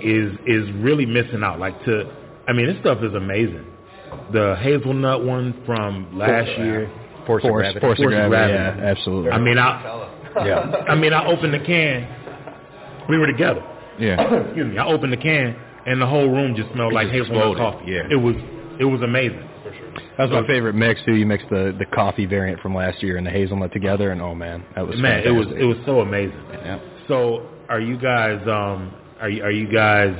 is 0.00 0.32
is 0.46 0.70
really 0.76 1.06
missing 1.06 1.42
out. 1.42 1.58
Like 1.58 1.82
to, 1.84 2.04
I 2.46 2.52
mean, 2.52 2.66
this 2.66 2.78
stuff 2.80 2.98
is 3.02 3.14
amazing. 3.14 3.66
The 4.32 4.56
hazelnut 4.60 5.24
one 5.24 5.62
from 5.66 6.16
last 6.16 6.46
Force- 6.46 6.58
year, 6.58 6.90
Force 7.26 7.44
of 7.44 7.52
Gravity. 7.52 7.80
Force 7.80 7.98
of 7.98 8.06
Gravity, 8.06 8.52
yeah, 8.52 8.86
absolutely. 8.90 9.30
I 9.32 9.38
mean, 9.38 9.58
I, 9.58 10.44
Yeah. 10.46 10.84
I 10.88 10.94
mean, 10.94 11.12
I 11.12 11.26
opened 11.26 11.52
the 11.54 11.58
can. 11.60 12.08
We 13.08 13.18
were 13.18 13.26
together. 13.26 13.62
Yeah. 13.98 14.20
Excuse 14.46 14.66
me. 14.72 14.78
I 14.78 14.86
opened 14.86 15.12
the 15.12 15.16
can, 15.18 15.56
and 15.86 16.00
the 16.00 16.06
whole 16.06 16.28
room 16.28 16.54
just 16.56 16.70
smelled 16.72 16.92
It 16.92 16.94
like 16.94 17.08
just 17.08 17.18
hazelnut 17.20 17.48
exploded, 17.52 17.58
coffee. 17.80 17.90
yeah. 17.92 18.02
It 18.10 18.16
was, 18.16 18.36
it 18.78 18.84
was 18.84 19.02
amazing. 19.02 19.47
That 20.18 20.30
was 20.30 20.42
my 20.42 20.46
favorite 20.48 20.74
mix 20.74 21.00
too. 21.06 21.14
You 21.14 21.26
mixed 21.26 21.48
the 21.48 21.74
the 21.78 21.86
coffee 21.86 22.26
variant 22.26 22.60
from 22.60 22.74
last 22.74 23.02
year 23.04 23.16
and 23.18 23.26
the 23.26 23.30
hazelnut 23.30 23.72
together, 23.72 24.10
and 24.10 24.20
oh 24.20 24.34
man, 24.34 24.64
that 24.74 24.86
was 24.86 24.98
Man, 24.98 25.24
it 25.24 25.30
was 25.30 25.46
it 25.56 25.64
was 25.64 25.76
so 25.86 26.00
amazing. 26.00 26.34
So, 27.06 27.48
are 27.68 27.80
you 27.80 27.96
guys 27.96 28.40
um 28.48 28.92
are 29.20 29.30
you 29.30 29.42
are 29.44 29.52
you 29.52 29.72
guys 29.72 30.16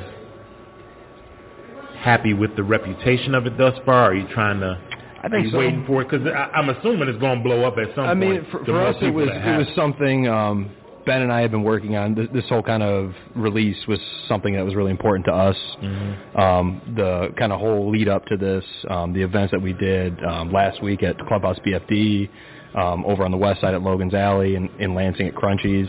happy 1.98 2.32
with 2.32 2.54
the 2.54 2.62
reputation 2.62 3.34
of 3.34 3.46
it 3.46 3.58
thus 3.58 3.76
far? 3.84 4.12
Are 4.12 4.14
you 4.14 4.28
trying 4.32 4.60
to? 4.60 4.80
I 5.20 5.28
think 5.28 5.50
so. 5.50 5.58
waiting 5.58 5.84
for 5.84 6.02
it 6.02 6.08
because 6.08 6.26
I'm 6.54 6.68
assuming 6.68 7.08
it's 7.08 7.18
going 7.18 7.38
to 7.38 7.44
blow 7.44 7.64
up 7.64 7.76
at 7.76 7.92
some 7.96 8.04
I 8.04 8.14
point. 8.14 8.20
mean, 8.20 8.46
for, 8.52 8.64
for 8.64 8.86
us, 8.86 8.94
it 9.02 9.12
was 9.12 9.28
it 9.28 9.58
was 9.58 9.66
something 9.74 10.28
um, 10.28 10.70
Ben 11.08 11.22
and 11.22 11.32
I 11.32 11.40
had 11.40 11.50
been 11.50 11.62
working 11.62 11.96
on. 11.96 12.14
This, 12.14 12.26
this 12.34 12.44
whole 12.50 12.62
kind 12.62 12.82
of 12.82 13.14
release 13.34 13.78
was 13.88 13.98
something 14.28 14.54
that 14.54 14.62
was 14.62 14.74
really 14.74 14.90
important 14.90 15.24
to 15.24 15.32
us. 15.32 15.56
Mhm. 15.82 16.38
Um, 16.38 16.82
the 16.94 17.32
kind 17.38 17.50
of 17.50 17.58
whole 17.60 17.88
lead 17.90 18.08
up 18.08 18.26
to 18.26 18.36
this, 18.36 18.62
um, 18.90 19.14
the 19.14 19.22
events 19.22 19.50
that 19.52 19.62
we 19.62 19.72
did 19.72 20.22
um, 20.22 20.52
last 20.52 20.82
week 20.82 21.02
at 21.02 21.18
Clubhouse 21.26 21.58
BFD, 21.60 22.28
um, 22.74 23.06
over 23.06 23.24
on 23.24 23.30
the 23.30 23.38
west 23.38 23.62
side 23.62 23.72
at 23.72 23.80
Logan's 23.80 24.12
Alley, 24.12 24.54
and 24.56 24.68
in 24.78 24.94
Lansing 24.94 25.26
at 25.26 25.34
Crunchies. 25.34 25.88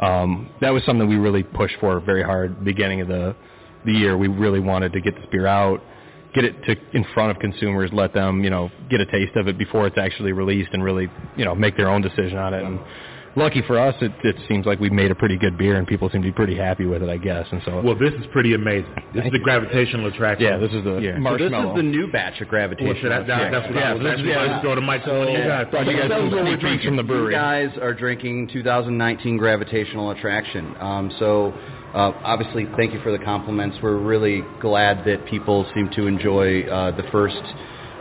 Um, 0.00 0.48
that 0.60 0.70
was 0.70 0.82
something 0.82 1.08
we 1.08 1.18
really 1.18 1.44
pushed 1.44 1.76
for 1.78 2.00
very 2.00 2.24
hard. 2.24 2.64
Beginning 2.64 3.00
of 3.00 3.06
the 3.06 3.36
the 3.84 3.92
year, 3.92 4.18
we 4.18 4.26
really 4.26 4.60
wanted 4.60 4.92
to 4.92 5.00
get 5.00 5.14
this 5.14 5.26
beer 5.30 5.46
out, 5.46 5.80
get 6.34 6.44
it 6.44 6.60
to 6.64 6.74
in 6.94 7.04
front 7.14 7.30
of 7.30 7.38
consumers, 7.38 7.92
let 7.92 8.12
them 8.12 8.42
you 8.42 8.50
know 8.50 8.72
get 8.90 9.00
a 9.00 9.06
taste 9.06 9.36
of 9.36 9.46
it 9.46 9.56
before 9.56 9.86
it's 9.86 9.98
actually 9.98 10.32
released, 10.32 10.70
and 10.72 10.82
really 10.82 11.08
you 11.36 11.44
know 11.44 11.54
make 11.54 11.76
their 11.76 11.88
own 11.88 12.02
decision 12.02 12.38
on 12.38 12.54
it. 12.54 12.64
And 12.64 12.80
lucky 13.38 13.62
for 13.66 13.78
us, 13.78 13.94
it, 14.02 14.12
it 14.24 14.36
seems 14.48 14.66
like 14.66 14.78
we 14.80 14.90
made 14.90 15.10
a 15.10 15.14
pretty 15.14 15.36
good 15.38 15.56
beer, 15.56 15.76
and 15.76 15.86
people 15.86 16.10
seem 16.10 16.20
to 16.22 16.28
be 16.28 16.32
pretty 16.32 16.56
happy 16.56 16.84
with 16.84 17.02
it, 17.02 17.08
I 17.08 17.16
guess. 17.16 17.46
And 17.50 17.62
so 17.64 17.80
Well, 17.80 17.94
this 17.98 18.12
is 18.14 18.26
pretty 18.32 18.54
amazing. 18.54 18.92
This 19.14 19.24
is 19.24 19.32
the 19.32 19.38
gravitational 19.38 20.06
attraction. 20.06 20.44
Yeah, 20.46 20.58
this 20.58 20.72
is 20.72 20.84
the 20.84 21.00
So 21.14 21.20
marshmallow. 21.20 21.38
this 21.38 21.70
is 21.70 21.76
the 21.76 21.82
new 21.96 22.10
batch 22.12 22.40
of 22.40 22.48
gravitational. 22.48 22.92
Well, 22.94 23.02
so 23.02 23.08
that- 23.08 23.26
that- 23.26 23.50
that's 23.52 23.68
what 23.72 23.82
I 23.82 23.92
was 23.94 24.02
this 24.02 24.12
actually 24.12 24.30
is- 24.30 24.36
going 24.36 24.50
to 24.50 24.60
throw 24.60 24.74
the 24.74 24.80
mic 24.82 25.04
to 25.04 25.10
one 25.10 25.28
of 25.28 25.32
you 25.32 25.44
guys. 25.44 25.66
Brought 25.70 25.86
you 25.86 25.96
guys 25.96 26.10
some 26.10 26.30
from 26.84 26.96
the 26.96 27.02
brewery. 27.02 27.32
You 27.34 27.38
guys 27.40 27.70
are 27.80 27.94
drinking 27.94 28.48
2019 28.48 29.36
Gravitational 29.38 30.10
Attraction. 30.10 30.74
Um, 30.80 31.10
so 31.18 31.54
uh, 31.94 32.12
obviously, 32.22 32.66
thank 32.76 32.92
you 32.92 33.00
for 33.00 33.12
the 33.12 33.18
compliments. 33.18 33.78
We're 33.82 33.96
really 33.96 34.42
glad 34.60 35.04
that 35.06 35.24
people 35.26 35.64
seem 35.74 35.88
to 35.96 36.06
enjoy 36.06 36.62
uh, 36.64 36.90
the 36.96 37.04
first 37.10 37.40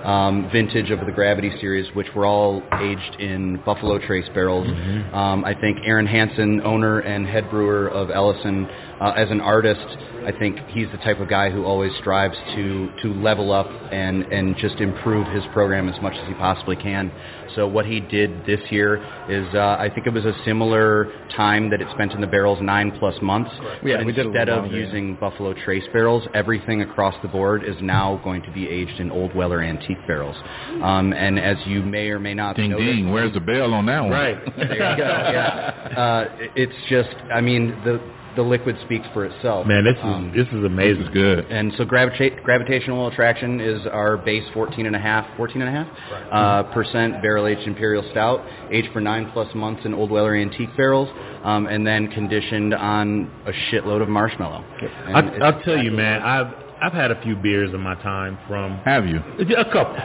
um, 0.07 0.49
vintage 0.53 0.89
of 0.89 1.05
the 1.05 1.11
Gravity 1.11 1.51
series, 1.59 1.93
which 1.93 2.07
were 2.15 2.25
all 2.25 2.63
aged 2.81 3.19
in 3.19 3.61
Buffalo 3.65 3.99
Trace 3.99 4.27
barrels. 4.33 4.65
Um, 5.13 5.43
I 5.43 5.53
think 5.53 5.79
Aaron 5.83 6.07
Hansen, 6.07 6.61
owner 6.61 6.99
and 6.99 7.27
head 7.27 7.49
brewer 7.49 7.89
of 7.89 8.09
Ellison, 8.09 8.65
uh, 9.01 9.13
as 9.17 9.29
an 9.29 9.41
artist, 9.41 9.85
I 10.25 10.31
think 10.31 10.57
he's 10.69 10.87
the 10.91 10.97
type 10.99 11.19
of 11.19 11.29
guy 11.29 11.49
who 11.49 11.65
always 11.65 11.91
strives 11.99 12.35
to 12.55 12.89
to 13.03 13.13
level 13.21 13.51
up 13.51 13.67
and 13.91 14.23
and 14.23 14.55
just 14.57 14.77
improve 14.77 15.27
his 15.27 15.43
program 15.53 15.89
as 15.89 16.01
much 16.01 16.13
as 16.13 16.27
he 16.27 16.33
possibly 16.35 16.77
can. 16.77 17.11
So 17.55 17.67
what 17.67 17.85
he 17.85 17.99
did 17.99 18.45
this 18.45 18.59
year 18.69 18.97
is, 19.29 19.47
uh, 19.53 19.77
I 19.79 19.89
think 19.93 20.07
it 20.07 20.13
was 20.13 20.25
a 20.25 20.33
similar 20.45 21.11
time 21.35 21.69
that 21.69 21.81
it 21.81 21.87
spent 21.93 22.13
in 22.13 22.21
the 22.21 22.27
barrels, 22.27 22.59
nine 22.61 22.91
plus 22.99 23.15
months. 23.21 23.51
Yeah, 23.83 23.97
But 23.97 24.05
we 24.05 24.13
did 24.13 24.25
a 24.25 24.29
instead 24.29 24.49
of 24.49 24.63
longer, 24.63 24.77
yeah. 24.77 24.85
using 24.85 25.15
Buffalo 25.15 25.53
Trace 25.53 25.83
barrels, 25.93 26.23
everything 26.33 26.81
across 26.81 27.15
the 27.21 27.27
board 27.27 27.63
is 27.63 27.75
now 27.81 28.19
going 28.23 28.41
to 28.43 28.51
be 28.51 28.67
aged 28.67 28.99
in 28.99 29.11
Old 29.11 29.35
Weller 29.35 29.61
antique 29.61 30.05
barrels. 30.07 30.35
Um, 30.81 31.13
and 31.13 31.39
as 31.39 31.57
you 31.65 31.81
may 31.83 32.09
or 32.09 32.19
may 32.19 32.33
not 32.33 32.55
Ding 32.55 32.71
notice, 32.71 32.85
ding. 32.85 33.11
Where's 33.11 33.33
the 33.33 33.39
bell 33.39 33.73
on 33.73 33.85
that 33.87 34.01
one? 34.01 34.11
Right. 34.11 34.37
there 34.57 34.73
you 34.73 34.97
go. 34.97 35.07
Yeah. 35.07 35.93
Uh, 35.97 36.49
it's 36.55 36.75
just, 36.89 37.15
I 37.33 37.41
mean, 37.41 37.69
the 37.83 37.99
the 38.37 38.41
liquid 38.41 38.77
speaks 38.85 39.05
for 39.13 39.25
itself. 39.25 39.67
Man, 39.67 39.83
this 39.83 39.97
is 39.97 40.03
Um, 40.03 40.31
this 40.33 40.47
is 40.47 40.63
amazing. 40.63 40.99
This 40.99 41.07
is 41.09 41.13
good. 41.13 41.45
and 41.49 41.73
so 41.77 41.83
gravita- 41.85 42.41
gravitational 42.43 43.07
attraction 43.07 43.59
is 43.59 43.85
our 43.87 44.15
base 44.15 44.45
14 44.53 44.85
and 44.85 44.95
a 44.95 44.99
half, 44.99 45.25
14 45.35 45.61
and 45.61 45.69
a 45.69 45.73
half 45.73 45.87
uh, 46.31 46.63
percent 46.71 47.21
barrel 47.21 47.47
aged 47.47 47.67
imperial 47.67 48.03
stout, 48.11 48.41
aged 48.71 48.93
for 48.93 49.01
nine 49.01 49.29
plus 49.33 49.53
months 49.55 49.81
in 49.83 49.93
old 49.93 50.09
Weller 50.11 50.35
antique 50.35 50.69
barrels, 50.77 51.09
um, 51.43 51.67
and 51.67 51.85
then 51.85 52.07
conditioned 52.09 52.73
on 52.73 53.29
a 53.45 53.51
shitload 53.69 54.01
of 54.01 54.07
marshmallow. 54.07 54.63
And 55.07 55.43
I, 55.43 55.45
I'll 55.47 55.61
tell 55.63 55.77
you, 55.77 55.91
man. 55.91 56.21
I've 56.21 56.53
I've 56.79 56.93
had 56.93 57.09
a 57.09 57.19
few 57.23 57.35
beers 57.35 57.73
in 57.73 57.81
my 57.81 57.95
time 57.95 58.37
from 58.47 58.77
Have 58.85 59.07
you? 59.07 59.17
A 59.17 59.65
couple, 59.65 59.95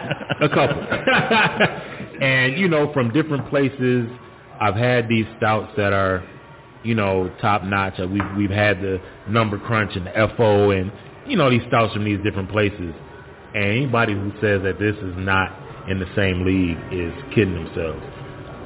a 0.40 0.48
couple, 0.48 0.82
and 2.22 2.56
you 2.58 2.68
know, 2.68 2.90
from 2.92 3.12
different 3.12 3.48
places. 3.50 4.08
I've 4.60 4.76
had 4.76 5.08
these 5.08 5.26
stouts 5.38 5.72
that 5.76 5.92
are, 5.92 6.22
you 6.84 6.94
know, 6.94 7.30
top 7.40 7.64
notch. 7.64 8.00
Uh, 8.00 8.06
We've 8.08 8.22
we've 8.36 8.50
had 8.50 8.80
the 8.80 9.00
Number 9.28 9.58
Crunch 9.58 9.96
and 9.96 10.06
the 10.06 10.32
FO, 10.36 10.70
and 10.70 10.90
you 11.26 11.36
know 11.36 11.50
these 11.50 11.62
stouts 11.68 11.92
from 11.94 12.04
these 12.04 12.18
different 12.22 12.50
places. 12.50 12.94
And 13.54 13.64
anybody 13.64 14.14
who 14.14 14.30
says 14.40 14.62
that 14.62 14.78
this 14.78 14.96
is 14.96 15.14
not 15.16 15.88
in 15.88 15.98
the 15.98 16.06
same 16.16 16.44
league 16.46 16.78
is 16.92 17.12
kidding 17.34 17.54
themselves. 17.54 18.00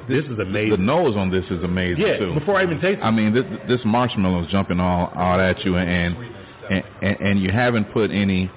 This 0.08 0.24
is 0.26 0.38
amazing. 0.38 0.70
The 0.70 0.76
nose 0.76 1.16
on 1.16 1.30
this 1.30 1.44
is 1.50 1.64
amazing 1.64 2.00
Yeah, 2.06 2.18
too. 2.18 2.34
before 2.34 2.56
I 2.60 2.62
even 2.62 2.80
taste 2.80 3.00
it. 3.00 3.02
I 3.02 3.10
mean, 3.10 3.34
this, 3.34 3.44
this 3.66 3.80
marshmallow 3.84 4.44
is 4.44 4.50
jumping 4.52 4.78
all 4.78 5.10
out 5.16 5.40
at 5.40 5.64
you, 5.64 5.76
and 5.76 6.16
and, 6.70 6.84
and 7.02 7.16
and 7.20 7.40
you 7.42 7.50
haven't 7.50 7.92
put 7.92 8.10
any 8.12 8.50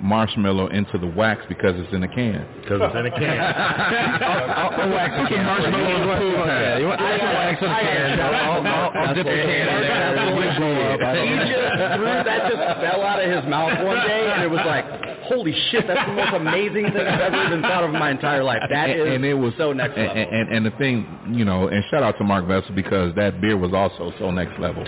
marshmallow 0.00 0.68
into 0.68 0.98
the 0.98 1.06
wax 1.06 1.42
because 1.48 1.74
it's 1.76 1.92
in 1.92 2.02
a 2.02 2.08
can. 2.08 2.46
Because 2.60 2.80
it's 2.82 2.96
in 2.96 3.06
a 3.06 3.10
can. 3.10 3.38
I'll, 3.40 4.70
I'll 4.70 4.90
wax 4.90 5.12
the 5.16 5.28
can. 5.34 5.44
Marshmallow 5.46 5.96
is 5.96 6.18
cool. 6.20 6.46
Yeah, 6.46 6.78
you 6.78 6.86
want 6.86 7.00
I 7.00 7.18
can 7.18 7.32
wax 7.34 7.62
in 7.62 7.68
a 7.68 7.80
can. 7.80 8.20
I'll, 8.20 9.14
dip 9.14 9.24
the 9.26 9.30
can 9.30 9.66
in 9.68 9.80
there. 9.80 10.16
It'll 10.16 10.56
blow 10.60 10.74
up. 10.92 11.00
I 11.00 11.14
don't 11.14 11.28
He 11.28 11.36
just 11.48 11.96
threw 11.96 12.14
that 12.24 12.40
just 12.50 12.80
fell 12.80 13.02
out 13.02 13.22
of 13.22 13.28
his 13.30 13.44
mouth 13.50 13.84
one 13.84 14.00
day, 14.06 14.30
and 14.32 14.42
it 14.42 14.50
was 14.50 14.64
like, 14.66 14.84
holy 15.26 15.54
shit, 15.70 15.86
that's 15.86 16.06
the 16.08 16.14
most 16.14 16.34
amazing 16.34 16.84
thing 16.92 17.06
I've 17.06 17.32
ever 17.32 17.46
even 17.46 17.62
thought 17.62 17.84
of 17.84 17.90
in 17.92 17.98
my 17.98 18.10
entire 18.10 18.44
life. 18.44 18.60
That 18.70 18.90
and, 18.90 19.00
is 19.00 19.14
and 19.16 19.24
it 19.24 19.34
was 19.34 19.52
so 19.58 19.72
next 19.72 19.96
level. 19.96 20.16
And, 20.16 20.48
and 20.52 20.66
the 20.66 20.70
thing, 20.78 21.06
you 21.32 21.44
know, 21.44 21.68
and 21.68 21.82
shout 21.90 22.02
out 22.02 22.16
to 22.18 22.24
Mark 22.24 22.46
Vessel 22.46 22.74
because 22.74 23.14
that 23.16 23.40
beer 23.40 23.56
was 23.56 23.72
also 23.72 24.12
so 24.18 24.30
next 24.30 24.58
level. 24.60 24.84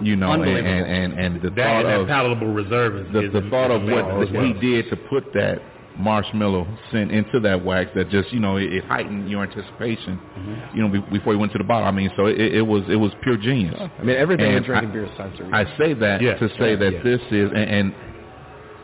You 0.00 0.16
know, 0.16 0.32
and 0.32 0.42
Unbelievable. 0.42 0.68
and, 0.70 1.12
and, 1.12 1.34
and 1.34 1.42
the 1.42 1.50
That, 1.50 1.56
thought 1.56 1.82
that 1.84 2.00
of 2.00 2.08
palatable 2.08 2.52
reserve 2.52 2.96
is, 2.96 3.12
the, 3.12 3.26
is 3.26 3.32
the 3.32 3.48
thought 3.50 3.70
of 3.70 3.82
what 3.82 4.04
amazing. 4.10 4.41
He 4.42 4.52
did 4.54 4.88
to 4.90 4.96
put 4.96 5.32
that 5.34 5.60
marshmallow 5.98 6.66
scent 6.90 7.10
into 7.12 7.38
that 7.40 7.62
wax 7.62 7.90
that 7.94 8.08
just 8.08 8.32
you 8.32 8.40
know 8.40 8.56
it, 8.56 8.72
it 8.72 8.84
heightened 8.86 9.28
your 9.30 9.42
anticipation 9.42 10.18
Mm-hmm. 10.38 10.76
you 10.76 10.82
know 10.82 10.88
be, 10.88 11.00
before 11.18 11.34
you 11.34 11.38
went 11.38 11.52
to 11.52 11.58
the 11.58 11.64
bottle 11.64 11.86
i 11.86 11.90
mean 11.90 12.10
so 12.16 12.26
it, 12.26 12.40
it 12.40 12.62
was 12.62 12.82
it 12.88 12.96
was 12.96 13.12
pure 13.22 13.36
genius 13.36 13.74
I 13.78 14.02
mean, 14.02 14.16
everything 14.16 14.46
And 14.46 14.56
in 14.56 14.62
drinking 14.62 14.88
I- 14.88 14.92
beer 14.92 15.04
is 15.04 15.16
sensory. 15.18 15.50
I 15.52 15.64
say 15.76 15.92
that 15.94 16.22
Yeah, 16.22 16.34
to 16.38 16.48
say 16.58 16.70
yeah, 16.70 16.76
that 16.76 16.92
yeah. 16.94 17.02
this 17.02 17.20
is 17.30 17.50
and, 17.54 17.68
and 17.70 17.94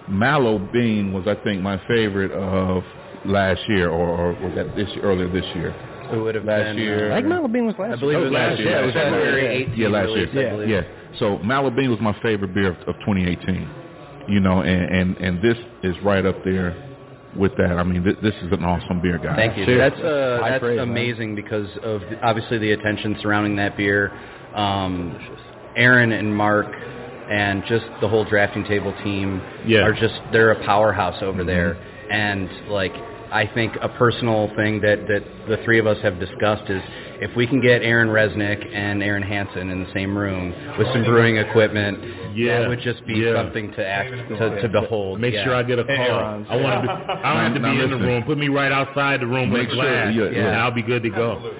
mallow 0.09 0.59
bean 0.59 1.13
was 1.13 1.27
I 1.27 1.35
think 1.43 1.63
my 1.63 1.81
favorite 1.89 2.33
of 2.33 2.83
last 3.25 3.61
year 3.69 3.89
or, 3.91 4.09
or 4.09 4.33
was 4.43 4.53
that 4.57 4.77
this 4.77 4.89
year, 4.95 5.03
earlier 5.05 5.29
this 5.33 5.45
year 5.55 5.75
It 6.13 6.17
would 6.19 6.35
have 6.35 6.45
last 6.45 6.77
been, 6.77 6.79
year. 6.79 7.11
uh, 7.13 7.17
Like 7.17 7.25
Mallow 7.27 7.49
Bean 7.49 7.67
was 7.67 7.75
last 7.79 7.89
year. 7.89 7.97
I 7.97 8.01
believe 8.01 8.19
it 8.19 8.23
was 8.23 8.33
last 8.33 8.59
year. 8.61 8.71
Yeah, 8.71 8.83
It 8.83 8.87
was 8.87 8.95
February 8.95 9.67
18th. 9.67 9.77
yeah, 9.77 9.89
last 9.89 10.07
release, 10.07 10.29
I 10.33 10.37
year. 10.41 10.51
believe. 10.51 10.69
Yeah. 10.69 10.83
So 11.19 11.39
Mallow 11.41 11.71
Bean 11.71 11.91
was 11.91 12.01
my 12.01 12.17
favorite 12.23 12.55
beer 12.55 12.69
of, 12.73 12.77
of 12.89 12.95
2018. 13.05 13.69
You 14.29 14.41
know, 14.41 14.61
and, 14.63 14.95
and 14.95 15.17
and 15.19 15.43
this 15.43 15.57
is 15.83 15.97
right 16.05 16.25
up 16.27 16.45
there 16.45 16.85
with 17.37 17.57
that. 17.57 17.73
I 17.73 17.83
mean, 17.83 18.03
this, 18.05 18.15
this 18.23 18.35
is 18.43 18.53
an 18.53 18.65
awesome 18.65 19.01
beer, 19.01 19.19
guys. 19.19 19.37
Thank 19.37 19.57
you. 19.57 19.65
Cheers. 19.65 19.93
That's 19.93 20.03
uh, 20.05 20.41
that's 20.43 20.61
praise, 20.61 20.77
man. 20.79 20.89
amazing 20.89 21.35
because 21.35 21.69
of 21.83 22.01
the, 22.03 22.19
obviously 22.23 22.59
the 22.59 22.73
attention 22.73 23.17
surrounding 23.23 23.57
that 23.57 23.77
beer. 23.77 24.13
Um, 24.55 25.17
Aaron 25.77 26.13
and 26.13 26.35
Mark 26.35 26.67
and 27.31 27.63
just 27.69 27.85
the 28.01 28.09
whole 28.09 28.25
drafting 28.25 28.65
table 28.65 28.95
team 29.05 29.41
Yeah. 29.67 29.81
are 29.81 29.93
just 29.93 30.15
they're 30.33 30.51
a 30.53 30.65
powerhouse 30.65 31.23
over 31.23 31.43
Mhm. 31.43 31.47
there. 31.47 31.77
And 32.11 32.49
like 32.69 32.95
I 33.31 33.47
think 33.47 33.77
a 33.81 33.89
personal 33.91 34.49
thing 34.57 34.81
that 34.81 35.07
that 35.09 35.23
the 35.49 35.59
three 35.65 35.79
of 35.79 35.87
us 35.87 35.99
have 36.03 36.19
discussed 36.19 36.69
is 36.71 36.83
if 37.21 37.35
we 37.37 37.47
can 37.47 37.61
get 37.61 37.83
Aaron 37.83 38.09
Resnick 38.09 38.65
and 38.75 39.03
Aaron 39.03 39.23
Hansen 39.23 39.71
in 39.71 39.83
the 39.85 39.91
same 39.93 40.17
room 40.17 40.55
with 40.79 40.87
some 40.93 41.05
brewing 41.05 41.37
equipment, 41.37 41.99
Yeah. 42.35 42.61
that 42.61 42.69
would 42.69 42.81
just 42.81 43.05
be 43.07 43.15
Yeah. 43.15 43.35
something 43.35 43.73
to 43.73 43.87
act 43.87 44.11
to, 44.29 44.61
to 44.63 44.69
behold. 44.69 45.21
Make 45.21 45.35
Yeah. 45.35 45.45
sure 45.45 45.55
I 45.55 45.63
get 45.63 45.79
a 45.79 45.85
call. 45.85 45.95
Aaron. 45.97 46.47
I 46.49 46.57
want 46.57 46.83
to. 46.83 46.89
Be, 46.89 47.13
I 47.13 47.35
want 47.35 47.55
to 47.55 47.61
be 47.61 47.81
in 47.81 47.91
the 47.91 47.97
room. 47.97 48.23
Put 48.25 48.39
me 48.39 48.49
right 48.49 48.71
outside 48.73 49.21
the 49.21 49.27
room 49.27 49.51
with 49.51 49.63
Make 49.63 49.71
a 49.71 49.75
sure, 49.75 49.83
glass, 49.85 50.15
yeah, 50.15 50.25
and. 50.49 50.57
I'll 50.57 50.71
be 50.71 50.83
good 50.83 51.03
to 51.03 51.11
go. 51.11 51.53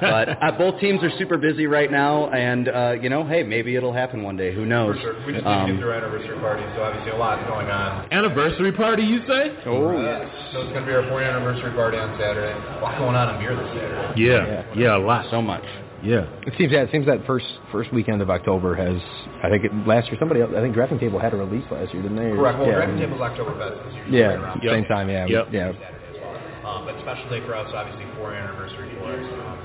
but 0.00 0.28
uh, 0.42 0.52
both 0.58 0.80
teams 0.80 1.02
are 1.02 1.10
super 1.18 1.36
busy 1.38 1.66
right 1.66 1.90
now, 1.90 2.30
and 2.30 2.68
uh, 2.68 2.94
you 3.00 3.08
know, 3.08 3.24
hey, 3.24 3.42
maybe 3.42 3.76
it'll 3.76 3.92
happen 3.92 4.22
one 4.22 4.36
day. 4.36 4.54
Who 4.54 4.64
knows? 4.66 4.96
For 4.96 5.02
sure. 5.02 5.26
We 5.26 5.32
just 5.34 5.46
Um, 5.46 5.60
need 5.62 5.66
to 5.66 5.72
get 5.74 5.80
through 5.82 5.90
our 5.92 5.96
anniversary 5.98 6.38
party, 6.38 6.62
so 6.76 6.82
obviously 6.82 7.12
a 7.12 7.16
lot 7.16 7.46
going 7.46 7.68
on. 7.68 8.06
Anniversary 8.12 8.72
party, 8.72 9.02
you 9.02 9.20
say? 9.26 9.52
Oh, 9.66 9.88
Uh, 9.96 10.26
So 10.52 10.60
it's 10.62 10.72
going 10.72 10.84
to 10.84 10.86
be 10.86 10.94
our 10.94 11.02
40th 11.04 11.28
anniversary 11.36 11.72
party 11.72 11.98
on 11.98 12.18
Saturday. 12.18 12.52
A 12.52 12.80
lot 12.82 12.98
going 12.98 13.16
on 13.16 13.34
in 13.34 13.40
beer 13.40 13.56
this 13.56 13.68
Saturday. 13.68 14.20
Yeah, 14.20 14.61
yeah, 14.76 14.96
a 14.96 14.98
lot. 14.98 15.26
so 15.30 15.40
much. 15.42 15.64
Yeah. 16.02 16.26
It 16.46 16.54
seems 16.58 16.72
yeah, 16.72 16.82
it 16.82 16.90
seems 16.90 17.06
that 17.06 17.24
first 17.26 17.46
first 17.70 17.92
weekend 17.92 18.20
of 18.22 18.28
October 18.30 18.74
has 18.74 18.98
I 19.42 19.48
think 19.48 19.64
it, 19.64 19.72
last 19.86 20.08
year 20.08 20.16
somebody 20.18 20.40
else 20.40 20.50
I 20.56 20.60
think 20.60 20.74
Drafting 20.74 20.98
Table 20.98 21.18
had 21.20 21.32
a 21.32 21.36
release 21.36 21.64
last 21.70 21.94
year, 21.94 22.02
didn't 22.02 22.16
they? 22.16 22.30
Correct. 22.34 22.58
Well, 22.58 22.66
yeah. 22.68 22.74
Drafting 22.74 22.98
Table's 22.98 23.20
Oktoberfest 23.20 23.88
is 23.88 23.94
usually 23.94 24.18
Yeah, 24.18 24.26
right 24.26 24.38
around 24.38 24.62
same 24.66 24.84
time, 24.86 25.08
yeah. 25.08 25.26
Yep. 25.26 25.46
Yeah. 25.52 25.72
Saturday 25.72 25.86
as 26.10 26.16
well. 26.64 26.76
Um, 26.76 26.84
but 26.86 26.98
special 27.02 27.28
day 27.30 27.40
for 27.46 27.54
us, 27.54 27.70
obviously, 27.74 28.06
four 28.16 28.34
anniversary 28.34 28.90
for 28.98 29.14
us. 29.14 29.22
Um, 29.22 29.62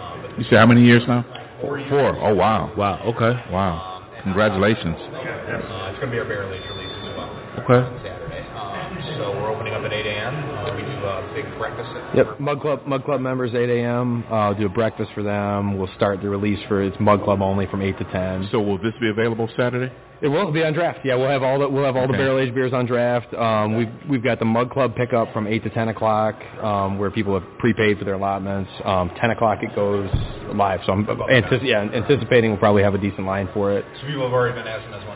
um, 0.00 0.34
You 0.38 0.44
say 0.48 0.56
how 0.56 0.66
many 0.66 0.82
years 0.82 1.02
now? 1.06 1.24
Four 1.60 1.78
years. 1.78 1.90
Four. 1.90 2.16
Oh 2.20 2.34
wow. 2.34 2.72
Wow. 2.76 3.00
Okay. 3.04 3.32
Wow. 3.52 4.02
Congratulations. 4.22 4.96
uh, 4.96 5.90
it's 5.92 5.98
going 6.00 6.10
to 6.10 6.14
be 6.14 6.18
our 6.18 6.24
barrel 6.24 6.52
age 6.52 6.64
release 6.70 6.90
as 7.04 7.16
well. 7.16 7.30
Okay. 7.62 7.80
Saturday. 8.02 8.42
Um, 8.56 8.98
so 9.20 9.30
we're 9.38 9.52
opening 9.54 9.72
up 9.74 9.84
at 9.84 9.92
8 9.92 10.06
a.m. 10.06 10.34
Uh, 10.34 10.74
we 10.74 10.82
do 10.82 10.95
a 11.06 11.30
big 11.34 11.44
breakfast. 11.58 11.90
at- 11.96 12.16
Yep, 12.16 12.40
Mug 12.40 12.60
Club 12.60 12.86
Mug 12.86 13.04
Club 13.04 13.20
members 13.20 13.54
8 13.54 13.68
a.m. 13.68 14.24
Uh, 14.30 14.52
do 14.54 14.66
a 14.66 14.68
breakfast 14.68 15.10
for 15.14 15.22
them. 15.22 15.76
We'll 15.78 15.90
start 15.96 16.20
the 16.22 16.28
release 16.28 16.58
for 16.68 16.82
it's 16.82 16.96
Mug 17.00 17.22
Club 17.24 17.42
only 17.42 17.66
from 17.66 17.82
8 17.82 17.96
to 17.98 18.04
10. 18.04 18.48
So 18.52 18.60
will 18.60 18.78
this 18.78 18.94
be 19.00 19.08
available 19.10 19.48
Saturday? 19.56 19.92
It 20.22 20.28
will 20.28 20.50
be 20.50 20.64
on 20.64 20.72
draft. 20.72 21.00
Yeah, 21.04 21.16
we'll 21.16 21.28
have 21.28 21.42
all 21.42 21.58
the 21.58 21.68
we'll 21.68 21.84
have 21.84 21.94
all 21.94 22.06
the 22.06 22.14
Okay. 22.14 22.22
barrel 22.22 22.38
aged 22.38 22.54
beers 22.54 22.72
on 22.72 22.86
draft. 22.86 23.34
Um, 23.34 23.76
we've 23.76 23.90
we've 24.08 24.22
got 24.24 24.38
the 24.38 24.46
Mug 24.46 24.70
Club 24.70 24.94
pickup 24.96 25.30
from 25.34 25.46
8 25.46 25.62
to 25.64 25.68
10 25.70 25.88
o'clock, 25.88 26.36
um, 26.62 26.96
where 26.98 27.10
people 27.10 27.34
have 27.38 27.44
prepaid 27.58 27.98
for 27.98 28.04
their 28.06 28.14
allotments. 28.14 28.70
Um, 28.84 29.10
10 29.20 29.30
o'clock 29.32 29.62
it 29.62 29.74
goes 29.76 30.08
live. 30.54 30.80
So 30.86 30.92
I'm 30.92 31.04
antici- 31.04 31.64
yeah, 31.64 31.80
anticipating 31.82 32.50
we'll 32.50 32.58
probably 32.58 32.82
have 32.82 32.94
a 32.94 32.98
decent 32.98 33.26
line 33.26 33.48
for 33.52 33.72
it. 33.72 33.84
So 34.00 34.06
people 34.06 34.22
have 34.22 34.32
already 34.32 34.54
been 34.54 34.66
asking 34.66 34.94
us 34.94 35.02
when 35.06 35.15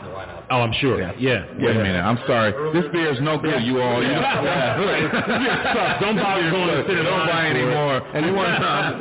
Oh, 0.51 0.59
I'm 0.67 0.73
sure. 0.83 0.99
Yeah. 0.99 1.15
Yeah. 1.15 1.47
Wait 1.63 1.77
a 1.77 1.79
minute. 1.79 2.03
I'm 2.03 2.19
sorry. 2.27 2.51
This 2.75 2.83
beer 2.91 3.07
is 3.13 3.21
no 3.23 3.39
good. 3.39 3.63
You 3.63 3.79
all. 3.79 4.03
You 4.03 4.11
yeah. 4.11 5.95
Don't 6.03 6.19
going 6.19 6.67
to 6.75 6.83
sit 6.83 6.99
Don't 7.07 7.23
buy 7.25 7.47
anymore. 7.47 8.03
Anyone? 8.11 8.51
uh, 8.59 8.99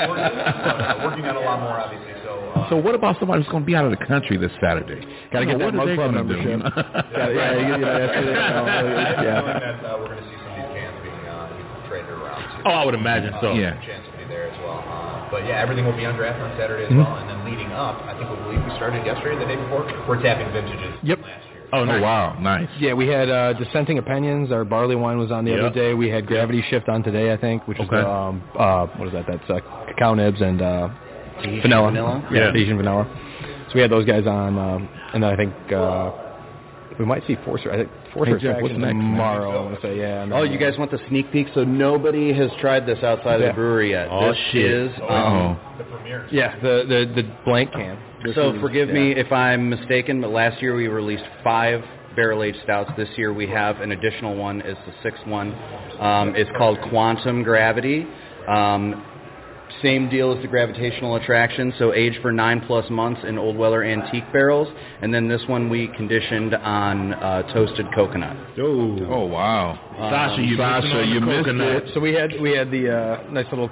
working 1.04 1.28
on 1.28 1.36
a 1.36 1.40
lot 1.44 1.60
more, 1.60 1.76
obviously. 1.76 2.16
So, 2.24 2.40
uh, 2.56 2.80
what 2.80 2.94
about 2.94 3.20
somebody 3.20 3.42
who's 3.42 3.50
going 3.52 3.62
to 3.62 3.66
be 3.66 3.76
out 3.76 3.84
of 3.84 3.92
the 3.92 4.00
country 4.06 4.38
this 4.38 4.52
Saturday? 4.56 5.04
Got 5.32 5.40
to 5.40 5.46
get 5.52 5.58
that 5.58 5.74
Mug 5.74 5.86
they 5.86 5.96
Club 5.96 6.14
gonna 6.14 6.24
membership. 6.24 6.62
Gotta- 6.74 7.34
yeah, 7.34 7.52
you, 7.60 7.76
you 7.76 7.84
know, 7.84 7.98
that's 8.00 8.16
it. 8.16 8.24
You 8.24 8.32
I'm 8.40 8.64
yeah. 9.20 9.60
that 9.60 9.84
uh, 9.84 10.00
we're 10.00 10.16
going 10.16 10.24
to 10.24 10.24
see 10.32 10.38
some 10.40 10.56
of 10.56 10.64
these 10.64 10.80
cans 10.80 10.96
being 11.04 11.28
uh, 11.28 11.88
traded 11.92 12.08
around. 12.08 12.40
Oh, 12.64 12.72
I 12.72 12.88
would 12.88 12.96
imagine 12.96 13.36
so. 13.44 13.52
Yeah. 13.52 13.76
But 15.30 15.46
yeah, 15.46 15.60
everything 15.60 15.84
will 15.84 15.96
be 15.96 16.04
on 16.04 16.16
draft 16.16 16.40
on 16.40 16.50
Saturday 16.58 16.84
as 16.84 16.90
Mhm. 16.92 16.98
well. 17.04 17.16
And 17.16 17.28
then 17.28 17.44
leading 17.44 17.72
up, 17.72 18.02
I 18.06 18.14
think 18.14 18.28
we 18.30 18.36
believe 18.36 18.64
we 18.64 18.70
started 18.76 19.04
yesterday, 19.06 19.36
the 19.38 19.46
day 19.46 19.56
before. 19.56 19.86
We're 20.08 20.20
tapping 20.22 20.48
vintages. 20.52 20.94
Yep. 21.02 21.18
from 21.18 21.28
Last 21.28 21.44
year. 21.52 21.62
Oh, 21.72 21.78
Oh 21.80 21.84
nice. 21.84 22.02
wow, 22.02 22.36
nice. 22.40 22.68
Yeah, 22.78 22.94
we 22.94 23.06
had 23.06 23.28
uh, 23.30 23.52
dissenting 23.54 23.98
opinions. 23.98 24.50
Our 24.50 24.64
barley 24.64 24.96
wine 24.96 25.18
was 25.18 25.30
on 25.30 25.44
the 25.44 25.52
Yep. 25.52 25.60
other 25.60 25.70
day. 25.70 25.94
We 25.94 26.08
had 26.08 26.26
gravity 26.26 26.62
shift 26.62 26.88
on 26.88 27.02
today, 27.04 27.32
I 27.32 27.36
think, 27.36 27.66
which 27.68 27.78
is 27.78 27.86
Okay. 27.86 27.96
the, 28.02 28.08
um, 28.08 28.42
uh, 28.58 28.86
what 28.96 29.06
is 29.08 29.12
that? 29.14 29.26
That's 29.26 29.48
uh, 29.48 29.60
cacao 29.86 30.14
nibs 30.14 30.40
and 30.40 30.60
uh, 30.60 30.88
Tahitian 31.42 31.62
vanilla. 31.62 31.86
vanilla? 31.90 32.22
Yeah, 32.30 32.38
Yeah. 32.46 32.50
Tahitian 32.52 32.76
vanilla. 32.76 33.06
So 33.68 33.74
we 33.76 33.80
had 33.82 33.90
those 33.90 34.04
guys 34.04 34.26
on, 34.26 34.58
um, 34.58 34.88
and 35.14 35.22
then 35.22 35.32
I 35.32 35.36
think 35.36 35.54
uh, 35.72 36.10
we 36.98 37.04
might 37.04 37.24
see 37.28 37.36
Forcer. 37.44 37.70
I 37.70 37.76
think 37.76 37.88
Forcer 38.12 38.38
Hey, 38.38 38.42
Jeff, 38.44 38.62
what's 38.62 38.74
next, 38.74 38.92
tomorrow. 38.92 39.50
I 39.50 39.64
want 39.64 39.80
to 39.80 39.82
say, 39.86 39.98
yeah. 39.98 40.22
and 40.22 40.32
Oh, 40.32 40.42
then, 40.42 40.52
you 40.52 40.58
guys 40.58 40.76
want 40.78 40.90
the 40.90 40.98
sneak 41.08 41.30
peek? 41.32 41.46
So 41.54 41.64
nobody 41.64 42.32
has 42.32 42.50
tried 42.60 42.86
this 42.86 43.02
outside 43.02 43.40
of 43.40 43.46
the 43.48 43.52
brewery 43.54 43.90
yet. 43.90 44.08
Oh, 44.10 44.28
this 44.30 44.38
shit. 44.52 44.64
is. 44.70 44.90
Oh. 45.02 45.06
Um, 45.14 45.60
The 45.78 45.84
premieres. 45.84 46.30
Yeah, 46.32 46.56
the 46.60 46.84
the 46.88 47.22
the 47.22 47.28
blank 47.44 47.72
can. 47.72 47.98
This 48.24 48.34
so 48.34 48.54
is- 48.54 48.60
forgive 48.60 48.88
yeah. 48.88 48.94
me 48.94 49.12
if 49.12 49.30
I'm 49.32 49.70
mistaken, 49.70 50.20
but 50.20 50.30
last 50.30 50.60
year 50.60 50.74
we 50.74 50.88
released 50.88 51.24
five 51.44 51.82
barrel 52.16 52.42
aged 52.42 52.58
stouts. 52.64 52.90
This 52.96 53.08
year 53.16 53.32
we 53.32 53.46
have 53.46 53.80
an 53.80 53.92
additional 53.92 54.34
one. 54.36 54.60
Is 54.62 54.76
the 54.86 54.92
sixth 55.02 55.24
one. 55.26 55.54
Um, 56.00 56.34
it's 56.36 56.50
called 56.58 56.80
Quantum 56.90 57.42
Gravity. 57.44 58.06
Um, 58.48 59.04
same 59.82 60.08
deal 60.08 60.32
as 60.34 60.40
the 60.42 60.48
gravitational 60.48 61.16
attraction, 61.16 61.72
so 61.78 61.92
aged 61.94 62.20
for 62.22 62.32
nine 62.32 62.60
plus 62.66 62.88
months 62.90 63.20
in 63.26 63.38
Old 63.38 63.56
Weller 63.56 63.82
antique 63.84 64.24
barrels, 64.32 64.68
and 65.02 65.12
then 65.12 65.28
this 65.28 65.42
one 65.46 65.68
we 65.70 65.88
conditioned 65.96 66.54
on 66.54 67.14
uh, 67.14 67.42
toasted 67.52 67.86
coconut. 67.94 68.36
Oh, 68.58 68.98
Oh 69.10 69.24
wow. 69.26 69.78
Sasha, 69.98 70.42
you 70.42 70.56
Sasha, 70.56 70.86
missing 70.86 71.10
you 71.10 71.20
missed 71.20 71.38
coconut. 71.46 71.76
it. 71.84 71.90
So 71.94 72.00
we 72.00 72.12
had 72.14 72.30
we 72.40 72.52
had 72.56 72.70
the 72.70 72.90
uh, 72.96 73.30
nice 73.30 73.46
little 73.50 73.70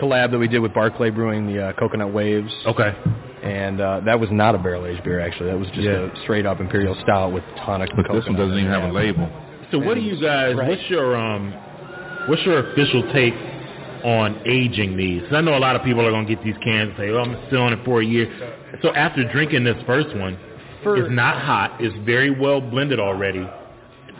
collab 0.00 0.30
that 0.30 0.38
we 0.38 0.48
did 0.48 0.60
with 0.60 0.72
Barclay 0.72 1.10
Brewing, 1.10 1.46
the 1.46 1.68
uh, 1.68 1.72
Coconut 1.74 2.12
Waves, 2.12 2.50
Okay. 2.66 2.94
and 3.42 3.80
uh, 3.80 4.00
that 4.06 4.18
was 4.18 4.30
not 4.32 4.54
a 4.54 4.58
barrel 4.58 4.86
aged 4.86 5.04
beer. 5.04 5.20
Actually, 5.20 5.50
that 5.50 5.58
was 5.58 5.68
just 5.68 5.80
Yeah. 5.80 6.08
a 6.12 6.22
straight 6.22 6.46
up 6.46 6.60
imperial 6.60 6.94
stout 7.02 7.32
with 7.32 7.44
a 7.44 7.54
ton 7.66 7.82
of 7.82 7.88
Look, 7.88 8.06
coconut. 8.06 8.22
this 8.22 8.28
one 8.28 8.36
doesn't 8.38 8.58
even 8.58 8.70
have 8.70 8.84
a 8.88 8.92
label. 8.92 9.28
So 9.70 9.78
what 9.78 9.94
do 9.94 10.00
you 10.00 10.20
guys? 10.20 10.56
Right. 10.56 10.68
What's 10.70 10.88
your 10.88 11.16
um? 11.16 11.52
What's 12.28 12.42
your 12.44 12.70
official 12.72 13.02
take 13.12 13.34
on 14.04 14.40
aging 14.46 14.96
these? 14.96 15.22
'Cause 15.22 15.32
I 15.34 15.40
know 15.40 15.56
a 15.56 15.58
lot 15.58 15.76
of 15.76 15.82
people 15.84 16.06
are 16.06 16.10
gonna 16.10 16.26
get 16.26 16.42
these 16.42 16.56
cans 16.58 16.90
and 16.90 16.96
say, 16.98 17.10
"Oh, 17.10 17.20
I'm 17.22 17.36
still 17.46 17.62
on 17.62 17.72
it 17.72 17.80
for 17.84 18.00
a 18.00 18.04
year." 18.04 18.28
So 18.82 18.92
after 18.94 19.24
drinking 19.24 19.64
this 19.64 19.80
first 19.86 20.14
one, 20.16 20.36
For- 20.82 20.96
it's 20.96 21.10
not 21.10 21.36
hot. 21.36 21.72
It's 21.78 21.94
very 22.06 22.30
well 22.30 22.60
blended 22.60 22.98
already. 23.00 23.40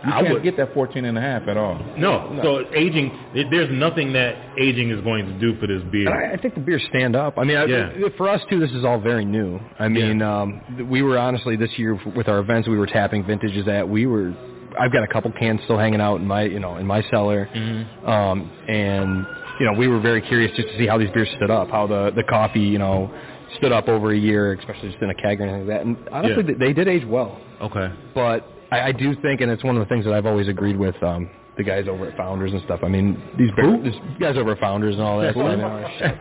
You 0.03 0.11
I 0.15 0.23
can't 0.23 0.33
would 0.33 0.43
get 0.43 0.57
that 0.57 0.73
14 0.73 1.05
and 1.05 1.19
a 1.19 1.21
half 1.21 1.47
at 1.47 1.59
all. 1.59 1.79
no. 1.99 2.33
So 2.43 2.65
aging, 2.75 3.11
it- 3.35 3.51
there's 3.51 3.71
nothing 3.71 4.15
that 4.15 4.35
aging 4.57 4.89
is 4.89 4.99
going 5.03 5.27
to 5.27 5.33
do 5.33 5.53
for 5.57 5.67
this 5.67 5.83
beer. 5.85 6.09
I, 6.11 6.33
I 6.33 6.37
think 6.39 6.55
the 6.55 6.61
beers 6.61 6.83
stand 6.89 7.15
up. 7.15 7.39
I 7.39 7.45
mean, 7.45 7.59
I, 7.59 7.65
Yeah. 7.67 7.89
for 8.17 8.27
us 8.31 8.41
too, 8.49 8.61
this 8.61 8.73
is 8.73 8.83
all 8.83 8.99
very 8.99 9.27
new. 9.27 9.61
I 9.79 9.89
mean, 9.89 10.23
um, 10.23 10.63
we 10.89 11.03
were 11.03 11.19
honestly 11.19 11.55
this 11.57 11.79
year 11.79 11.99
with 12.15 12.29
our 12.31 12.39
events 12.39 12.67
we 12.67 12.79
were 12.79 12.87
tapping 12.87 13.25
vintages 13.25 13.69
at. 13.69 13.87
We 13.87 14.07
were, 14.07 14.33
I've 14.79 14.91
got 14.93 15.03
a 15.03 15.07
couple 15.07 15.33
cans 15.33 15.61
still 15.65 15.77
hanging 15.77 16.01
out 16.01 16.21
in 16.21 16.27
my, 16.27 16.45
you 16.45 16.61
know, 16.61 16.77
in 16.77 16.87
my 16.87 17.03
cellar, 17.11 17.49
Mhm. 17.55 18.09
um, 18.09 18.51
and 18.69 19.27
you 19.61 19.67
know, 19.67 19.75
we 19.79 19.87
were 19.87 20.01
very 20.01 20.23
curious 20.23 20.51
just 20.57 20.69
to 20.69 20.79
see 20.79 20.87
how 20.87 20.99
these 20.99 21.11
beers 21.11 21.29
stood 21.37 21.51
up, 21.51 21.71
how 21.71 21.87
the 21.87 22.11
the 22.17 22.25
coffee, 22.25 22.61
you 22.61 22.79
know, 22.79 23.11
stood 23.59 23.73
up 23.73 23.89
over 23.89 24.11
a 24.13 24.19
year, 24.19 24.55
especially 24.55 24.91
just 24.91 25.03
in 25.03 25.11
a 25.11 25.15
keg 25.15 25.41
or 25.41 25.45
anything 25.45 25.69
like 25.69 25.77
that. 25.79 25.87
And 25.87 25.97
honestly, 26.11 26.45
Yeah. 26.49 26.55
they, 26.59 26.67
they 26.69 26.73
did 26.73 26.89
age 26.89 27.05
well. 27.07 27.39
Okay. 27.61 27.93
But 28.15 28.47
I, 28.73 28.81
I 28.89 28.93
do 28.93 29.15
think, 29.21 29.41
and 29.43 29.51
it's 29.51 29.63
one 29.63 29.77
of 29.77 29.81
the 29.87 29.89
things 29.93 30.05
that 30.07 30.15
I've 30.15 30.27
always 30.27 30.49
agreed 30.49 30.77
with 30.79 30.95
um, 31.03 31.29
the 31.57 31.65
guys 31.65 31.89
over 31.89 32.07
at 32.07 32.17
Founders 32.17 32.53
and 32.53 32.63
stuff. 32.63 32.81
I 32.85 32.89
mean, 32.89 33.21
these, 33.37 33.51
beer, 33.57 33.77
these 33.83 34.01
guys 34.21 34.37
over 34.39 34.53
at 34.53 34.61
Founders 34.61 34.95
and 34.95 35.03
all 35.03 35.21
that. 35.21 35.35
Who? 35.35 35.43
I 35.43 35.57
know, 35.57 35.89
shit. 35.99 36.15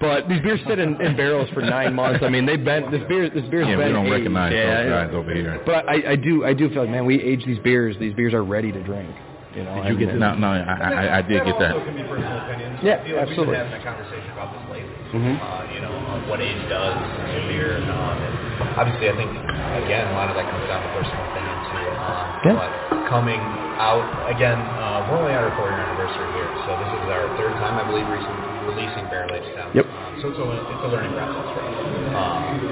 but 0.00 0.28
these 0.28 0.42
beers 0.42 0.60
sit 0.68 0.78
in, 0.80 1.00
in 1.00 1.16
barrels 1.16 1.48
for 1.54 1.62
nine 1.62 1.94
months. 1.94 2.22
I 2.24 2.28
mean, 2.28 2.44
they've 2.44 2.62
been 2.62 2.90
this 2.90 3.02
beer. 3.08 3.30
This 3.30 3.44
beer's 3.50 3.66
Yeah, 3.68 3.76
we 3.78 3.84
been 3.84 3.92
don't 3.94 4.06
aged. 4.06 4.12
recognize 4.12 4.52
yeah, 4.52 4.64
those 4.82 4.90
yeah. 4.90 5.04
guys 5.06 5.14
over 5.14 5.32
here. 5.34 5.62
But 5.64 5.88
I, 5.88 6.10
I 6.12 6.16
do, 6.16 6.44
I 6.44 6.52
do 6.52 6.68
feel 6.70 6.82
like, 6.82 6.90
man, 6.90 7.06
we 7.06 7.22
age 7.22 7.44
these 7.46 7.60
beers. 7.60 7.96
These 8.00 8.14
beers 8.14 8.34
are 8.34 8.44
ready 8.44 8.72
to 8.72 8.82
drink. 8.82 9.14
You 9.58 9.64
know, 9.64 9.74
Did 9.82 9.98
you 9.98 10.06
get 10.06 10.14
that? 10.14 10.18
No, 10.22 10.34
no, 10.38 10.48
I, 10.54 10.62
I, 10.62 11.18
I 11.18 11.22
did 11.22 11.42
get 11.42 11.58
that. 11.58 11.74
also 11.74 11.84
can 11.84 11.96
be 11.98 12.04
personal 12.06 12.38
opinions. 12.38 12.78
Yeah, 12.80 13.02
I 13.02 13.04
feel 13.04 13.16
like 13.18 13.26
absolutely. 13.26 13.58
We've 13.58 13.66
been 13.66 13.72
having 13.74 13.82
a 13.82 13.90
conversation 13.90 14.30
about 14.30 14.54
this 14.54 14.62
lately. 14.70 14.94
Mhm. 15.10 15.34
Uh, 15.42 15.66
you 15.74 15.80
know, 15.82 15.94
uh, 15.98 16.18
what 16.30 16.38
age 16.40 16.62
does 16.70 16.94
to 17.34 17.38
beer. 17.50 17.82
Um, 17.90 18.22
and 18.22 18.34
obviously, 18.78 19.10
I 19.10 19.16
think, 19.18 19.34
again, 19.82 20.06
a 20.10 20.14
lot 20.14 20.30
of 20.30 20.36
that 20.38 20.46
comes 20.48 20.62
down 20.70 20.86
to 20.86 20.88
personal 20.94 21.26
opinion, 21.26 21.58
too. 21.74 21.90
Um, 21.98 22.38
Yeah. 22.46 22.54
But 22.54 22.70
coming 23.10 23.58
out, 23.82 24.06
again, 24.30 24.70
uh, 24.78 25.02
we're 25.10 25.18
only 25.18 25.34
at 25.34 25.42
our 25.42 25.50
four-year 25.58 25.80
anniversary 25.82 26.30
here, 26.30 26.54
so 26.64 26.76
this 26.78 26.92
is 26.94 27.08
our 27.10 27.34
third 27.36 27.58
time, 27.58 27.78
I 27.78 27.84
believe, 27.84 28.06
recently 28.08 28.46
releasing 28.62 29.08
Barrel 29.10 29.34
Age 29.34 29.42
Stout. 29.50 29.74
Yep. 29.74 29.86
Um, 29.98 30.14
so 30.22 30.28
it's 30.28 30.38
a, 30.38 30.50
it's 30.70 30.84
a 30.84 30.88
learning 30.88 31.14
process 31.18 31.50
for 31.50 31.66
us. 31.66 31.74
Um, 32.14 32.62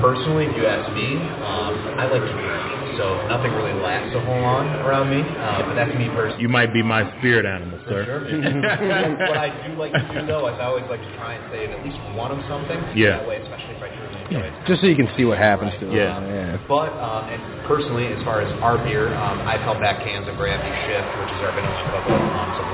personally, 0.00 0.46
if 0.46 0.54
you 0.56 0.66
ask 0.66 0.86
me, 0.94 1.18
um, 1.42 1.74
I 1.98 2.10
like 2.10 2.22
to 2.22 2.34
drink, 2.34 2.98
so 2.98 3.26
nothing 3.30 3.52
really 3.54 3.74
lasts 3.78 4.14
a 4.14 4.22
whole 4.22 4.40
long 4.42 4.66
around 4.82 5.10
me, 5.10 5.22
uh, 5.22 5.66
but 5.66 5.74
that's 5.74 5.94
me 5.94 6.10
personally. 6.14 6.42
You 6.42 6.50
might 6.50 6.72
be 6.72 6.82
my 6.82 7.06
spirit 7.18 7.46
animal, 7.46 7.78
sir. 7.86 8.02
what 9.28 9.38
I 9.38 9.50
do 9.66 9.74
like 9.78 9.92
to 9.92 10.04
do 10.14 10.26
though 10.26 10.46
is 10.50 10.56
I 10.58 10.66
always 10.66 10.86
like 10.90 11.02
to 11.02 11.12
try 11.18 11.34
and 11.34 11.42
save 11.50 11.70
at 11.70 11.80
least 11.82 11.98
one 12.14 12.30
of 12.30 12.38
something. 12.46 12.78
Yeah. 12.94 13.22
That 13.22 13.28
way, 13.28 13.38
especially 13.42 13.74
if 13.74 13.82
I 13.82 13.90
truly 13.94 14.18
enjoy 14.26 14.46
it. 14.46 14.54
Just 14.66 14.80
so 14.80 14.86
you 14.86 14.98
can 14.98 15.10
see 15.16 15.24
what 15.24 15.38
happens 15.38 15.72
to 15.80 15.90
it. 15.90 15.94
Yeah. 15.94 16.22
yeah. 16.22 16.66
But 16.66 16.94
um, 16.98 17.30
and 17.30 17.40
personally, 17.66 18.06
as 18.10 18.22
far 18.24 18.42
as 18.42 18.50
our 18.62 18.78
beer, 18.78 19.14
um, 19.14 19.42
I've 19.46 19.62
held 19.62 19.80
back 19.80 20.02
cans 20.02 20.26
of 20.28 20.34
Gravity 20.36 20.70
Shift, 20.86 21.08
which 21.22 21.30
is 21.34 21.40
our 21.42 21.52
vanilla 21.54 21.82
cocoa, 21.90 22.14
um, 22.14 22.54
something 22.58 22.73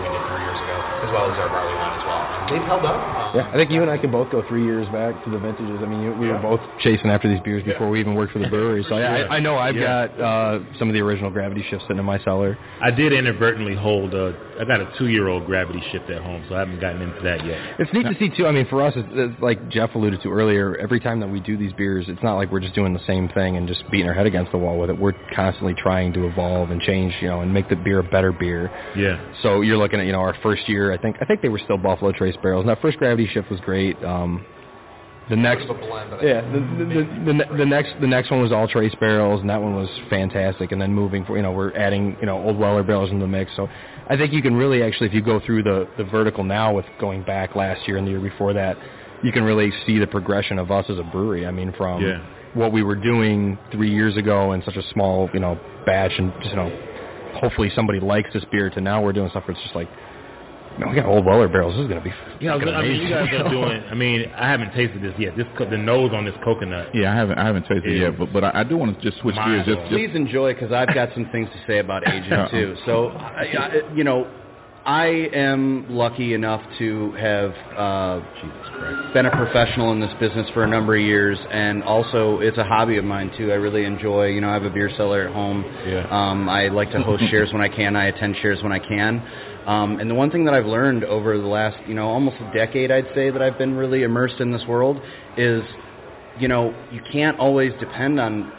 as 1.03 1.11
well 1.13 1.31
as 1.33 1.39
our 1.39 1.49
barley 1.49 1.75
wine 1.75 1.99
as 1.99 2.05
well. 2.07 2.21
And 2.21 2.49
they've 2.51 2.67
held 2.67 2.85
up. 2.85 3.01
Um, 3.01 3.37
Yeah, 3.37 3.49
I 3.49 3.57
think 3.57 3.71
you 3.71 3.83
and 3.83 3.91
I 3.91 3.99
can 3.99 4.11
both 4.11 4.31
go 4.31 4.43
three 4.49 4.65
years 4.65 4.87
back 4.89 5.23
to 5.25 5.31
the 5.31 5.39
vintages. 5.39 5.81
I 5.83 5.87
mean, 5.87 6.03
you, 6.03 6.13
we 6.13 6.29
were 6.29 6.39
both 6.39 6.61
chasing 6.81 7.11
after 7.11 7.29
these 7.29 7.41
beers 7.41 7.65
before 7.65 7.89
we 7.89 8.01
even 8.01 8.15
worked 8.15 8.33
for 8.33 8.39
the 8.41 8.49
brewery. 8.49 8.85
So 8.89 8.99
yeah, 8.99 9.27
I, 9.31 9.37
I 9.37 9.41
know 9.41 9.57
I've 9.57 9.77
Yeah. 9.77 10.09
got 10.09 10.21
uh, 10.21 10.61
some 10.79 10.89
of 10.89 10.95
the 10.95 11.01
original 11.01 11.31
Gravity 11.31 11.65
shifts 11.71 11.85
sitting 11.87 11.99
in 11.99 12.05
my 12.05 12.19
cellar. 12.21 12.59
I 12.83 12.91
did 12.91 13.13
inadvertently 13.13 13.75
hold 13.75 14.15
a. 14.15 14.50
I 14.61 14.65
got 14.67 14.81
a 14.81 14.93
two-year-old 14.99 15.47
gravity 15.47 15.83
shift 15.91 16.11
at 16.11 16.23
home, 16.23 16.45
so 16.47 16.55
I 16.55 16.59
haven't 16.59 16.81
gotten 16.81 17.01
into 17.01 17.23
that 17.23 17.47
yet. 17.47 17.81
It's 17.81 17.91
neat 17.95 18.03
to 18.03 18.15
see 18.19 18.29
too. 18.37 18.47
I 18.47 18.53
mean, 18.53 18.67
for 18.69 18.85
us, 18.85 18.93
it's, 18.95 19.09
it's 19.11 19.41
like 19.41 19.71
Jeff 19.71 19.95
alluded 19.95 20.21
to 20.23 20.29
earlier. 20.29 20.77
Every 20.77 21.01
time 21.01 21.19
that 21.21 21.29
we 21.29 21.41
do 21.41 21.57
these 21.57 21.73
beers, 21.73 22.05
it's 22.09 22.23
not 22.23 22.35
like 22.35 22.53
we're 22.53 22.61
just 22.61 22.75
doing 22.75 22.93
the 22.93 23.05
same 23.07 23.31
thing 23.31 23.57
and 23.57 23.67
just 23.67 23.91
beating 23.91 24.07
our 24.07 24.13
head 24.13 24.27
against 24.27 24.53
the 24.53 24.59
wall 24.59 24.79
with 24.79 24.91
it. 24.91 24.99
We're 24.99 25.15
constantly 25.35 25.73
trying 25.73 26.13
to 26.13 26.27
evolve 26.27 26.71
and 26.71 26.81
change, 26.83 27.15
you 27.23 27.29
know, 27.29 27.41
and 27.41 27.55
make 27.55 27.71
the 27.71 27.77
beer 27.77 28.01
a 28.01 28.05
better 28.05 28.33
beer. 28.33 28.71
Yeah. 28.95 29.33
So 29.43 29.63
you're 29.63 29.79
looking 29.79 29.99
at, 29.99 30.05
you 30.05 30.13
know, 30.13 30.21
our 30.21 30.37
first 30.43 30.69
year. 30.69 30.93
I 30.93 30.99
think 30.99 31.17
I 31.23 31.25
think 31.25 31.41
they 31.41 31.49
were 31.49 31.61
still 31.65 31.79
Buffalo 31.79 32.13
Trace 32.13 32.37
barrels. 32.43 32.61
And 32.61 32.69
that 32.69 32.83
first 32.83 32.99
Gravity 32.99 33.29
shift 33.33 33.51
was 33.51 33.61
great. 33.61 33.97
Um, 34.05 34.45
the 35.31 35.37
next, 35.37 35.67
Sort 35.67 35.79
of 35.79 35.85
a 35.85 35.89
blend, 35.89 36.11
yeah, 36.23 36.41
the, 36.41 36.59
the, 36.59 36.85
the, 36.85 37.33
the, 37.33 37.57
the 37.59 37.65
next 37.67 37.95
the 38.01 38.07
next 38.07 38.33
one 38.33 38.43
was 38.43 38.51
all 38.51 38.67
trace 38.67 38.95
barrels, 38.99 39.41
and 39.41 39.49
that 39.49 39.63
one 39.63 39.77
was 39.77 39.89
fantastic. 40.11 40.73
And 40.73 40.83
then 40.83 40.93
moving 40.93 41.25
for 41.25 41.37
you 41.37 41.43
know 41.43 41.53
we're 41.53 41.73
adding 41.77 42.17
you 42.21 42.27
know 42.27 42.43
old 42.43 42.59
Weller 42.59 42.83
barrels 42.83 43.11
into 43.11 43.23
the 43.23 43.29
mix. 43.29 43.53
So 43.55 43.69
I 44.11 44.17
think 44.17 44.33
you 44.33 44.43
can 44.43 44.55
really 44.57 44.83
actually 44.83 45.07
if 45.07 45.15
you 45.15 45.23
go 45.23 45.39
through 45.45 45.63
the 45.63 45.89
the 45.97 46.05
vertical 46.05 46.43
now 46.43 46.75
with 46.75 46.85
going 47.01 47.23
back 47.23 47.55
last 47.55 47.87
year 47.87 47.97
and 47.97 48.05
the 48.07 48.11
year 48.11 48.21
before 48.21 48.53
that, 48.55 48.77
you 49.23 49.31
can 49.31 49.45
really 49.45 49.73
see 49.87 49.99
the 49.99 50.07
progression 50.07 50.59
of 50.59 50.71
us 50.73 50.85
as 50.89 50.99
a 50.99 51.05
brewery. 51.05 51.47
I 51.47 51.53
mean 51.53 51.73
from 51.79 52.03
Yeah. 52.03 52.21
what 52.55 52.73
we 52.73 52.83
were 52.83 52.97
doing 52.97 53.57
three 53.71 53.93
years 53.93 54.17
ago 54.17 54.51
in 54.53 54.63
such 54.65 54.77
a 54.77 54.83
small 54.93 55.31
you 55.33 55.39
know 55.39 55.59
batch 55.87 56.13
and 56.19 56.33
just, 56.43 56.51
you 56.51 56.57
know 56.57 56.71
hopefully 57.41 57.71
somebody 57.77 58.01
likes 58.01 58.29
this 58.33 58.45
beer 58.51 58.69
to 58.71 58.81
now 58.81 59.01
we're 59.01 59.13
doing 59.13 59.31
stuff 59.31 59.45
where 59.47 59.55
it's 59.55 59.63
just 59.63 59.77
like. 59.77 59.89
Man, 60.79 60.91
we 60.91 60.97
got 60.97 61.07
old 61.07 61.25
Weller 61.25 61.49
barrels. 61.49 61.75
This 61.75 61.83
is 61.85 61.89
gonna 61.89 62.01
be 62.01 62.13
Yeah, 62.41 62.53
I, 62.53 62.57
was, 62.57 62.65
fucking 62.65 62.75
I 62.75 62.83
mean, 62.83 63.03
you 63.03 63.11
guys 63.11 63.29
are 63.35 63.49
doing. 63.51 63.83
I 63.91 63.95
mean, 63.95 64.33
I 64.37 64.49
haven't 64.49 64.73
tasted 64.73 65.03
this 65.03 65.15
yet. 65.19 65.37
This 65.37 65.47
co- 65.59 65.69
the 65.69 65.77
nose 65.77 66.13
on 66.15 66.25
this 66.25 66.35
coconut. 66.45 66.95
Yeah, 66.95 67.13
I 67.13 67.17
haven't 67.17 67.39
I 67.39 67.45
haven't 67.47 67.63
tasted 67.67 67.93
it 67.93 68.01
yet, 68.01 68.19
but 68.19 68.33
but 68.33 68.45
I, 68.45 68.61
I 68.61 68.65
do 68.65 68.77
want 68.77 68.99
to 68.99 69.03
just 69.03 69.21
switch 69.21 69.37
gears. 69.37 69.67
Just, 69.67 69.79
just 69.81 69.91
Please 69.93 70.15
enjoy 70.15 70.55
because 70.55 70.73
I've 70.73 70.95
got 70.95 71.11
some 71.15 71.29
things 71.33 71.49
to 71.51 71.59
say 71.67 71.79
about 71.79 72.07
aging 72.09 72.31
too. 72.51 72.77
So, 72.87 73.09
I, 73.09 73.45
I, 73.59 73.95
you 73.95 74.05
know, 74.05 74.27
I 74.85 75.29
am 75.35 75.87
lucky 75.91 76.33
enough 76.33 76.63
to 76.79 77.13
have 77.13 77.51
uh, 77.77 79.13
been 79.13 79.27
a 79.27 79.31
professional 79.31 79.93
in 79.93 80.01
this 80.01 80.13
business 80.19 80.49
for 80.55 80.65
a 80.65 80.67
number 80.67 80.97
of 80.97 81.03
years, 81.03 81.39
and 81.51 81.83
also 81.83 82.39
it's 82.41 82.57
a 82.57 82.65
hobby 82.65 82.97
of 82.97 83.05
mine 83.05 83.31
too. 83.37 83.53
I 83.53 83.57
really 83.57 83.85
enjoy. 83.85 84.29
You 84.29 84.41
know, 84.41 84.49
I 84.49 84.55
have 84.55 84.63
a 84.63 84.71
beer 84.71 84.91
cellar 84.97 85.29
at 85.29 85.35
home. 85.35 85.65
Yeah. 85.87 86.07
Um, 86.11 86.49
I 86.49 86.69
like 86.69 86.91
to 86.93 87.03
host 87.03 87.23
shares 87.31 87.53
when 87.53 87.61
I 87.61 87.69
can. 87.69 87.95
I 87.95 88.07
attend 88.07 88.37
shares 88.41 88.63
when 88.63 88.73
I 88.73 88.79
can. 88.79 89.23
Um, 89.67 90.01
and 90.01 90.11
the 90.11 90.15
one 90.15 90.31
thing 90.31 90.47
that 90.47 90.55
I've 90.55 90.65
learned 90.65 91.05
over 91.05 91.37
the 91.37 91.47
last, 91.47 91.77
you 91.87 91.93
know, 91.93 92.09
almost 92.09 92.37
a 92.41 92.51
decade, 92.55 92.91
I'd 92.91 93.09
say 93.15 93.31
that 93.31 93.43
I've 93.43 93.59
been 93.59 93.75
really 93.75 94.03
immersed 94.03 94.41
in 94.41 94.51
this 94.51 94.65
world 94.67 94.99
is, 95.37 95.63
you 96.39 96.49
know, 96.49 96.75
you 96.91 97.03
can't 97.13 97.39
always 97.39 97.73
depend 97.79 98.19
on 98.19 98.51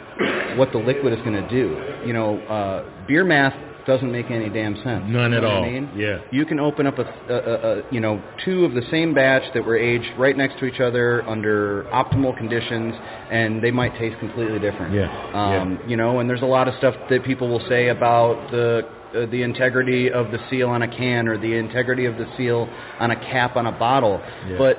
what 0.56 0.70
the 0.70 0.78
liquid 0.78 1.12
is 1.12 1.18
going 1.24 1.32
to 1.32 1.48
do. 1.48 2.06
You 2.06 2.12
know, 2.12 2.38
uh, 2.38 3.06
beer 3.08 3.24
math 3.24 3.54
doesn't 3.86 4.10
make 4.12 4.30
any 4.30 4.48
damn 4.48 4.76
sense. 4.76 5.04
None 5.06 5.32
You 5.32 5.38
at 5.38 5.42
know 5.42 5.48
what 5.48 5.56
all. 5.56 5.64
I 5.64 5.70
mean? 5.70 5.90
Yeah. 5.96 6.20
You 6.30 6.46
can 6.46 6.60
open 6.60 6.86
up 6.86 6.98
a, 6.98 7.02
a, 7.02 7.34
a, 7.80 7.82
you 7.92 8.00
know, 8.00 8.22
two 8.44 8.64
of 8.64 8.74
the 8.74 8.82
same 8.90 9.12
batch 9.14 9.42
that 9.54 9.64
were 9.64 9.76
aged 9.76 10.10
right 10.18 10.36
next 10.36 10.58
to 10.60 10.66
each 10.66 10.80
other 10.80 11.22
under 11.28 11.84
optimal 11.92 12.36
conditions, 12.36 12.94
and 13.30 13.62
they 13.62 13.70
might 13.70 13.96
taste 13.98 14.18
completely 14.20 14.58
different. 14.58 14.94
Yeah. 14.94 15.08
Um, 15.34 15.80
You 15.88 15.96
know, 15.96 16.20
and 16.20 16.30
there's 16.30 16.42
a 16.42 16.46
lot 16.46 16.68
of 16.68 16.74
stuff 16.76 16.94
that 17.10 17.24
people 17.24 17.48
will 17.48 17.66
say 17.68 17.88
about 17.88 18.50
the 18.50 18.82
uh, 19.14 19.26
the 19.26 19.42
integrity 19.42 20.10
of 20.10 20.30
the 20.30 20.38
seal 20.48 20.68
on 20.70 20.80
a 20.82 20.88
can 20.88 21.28
or 21.28 21.36
the 21.36 21.54
integrity 21.54 22.06
of 22.06 22.16
the 22.16 22.26
seal 22.36 22.66
on 22.98 23.10
a 23.10 23.16
cap 23.16 23.56
on 23.56 23.66
a 23.66 23.72
bottle. 23.72 24.22
Yeah. 24.48 24.56
But 24.58 24.78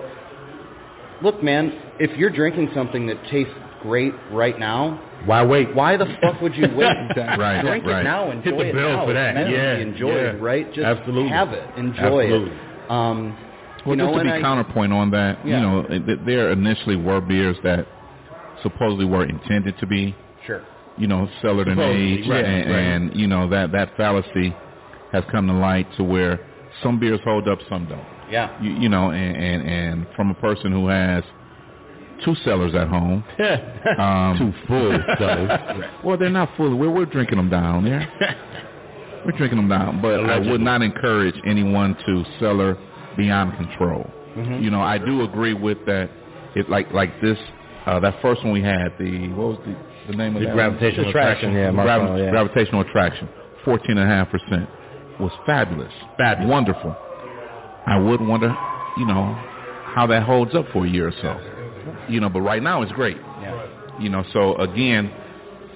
look, 1.21 1.43
man, 1.43 1.71
if 1.99 2.17
you're 2.17 2.29
drinking 2.31 2.69
something 2.73 3.05
that 3.07 3.17
tastes 3.29 3.53
great 3.81 4.13
right 4.31 4.57
now, 4.57 4.99
Why 5.25 5.43
wait? 5.43 5.73
why 5.73 5.95
the 5.97 6.05
fuck 6.21 6.41
would 6.41 6.55
you 6.55 6.67
wait? 6.75 6.95
Right, 7.17 7.61
Drink 7.61 7.85
right. 7.85 8.01
it 8.01 8.03
now. 8.03 8.31
Enjoy 8.31 8.43
Hit 8.51 8.57
the 8.57 8.65
it 8.69 8.73
bill 8.73 8.89
now. 8.97 9.05
for 9.05 9.13
that. 9.13 9.29
It's 9.29 9.35
meant 9.35 9.49
to 9.49 9.55
Yeah, 9.55 9.75
be 9.75 9.81
enjoyed, 9.81 10.35
yeah. 10.35 10.43
right? 10.45 10.73
Just 10.73 10.85
Absolutely. 10.85 11.29
have 11.29 11.53
it. 11.53 11.63
Enjoy 11.77 12.23
Absolutely. 12.23 12.51
it. 12.51 12.91
Um, 12.91 13.37
Well, 13.85 13.95
you 13.95 13.95
know, 13.97 14.05
just 14.07 14.13
to 14.15 14.19
and 14.21 14.29
be 14.29 14.33
I- 14.33 14.41
counterpoint 14.41 14.93
on 14.93 15.11
that, 15.11 15.39
Yeah. 15.45 15.55
you 15.57 15.61
know, 15.61 16.15
there 16.25 16.51
initially 16.51 16.95
were 16.97 17.21
beers 17.21 17.57
that 17.63 17.85
supposedly 18.61 19.05
were 19.05 19.23
intended 19.25 19.77
to 19.79 19.85
be, 19.85 20.15
Sure. 20.45 20.61
you 20.97 21.07
know, 21.07 21.27
cellared 21.41 21.67
and 21.67 21.77
Supposedly, 21.77 22.13
aged, 22.19 22.29
right, 22.29 22.45
and, 22.45 22.69
right. 22.71 22.79
and 22.79 23.15
you 23.15 23.27
know 23.27 23.47
that 23.49 23.71
that 23.71 23.95
fallacy 23.97 24.53
has 25.11 25.23
come 25.31 25.47
to 25.47 25.53
light 25.53 25.87
to 25.97 26.03
where 26.03 26.39
some 26.81 26.99
beers 26.99 27.19
hold 27.23 27.47
up, 27.47 27.59
some 27.69 27.85
don't. 27.85 27.99
Yeah. 28.29 28.49
You, 28.61 28.71
you 28.71 28.89
know, 28.89 29.11
and, 29.11 29.35
and 29.37 29.67
and 29.67 30.07
from 30.15 30.31
a 30.31 30.33
person 30.35 30.71
who 30.71 30.87
has 30.87 31.23
two 32.23 32.35
cellars 32.43 32.73
at 32.75 32.87
home, 32.87 33.23
um, 33.99 34.37
Too 34.37 34.67
full, 34.67 34.97
so. 35.19 35.47
well, 36.03 36.17
they're 36.17 36.29
not 36.29 36.49
full. 36.57 36.75
We're 36.77 36.89
we're 36.91 37.05
drinking 37.05 37.37
them 37.37 37.49
down 37.49 37.85
there. 37.85 38.07
We're 39.25 39.31
drinking 39.37 39.55
them 39.57 39.69
down, 39.69 40.01
but 40.01 40.19
I 40.29 40.37
would 40.37 40.59
not 40.59 40.81
encourage 40.81 41.35
anyone 41.45 41.95
to 42.05 42.25
cellar 42.41 42.77
beyond 43.15 43.55
control. 43.55 44.03
Mm-hmm. 44.35 44.61
You 44.61 44.69
know, 44.69 44.81
I 44.81 44.97
do 44.97 45.21
agree 45.23 45.53
with 45.53 45.77
that. 45.85 46.09
It 46.55 46.69
like 46.69 46.91
like 46.91 47.21
this, 47.21 47.37
uh, 47.85 48.01
that 48.01 48.21
first 48.21 48.43
one 48.43 48.51
we 48.51 48.61
had. 48.61 48.89
The 48.99 49.29
what 49.29 49.47
was 49.47 49.59
the 49.65 50.11
the 50.11 50.17
name 50.17 50.35
of 50.35 50.41
The 50.41 50.47
that? 50.47 50.55
gravitational 50.55 51.07
attraction. 51.07 51.53
yeah, 51.53 51.71
Gravi- 51.71 52.21
yeah. 52.21 52.31
Gravitational 52.31 52.81
attraction, 52.81 53.29
fourteen 53.63 53.97
and 53.97 54.11
a 54.11 54.13
half 54.13 54.29
percent, 54.29 54.67
was 55.21 55.31
fabulous, 55.45 55.93
Fabulous. 56.17 56.51
wonderful. 56.51 56.93
I 57.85 57.97
would 57.97 58.19
wonder, 58.19 58.53
you 58.97 59.05
know, 59.05 59.35
how 59.95 60.05
that 60.07 60.23
holds 60.23 60.53
up 60.53 60.65
for 60.73 60.85
a 60.85 60.89
year 60.89 61.07
or 61.07 61.13
so. 61.21 61.39
You 62.09 62.19
know, 62.19 62.29
but 62.29 62.41
right 62.41 62.61
now 62.61 62.81
it's 62.81 62.91
great. 62.91 63.17
Yeah. 63.17 63.99
You 63.99 64.09
know, 64.09 64.23
so 64.33 64.55
again, 64.57 65.11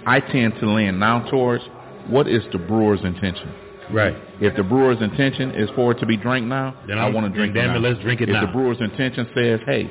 I 0.05 0.19
tend 0.19 0.55
to 0.59 0.69
lean 0.69 0.99
now 0.99 1.29
towards 1.29 1.63
what 2.07 2.27
is 2.27 2.43
the 2.51 2.57
brewer's 2.57 3.03
intention. 3.03 3.53
Right. 3.91 4.15
If 4.41 4.55
the 4.55 4.63
brewer's 4.63 5.01
intention 5.01 5.51
is 5.51 5.69
for 5.75 5.91
it 5.91 5.99
to 5.99 6.05
be 6.05 6.17
drank 6.17 6.45
now, 6.45 6.75
Then 6.87 6.97
I 6.97 7.09
want 7.09 7.31
to 7.31 7.37
drink 7.37 7.53
damn 7.53 7.75
it 7.75 7.79
let's 7.79 7.99
drink 8.01 8.21
it 8.21 8.29
if 8.29 8.33
now. 8.33 8.45
the 8.45 8.51
brewer's 8.51 8.81
intention 8.81 9.27
says, 9.33 9.59
hey, 9.65 9.89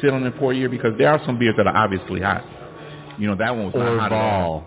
sit 0.00 0.10
on 0.10 0.24
it 0.24 0.34
for 0.38 0.52
a 0.52 0.56
year, 0.56 0.68
because 0.68 0.96
there 0.98 1.08
are 1.10 1.20
some 1.26 1.38
beers 1.38 1.54
that 1.56 1.66
are 1.66 1.76
obviously 1.76 2.20
hot. 2.20 2.42
You 3.18 3.28
know, 3.28 3.36
that 3.36 3.54
one 3.54 3.66
was 3.66 3.74
not 3.74 3.98
hot 4.00 4.12
at 4.12 4.18
all. 4.18 4.66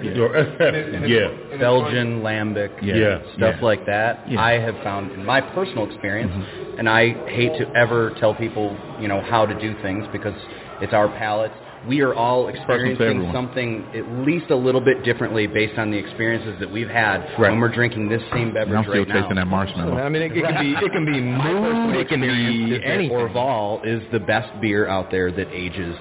Orval. 0.00 1.08
yeah. 1.08 1.58
Belgian, 1.58 2.20
lambic, 2.26 2.70
Yeah. 2.82 3.18
stuff 3.36 3.56
Yeah. 3.58 3.64
like 3.64 3.86
that. 3.86 4.30
Yeah. 4.30 4.40
I 4.40 4.52
have 4.58 4.76
found 4.82 5.12
in 5.12 5.24
my 5.24 5.40
personal 5.40 5.86
experience, 5.86 6.32
mm-hmm. 6.32 6.78
and 6.78 6.88
I 6.88 7.12
hate 7.28 7.52
to 7.58 7.68
ever 7.76 8.10
tell 8.20 8.34
people, 8.34 8.76
you 9.00 9.08
know, 9.08 9.20
how 9.20 9.46
to 9.46 9.54
do 9.60 9.74
things 9.82 10.06
because 10.12 10.34
it's 10.80 10.92
our 10.92 11.08
palate. 11.08 11.52
we 11.86 12.00
are 12.02 12.12
all 12.12 12.48
experiencing 12.48 13.30
something 13.32 13.84
at 13.94 14.26
least 14.26 14.50
a 14.50 14.54
little 14.56 14.80
bit 14.80 15.04
differently 15.04 15.46
based 15.46 15.78
on 15.78 15.92
the 15.92 15.96
experiences 15.96 16.56
that 16.58 16.70
we've 16.70 16.88
had 16.88 17.20
Right. 17.38 17.50
when 17.52 17.60
we're 17.60 17.68
drinking 17.72 18.08
this 18.08 18.20
same 18.32 18.52
beverage 18.52 18.76
I'm 18.78 18.82
still 18.84 18.94
right 18.98 19.08
now. 19.08 19.14
tasting 19.20 19.36
that 19.36 19.46
marshmallow. 19.46 19.96
I 19.96 20.08
mean, 20.08 20.22
it, 20.22 20.32
it 20.36 20.42
can 20.44 20.58
be 20.60 20.72
it 20.86 20.92
can 20.92 21.04
be 21.06 21.20
My 21.20 21.52
mood, 21.52 21.62
personal 21.62 22.00
it 22.00 22.08
can 22.08 22.20
be 22.20 22.84
anything. 22.84 23.10
Orval 23.16 23.86
is 23.86 24.02
the 24.10 24.18
best 24.18 24.50
beer 24.60 24.88
out 24.88 25.12
there 25.12 25.30
that 25.30 25.48
ages 25.52 25.94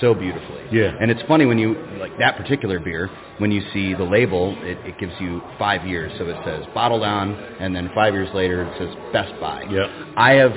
so 0.00 0.14
beautifully. 0.14 0.62
Yeah. 0.72 0.96
And 1.00 1.10
it's 1.10 1.22
funny 1.28 1.46
when 1.46 1.58
you 1.58 1.74
like 1.98 2.16
that 2.18 2.36
particular 2.36 2.78
beer, 2.80 3.10
when 3.38 3.50
you 3.50 3.62
see 3.72 3.94
the 3.94 4.04
label, 4.04 4.54
it, 4.62 4.78
it 4.86 4.98
gives 4.98 5.12
you 5.20 5.40
five 5.58 5.86
years. 5.86 6.12
So 6.18 6.26
it 6.28 6.36
says 6.44 6.64
bottled 6.74 7.02
on, 7.02 7.32
and 7.34 7.74
then 7.74 7.90
five 7.94 8.14
years 8.14 8.28
later 8.34 8.64
it 8.64 8.78
says 8.78 8.94
best 9.12 9.32
buy. 9.40 9.62
Yep. 9.70 9.90
I 10.16 10.32
have 10.34 10.52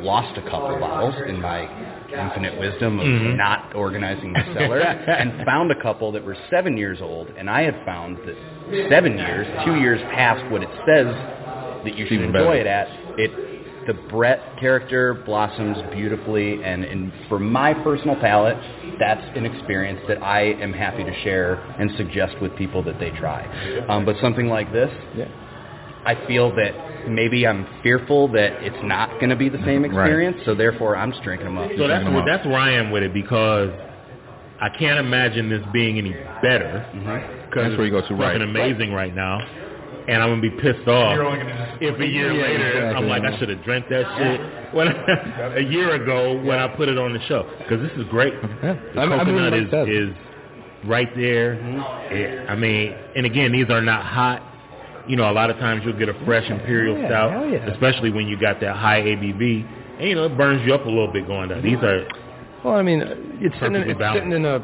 lost 0.00 0.36
a 0.38 0.42
couple 0.42 0.78
bottles 0.78 1.14
in 1.28 1.40
my 1.40 1.68
infinite 2.10 2.58
wisdom 2.58 2.98
of 2.98 3.06
Mhm. 3.06 3.36
not 3.36 3.74
organizing 3.76 4.32
my 4.32 4.42
cellar 4.54 4.78
and 4.80 5.44
found 5.44 5.70
a 5.70 5.80
couple 5.80 6.10
that 6.12 6.24
were 6.24 6.36
seven 6.50 6.76
years 6.76 6.98
old 7.00 7.28
and 7.36 7.48
I 7.48 7.62
had 7.62 7.84
found 7.84 8.16
that 8.26 8.34
seven 8.90 9.16
years, 9.16 9.46
two 9.64 9.76
years 9.76 10.00
past 10.10 10.50
what 10.50 10.62
it 10.62 10.68
says 10.84 11.06
that 11.84 11.96
you 11.96 12.06
should 12.06 12.14
Even 12.14 12.26
enjoy 12.34 12.56
better. 12.58 12.60
it 12.60 12.66
at, 12.66 12.88
it 13.16 13.30
the 13.90 13.94
Brett 14.08 14.38
character 14.60 15.14
blossoms 15.26 15.76
beautifully 15.92 16.62
and, 16.62 16.84
and 16.84 17.12
for 17.28 17.40
my 17.40 17.74
personal 17.74 18.14
palate, 18.14 18.56
that's 19.00 19.36
an 19.36 19.44
experience 19.44 19.98
that 20.06 20.22
I 20.22 20.52
am 20.62 20.72
happy 20.72 21.02
to 21.02 21.22
share 21.24 21.54
and 21.54 21.90
suggest 21.96 22.40
with 22.40 22.54
people 22.54 22.84
that 22.84 23.00
they 23.00 23.10
try. 23.10 23.42
Um, 23.88 24.04
but 24.04 24.14
something 24.22 24.46
like 24.46 24.72
this, 24.72 24.90
I 26.06 26.14
feel 26.28 26.54
that 26.54 27.08
maybe 27.08 27.48
I'm 27.48 27.66
fearful 27.82 28.28
that 28.28 28.62
it's 28.62 28.78
not 28.84 29.18
going 29.18 29.30
to 29.30 29.36
be 29.36 29.48
the 29.48 29.62
same 29.64 29.84
experience, 29.84 30.36
so 30.44 30.54
therefore 30.54 30.96
I'm 30.96 31.10
just 31.10 31.24
drinking 31.24 31.46
them 31.46 31.58
up. 31.58 31.72
So 31.76 31.88
that's 31.88 32.04
where, 32.04 32.24
that's 32.24 32.46
where 32.46 32.58
I 32.58 32.74
am 32.74 32.92
with 32.92 33.02
it 33.02 33.12
because 33.12 33.70
I 34.60 34.68
can't 34.68 35.00
imagine 35.00 35.48
this 35.50 35.64
being 35.72 35.98
any 35.98 36.14
better 36.42 36.86
because 37.48 37.70
That's 37.70 37.76
where 37.76 37.86
you 37.86 37.90
go 37.90 38.02
to, 38.02 38.06
fucking 38.06 38.18
right. 38.20 38.40
amazing 38.40 38.92
right 38.92 39.14
now. 39.14 39.40
And 40.10 40.20
I'm 40.22 40.30
gonna 40.30 40.42
be 40.42 40.50
pissed 40.50 40.88
off 40.88 41.14
You're 41.14 41.24
only 41.24 41.38
gonna 41.38 41.54
just- 41.78 41.82
if 41.82 42.00
a 42.00 42.06
year 42.06 42.32
Yeah, 42.32 42.42
later 42.42 42.66
exactly. 42.68 42.96
I'm 42.96 43.08
like 43.08 43.22
I 43.22 43.38
should 43.38 43.48
have 43.48 43.62
drank 43.64 43.88
that 43.88 44.04
shit 44.18 44.74
when 44.74 44.88
a 45.56 45.60
year 45.62 45.94
ago 45.94 46.34
when 46.42 46.58
I 46.58 46.66
put 46.68 46.88
it 46.88 46.98
on 46.98 47.12
the 47.12 47.20
show 47.28 47.46
because 47.58 47.80
this 47.80 47.92
is 47.96 48.04
great. 48.10 48.34
The 48.42 48.48
mean- 48.48 48.78
I 48.98 49.06
mean, 49.06 49.18
coconut 49.20 49.54
is 49.54 49.70
that. 49.70 49.88
is 49.88 50.10
right 50.84 51.14
there. 51.14 51.54
Mm-hmm. 51.56 52.14
It- 52.14 52.50
I 52.50 52.56
mean, 52.56 52.94
and 53.14 53.24
again, 53.24 53.52
these 53.52 53.70
are 53.70 53.80
not 53.80 54.04
hot. 54.04 54.42
You 55.06 55.16
know, 55.16 55.30
a 55.30 55.32
lot 55.32 55.48
of 55.50 55.58
times 55.58 55.82
you'll 55.84 55.98
get 55.98 56.08
a 56.08 56.14
fresh 56.24 56.48
imperial 56.50 56.96
Yeah, 56.98 57.08
stout, 57.08 57.50
yeah. 57.52 57.66
especially 57.70 58.10
when 58.10 58.26
you 58.26 58.36
got 58.38 58.60
that 58.60 58.76
high 58.76 59.00
ABV. 59.02 59.64
And 60.00 60.08
you 60.08 60.14
know, 60.16 60.24
it 60.26 60.36
burns 60.36 60.66
you 60.66 60.74
up 60.74 60.84
a 60.86 60.88
little 60.88 61.12
bit 61.12 61.26
going 61.26 61.48
down. 61.50 61.62
These 61.62 61.78
are 61.82 62.04
Well, 62.64 62.74
I 62.74 62.82
mean, 62.82 63.00
it's 63.40 63.54
sitting, 63.60 63.76
in, 63.76 63.90
it's 63.90 63.98
balanced. 63.98 64.16
sitting 64.24 64.32
in 64.32 64.44
a 64.44 64.60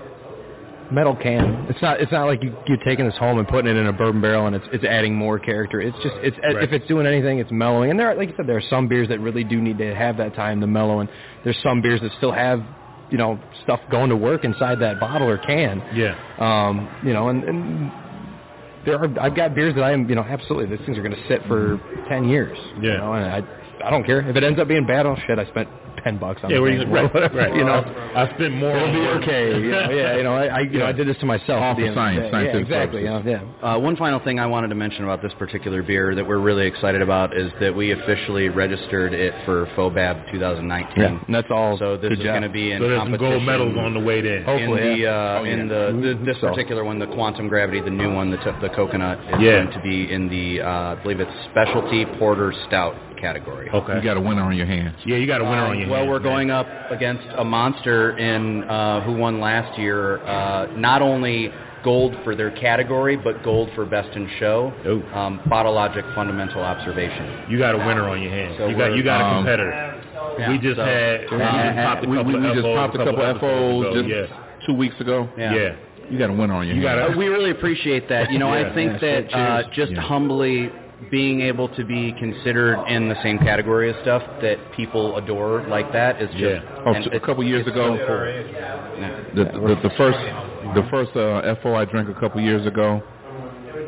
metal 0.91 1.17
can. 1.17 1.67
It's 1.69 1.81
not. 1.83 2.01
It's 2.01 2.13
not 2.13 2.27
like 2.27 2.43
you, 2.43 2.57
you're 2.67 2.79
taking 2.79 3.05
this 3.07 3.17
home 3.17 3.39
and 3.39 3.47
putting 3.49 3.71
it 3.71 3.77
in 3.77 3.87
a 3.87 3.93
bourbon 3.93 4.21
barrel 4.21 4.47
and 4.47 4.55
it's 4.57 4.67
it's 4.73 4.85
adding 4.85 5.15
more 5.15 5.39
character. 5.39 5.81
It's 5.81 5.97
just 6.03 6.15
it's 6.23 6.37
Right. 6.43 6.63
if 6.63 6.73
it's 6.73 6.87
doing 6.87 7.07
anything, 7.07 7.39
it's 7.39 7.51
mellowing. 7.51 7.91
And 7.91 7.99
there, 7.99 8.09
are, 8.11 8.15
like 8.15 8.29
you 8.29 8.35
said, 8.37 8.47
there 8.47 8.57
are 8.57 8.69
some 8.71 8.87
beers 8.89 9.09
that 9.09 9.21
really 9.21 9.45
do 9.45 9.61
need 9.61 9.79
to 9.79 9.95
have 9.95 10.17
that 10.19 10.35
time 10.35 10.61
to 10.61 10.67
mellow. 10.67 11.01
And 11.01 11.09
there's 11.45 11.59
some 11.63 11.81
beers 11.83 12.01
that 12.03 12.13
still 12.19 12.33
have 12.33 12.63
you 13.11 13.19
know 13.19 13.39
stuff 13.63 13.81
going 13.91 14.11
to 14.11 14.17
work 14.17 14.45
inside 14.45 14.81
that 14.81 14.99
bottle 15.01 15.29
or 15.29 15.39
can. 15.39 15.83
yeah. 15.95 16.15
Um, 16.39 16.89
you 17.05 17.13
know, 17.13 17.29
and, 17.29 17.45
and 17.45 17.93
there 18.85 18.99
are 18.99 19.09
I've 19.21 19.35
got 19.35 19.55
beers 19.55 19.75
that 19.75 19.83
I 19.83 19.93
am 19.93 20.09
you 20.09 20.15
know 20.15 20.23
absolutely 20.23 20.77
these 20.77 20.85
things 20.87 20.99
are 20.99 21.03
going 21.03 21.15
to 21.15 21.29
sit 21.29 21.43
for 21.47 21.81
ten 22.09 22.29
years. 22.29 22.57
You 22.81 22.91
Yeah. 22.91 22.97
know, 22.99 23.13
and 23.15 23.25
I 23.27 23.43
I 23.85 23.91
don't 23.91 24.05
care 24.05 24.21
if 24.29 24.37
it 24.37 24.43
ends 24.45 24.59
up 24.61 24.69
being 24.69 24.87
bad. 24.87 25.07
Oh 25.07 25.17
shit, 25.27 25.39
I 25.39 25.45
spent 25.47 25.69
ten 26.07 26.19
bucks 26.19 26.41
on 26.45 26.51
Yeah, 26.51 26.61
the 26.61 26.67
thing. 26.67 26.91
right, 26.91 27.13
Whatever, 27.15 27.37
right. 27.37 27.55
You 27.55 27.65
know, 27.65 27.83
I 28.15 28.31
spent 28.35 28.55
more. 28.55 28.71
It'll 28.77 28.93
be 28.93 29.07
okay. 29.25 29.59
You 29.61 29.71
know, 29.71 29.91
yeah, 29.91 30.17
you 30.17 30.23
know, 30.23 30.35
I, 30.35 30.47
I 30.47 30.61
you 30.61 30.79
know, 30.79 30.87
I 30.87 30.93
did 30.93 31.09
this 31.09 31.17
to 31.19 31.27
myself. 31.27 31.61
All 31.61 31.75
the 31.75 31.83
for 31.91 31.99
end 31.99 32.19
of 32.19 32.25
the 32.25 32.31
science. 32.31 32.53
Yeah, 32.55 32.61
exactly. 32.63 33.01
You 33.03 33.09
know, 33.11 33.23
yeah. 33.27 33.43
Uh, 33.75 33.79
one 33.79 33.97
final 33.97 34.21
thing 34.21 34.39
I 34.39 34.47
wanted 34.47 34.69
to 34.69 34.77
mention 34.77 35.03
about 35.03 35.21
this 35.21 35.33
particular 35.39 35.83
beer 35.83 36.15
that 36.15 36.27
we're 36.27 36.39
really 36.39 36.67
excited 36.67 37.03
about 37.03 37.37
is 37.37 37.51
that 37.61 37.75
we 37.75 37.91
officially 37.93 38.49
registered 38.49 39.13
it 39.13 39.35
for 39.45 39.67
FOBAB 39.77 40.31
2019. 40.31 40.95
Yeah, 40.97 41.19
and 41.27 41.35
that's 41.35 41.49
all. 41.51 41.77
So 41.79 41.97
this 41.97 42.13
is 42.13 42.23
going 42.23 42.43
to 42.43 42.49
be 42.49 42.71
in 42.73 42.81
So 42.81 42.89
there's 42.89 43.01
some 43.03 43.17
gold 43.17 43.43
medals 43.43 43.77
on 43.77 43.93
the 43.95 44.01
way 44.01 44.21
there. 44.21 44.45
Hopefully, 44.45 44.83
in 44.93 45.01
the 45.03 45.07
uh, 45.11 45.41
Oh, 45.41 45.45
in 45.45 45.69
the, 45.69 46.15
the 46.15 46.25
this 46.25 46.37
So. 46.41 46.49
particular 46.51 46.85
one, 46.85 46.99
the 47.01 47.07
quantum 47.09 47.49
gravity, 47.49 47.81
the 47.81 47.91
new 47.91 48.15
one, 48.15 48.31
the 48.31 48.37
t- 48.39 48.61
the 48.63 48.69
coconut 48.71 49.19
is 49.19 49.41
Yeah. 49.41 49.65
going 49.65 49.73
to 49.73 49.81
be 49.83 50.13
in 50.13 50.29
the 50.29 50.61
uh, 50.63 50.95
I 50.95 50.95
believe 51.03 51.19
it's 51.21 51.33
specialty 51.51 52.05
porter 52.19 52.53
stout 52.69 52.95
category. 53.17 53.69
Okay. 53.71 53.97
You 53.97 54.03
got 54.03 54.17
a 54.17 54.21
winner 54.21 54.43
on 54.43 54.57
your 54.57 54.67
hands. 54.67 54.97
yeah, 55.05 55.17
you 55.17 55.27
got 55.27 55.41
a 55.41 55.45
winner 55.45 55.65
on 55.67 55.79
your 55.79 55.89
well, 55.89 56.01
hands, 56.01 56.09
Well, 56.09 56.13
we're 56.15 56.21
man. 56.21 56.33
going 56.33 56.51
up 56.51 56.67
against 56.91 57.25
a 57.37 57.45
monster 57.45 58.17
in 58.19 58.65
uh, 58.65 59.03
who 59.03 59.13
won 59.17 59.41
last 59.41 59.79
year. 59.79 60.19
Uh, 60.25 60.67
not 60.77 61.03
only 61.03 61.51
gold 61.85 62.17
for 62.25 62.35
their 62.35 62.51
category, 62.51 63.17
but 63.17 63.43
gold 63.45 63.69
for 63.75 63.87
best 63.87 64.15
in 64.17 64.29
show. 64.41 64.73
Ooh. 64.87 65.03
Um, 65.15 65.41
Logic 65.51 66.05
fundamental 66.15 66.63
observation. 66.63 67.51
You 67.51 67.59
got 67.59 67.75
a 67.75 67.79
winner 67.79 68.09
on 68.09 68.21
your 68.23 68.33
hands. 68.33 68.57
So 68.59 68.67
you 68.69 68.77
got 68.77 68.95
you 68.97 69.03
got 69.05 69.21
a 69.21 69.25
um, 69.25 69.37
competitor. 69.45 70.03
Yeah, 70.39 70.51
we 70.51 70.59
just 70.59 70.77
so- 70.77 70.85
had 70.85 71.21
we 71.31 71.37
Uh, 71.43 71.63
just 71.63 71.77
popped 71.87 72.05
a 72.05 72.09
we, 72.09 72.17
couple 72.17 72.33
we, 72.33 72.41
we 72.41 72.47
of 72.49 72.55
just 72.55 72.65
FOs 72.67 72.77
popped 72.77 72.95
a 72.95 72.99
couple 73.05 73.23
episodes 73.23 73.85
FOs 73.87 73.95
just 73.95 74.09
yeah. 74.09 74.67
two 74.67 74.75
weeks 74.75 75.01
ago. 75.01 75.29
Yeah. 75.39 75.55
yeah. 75.55 75.75
You 76.11 76.19
got 76.19 76.31
a 76.31 76.33
winner 76.33 76.55
on 76.55 76.67
your 76.67 76.77
You 76.77 76.87
hands. 76.87 77.01
got 77.09 77.15
Uh, 77.15 77.19
we 77.19 77.27
really 77.29 77.51
appreciate 77.51 78.09
that. 78.09 78.31
You 78.33 78.39
know, 78.39 78.53
Yeah. 78.55 78.71
I 78.71 78.75
think 78.75 78.93
Yeah, 79.03 79.21
that 79.21 79.31
so 79.31 79.37
uh, 79.39 79.63
just 79.73 79.93
Yeah. 79.93 80.01
humbly 80.01 80.71
being 81.11 81.43
able 81.43 81.69
to 81.77 81.85
be 81.85 82.13
considered 82.19 82.83
in 82.89 83.09
the 83.09 83.17
same 83.23 83.39
category 83.39 83.91
as 83.93 84.01
stuff 84.03 84.23
that 84.41 84.57
people 84.75 85.17
adore 85.19 85.63
like 85.69 85.93
that 85.93 86.21
is 86.23 86.31
just 86.31 86.41
Yeah. 86.65 86.83
Oh, 86.87 86.93
and 86.95 87.05
t- 87.05 87.11
a 87.17 87.21
couple 87.21 87.45
years 87.45 87.67
ago, 87.67 87.97
so 87.99 88.07
cool. 88.07 88.27
Yeah. 88.27 89.25
the, 89.35 89.45
the, 89.45 89.89
the 89.89 89.95
first 89.97 90.19
the 90.75 90.87
first 90.91 91.15
uh, 91.17 91.55
FO 91.63 91.75
I 91.75 91.85
drank 91.85 92.09
a 92.09 92.19
couple 92.19 92.41
years 92.41 92.67
ago, 92.67 93.03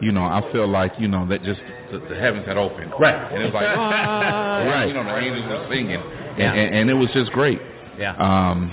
you 0.02 0.12
know, 0.12 0.22
I 0.24 0.42
feel 0.52 0.68
like 0.68 0.92
you 0.98 1.08
know 1.08 1.26
that 1.28 1.42
just 1.42 1.60
the, 1.90 1.98
the 1.98 2.14
heavens 2.14 2.46
had 2.46 2.58
opened, 2.58 2.92
Right. 3.00 3.32
And 3.32 3.42
it 3.42 3.46
was 3.46 3.54
like, 3.54 3.64
right, 3.76 4.84
you 4.86 4.92
know, 4.94 5.02
the 5.04 5.16
angels 5.18 5.46
were 5.48 5.66
singing, 5.70 5.92
and, 5.96 6.38
Yeah. 6.38 6.52
and, 6.52 6.74
and 6.74 6.90
it 6.90 6.94
was 6.94 7.08
just 7.14 7.32
great. 7.32 7.58
Yeah. 7.98 8.14
Um, 8.16 8.72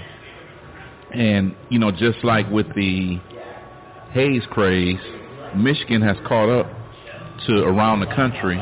and 1.13 1.55
you 1.69 1.79
know, 1.79 1.89
just 1.91 2.21
like 2.23 2.49
with 2.51 2.67
the 2.75 3.17
haze 4.11 4.43
craze, 4.51 4.99
Michigan 5.55 6.01
has 6.01 6.17
caught 6.27 6.49
up 6.49 6.67
to 7.47 7.63
around 7.63 7.99
the 7.99 8.07
country, 8.07 8.57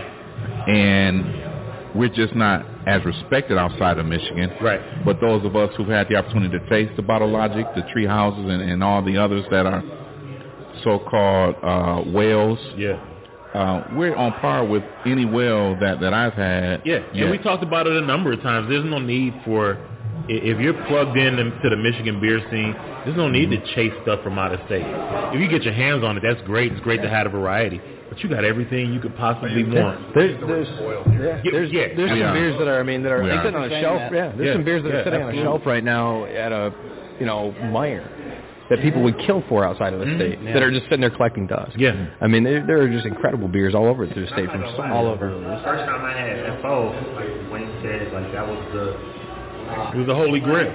and 0.67 1.95
we're 1.95 2.09
just 2.09 2.35
not 2.35 2.65
as 2.87 3.03
respected 3.05 3.57
outside 3.57 3.97
of 3.97 4.05
Michigan. 4.05 4.51
Right. 4.61 4.81
But 5.05 5.21
those 5.21 5.45
of 5.45 5.55
us 5.55 5.73
who've 5.77 5.87
had 5.87 6.09
the 6.09 6.15
opportunity 6.15 6.57
to 6.59 6.69
taste 6.69 6.95
the 6.95 7.01
Bottle 7.01 7.29
Logic, 7.31 7.65
the 7.75 7.83
Tree 7.93 8.05
Houses, 8.05 8.45
and, 8.49 8.61
and 8.61 8.83
all 8.83 9.01
the 9.03 9.17
others 9.17 9.45
that 9.51 9.65
are 9.65 9.83
so-called 10.83 11.55
uh, 11.63 12.01
whales, 12.11 12.59
Yeah. 12.77 12.99
uh, 13.53 13.83
we're 13.95 14.15
on 14.15 14.33
par 14.33 14.65
with 14.65 14.83
any 15.05 15.25
well 15.25 15.75
that, 15.79 16.01
that 16.01 16.13
I've 16.13 16.33
had. 16.33 16.81
Yeah, 16.85 16.99
and 17.13 17.31
we 17.31 17.37
talked 17.37 17.63
about 17.63 17.87
it 17.87 17.93
a 18.01 18.05
number 18.05 18.33
of 18.33 18.41
times. 18.41 18.67
There's 18.69 18.85
no 18.85 18.99
need 18.99 19.33
for 19.45 19.77
if 20.27 20.59
you're 20.59 20.85
plugged 20.87 21.17
in 21.17 21.35
to 21.35 21.69
the 21.69 21.75
Michigan 21.77 22.19
beer 22.19 22.39
scene. 22.49 22.73
There's 23.05 23.17
no 23.17 23.29
need 23.29 23.49
to 23.51 23.75
chase 23.75 23.93
stuff 24.03 24.23
from 24.23 24.39
out 24.39 24.53
of 24.53 24.59
state. 24.65 24.85
If 24.85 25.39
you 25.41 25.47
get 25.49 25.63
your 25.63 25.73
hands 25.73 26.03
on 26.03 26.17
it, 26.17 26.23
that's 26.23 26.41
great. 26.47 26.71
It's 26.71 26.81
great 26.81 27.01
to 27.01 27.09
have 27.09 27.27
a 27.27 27.29
variety, 27.29 27.79
but 28.13 28.23
you 28.23 28.29
got 28.29 28.45
everything 28.45 28.93
you 28.93 28.99
could 28.99 29.15
possibly 29.15 29.63
want. 29.63 30.13
There's 30.13 30.39
there's 30.45 30.67
yeah, 30.69 31.41
Yeah, 31.43 31.51
there's 31.51 31.71
yeah. 31.71 31.87
there's 31.95 32.09
some 32.11 32.21
are. 32.21 32.33
beers 32.33 32.57
that 32.59 32.67
are 32.67 32.79
I 32.79 32.83
mean 32.83 33.01
that 33.03 33.11
are 33.11 33.23
We 33.23 33.31
are. 33.31 33.43
sitting 33.43 33.55
on 33.59 33.71
a 33.71 33.81
shelf. 33.81 33.99
that. 33.99 34.13
Yeah, 34.13 34.31
there's 34.37 34.47
Yeah. 34.47 34.53
some 34.53 34.63
beers 34.63 34.83
that 34.83 34.89
Yeah, 34.89 34.95
are 34.99 35.03
sitting 35.03 35.21
on 35.23 35.29
a 35.35 35.41
shelf 35.41 35.61
right 35.65 35.83
now 35.83 36.25
at 36.25 36.51
a 36.51 36.71
you 37.19 37.25
know 37.25 37.53
Meijer 37.73 38.05
that 38.69 38.79
people 38.81 39.01
would 39.01 39.17
kill 39.19 39.43
for 39.49 39.65
outside 39.65 39.93
of 39.93 39.99
the 39.99 40.05
Mhm. 40.05 40.15
state 40.17 40.39
Yeah. 40.41 40.53
that 40.53 40.63
are 40.63 40.71
just 40.71 40.85
sitting 40.85 41.01
there 41.01 41.09
collecting 41.09 41.47
dust. 41.47 41.71
Yeah. 41.77 41.93
I 42.21 42.27
mean 42.27 42.43
there, 42.43 42.61
there 42.61 42.81
are 42.81 42.87
just 42.87 43.05
incredible 43.05 43.47
beers 43.47 43.73
all 43.73 43.87
over 43.87 44.05
the 44.05 44.27
state 44.27 44.49
from 44.51 44.63
all 44.91 45.07
over. 45.07 45.29
The 45.29 45.59
first 45.63 45.85
time 45.85 46.05
I 46.05 46.11
had 46.13 46.59
FO, 46.61 46.93
like 47.15 47.51
Wayne 47.51 47.67
said, 47.81 48.13
like 48.13 48.31
that 48.31 48.47
was 48.47 48.59
the 48.73 48.95
It 49.93 49.97
was 49.97 50.07
a 50.07 50.13
holy 50.15 50.39
grail, 50.39 50.71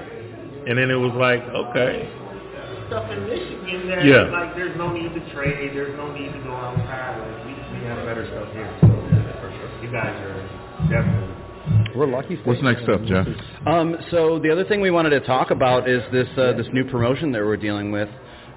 and 0.67 0.77
then 0.79 0.91
it 0.91 0.97
was 0.97 1.13
like, 1.15 1.47
okay, 1.55 2.09
stuff 2.89 3.11
in 3.11 3.25
Michigan 3.29 3.89
that 3.89 4.05
Yeah. 4.05 4.29
like 4.33 4.57
there's 4.57 4.77
no 4.77 4.91
need 4.93 5.15
to 5.15 5.21
trade, 5.33 5.71
there's 5.77 5.97
no 5.97 6.11
need 6.13 6.33
to 6.33 6.41
go 6.41 6.53
outside. 6.53 7.21
Like 7.21 7.47
we, 7.47 7.53
we 7.81 7.87
have 7.87 8.05
better 8.05 8.27
stuff 8.27 8.49
here. 8.53 8.69
So 8.81 8.89
for 8.89 9.51
sure. 9.53 9.71
You 9.85 9.91
guys 9.93 10.17
are 10.25 10.89
definitely 10.91 11.95
We're 11.95 12.07
lucky. 12.07 12.35
State. 12.37 12.47
What's 12.47 12.63
next 12.63 12.89
up, 12.89 13.05
Jeff? 13.05 13.27
Um, 13.67 13.97
so 14.11 14.39
the 14.41 14.51
other 14.51 14.65
thing 14.65 14.81
we 14.81 14.91
wanted 14.91 15.11
to 15.11 15.21
talk 15.21 15.51
about 15.51 15.89
is 15.89 16.03
this 16.13 16.29
uh, 16.37 16.53
this 16.57 16.67
new 16.73 16.85
promotion 16.91 17.31
that 17.33 17.43
we're 17.45 17.57
dealing 17.57 17.93
with. 17.93 18.09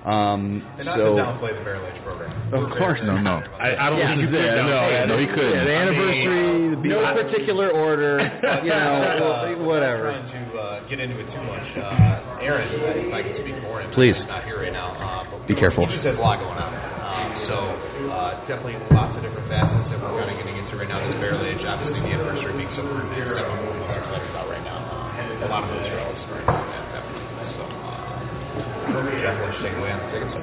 Um, 0.02 0.66
And 0.82 0.86
not 0.90 0.98
so 0.98 1.14
to 1.16 1.22
downplay 1.22 1.54
the 1.54 1.62
Barrel 1.64 1.86
Age 1.86 2.02
program. 2.02 2.34
of 2.54 2.74
course, 2.74 2.98
No, 3.06 3.22
no. 3.22 3.38
I, 3.62 3.78
I 3.78 3.90
don't 3.94 4.00
Yeah. 4.02 4.10
think 4.18 4.22
you 4.22 4.28
could 4.34 4.42
Yeah, 4.42 4.66
no, 4.66 4.82
it. 4.90 5.06
no, 5.06 5.18
he 5.22 5.28
couldn't. 5.30 5.54
Yeah, 5.54 5.64
the 5.64 5.76
I 5.78 5.86
mean, 5.86 5.94
anniversary, 5.94 6.70
the 6.74 6.78
beer. 6.82 7.02
no 7.06 7.14
particular 7.22 7.70
order, 7.70 8.18
you 8.66 8.74
know, 8.74 8.98
whatever. 8.98 9.46
I'm 9.54 9.66
whatever. 9.66 10.12
Not 10.12 10.26
trying 10.34 10.50
to 10.50 10.58
uh, 10.58 10.88
get 10.90 11.00
into 11.00 11.20
it 11.22 11.30
too 11.30 11.44
much. 11.46 11.68
Uh, 11.78 12.42
Aaron, 12.42 12.66
if 12.74 13.14
I 13.14 13.22
can 13.22 13.36
speak 13.46 13.62
for 13.62 13.78
him, 13.82 13.94
Please. 13.94 14.18
he's 14.18 14.26
not 14.26 14.42
here 14.50 14.58
right 14.66 14.74
now. 14.74 14.98
Uh, 14.98 15.30
but 15.30 15.46
Be 15.48 15.54
careful. 15.54 15.86
He 15.86 15.94
just 15.94 16.06
has 16.10 16.18
a 16.18 16.22
lot 16.22 16.42
going 16.42 16.58
on. 16.58 16.74
Um, 16.74 17.30
so 17.46 17.58
uh, 18.10 18.42
definitely 18.50 18.82
lots 18.90 19.14
of 19.14 19.22
different 19.22 19.46
facets 19.54 19.86
that 19.94 20.02
we're 20.02 20.18
kind 20.18 20.34
of 20.34 20.38
getting 20.42 20.58
into 20.58 20.82
right 20.82 20.90
now. 20.90 20.98
This 21.06 21.14
barrel 21.22 21.46
age, 21.46 21.62
obviously 21.62 22.02
the 22.02 22.10
anniversary 22.10 22.58
being 22.58 22.74
so 22.74 22.82
important, 22.82 23.14
that's 23.38 23.46
what 23.46 23.70
we're 23.70 23.86
most 23.86 24.02
excited 24.02 24.30
about 24.34 24.50
right 24.50 24.66
now. 24.66 24.82
Um, 24.82 25.46
a 25.46 25.50
lot 25.52 25.62
of 25.62 25.70
those 25.78 25.86
are 25.94 26.02
all 26.02 26.16
starting 26.26 26.50
to 26.50 26.58
happen. 26.58 27.14
So 27.54 27.64
uh, 27.70 27.70
Jeff, 27.70 27.78
why 27.78 28.10
don't 28.18 28.26
you 28.34 28.50
take 28.50 28.66
away 28.66 28.66
on 28.66 28.66
the 28.66 28.66
tickets? 28.66 28.81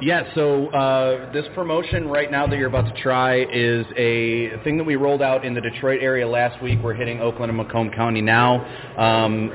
Yeah, 0.01 0.33
so 0.35 0.67
uh, 0.69 1.31
this 1.33 1.45
promotion 1.53 2.07
right 2.07 2.31
now 2.31 2.47
that 2.47 2.57
you're 2.57 2.67
about 2.67 2.93
to 2.93 3.01
try 3.01 3.43
is 3.51 3.85
a 3.97 4.51
thing 4.63 4.77
that 4.77 4.85
we 4.85 4.95
rolled 4.95 5.21
out 5.21 5.45
in 5.45 5.53
the 5.53 5.61
Detroit 5.61 6.01
area 6.01 6.27
last 6.27 6.61
week. 6.61 6.79
We're 6.83 6.93
hitting 6.93 7.19
Oakland 7.19 7.49
and 7.49 7.57
Macomb 7.57 7.91
County 7.91 8.21
now. 8.21 8.65
Um, 8.97 9.51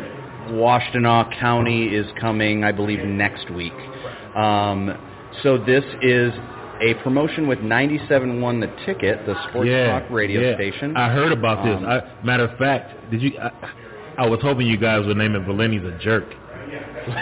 Washtenaw 0.50 1.38
County 1.40 1.86
is 1.86 2.06
coming, 2.20 2.64
I 2.64 2.72
believe, 2.72 3.00
next 3.04 3.50
week. 3.50 3.72
Um, 4.36 4.96
so 5.42 5.58
this 5.58 5.84
is 6.02 6.32
a 6.80 6.94
promotion 7.02 7.48
with 7.48 7.60
97.1 7.60 8.60
The 8.60 8.84
Ticket, 8.84 9.24
the 9.26 9.34
sports 9.48 9.68
yeah, 9.70 10.00
talk 10.00 10.10
radio 10.10 10.40
yeah. 10.40 10.56
station. 10.56 10.96
I 10.96 11.12
heard 11.12 11.32
about 11.32 11.64
this. 11.64 11.76
Um, 11.76 11.86
I, 11.86 12.24
matter 12.24 12.44
of 12.44 12.58
fact, 12.58 13.10
did 13.10 13.22
you? 13.22 13.32
I, 13.38 13.50
I 14.18 14.26
was 14.28 14.40
hoping 14.42 14.66
you 14.66 14.76
guys 14.76 15.04
would 15.06 15.16
name 15.16 15.34
it 15.34 15.44
Valenti's 15.44 15.84
a 15.84 15.98
jerk. 15.98 16.24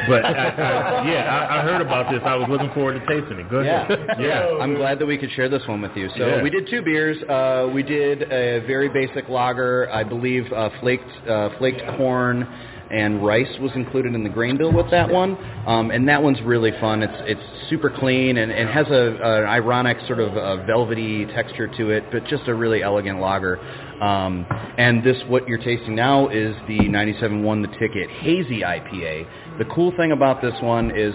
But 0.09 0.25
I, 0.25 0.31
I, 0.31 1.11
yeah, 1.13 1.47
I, 1.51 1.59
I 1.59 1.63
heard 1.63 1.81
about 1.81 2.11
this. 2.13 2.21
I 2.25 2.35
was 2.37 2.49
looking 2.49 2.71
forward 2.73 2.95
to 2.95 3.07
tasting 3.07 3.39
it. 3.39 3.49
Good. 3.49 3.67
Yeah, 3.67 3.89
yeah. 4.19 4.59
I'm 4.61 4.75
glad 4.75 4.99
that 4.99 5.07
we 5.07 5.19
could 5.19 5.31
share 5.33 5.49
this 5.49 5.63
one 5.67 5.81
with 5.83 5.97
you. 5.97 6.09
So 6.17 6.27
Yeah. 6.27 6.43
we 6.43 6.51
did 6.51 6.69
two 6.69 6.83
beers. 6.83 7.17
Uh, 7.25 7.69
we 7.73 7.83
did 7.83 8.23
a 8.25 8.65
very 8.67 8.89
basic 8.89 9.29
lager. 9.29 9.91
I 9.91 10.05
believe 10.05 10.51
uh, 10.53 10.71
flaked 10.81 11.11
uh, 11.29 11.51
flaked 11.59 11.83
corn 11.97 12.47
and 12.91 13.25
rice 13.25 13.49
was 13.59 13.73
included 13.75 14.15
in 14.15 14.23
the 14.23 14.29
grain 14.29 14.59
bill 14.59 14.71
with 14.73 14.91
that 14.91 15.09
one. 15.11 15.37
Um, 15.67 15.91
and 15.91 16.07
that 16.09 16.23
one's 16.23 16.41
really 16.43 16.73
fun. 16.79 17.03
It's 17.03 17.15
it's 17.25 17.71
super 17.71 17.89
clean 17.89 18.37
and, 18.37 18.53
and 18.53 18.69
has 18.69 18.87
a, 18.89 19.17
an 19.23 19.45
ironic 19.47 19.97
sort 20.07 20.21
of 20.21 20.37
uh, 20.37 20.65
velvety 20.67 21.25
texture 21.27 21.69
to 21.69 21.91
it, 21.91 22.05
but 22.13 22.27
just 22.27 22.47
a 22.49 22.55
really 22.55 22.83
elegant 22.83 23.19
lager. 23.19 23.59
Um, 24.03 24.45
and 24.77 25.03
this, 25.03 25.17
what 25.29 25.49
you're 25.49 25.59
tasting 25.59 25.95
now, 25.95 26.29
is 26.29 26.55
the 26.67 26.81
97.1 26.81 27.63
The 27.63 27.79
Ticket 27.79 28.11
Hazy 28.11 28.61
IPA. 28.61 29.27
The 29.59 29.65
cool 29.66 29.93
thing 29.97 30.12
about 30.12 30.41
this 30.41 30.55
one 30.62 30.97
is 30.97 31.15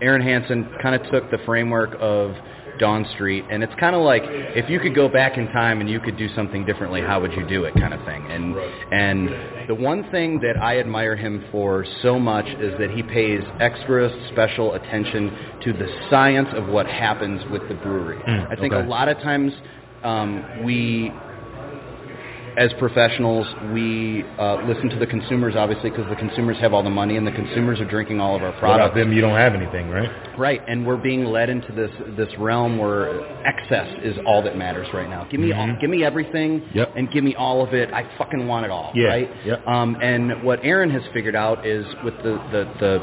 Aaron 0.00 0.22
Hansen 0.22 0.68
kind 0.82 0.94
of 0.94 1.10
took 1.10 1.30
the 1.30 1.38
framework 1.44 1.96
of 2.00 2.34
Dawn 2.78 3.06
Street, 3.14 3.44
and 3.50 3.62
it's 3.62 3.72
kind 3.78 3.94
of 3.94 4.02
like 4.02 4.22
if 4.26 4.68
you 4.68 4.80
could 4.80 4.94
go 4.94 5.08
back 5.08 5.38
in 5.38 5.46
time 5.48 5.80
and 5.80 5.88
you 5.88 6.00
could 6.00 6.16
do 6.16 6.28
something 6.34 6.64
differently, 6.64 7.00
how 7.00 7.20
would 7.20 7.32
you 7.32 7.46
do 7.46 7.64
it, 7.64 7.74
kind 7.74 7.94
of 7.94 8.04
thing. 8.04 8.26
And 8.30 8.56
and 8.92 9.68
the 9.68 9.74
one 9.74 10.10
thing 10.10 10.40
that 10.40 10.60
I 10.60 10.78
admire 10.78 11.16
him 11.16 11.44
for 11.50 11.86
so 12.02 12.18
much 12.18 12.46
is 12.46 12.78
that 12.78 12.90
he 12.90 13.02
pays 13.02 13.42
extra 13.60 14.10
special 14.32 14.74
attention 14.74 15.30
to 15.62 15.72
the 15.72 15.86
science 16.10 16.48
of 16.54 16.68
what 16.68 16.86
happens 16.86 17.42
with 17.50 17.68
the 17.68 17.74
brewery. 17.74 18.18
Mm, 18.18 18.52
I 18.52 18.56
think 18.56 18.72
okay. 18.72 18.84
a 18.84 18.88
lot 18.88 19.08
of 19.08 19.18
times 19.18 19.52
um, 20.02 20.64
we 20.64 21.12
as 22.56 22.72
professionals, 22.78 23.46
we 23.72 24.24
uh, 24.38 24.56
listen 24.66 24.88
to 24.90 24.98
the 24.98 25.06
consumers, 25.06 25.54
obviously, 25.56 25.90
because 25.90 26.08
the 26.08 26.16
consumers 26.16 26.56
have 26.58 26.72
all 26.72 26.82
the 26.82 26.90
money, 26.90 27.16
and 27.16 27.26
the 27.26 27.32
consumers 27.32 27.80
are 27.80 27.84
drinking 27.84 28.20
all 28.20 28.36
of 28.36 28.42
our 28.42 28.48
Without 28.48 28.60
products. 28.60 28.94
them, 28.94 29.12
you 29.12 29.20
don't 29.20 29.36
have 29.36 29.54
anything, 29.54 29.88
right? 29.90 30.08
Right, 30.38 30.60
and 30.68 30.86
we're 30.86 30.96
being 30.96 31.24
led 31.24 31.48
into 31.50 31.72
this 31.72 31.90
this 32.16 32.28
realm 32.38 32.78
where 32.78 33.20
excess 33.46 33.88
is 34.02 34.16
all 34.26 34.42
that 34.42 34.56
matters 34.56 34.86
right 34.94 35.08
now. 35.08 35.24
Give 35.30 35.40
me 35.40 35.52
all, 35.52 35.66
Mhm. 35.66 35.80
give 35.80 35.90
me 35.90 36.04
everything, 36.04 36.62
Yep. 36.74 36.92
and 36.96 37.10
give 37.10 37.24
me 37.24 37.34
all 37.34 37.62
of 37.62 37.74
it. 37.74 37.92
I 37.92 38.04
fucking 38.18 38.46
want 38.46 38.64
it 38.66 38.70
all, 38.70 38.92
Yeah, 38.94 39.08
right? 39.08 39.30
yep. 39.44 39.66
Um, 39.66 39.96
and 40.00 40.42
what 40.42 40.60
Aaron 40.62 40.90
has 40.90 41.02
figured 41.12 41.36
out 41.36 41.66
is 41.66 41.84
with 42.04 42.16
the 42.22 42.38
the, 42.52 42.68
the 42.78 43.02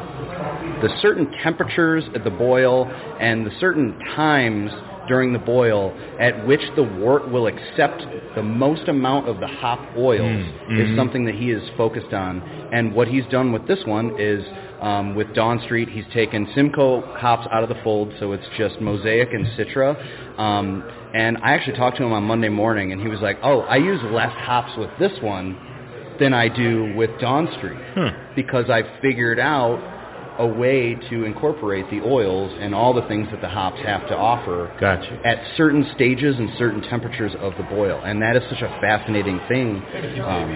the 0.82 0.90
certain 1.02 1.30
temperatures 1.44 2.04
at 2.16 2.24
the 2.24 2.30
boil 2.32 2.90
and 3.20 3.46
the 3.46 3.52
certain 3.60 3.98
times 4.16 4.72
during 5.08 5.34
the 5.34 5.40
boil 5.40 5.94
at 6.20 6.46
which 6.48 6.62
the 6.76 6.84
wort 6.84 7.30
will 7.32 7.48
accept 7.48 8.04
the 8.36 8.44
most 8.44 8.88
amount 8.88 9.28
of 9.28 9.40
the 9.40 9.48
hop 9.48 9.80
oils 9.98 10.22
Mm, 10.22 10.80
is 10.80 10.88
mhm. 10.90 10.96
something 10.96 11.26
that 11.26 11.36
he 11.36 11.52
is 11.52 11.68
focused 11.78 12.14
on. 12.14 12.42
And 12.72 12.94
what 12.94 13.08
he's 13.08 13.26
done 13.26 13.52
with 13.52 13.68
this 13.68 13.86
one 13.86 14.16
is 14.20 14.44
um, 14.82 15.14
with 15.16 15.34
Dawn 15.36 15.60
Street, 15.66 15.90
he's 15.90 16.06
taken 16.14 16.48
Simcoe 16.56 17.02
hops 17.16 17.48
out 17.52 17.62
of 17.62 17.70
the 17.70 17.76
fold, 17.84 18.12
so 18.20 18.32
it's 18.32 18.46
just 18.58 18.82
Mosaic 18.82 19.32
and 19.32 19.46
Citra. 19.58 19.96
Um, 20.40 20.84
and 21.14 21.38
I 21.44 21.52
actually 21.54 21.78
talked 21.78 21.98
to 21.98 22.04
him 22.04 22.14
on 22.14 22.24
Monday 22.24 22.50
morning, 22.50 22.92
and 22.92 23.00
he 23.00 23.08
was 23.08 23.22
like, 23.22 23.38
"Oh, 23.44 23.60
I 23.62 23.76
use 23.76 24.02
less 24.12 24.32
hops 24.34 24.76
with 24.78 24.90
this 24.98 25.12
one 25.22 25.56
than 26.20 26.34
I 26.34 26.48
do 26.48 26.94
with 26.96 27.12
Dawn 27.20 27.48
Street 27.58 27.78
Hmm. 27.96 28.08
because 28.36 28.70
I 28.72 28.82
figured 29.02 29.40
out 29.40 29.80
a 30.42 30.48
way 30.48 30.96
to 31.10 31.24
incorporate 31.24 31.86
the 31.92 32.02
oils 32.02 32.52
and 32.60 32.74
all 32.74 32.94
the 32.94 33.04
things 33.08 33.28
that 33.32 33.40
the 33.42 33.48
hops 33.48 33.80
have 33.86 34.08
to 34.10 34.18
offer 34.18 34.72
Gotcha. 34.80 35.20
at 35.26 35.38
certain 35.56 35.86
stages 35.96 36.36
and 36.38 36.50
certain 36.58 36.82
temperatures 36.90 37.32
of 37.40 37.54
the 37.58 37.64
boil, 37.64 38.02
and 38.04 38.22
that 38.22 38.36
is 38.36 38.44
such 38.50 38.62
a 38.62 38.68
fascinating 38.82 39.40
thing. 39.48 39.82
Um, 40.26 40.52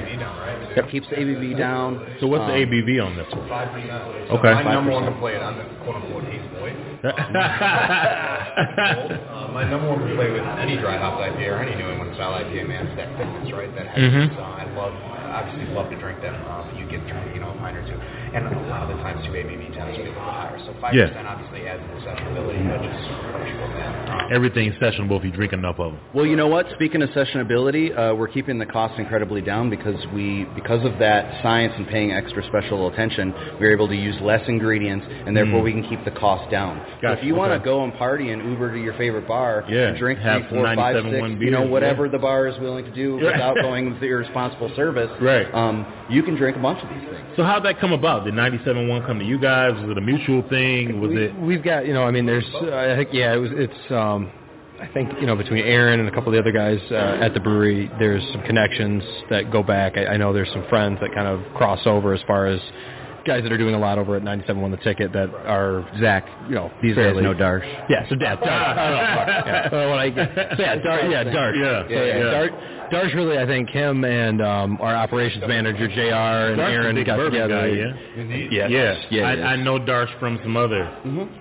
It 0.75 0.89
keeps 0.91 1.07
the 1.09 1.15
ABV 1.15 1.53
down. 1.57 2.05
So 2.19 2.27
what's 2.27 2.43
the 2.47 2.53
Um, 2.53 2.59
ABV 2.67 2.99
on 2.99 3.15
this 3.15 3.27
one? 3.31 3.47
Five 3.47 3.69
percent. 3.71 3.91
Okay. 4.31 4.53
My 4.53 4.63
number 4.73 4.91
one 4.91 5.03
5%. 5.03 5.11
complaint, 5.13 5.41
I'm 5.43 5.57
the 5.57 5.63
quote 5.85 5.95
unquote 5.95 6.23
haze 6.25 6.41
boy. 6.59 6.73
uh, 7.07 7.09
my 9.53 9.63
number 9.69 9.87
one 9.89 9.99
complaint 10.07 10.33
with 10.33 10.43
any 10.59 10.75
dry 10.77 10.97
hop 10.97 11.19
IPA 11.19 11.47
or 11.47 11.59
any 11.63 11.75
New 11.75 11.87
England 11.89 12.15
style 12.15 12.33
IPA, 12.33 12.67
man, 12.67 12.87
is 12.87 12.95
that 12.97 13.09
thickness, 13.17 13.51
right? 13.53 13.73
That 13.75 13.87
heaviness. 13.87 14.31
Mhm. 14.33 14.37
Uh, 14.37 14.41
I 14.41 14.65
love, 14.75 14.93
obviously 15.31 15.73
love 15.73 15.89
to 15.91 15.95
drink 15.99 16.21
them. 16.21 16.35
Uh, 16.49 16.63
you 16.75 16.85
get 16.91 16.99
you 17.07 17.39
know, 17.39 17.51
a 17.51 17.53
pint 17.59 17.77
or 17.77 17.83
two. 17.87 17.95
And 18.35 18.47
a 18.47 18.67
lot 18.69 18.83
of 18.83 18.89
the 18.97 19.01
times, 19.01 19.23
too, 19.25 19.31
ABV 19.31 19.73
tends 19.73 19.95
to 19.97 20.03
be 20.03 20.09
a 20.09 20.11
little 20.11 20.21
higher. 20.23 20.59
So 20.65 20.73
5% 20.81 20.93
Yeah. 20.93 21.23
obviously 21.25 21.67
adds 21.67 21.81
the 21.95 22.09
sessionability, 22.09 22.67
but 22.67 22.83
just 22.83 23.07
crushable, 23.31 23.67
man. 23.69 24.27
Everything's 24.33 24.75
sessionable 24.75 25.17
if 25.17 25.23
you 25.23 25.31
drink 25.31 25.53
enough 25.53 25.79
of 25.79 25.93
them. 25.93 26.01
Well, 26.13 26.25
you 26.25 26.35
know 26.35 26.47
what? 26.47 26.69
Speaking 26.71 27.01
of 27.01 27.09
sessionability, 27.11 27.95
uh, 27.97 28.13
we're 28.15 28.27
keeping 28.27 28.57
the 28.57 28.65
cost 28.65 28.99
incredibly 28.99 29.39
down 29.41 29.69
because 29.69 29.95
we, 30.13 30.45
because 30.53 30.83
of 30.83 30.97
that 30.99 31.41
science 31.43 31.73
and 31.77 31.87
paying 31.87 32.11
extra 32.11 32.43
special 32.47 32.87
attention, 32.89 33.33
we're 33.59 33.71
able 33.71 33.87
to 33.87 33.95
use 33.95 34.19
less 34.21 34.41
ingredients, 34.49 35.05
and 35.25 35.35
therefore 35.37 35.61
Mm. 35.61 35.63
we 35.63 35.71
can 35.71 35.83
keep 35.83 36.03
the 36.03 36.11
cost 36.11 36.49
down. 36.51 36.81
So 37.01 37.11
if 37.13 37.23
you 37.23 37.35
want 37.35 37.53
to 37.53 37.59
go 37.59 37.83
and 37.85 37.93
party 37.93 38.31
and 38.31 38.43
Uber 38.51 38.73
to 38.73 38.79
your 38.79 38.93
favorite 38.93 39.27
bar 39.27 39.63
Yeah, 39.69 39.89
and 39.89 39.97
drink 39.97 40.19
have 40.19 40.41
three, 40.49 40.57
four, 40.57 40.67
some 40.67 40.75
five, 40.75 40.95
97 40.95 41.29
six, 41.35 41.41
you 41.45 41.51
know, 41.51 41.61
whatever 41.63 42.05
yeah. 42.05 42.11
the 42.11 42.19
bar 42.19 42.47
is 42.47 42.59
willing 42.59 42.83
to 42.83 42.91
do 42.91 43.15
without 43.15 43.55
going 43.61 43.93
with 43.93 44.03
irresponsible 44.03 44.69
service, 44.75 45.11
Right. 45.21 45.47
um, 45.53 45.85
you 46.09 46.21
can 46.23 46.35
drink 46.35 46.57
a 46.57 46.59
bunch 46.59 46.81
of 46.83 46.89
these 46.89 47.07
things. 47.07 47.21
So 47.37 47.43
how'd 47.43 47.63
that 47.63 47.79
come 47.79 47.93
about? 47.93 48.24
Did 48.25 48.33
97.1 48.33 49.05
come 49.05 49.19
to 49.19 49.25
you 49.25 49.39
guys? 49.39 49.73
Was 49.73 49.91
it 49.91 49.97
a 49.99 50.01
mutual 50.01 50.41
thing? 50.49 50.99
Was 50.99 51.11
we, 51.11 51.25
it? 51.25 51.35
We've 51.39 51.63
got, 51.63 51.85
you 51.85 51.93
know, 51.93 52.03
I 52.03 52.11
mean, 52.11 52.25
there's, 52.25 52.45
uh, 52.55 52.75
I 52.75 52.95
think, 52.95 53.09
yeah, 53.13 53.33
it 53.33 53.37
was, 53.37 53.51
it's, 53.53 53.91
um, 53.91 54.31
I 54.81 54.87
think, 54.87 55.11
you 55.21 55.27
know, 55.27 55.35
between 55.35 55.63
Aaron 55.63 55.99
and 55.99 56.09
a 56.09 56.11
couple 56.11 56.29
of 56.29 56.33
the 56.33 56.39
other 56.39 56.51
guys 56.51 56.79
uh, 56.91 57.23
at 57.23 57.35
the 57.35 57.39
brewery, 57.39 57.89
there's 57.99 58.23
some 58.31 58.41
connections 58.41 59.03
that 59.29 59.51
go 59.51 59.61
back. 59.61 59.95
I, 59.95 60.07
I 60.07 60.17
know 60.17 60.33
there's 60.33 60.51
some 60.53 60.65
friends 60.69 60.97
that 61.01 61.13
kind 61.13 61.27
of 61.27 61.53
cross 61.53 61.79
over 61.85 62.15
as 62.15 62.21
far 62.25 62.47
as 62.47 62.59
guys 63.25 63.43
that 63.43 63.51
are 63.51 63.57
doing 63.57 63.75
a 63.75 63.79
lot 63.79 63.97
over 63.99 64.15
at 64.15 64.23
97.1 64.23 64.71
The 64.71 64.77
Ticket 64.77 65.13
that 65.13 65.29
are 65.29 65.87
Zach, 65.99 66.27
you 66.49 66.55
know, 66.55 66.71
These 66.81 66.95
fairly, 66.95 67.21
days, 67.21 67.23
no 67.23 67.33
Darsh. 67.33 67.85
Yeah, 67.89 68.09
so 68.09 68.15
yeah, 68.19 68.35
Darsh. 68.37 68.47
I 68.49 68.89
don't 68.89 68.97
know, 68.97 69.15
fuck, 69.15 69.45
yeah. 69.45 69.69
So 69.69 69.89
when 69.89 69.99
I, 69.99 70.09
so 70.09 70.61
yeah, 70.61 70.75
Darsh, 70.77 71.11
yeah, 71.11 71.23
Darsh. 71.23 71.89
Yeah, 71.89 71.95
yeah, 71.95 72.43
yeah. 72.43 72.74
Darsh, 72.91 73.11
Darsh 73.11 73.15
really, 73.15 73.37
I 73.37 73.45
think 73.45 73.69
him 73.69 74.03
and 74.05 74.41
um, 74.41 74.77
our 74.81 74.95
operations 74.95 75.43
manager 75.47 75.87
JR 75.87 76.53
and 76.53 76.59
Darsh's 76.59 76.73
Aaron 76.73 76.95
big 76.95 77.05
got 77.05 77.17
together. 77.17 77.47
guy, 77.61 77.67
yeah? 77.67 78.21
Indeed. 78.21 78.49
Yes. 78.51 78.69
Yeah, 79.09 79.33
Yeah, 79.35 79.45
I. 79.47 79.53
I 79.53 79.55
know 79.55 79.79
Darsh 79.79 80.17
from 80.19 80.39
some 80.43 80.55
other. 80.57 80.83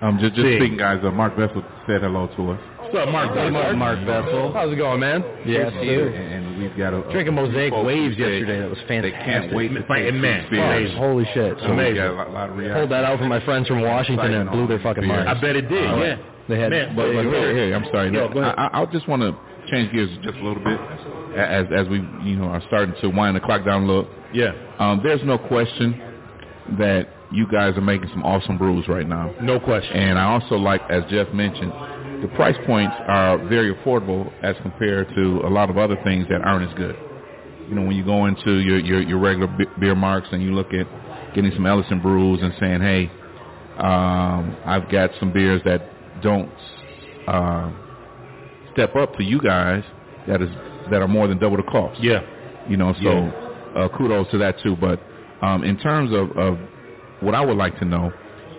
Um, 0.01 0.17
just, 0.21 0.35
just 0.35 0.47
speaking, 0.47 0.77
guys. 0.77 0.99
Uh, 1.03 1.11
Mark 1.11 1.35
Vessel 1.37 1.63
said 1.87 2.01
hello 2.01 2.27
to 2.35 2.51
us. 2.51 2.59
What's 2.79 2.95
up, 2.97 3.09
Mark? 3.09 3.33
Hey, 3.35 3.49
Mark, 3.49 3.75
Mark 3.75 3.99
Vessel. 4.05 4.53
How's 4.53 4.71
it 4.71 4.75
going, 4.77 4.99
man? 4.99 5.23
Yes, 5.45 5.71
Cheers 5.71 5.73
to 5.73 5.85
you. 5.85 6.01
And, 6.07 6.45
and 6.45 6.57
we've 6.61 6.77
got 6.77 6.93
a, 6.93 7.01
a 7.07 7.11
Drinking 7.11 7.33
Mosaic 7.35 7.73
Waves 7.73 8.15
yesterday. 8.17 8.59
That 8.61 8.69
was 8.69 8.77
They 8.87 9.01
fantastic. 9.01 9.25
can't 9.25 9.55
wait 9.55 9.67
to 9.69 9.73
Man, 9.73 9.87
taste 9.89 10.13
man, 10.21 10.41
these 10.43 10.49
beers. 10.51 10.61
amazing. 10.69 10.97
Holy 10.97 11.25
shit. 11.33 11.57
So 11.59 11.65
we 11.65 11.71
Amazing. 11.73 11.95
got 11.97 12.07
a 12.09 12.13
lot, 12.13 12.31
lot 12.31 12.49
of. 12.51 12.55
Pulled 12.57 12.91
that 12.91 13.03
out 13.03 13.17
for 13.17 13.25
my 13.25 13.43
friends 13.43 13.67
from 13.67 13.81
Washington 13.81 14.33
and 14.33 14.49
blew 14.51 14.67
their 14.67 14.79
fucking 14.79 15.05
minds. 15.05 15.27
I 15.27 15.33
bet 15.41 15.55
it 15.55 15.67
did. 15.67 15.89
Uh, 15.89 15.97
yeah. 15.97 16.15
They 16.47 16.59
had, 16.59 16.69
Man, 16.69 16.95
But, 16.95 17.09
but 17.11 17.25
here, 17.25 17.57
here, 17.57 17.75
I'm 17.75 17.85
sorry. 17.91 18.13
Yo. 18.13 18.27
I, 18.29 18.69
I, 18.69 18.81
I 18.81 18.85
just 18.93 19.07
want 19.09 19.23
to 19.23 19.33
change 19.67 19.91
gears 19.91 20.09
just 20.23 20.37
a 20.37 20.43
little 20.43 20.63
bit 20.63 20.79
as 21.37 21.65
as 21.75 21.87
we 21.87 21.97
you 22.23 22.37
know 22.37 22.45
are 22.45 22.61
starting 22.67 22.95
to 23.01 23.09
wind 23.09 23.35
the 23.35 23.39
clock 23.39 23.65
down 23.65 23.83
a 23.83 23.85
little. 23.85 24.07
Yeah. 24.33 24.51
Um, 24.79 25.01
there's 25.03 25.23
no 25.23 25.37
question 25.37 26.01
that 26.77 27.07
you 27.31 27.47
guys 27.51 27.75
are 27.77 27.81
making 27.81 28.09
some 28.09 28.23
awesome 28.23 28.57
brews 28.57 28.87
right 28.87 29.07
now. 29.07 29.33
No 29.41 29.59
question. 29.59 29.95
And 29.95 30.17
I 30.17 30.25
also 30.25 30.55
like, 30.55 30.81
as 30.89 31.03
Jeff 31.09 31.33
mentioned, 31.33 31.71
the 32.21 32.27
price 32.35 32.55
points 32.65 32.95
are 33.07 33.37
very 33.47 33.73
affordable 33.73 34.31
as 34.43 34.55
compared 34.61 35.07
to 35.15 35.41
a 35.45 35.49
lot 35.49 35.69
of 35.69 35.77
other 35.77 35.97
things 36.03 36.27
that 36.29 36.41
aren't 36.41 36.69
as 36.69 36.77
good. 36.77 36.95
You 37.69 37.75
know, 37.75 37.81
when 37.81 37.95
you 37.95 38.05
go 38.05 38.25
into 38.25 38.59
your 38.59 38.79
your, 38.79 39.01
your 39.01 39.19
regular 39.19 39.47
beer 39.79 39.95
marks 39.95 40.27
and 40.31 40.41
you 40.41 40.53
look 40.53 40.73
at 40.73 40.87
getting 41.33 41.51
some 41.53 41.65
Ellison 41.65 42.01
brews 42.01 42.39
and 42.41 42.53
saying, 42.59 42.81
hey, 42.81 43.11
um, 43.77 44.55
I've 44.65 44.89
got 44.89 45.09
some 45.19 45.33
beers 45.33 45.61
that 45.65 46.21
don't 46.21 46.51
uh, 47.27 47.71
step 48.75 48.95
up 48.95 49.15
to 49.17 49.23
you 49.23 49.39
guys 49.41 49.83
that 50.27 50.41
is 50.41 50.49
that 50.91 51.01
are 51.01 51.07
more 51.07 51.27
than 51.27 51.39
double 51.39 51.57
the 51.57 51.63
cost. 51.63 51.99
Yeah. 52.03 52.21
You 52.69 52.77
know, 52.77 52.93
so 53.01 53.01
Yeah. 53.01 53.31
uh, 53.75 53.89
kudos 53.97 54.29
to 54.31 54.37
that 54.39 54.59
too. 54.61 54.75
But 54.75 54.99
um, 55.41 55.63
in 55.63 55.77
terms 55.79 56.11
of, 56.13 56.31
of 56.37 56.59
what 57.21 57.33
I 57.33 57.43
would 57.43 57.57
like 57.57 57.77
to 57.79 57.85
know 57.85 58.11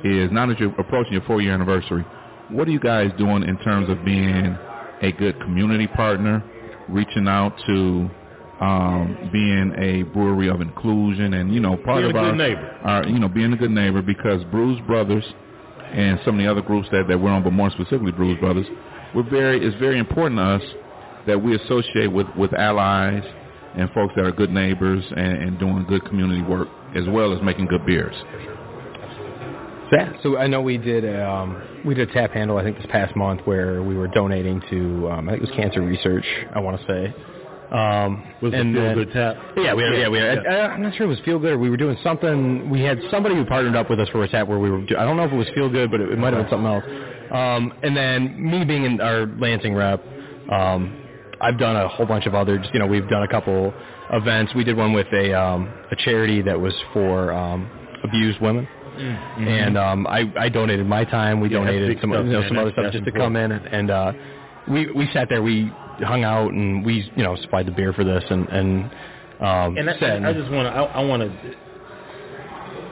is 0.02 0.30
now 0.32 0.46
that 0.46 0.58
you're 0.58 0.74
approaching 0.80 1.12
your 1.12 1.22
four 1.22 1.40
year 1.40 1.52
anniversary, 1.54 2.04
what 2.50 2.66
are 2.66 2.70
you 2.70 2.80
guys 2.80 3.10
doing 3.18 3.42
in 3.44 3.56
terms 3.58 3.88
of 3.88 4.04
being 4.04 4.56
a 5.02 5.12
good 5.12 5.38
community 5.40 5.86
partner, 5.88 6.42
reaching 6.88 7.28
out 7.28 7.52
to 7.66 8.10
um, 8.60 9.28
being 9.32 9.72
a 9.78 10.02
brewery 10.14 10.48
of 10.48 10.60
inclusion, 10.60 11.34
and 11.34 11.52
you 11.52 11.60
know 11.60 11.76
part 11.76 12.02
Being 12.02 12.10
of 12.10 12.10
a 12.10 12.12
good 12.12 12.24
our, 12.30 12.36
neighbor. 12.36 12.78
our 12.84 13.06
you 13.06 13.18
know 13.18 13.28
being 13.28 13.52
a 13.52 13.56
good 13.56 13.70
neighbor 13.70 14.00
because 14.02 14.42
Brews 14.44 14.80
Brothers 14.86 15.24
and 15.92 16.18
some 16.24 16.36
of 16.38 16.44
the 16.44 16.50
other 16.50 16.62
groups 16.62 16.88
that, 16.90 17.06
that 17.08 17.20
we're 17.20 17.30
on, 17.30 17.42
but 17.44 17.52
more 17.52 17.70
specifically 17.70 18.12
Brews 18.12 18.38
Brothers, 18.40 18.66
we're 19.14 19.28
very 19.28 19.64
it's 19.66 19.78
very 19.78 19.98
important 19.98 20.38
to 20.38 20.44
us 20.44 20.62
that 21.26 21.42
we 21.42 21.56
associate 21.56 22.12
with, 22.12 22.26
with 22.36 22.52
allies 22.54 23.22
and 23.76 23.90
folks 23.90 24.14
that 24.16 24.24
are 24.24 24.32
good 24.32 24.50
neighbors 24.50 25.04
and, 25.16 25.42
and 25.42 25.58
doing 25.58 25.84
good 25.88 26.04
community 26.04 26.42
work 26.42 26.68
as 26.94 27.04
well 27.08 27.32
as 27.36 27.42
making 27.42 27.66
good 27.66 27.84
beers. 27.84 28.14
Yeah. 29.92 30.12
So 30.22 30.36
I 30.36 30.46
know 30.46 30.62
we 30.62 30.78
did 30.78 31.04
a, 31.04 31.28
um, 31.28 31.62
we 31.84 31.94
did 31.94 32.10
a 32.10 32.12
tap 32.12 32.32
handle 32.32 32.58
I 32.58 32.64
think 32.64 32.76
this 32.76 32.86
past 32.90 33.14
month 33.14 33.40
where 33.44 33.82
we 33.82 33.94
were 33.94 34.08
donating 34.08 34.60
to 34.70 35.08
um, 35.10 35.28
I 35.28 35.32
think 35.32 35.44
it 35.44 35.48
was 35.48 35.56
cancer 35.56 35.80
research 35.82 36.24
I 36.54 36.60
want 36.60 36.80
to 36.80 36.86
say. 36.86 37.14
Um, 37.70 38.24
Was 38.42 38.52
it 38.52 38.60
and 38.60 38.74
Feel 38.74 38.94
Good 38.94 39.12
Tap? 39.12 39.36
Yeah, 39.56 39.74
we 39.74 39.82
had, 39.82 39.98
yeah, 39.98 40.08
we 40.08 40.18
had, 40.18 40.38
I, 40.46 40.66
I'm 40.68 40.82
not 40.82 40.94
sure 40.94 41.06
it 41.06 41.08
was 41.08 41.18
Feel 41.24 41.40
Good 41.40 41.52
or 41.54 41.58
we 41.58 41.68
were 41.68 41.76
doing 41.76 41.96
something. 42.02 42.70
We 42.70 42.80
had 42.82 42.98
somebody 43.10 43.34
who 43.34 43.44
partnered 43.44 43.74
up 43.74 43.90
with 43.90 43.98
us 43.98 44.08
for 44.10 44.22
a 44.22 44.28
tap 44.28 44.46
where 44.46 44.60
we 44.60 44.70
were. 44.70 44.82
do- 44.82 44.96
I 44.96 45.04
don't 45.04 45.16
know 45.16 45.24
if 45.24 45.32
it 45.32 45.36
was 45.36 45.48
Feel 45.52 45.68
Good, 45.68 45.90
but 45.90 46.00
it, 46.00 46.12
it 46.12 46.16
might 46.18 46.32
have 46.32 46.44
been 46.44 46.50
something 46.50 46.66
else. 46.72 46.84
Um, 47.30 47.72
and 47.82 47.96
then 47.96 48.50
me 48.50 48.64
being 48.64 48.84
in 48.84 49.00
our 49.00 49.26
Lansing 49.26 49.74
rep, 49.74 50.02
um, 50.50 50.96
I've 51.40 51.58
done 51.58 51.76
a 51.76 51.88
whole 51.88 52.06
bunch 52.06 52.26
of 52.26 52.34
other. 52.34 52.58
Just, 52.58 52.72
you 52.72 52.80
know, 52.80 52.86
we've 52.86 53.08
done 53.08 53.22
a 53.22 53.28
couple 53.28 53.74
events. 54.12 54.54
We 54.54 54.64
did 54.64 54.76
one 54.76 54.92
with 54.92 55.06
a 55.12 55.34
um, 55.38 55.72
a 55.90 55.96
charity 55.96 56.42
that 56.42 56.58
was 56.58 56.74
for 56.92 57.32
um, 57.32 57.68
abused 58.02 58.40
women. 58.40 58.66
Mhm. 58.96 59.46
And 59.46 59.76
um, 59.76 60.06
I, 60.06 60.32
I 60.38 60.48
donated 60.48 60.86
my 60.86 61.04
time. 61.04 61.40
We 61.40 61.50
Yeah, 61.50 61.58
donated 61.58 61.98
some, 62.00 62.12
you 62.12 62.22
know, 62.24 62.48
some 62.48 62.56
other 62.58 62.72
stuff 62.72 62.92
just 62.92 63.04
to 63.04 63.12
come 63.12 63.36
in 63.36 63.52
and, 63.52 63.66
and 63.66 63.90
uh, 63.90 64.12
we 64.68 64.90
we 64.90 65.06
sat 65.12 65.28
there. 65.28 65.42
We 65.42 65.70
hung 66.02 66.24
out 66.24 66.52
and 66.52 66.84
we 66.84 67.10
you 67.14 67.22
know 67.22 67.36
supplied 67.36 67.66
the 67.66 67.72
beer 67.72 67.92
for 67.92 68.04
this 68.04 68.24
and 68.30 68.48
and 68.48 68.90
um, 69.40 69.76
And 69.76 69.90
I, 69.90 70.30
I 70.30 70.32
just 70.32 70.50
want 70.50 70.66
to, 70.66 70.72
I, 70.72 70.82
I 70.84 71.04
want 71.04 71.22
to, 71.22 71.56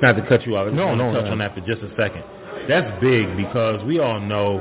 not 0.02 0.12
to 0.16 0.26
cut 0.28 0.44
you 0.46 0.56
off, 0.56 0.68
I 0.70 0.76
No, 0.76 0.94
no, 0.94 1.12
touch 1.12 1.24
no. 1.24 1.32
on 1.32 1.38
that 1.38 1.54
for 1.54 1.60
just 1.60 1.82
a 1.82 1.88
second. 1.96 2.22
That's 2.68 3.00
big 3.00 3.36
because 3.36 3.84
we 3.84 3.98
all 3.98 4.20
know 4.20 4.60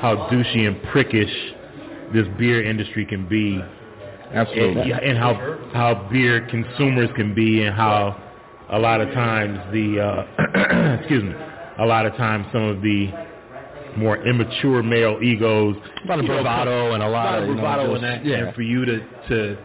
how 0.00 0.28
douchey 0.30 0.66
and 0.66 0.76
prickish 0.92 1.32
this 2.12 2.26
beer 2.38 2.62
industry 2.64 3.06
can 3.06 3.28
be. 3.28 3.62
Absolutely. 4.32 4.92
And, 4.92 5.02
and 5.02 5.18
how 5.18 5.34
how 5.72 6.08
beer 6.10 6.46
consumers 6.48 7.10
can 7.16 7.34
be 7.34 7.62
and 7.64 7.74
how 7.74 8.20
a 8.70 8.78
lot 8.78 9.00
of 9.00 9.12
times 9.12 9.58
the, 9.72 10.00
uh, 10.00 10.96
excuse 11.00 11.22
me, 11.22 11.34
a 11.78 11.84
lot 11.84 12.06
of 12.06 12.14
times 12.16 12.46
some 12.52 12.62
of 12.62 12.80
the 12.80 13.10
more 13.96 14.16
immature 14.26 14.82
male 14.82 15.18
egos. 15.22 15.76
A 16.04 16.08
lot 16.08 16.18
of 16.18 16.24
you 16.24 16.30
know, 16.30 16.42
bravado 16.42 16.94
and 16.94 17.02
a 17.02 17.08
lot 17.08 17.42
of, 17.42 17.48
you 17.48 17.54
know, 17.54 17.62
just- 17.62 17.96
in 17.96 18.02
that. 18.02 18.24
yeah. 18.24 18.46
And 18.46 18.54
for 18.54 18.62
you 18.62 18.84
to 18.86 19.00
to 19.28 19.58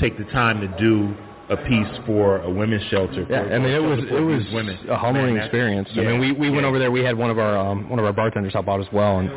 take 0.00 0.18
the 0.18 0.24
time 0.24 0.60
to 0.60 0.68
do 0.78 1.14
a 1.50 1.56
piece 1.56 1.98
for 2.06 2.38
a 2.38 2.50
women's 2.50 2.84
shelter. 2.84 3.26
Yeah, 3.28 3.42
I 3.42 3.58
mean 3.58 3.70
it 3.72 3.82
was 3.82 3.98
it 4.10 4.20
was 4.20 4.42
women. 4.52 4.78
a 4.88 4.96
humbling 4.96 5.34
Man, 5.34 5.44
experience. 5.44 5.88
I 5.96 6.00
mean 6.02 6.20
we 6.20 6.32
we 6.32 6.48
went 6.50 6.64
over 6.64 6.78
there. 6.78 6.90
We 6.90 7.02
had 7.04 7.16
one 7.16 7.30
of 7.30 7.38
our 7.38 7.58
um, 7.58 7.88
one 7.90 7.98
of 7.98 8.04
our 8.04 8.12
bartenders 8.12 8.52
help 8.52 8.68
out 8.68 8.80
as 8.80 8.86
well 8.92 9.18
and 9.18 9.30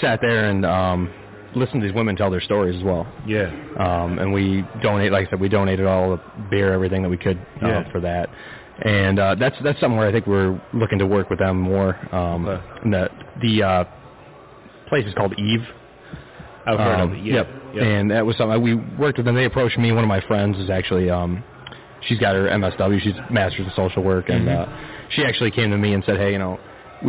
sat 0.00 0.20
there 0.22 0.48
and 0.50 0.64
um, 0.64 1.12
listened 1.54 1.82
to 1.82 1.86
these 1.86 1.94
women 1.94 2.16
tell 2.16 2.30
their 2.30 2.40
stories 2.40 2.76
as 2.76 2.82
well. 2.82 3.06
Yeah. 3.26 3.46
Um, 3.78 4.18
and 4.18 4.32
we 4.32 4.64
donate, 4.82 5.12
like 5.12 5.28
I 5.28 5.30
said, 5.30 5.40
we 5.40 5.48
donated 5.50 5.86
all 5.86 6.10
the 6.16 6.22
beer, 6.50 6.72
everything 6.72 7.02
that 7.02 7.08
we 7.10 7.18
could 7.18 7.38
uh, 7.62 7.68
Yeah. 7.68 7.92
for 7.92 8.00
that. 8.00 8.28
And 8.84 9.18
uh, 9.20 9.34
that's 9.36 9.54
that's 9.62 9.78
something 9.80 9.96
where 9.98 10.08
I 10.08 10.12
think 10.12 10.26
we're 10.26 10.60
looking 10.72 10.98
to 10.98 11.06
work 11.06 11.30
with 11.30 11.38
them 11.38 11.60
more. 11.60 11.94
Um, 12.14 12.48
and 12.82 12.92
the 12.92 13.08
the 13.42 13.62
uh, 13.62 13.84
place 14.88 15.06
is 15.06 15.14
called 15.14 15.38
Eve. 15.38 15.62
I've 16.66 16.78
heard 16.78 17.00
Um, 17.00 17.10
of 17.12 17.16
it. 17.18 17.22
Yeah. 17.24 17.34
Yep. 17.34 17.48
Yep. 17.74 17.82
And 17.84 18.10
that 18.10 18.24
was 18.24 18.36
something 18.36 18.60
we 18.62 18.74
worked 18.74 19.18
with 19.18 19.26
them. 19.26 19.34
They 19.34 19.44
approached 19.44 19.78
me. 19.78 19.92
One 19.92 20.04
of 20.04 20.08
my 20.08 20.20
friends 20.26 20.58
is 20.58 20.70
actually 20.70 21.10
um, 21.10 21.42
she's 22.02 22.18
got 22.18 22.34
her 22.34 22.48
MSW. 22.48 23.00
She's 23.00 23.14
Master's 23.30 23.66
in 23.66 23.72
Social 23.74 24.02
Work, 24.02 24.28
and 24.28 24.46
Mhm. 24.48 24.56
uh, 24.56 24.66
she 25.10 25.24
actually 25.24 25.50
came 25.50 25.70
to 25.70 25.78
me 25.78 25.92
and 25.94 26.04
said, 26.04 26.18
"Hey, 26.18 26.32
you 26.32 26.38
know, 26.38 26.58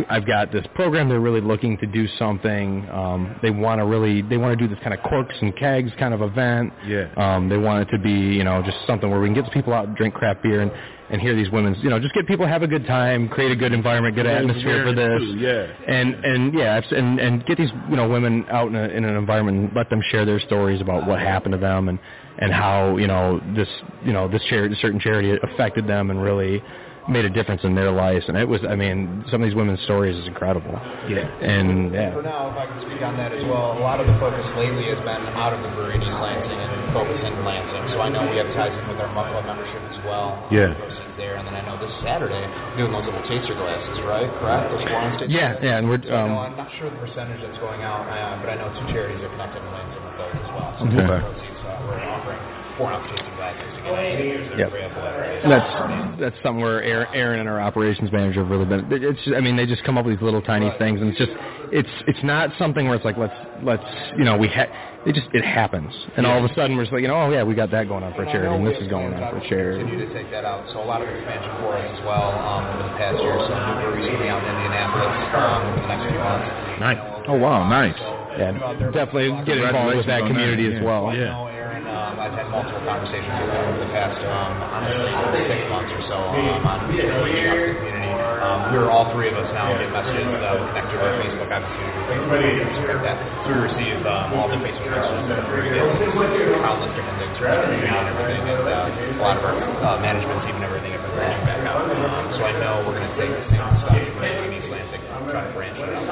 I've 0.08 0.26
got 0.26 0.52
this 0.52 0.64
program. 0.74 1.08
They're 1.08 1.20
really 1.20 1.40
looking 1.40 1.78
to 1.78 1.86
do 1.86 2.06
something. 2.18 2.88
Um, 2.90 3.38
they 3.42 3.50
want 3.50 3.80
to 3.80 3.84
really 3.84 4.22
they 4.22 4.36
want 4.36 4.58
to 4.58 4.68
do 4.68 4.72
this 4.72 4.82
kind 4.82 4.94
of 4.94 5.02
corks 5.02 5.34
and 5.40 5.56
kegs 5.56 5.90
kind 5.98 6.12
of 6.12 6.22
event. 6.22 6.72
Yeah. 6.86 7.08
Um, 7.16 7.48
they 7.48 7.56
want 7.56 7.88
it 7.88 7.92
to 7.96 8.02
be, 8.02 8.10
you 8.10 8.44
know, 8.44 8.62
just 8.62 8.78
something 8.86 9.10
where 9.10 9.20
we 9.20 9.28
can 9.28 9.34
get 9.34 9.50
people 9.52 9.72
out 9.72 9.88
and 9.88 9.96
drink 9.96 10.14
craft 10.14 10.42
beer 10.42 10.60
and, 10.60 10.70
and 11.10 11.20
hear 11.20 11.34
these 11.36 11.50
women's, 11.50 11.82
you 11.82 11.90
know, 11.90 12.00
just 12.00 12.14
get 12.14 12.26
people 12.26 12.46
to 12.46 12.50
have 12.50 12.62
a 12.62 12.66
good 12.66 12.86
time, 12.86 13.28
create 13.28 13.52
a 13.52 13.56
good 13.56 13.72
environment, 13.72 14.16
good 14.16 14.26
atmosphere 14.26 14.84
for 14.84 14.92
this. 14.92 15.20
too, 15.20 15.36
yeah. 15.38 15.66
And 15.86 16.14
and 16.24 16.54
yeah, 16.54 16.80
and 16.90 17.20
and 17.20 17.46
get 17.46 17.58
these 17.58 17.70
you 17.88 17.96
know 17.96 18.08
women 18.08 18.44
out 18.50 18.68
in, 18.68 18.74
a, 18.74 18.88
in 18.88 19.04
an 19.04 19.16
environment, 19.16 19.58
and 19.58 19.76
let 19.76 19.88
them 19.88 20.02
share 20.10 20.24
their 20.24 20.40
stories 20.40 20.80
about 20.80 21.06
what 21.06 21.20
happened 21.20 21.52
to 21.52 21.58
them 21.58 21.88
and 21.88 21.98
and 22.38 22.52
how 22.52 22.96
you 22.96 23.06
know 23.06 23.40
this 23.54 23.68
you 24.04 24.12
know 24.12 24.28
this 24.28 24.42
charity, 24.50 24.76
certain 24.80 25.00
charity 25.00 25.38
affected 25.42 25.86
them 25.86 26.10
and 26.10 26.20
really 26.22 26.62
made 27.08 27.24
a 27.24 27.30
difference 27.30 27.62
in 27.64 27.74
their 27.74 27.90
lives. 27.90 28.24
And 28.28 28.36
it 28.36 28.48
was, 28.48 28.60
I 28.68 28.74
mean, 28.74 29.24
some 29.30 29.42
of 29.42 29.46
these 29.46 29.54
women's 29.54 29.80
stories 29.84 30.16
is 30.16 30.26
incredible. 30.26 30.74
Yeah. 31.08 31.30
And 31.40 31.94
yeah. 31.94 32.12
For 32.12 32.22
now, 32.22 32.50
if 32.50 32.58
I 32.58 32.66
can 32.66 32.80
speak 32.82 33.02
on 33.02 33.16
that 33.16 33.32
as 33.32 33.44
well, 33.46 33.78
a 33.78 33.80
lot 33.80 34.00
of 34.00 34.06
the 34.06 34.16
focus 34.18 34.42
lately 34.58 34.90
has 34.90 34.98
been 35.06 35.22
out 35.38 35.54
of 35.54 35.62
the 35.62 35.70
brewery 35.78 36.02
in 36.02 36.14
Lansing 36.18 36.58
and 36.58 36.92
focus 36.92 37.18
in 37.22 37.44
Lansing. 37.46 37.94
So 37.94 38.02
I 38.02 38.10
know 38.10 38.26
we 38.26 38.36
have 38.42 38.50
ties 38.58 38.74
in 38.74 38.84
with 38.90 38.98
our 38.98 39.12
Mug 39.14 39.30
Club 39.30 39.46
membership 39.46 39.82
as 39.94 39.98
well. 40.02 40.34
Yeah. 40.50 40.74
Proceeds 40.74 41.14
there, 41.16 41.38
and 41.38 41.46
then 41.46 41.54
I 41.54 41.62
know 41.62 41.78
this 41.78 41.94
Saturday 42.02 42.42
doing 42.76 42.90
those 42.90 43.06
little 43.06 43.22
taster 43.30 43.54
glasses, 43.54 44.02
right? 44.02 44.26
Correct? 44.42 44.74
Those 44.74 44.82
Florence 44.90 45.22
Yeah, 45.30 45.54
glasses? 45.54 45.62
yeah, 45.62 45.78
and 45.78 45.86
we're, 45.86 46.02
So 46.02 46.10
I 46.10 46.26
know, 46.26 46.42
um, 46.42 46.52
I'm 46.52 46.58
not 46.58 46.70
sure 46.76 46.90
the 46.90 46.98
percentage 46.98 47.40
that's 47.40 47.58
going 47.62 47.82
out, 47.86 48.04
uh, 48.10 48.36
but 48.42 48.50
I 48.50 48.56
know 48.58 48.68
two 48.74 48.86
charities 48.92 49.22
are 49.22 49.30
connected 49.30 49.62
in 49.62 49.70
Lansing 49.70 50.02
with 50.02 50.16
those 50.18 50.36
as 50.42 50.50
well. 50.52 50.68
So 50.76 50.90
Okay. 50.90 51.06
proceeds 51.22 51.62
uh, 51.64 51.86
we're 51.86 52.02
offering 52.02 52.40
four 52.76 52.92
ounce 52.92 53.06
tasting 53.10 53.34
glasses 53.36 53.64
to 53.76 53.80
get 53.82 53.94
any 53.98 54.60
Yep. 54.60 54.70
free 54.70 54.80
athletic. 54.80 55.44
And 55.44 55.52
that's 55.52 56.20
that's 56.20 56.36
something 56.42 56.62
where 56.62 56.82
Aaron, 56.82 57.08
Aaron 57.12 57.40
and 57.40 57.48
our 57.48 57.60
operations 57.60 58.10
manager 58.10 58.40
have 58.40 58.50
really 58.50 58.64
been. 58.64 58.88
It's 58.90 59.22
just, 59.24 59.36
I 59.36 59.40
mean 59.40 59.56
they 59.56 59.66
just 59.66 59.84
come 59.84 59.98
up 59.98 60.04
with 60.06 60.16
these 60.16 60.22
little 60.24 60.40
tiny 60.42 60.70
things 60.78 61.00
and 61.00 61.10
it's 61.10 61.18
just 61.18 61.32
it's 61.72 61.88
it's 62.06 62.22
not 62.24 62.50
something 62.58 62.86
where 62.86 62.96
it's 62.96 63.04
like 63.04 63.16
let's 63.16 63.34
let's 63.62 63.84
you 64.16 64.24
know 64.24 64.36
we 64.36 64.48
ha- 64.48 64.70
it 65.04 65.14
just 65.14 65.28
it 65.34 65.44
happens 65.44 65.92
and 66.16 66.26
all 66.26 66.42
of 66.42 66.50
a 66.50 66.54
sudden 66.54 66.76
we're 66.76 66.84
just 66.84 66.92
like 66.92 67.02
you 67.02 67.08
know 67.08 67.20
oh 67.20 67.30
yeah 67.30 67.42
we 67.44 67.54
got 67.54 67.70
that 67.70 67.86
going 67.86 68.02
on 68.02 68.14
for 68.14 68.22
And 68.22 68.30
I 68.30 68.32
charity 68.32 68.54
and 68.56 68.66
this 68.66 68.80
is 68.80 68.88
going 68.88 69.12
on 69.12 69.20
for 69.20 69.36
obviously 69.36 69.48
charity. 69.50 69.84
Continue 69.84 70.08
to 70.08 70.14
take 70.14 70.30
that 70.32 70.44
out. 70.44 70.64
So 70.72 70.80
a 70.82 70.88
lot 70.88 71.02
of 71.02 71.08
expansion 71.08 71.52
for 71.60 71.76
us 71.76 71.84
as 71.84 72.00
well 72.06 72.32
um, 72.32 72.64
over 72.72 72.82
the 72.88 72.96
past 72.96 73.20
year. 73.22 73.36
So 73.44 73.52
new 73.52 73.76
breweries 73.82 74.08
coming 74.10 74.30
out 74.32 74.40
in 74.40 74.50
Indianapolis 74.56 75.12
um, 75.36 75.62
in 75.68 75.82
the 75.84 75.88
next 75.92 76.04
few 76.10 76.18
months. 76.18 76.48
Nice. 76.80 77.00
Oh 77.28 77.36
wow, 77.38 77.68
nice. 77.68 77.98
Yeah, 78.36 78.52
definitely 78.92 79.32
get 79.46 79.58
involved 79.58 79.96
with 79.96 80.06
that 80.06 80.26
community 80.26 80.68
as 80.74 80.82
well. 80.82 81.06
I 81.08 81.16
know 81.16 81.46
Aaron, 81.46 81.50
um, 81.50 81.55
I've 82.26 82.34
had 82.34 82.50
multiple 82.50 82.82
conversations 82.82 83.30
with 83.38 83.54
him 83.54 83.70
over 83.70 83.86
the 83.86 83.92
past 83.94 84.18
um, 84.26 84.58
six 85.46 85.62
months 85.70 85.94
or 85.94 86.02
so 86.10 86.18
um, 86.18 86.66
on 86.66 86.90
the 86.90 86.98
community. 86.98 87.38
Um, 88.42 88.74
we're 88.74 88.90
all 88.90 89.14
three 89.14 89.30
of 89.30 89.38
us 89.38 89.46
now 89.54 89.70
get 89.78 89.94
messages 89.94 90.26
uh, 90.26 90.58
connected 90.74 90.98
to 90.98 91.06
our 91.06 91.14
Facebook 91.22 91.50
obviously 91.54 91.86
support 92.82 92.98
that. 93.06 93.14
So 93.46 93.54
we 93.54 93.62
receive 93.62 94.02
um, 94.02 94.34
all 94.34 94.50
the 94.50 94.58
Facebook 94.58 94.90
messages 94.90 95.22
that 95.30 95.38
brewery 95.46 95.70
gets, 95.70 95.86
countless 96.66 96.90
different 96.98 97.18
things 97.22 97.38
from 97.38 97.46
the 97.46 97.62
community 97.62 97.94
and 97.94 98.10
everything, 98.10 98.42
and 98.42 98.66
uh, 98.66 98.90
a 98.90 99.22
lot 99.22 99.38
of 99.38 99.46
our 99.46 99.54
uh, 99.62 100.02
management 100.02 100.42
team 100.50 100.58
and 100.58 100.66
everything 100.66 100.98
have 100.98 101.06
been 101.06 101.14
reaching 101.14 101.46
back 101.46 101.62
out. 101.62 101.86
Um, 101.86 102.26
so 102.34 102.42
I 102.42 102.58
know 102.58 102.82
we're 102.90 102.98
going 102.98 103.06
to 103.06 103.14
take 103.22 103.30
the 103.30 103.54
same 103.54 103.70
stuff 103.86 103.94
from 103.94 104.50
East 104.50 104.66
Lansing 104.66 104.98
and 104.98 105.30
try 105.30 105.46
to 105.46 105.52
branch 105.54 105.78
it 105.78 105.94
out. 105.94 106.10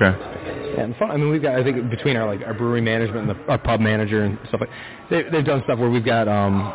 Okay. 0.00 0.31
And 0.78 0.96
fun. 0.96 1.10
I 1.10 1.16
mean, 1.16 1.30
we've 1.30 1.42
got 1.42 1.54
I 1.54 1.64
think 1.64 1.90
between 1.90 2.16
our 2.16 2.26
like 2.26 2.46
our 2.46 2.54
brewery 2.54 2.80
management 2.80 3.30
and 3.30 3.38
the, 3.38 3.50
our 3.50 3.58
pub 3.58 3.80
manager 3.80 4.24
and 4.24 4.38
stuff 4.48 4.60
like 4.60 4.70
they 5.10 5.22
they've 5.30 5.44
done 5.44 5.62
stuff 5.64 5.78
where 5.78 5.90
we've 5.90 6.04
got 6.04 6.28
um 6.28 6.72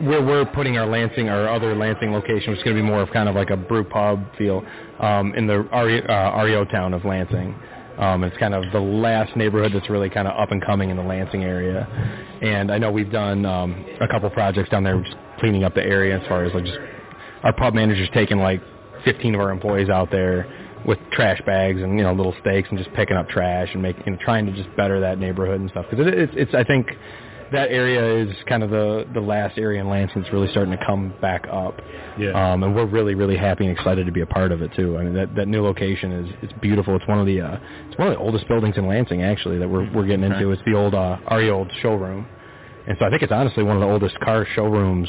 where 0.00 0.24
we're 0.24 0.44
putting 0.46 0.76
our 0.78 0.86
Lansing 0.86 1.28
our 1.28 1.48
other 1.48 1.74
Lansing 1.74 2.12
location, 2.12 2.50
which 2.50 2.58
is 2.58 2.64
going 2.64 2.76
to 2.76 2.82
be 2.82 2.86
more 2.86 3.02
of 3.02 3.10
kind 3.10 3.28
of 3.28 3.34
like 3.34 3.50
a 3.50 3.56
brew 3.56 3.84
pub 3.84 4.24
feel 4.36 4.64
um, 4.98 5.32
in 5.34 5.46
the 5.46 5.60
REO, 5.60 6.02
uh, 6.06 6.42
REO 6.44 6.64
town 6.64 6.92
of 6.92 7.04
Lansing. 7.04 7.54
Um, 7.98 8.24
it's 8.24 8.36
kind 8.38 8.54
of 8.54 8.64
the 8.72 8.80
last 8.80 9.36
neighborhood 9.36 9.72
that's 9.74 9.88
really 9.90 10.08
kind 10.08 10.26
of 10.26 10.36
up 10.38 10.50
and 10.50 10.64
coming 10.64 10.90
in 10.90 10.96
the 10.96 11.02
Lansing 11.02 11.44
area, 11.44 11.86
and 12.42 12.72
I 12.72 12.78
know 12.78 12.90
we've 12.90 13.12
done 13.12 13.44
um, 13.44 13.84
a 14.00 14.08
couple 14.08 14.28
projects 14.30 14.70
down 14.70 14.82
there, 14.82 15.00
just 15.00 15.14
cleaning 15.38 15.62
up 15.62 15.74
the 15.74 15.82
area 15.82 16.18
as 16.18 16.26
far 16.26 16.44
as 16.44 16.54
like 16.54 16.64
just 16.64 16.78
our 17.42 17.52
pub 17.52 17.74
manager's 17.74 18.08
taking 18.14 18.38
like 18.38 18.62
15 19.04 19.34
of 19.34 19.40
our 19.40 19.50
employees 19.50 19.88
out 19.88 20.10
there 20.10 20.46
with 20.86 20.98
trash 21.12 21.40
bags 21.46 21.80
and 21.82 21.98
you 21.98 22.04
know 22.04 22.12
little 22.12 22.34
stakes 22.40 22.68
and 22.70 22.78
just 22.78 22.92
picking 22.94 23.16
up 23.16 23.28
trash 23.28 23.68
and 23.72 23.82
making 23.82 24.02
you 24.06 24.12
know, 24.12 24.18
trying 24.22 24.46
to 24.46 24.52
just 24.52 24.74
better 24.76 25.00
that 25.00 25.18
neighborhood 25.18 25.60
and 25.60 25.70
stuff 25.70 25.86
because 25.90 26.06
it, 26.06 26.14
it's 26.14 26.32
it's 26.36 26.54
I 26.54 26.64
think 26.64 26.88
that 27.52 27.70
area 27.70 28.24
is 28.24 28.34
kind 28.48 28.62
of 28.62 28.70
the 28.70 29.06
the 29.12 29.20
last 29.20 29.58
area 29.58 29.80
in 29.80 29.88
Lansing 29.88 30.22
that's 30.22 30.32
really 30.32 30.50
starting 30.50 30.76
to 30.76 30.84
come 30.86 31.14
back 31.20 31.46
up. 31.52 31.78
Yeah. 32.18 32.30
Um, 32.52 32.62
and 32.62 32.74
we're 32.74 32.86
really 32.86 33.14
really 33.14 33.36
happy 33.36 33.66
and 33.66 33.76
excited 33.76 34.06
to 34.06 34.12
be 34.12 34.22
a 34.22 34.26
part 34.26 34.52
of 34.52 34.62
it 34.62 34.72
too. 34.74 34.96
I 34.98 35.04
mean 35.04 35.14
that 35.14 35.34
that 35.36 35.48
new 35.48 35.62
location 35.62 36.12
is 36.12 36.34
it's 36.42 36.52
beautiful. 36.60 36.96
It's 36.96 37.06
one 37.06 37.20
of 37.20 37.26
the 37.26 37.40
uh, 37.42 37.58
it's 37.88 37.98
one 37.98 38.08
of 38.08 38.14
the 38.14 38.20
oldest 38.20 38.48
buildings 38.48 38.76
in 38.76 38.86
Lansing 38.86 39.22
actually 39.22 39.58
that 39.58 39.68
we're 39.68 39.90
we're 39.92 40.06
getting 40.06 40.24
Okay. 40.24 40.34
into. 40.36 40.50
It's 40.52 40.62
the 40.64 40.74
old 40.74 40.94
uh, 40.94 41.18
RE 41.30 41.50
old 41.50 41.70
showroom. 41.82 42.26
And 42.86 42.96
so 42.98 43.04
I 43.06 43.10
think 43.10 43.22
it's 43.22 43.30
honestly 43.32 43.62
one 43.62 43.76
of 43.76 43.80
the 43.80 43.86
oldest 43.86 44.18
car 44.20 44.44
showrooms 44.56 45.08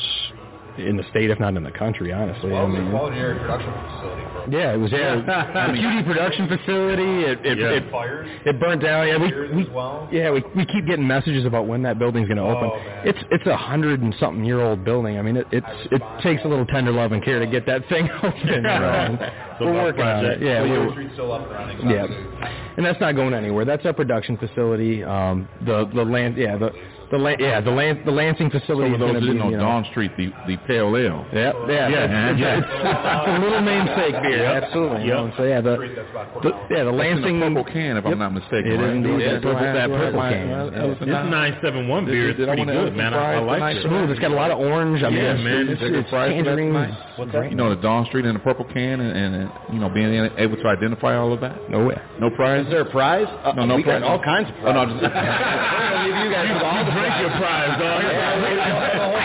in 0.78 0.98
the 0.98 1.04
state, 1.12 1.30
if 1.30 1.40
not 1.40 1.56
in 1.56 1.64
the 1.64 1.72
country. 1.72 2.12
Honestly, 2.12 2.52
Well, 2.52 2.66
I 2.66 2.70
it's 2.70 2.78
a 2.78 2.82
mean, 2.82 2.92
quality 2.92 3.18
area 3.18 3.40
production 3.40 3.72
facility 3.74 4.22
for 4.34 4.50
yeah, 4.52 4.74
it 4.74 4.78
was 4.78 4.92
yeah, 4.92 5.16
Yeah. 5.26 5.68
the 5.68 5.74
beauty 5.74 6.04
production 6.04 6.48
facility. 6.48 7.24
It 7.26 7.46
it, 7.46 7.58
Yeah. 7.60 7.70
it, 7.80 7.92
Fires. 7.92 8.30
it 8.46 8.60
burnt 8.60 8.82
down. 8.82 9.08
Yeah, 9.08 9.18
we, 9.18 9.56
we 9.56 9.70
well. 9.70 10.08
yeah 10.12 10.32
we 10.32 10.44
we 10.56 10.66
keep 10.66 10.86
getting 10.86 11.08
messages 11.08 11.46
about 11.46 11.68
when 11.68 11.82
that 11.84 11.98
building's 12.00 12.28
going 12.28 12.38
to 12.38 12.44
open. 12.44 12.70
Oh, 12.74 12.78
man. 12.78 13.08
It's 13.08 13.20
it's 13.32 13.46
a 13.48 13.56
hundred 13.56 14.02
and 14.02 14.14
something 14.20 14.44
year 14.44 14.62
old 14.62 14.84
building. 14.84 15.18
I 15.18 15.22
mean, 15.22 15.38
it 15.38 15.48
it's 15.52 15.68
it 15.92 16.02
takes 16.22 16.44
a 16.44 16.48
little 16.48 16.66
tender 16.66 16.92
love 16.92 17.12
and 17.12 17.24
care 17.24 17.40
to 17.40 17.48
get 17.48 17.66
that 17.68 17.88
thing 17.90 18.10
open. 18.24 18.64
Right. 18.64 19.18
So 19.60 19.60
So 19.60 19.66
we're 19.66 19.72
about 19.72 19.84
working 19.86 20.04
on 20.04 20.26
it. 20.26 20.42
Yeah, 20.42 20.58
So 20.60 20.64
we're- 20.64 20.74
York 20.84 20.92
Street's 20.94 21.14
still 21.14 21.32
up 21.32 21.42
and 21.44 21.52
running. 21.52 21.90
yeah, 21.90 22.74
and 22.78 22.86
that's 22.86 23.00
not 23.00 23.16
going 23.16 23.34
anywhere. 23.34 23.66
That's 23.66 23.86
our 23.86 23.94
production 23.94 24.38
facility. 24.38 25.04
Um, 25.04 25.48
the 25.66 25.86
the 25.94 26.04
land, 26.04 26.36
yeah, 26.38 26.58
the 26.58 26.72
the 27.14 27.20
la- 27.22 27.38
yeah 27.38 27.62
the 27.62 27.70
land 27.70 28.02
the 28.06 28.12
Lansing 28.12 28.50
facility 28.50 28.90
So 28.90 28.96
is 28.98 29.00
for 29.00 29.06
those 29.06 29.14
to 29.14 29.20
who 29.22 29.26
didn't 29.28 29.38
know, 29.38 29.50
you 29.54 29.58
know, 29.62 29.70
Dawn 29.70 29.86
Street, 29.94 30.10
the 30.18 30.34
the 30.50 30.58
pale 30.66 30.90
ale. 30.98 31.22
Yep, 31.32 31.54
yeah, 31.70 31.90
Yeah. 31.94 32.34
It's, 32.34 32.42
it's, 32.42 32.42
it's, 32.42 32.66
it's 32.74 33.30
a 33.30 33.38
little 33.40 33.62
namesake 33.62 34.18
beer, 34.26 34.42
Yep. 34.50 34.64
absolutely. 34.66 35.04
you 35.06 35.14
know, 35.14 35.30
So 35.38 35.44
yeah, 35.46 35.62
the, 35.62 35.78
the 35.78 36.50
yeah 36.74 36.82
the 36.84 36.90
That's 36.90 36.90
in 36.90 36.98
Lansing 36.98 37.38
a 37.38 37.46
purple 37.54 37.70
can, 37.72 37.98
if 38.02 38.06
I'm 38.10 38.18
not 38.18 38.34
mistaken. 38.34 38.66
It 38.66 38.74
is 38.74 38.80
right? 38.82 38.90
indeed. 38.98 39.22
Yeah, 39.22 39.34
That 39.38 39.44
purple, 39.46 39.62
that 39.62 39.90
purple 39.94 40.18
right. 40.20 40.34
can. 40.34 40.50
Well, 40.50 40.72
that 40.74 41.00
This 41.00 41.08
nice- 41.08 41.30
971 41.62 42.06
beer 42.10 42.30
is 42.34 42.36
Did- 42.36 42.46
did 42.46 42.50
I 42.50 42.56
pretty 42.58 42.72
good, 42.74 42.96
man. 42.98 43.14
I, 43.14 43.34
I 43.34 43.40
like 43.40 43.58
tonight? 43.62 43.78
it. 43.78 43.84
Smooth. 43.86 44.10
It's 44.10 44.20
got 44.20 44.32
a 44.32 44.36
lot 44.36 44.50
of 44.52 44.58
orange. 44.60 45.04
I 45.04 45.10
mean, 45.14 45.20
Yeah, 45.22 45.34
it's, 45.38 45.44
man. 45.46 45.70
It's, 45.70 45.80
Take 45.82 45.94
a 45.94 46.00
it's 46.02 46.10
fries 46.10 46.32
for 46.34 46.44
that 46.44 46.56
tangerine. 46.58 46.74
tonight? 46.74 47.50
You 47.54 47.56
know 47.56 47.70
the 47.70 47.78
Dawn 47.82 48.06
Street 48.10 48.26
in 48.26 48.34
the 48.34 48.40
purple 48.42 48.66
can, 48.66 48.98
and, 49.00 49.14
and 49.14 49.52
you 49.72 49.78
know 49.80 49.88
being 49.90 50.10
able 50.38 50.58
to 50.58 50.68
identify 50.68 51.14
all 51.16 51.30
of 51.32 51.40
that. 51.46 51.70
No 51.70 51.86
way. 51.86 51.96
No 52.20 52.30
prize. 52.34 52.66
Is 52.66 52.72
there 52.74 52.82
a 52.82 52.90
prize? 52.90 53.28
Uh, 53.46 53.52
No, 53.54 53.66
no 53.70 53.78
prize. 53.84 54.02
all 54.04 54.18
kinds 54.20 54.50
of 54.50 54.56
Oh, 54.66 54.72
no, 54.74 54.86
prizes. 57.04 57.24
you 57.24 57.80
guys 57.80 57.80
with 57.80 57.88
all 57.88 58.04
the 58.04 58.40
drink 58.40 58.60
your 58.60 58.70
prize, 58.72 58.96
dog. 58.96 59.24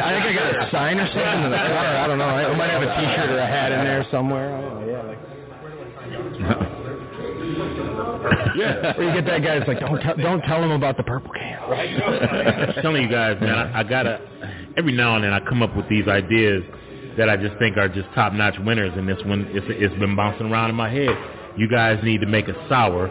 I 0.00 0.10
think 0.12 0.26
I 0.26 0.34
got 0.34 0.50
a 0.56 0.70
sign 0.70 0.98
or 0.98 1.06
something 1.06 1.44
in 1.44 1.50
the 1.50 1.56
car. 1.56 1.96
I 1.96 2.06
don't 2.06 2.18
know. 2.18 2.24
I 2.24 2.56
might 2.56 2.70
have 2.70 2.82
a 2.82 2.90
T-shirt 3.00 3.30
or 3.30 3.38
a 3.38 3.46
hat 3.46 3.72
in 3.72 3.84
there 3.84 4.06
somewhere. 4.10 4.56
I 4.56 4.60
don't 4.60 4.74
know. 4.80 4.86
Yeah, 4.90 5.02
like 5.02 5.18
Yeah. 8.56 8.94
Or 8.96 9.02
you 9.04 9.12
get 9.14 9.26
that 9.26 9.42
guy 9.42 9.58
that's 9.58 9.68
like, 9.68 9.80
don't 9.80 10.00
tell, 10.00 10.16
don't 10.16 10.42
tell 10.42 10.62
him 10.62 10.70
about 10.72 10.96
the 10.96 11.02
purple 11.02 11.30
can. 11.32 11.58
I'm 11.62 12.82
telling 12.82 13.02
you 13.02 13.08
guys, 13.08 13.40
man, 13.40 13.54
I, 13.54 13.80
I 13.80 13.82
gotta. 13.84 14.20
Every 14.76 14.92
now 14.92 15.16
and 15.16 15.24
then, 15.24 15.32
I 15.32 15.40
come 15.40 15.62
up 15.62 15.76
with 15.76 15.88
these 15.88 16.06
ideas 16.08 16.62
that 17.16 17.28
I 17.28 17.36
just 17.36 17.58
think 17.58 17.76
are 17.76 17.88
just 17.88 18.08
top-notch 18.14 18.56
winners, 18.60 18.92
and 18.96 19.08
this 19.08 19.18
one, 19.24 19.46
it's, 19.50 19.66
it's 19.68 19.94
been 19.98 20.14
bouncing 20.14 20.46
around 20.46 20.70
in 20.70 20.76
my 20.76 20.88
head. 20.88 21.10
You 21.56 21.68
guys 21.68 21.98
need 22.04 22.20
to 22.20 22.26
make 22.26 22.48
a 22.48 22.68
sour, 22.68 23.08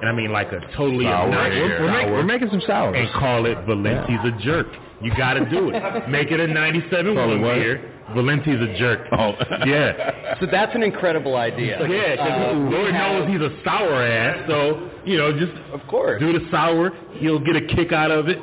and 0.00 0.08
I 0.08 0.12
mean 0.12 0.32
like 0.32 0.52
a 0.52 0.60
totally 0.76 1.04
Sour, 1.04 1.26
obnoxious. 1.28 1.58
We're, 1.60 1.80
we're, 1.80 1.92
make, 1.92 2.02
sour, 2.06 2.12
we're 2.12 2.22
making 2.24 2.50
some 2.50 2.60
sours. 2.66 2.96
and 2.98 3.08
call 3.12 3.46
it 3.46 3.58
Valenti's 3.66 4.20
a 4.24 4.42
jerk. 4.44 4.66
You 5.00 5.12
got 5.16 5.34
to 5.34 5.44
do 5.50 5.70
it. 5.70 6.08
Make 6.08 6.30
it 6.30 6.40
a 6.40 6.46
97 6.46 7.14
Call 7.14 7.24
it 7.32 7.38
one 7.38 7.42
what? 7.42 8.14
Valenti's 8.14 8.60
a 8.60 8.78
jerk. 8.78 9.06
Oh. 9.12 9.32
Yeah. 9.66 10.36
So 10.40 10.46
that's 10.50 10.74
an 10.74 10.82
incredible 10.82 11.36
idea. 11.36 11.78
Yeah, 11.86 12.12
because 12.12 12.54
Uh, 12.54 12.58
Lord 12.70 12.92
have- 12.94 13.12
knows 13.12 13.28
he's 13.28 13.40
a 13.40 13.52
sour 13.64 14.02
ass, 14.02 14.44
so, 14.48 14.90
you 15.04 15.18
know, 15.18 15.32
just 15.38 15.52
Of 15.72 15.80
course. 15.88 16.20
do 16.20 16.32
the 16.32 16.46
sour. 16.50 16.92
He'll 17.14 17.38
get 17.40 17.56
a 17.56 17.62
kick 17.74 17.92
out 17.92 18.10
of 18.10 18.28
it. 18.28 18.38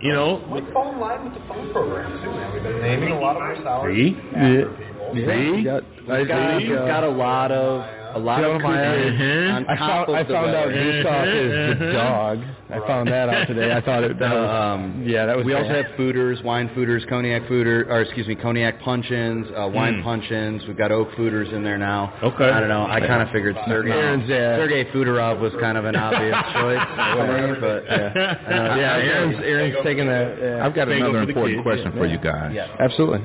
You 0.00 0.12
know, 0.12 0.42
We 0.52 0.60
fall 0.72 0.92
in 0.92 1.00
line 1.00 1.24
with 1.24 1.34
the 1.34 1.40
phone 1.48 1.72
program 1.72 2.22
too, 2.22 2.30
man. 2.30 2.52
We've 2.52 2.62
been 2.62 2.82
naming 2.82 3.12
a 3.12 3.20
lot 3.20 3.36
of 3.36 3.42
our 3.42 3.56
sours 3.62 3.96
See? 3.96 4.16
after 4.34 4.68
people. 4.76 5.16
Yeah, 5.16 5.34
you 5.56 5.64
got, 5.64 5.82
I, 6.10 6.18
We've 6.18 6.28
got, 6.28 6.38
I, 6.40 6.56
we've 6.58 6.68
got 6.68 7.04
a 7.04 7.08
lot 7.08 7.52
of 7.52 7.80
a 8.14 8.18
lot 8.18 8.40
Yeah, 8.40 8.46
of 8.56 8.62
my- 8.62 8.76
cookies 8.76 9.50
on 9.50 9.66
I 9.68 9.76
top 9.76 10.06
found 10.06 10.08
of 10.08 10.14
I 10.14 10.22
the 10.22 10.32
found 10.34 10.50
out 10.54 10.66
weather. 10.68 11.02
Gustav 11.02 11.28
is 11.28 11.78
the 11.78 11.92
dog. 11.92 12.38
I 12.70 12.78
found 12.86 13.08
that 13.08 13.28
out 13.28 13.46
today. 13.46 13.72
I 13.72 13.80
thought 13.80 14.04
it 14.04 14.18
that 14.18 14.34
was 14.34 14.50
Um, 14.50 15.02
yeah 15.06 15.26
that 15.26 15.36
was 15.36 15.44
we 15.46 15.54
also 15.54 15.68
have 15.68 15.86
foeders, 15.98 16.42
wine 16.42 16.68
foeders, 16.76 17.06
cognac 17.08 17.42
foeder, 17.42 17.86
or 17.88 18.00
excuse 18.00 18.26
me, 18.26 18.34
cognac 18.34 18.80
puncheons, 18.80 19.46
uh, 19.56 19.68
wine 19.68 19.96
Mm. 20.00 20.02
puncheons. 20.04 20.66
We've 20.66 20.76
got 20.76 20.90
oak 20.92 21.10
foeders 21.12 21.52
in 21.52 21.62
there 21.62 21.78
now. 21.78 22.12
Okay. 22.22 22.48
I 22.48 22.60
don't 22.60 22.68
know. 22.68 22.86
I 22.88 23.00
kind 23.00 23.22
of 23.22 23.30
figured 23.30 23.56
Sergey, 23.66 23.90
Aaron's. 23.92 24.26
Sergey 24.28 24.84
Fudorov 24.92 25.40
was 25.40 25.52
kind 25.60 25.76
of 25.78 25.84
an 25.84 25.96
obvious 25.96 26.36
choice 26.54 26.80
for 26.96 27.26
me, 27.26 27.60
but 27.60 27.84
yeah 27.86 28.36
I 28.46 28.50
know- 28.50 28.76
yeah 28.76 28.96
Aaron's 28.96 29.36
Aaron's 29.44 29.76
taking 29.84 30.06
that. 30.06 30.38
Yeah. 30.40 30.64
I've 30.66 30.74
got 30.74 30.88
Bingo 30.88 31.10
another 31.10 31.28
important 31.28 31.56
kids. 31.58 31.62
question 31.64 31.92
for 31.92 32.06
you 32.06 32.18
guys. 32.18 32.52
Yeah. 32.54 32.68
Absolutely. 32.80 33.20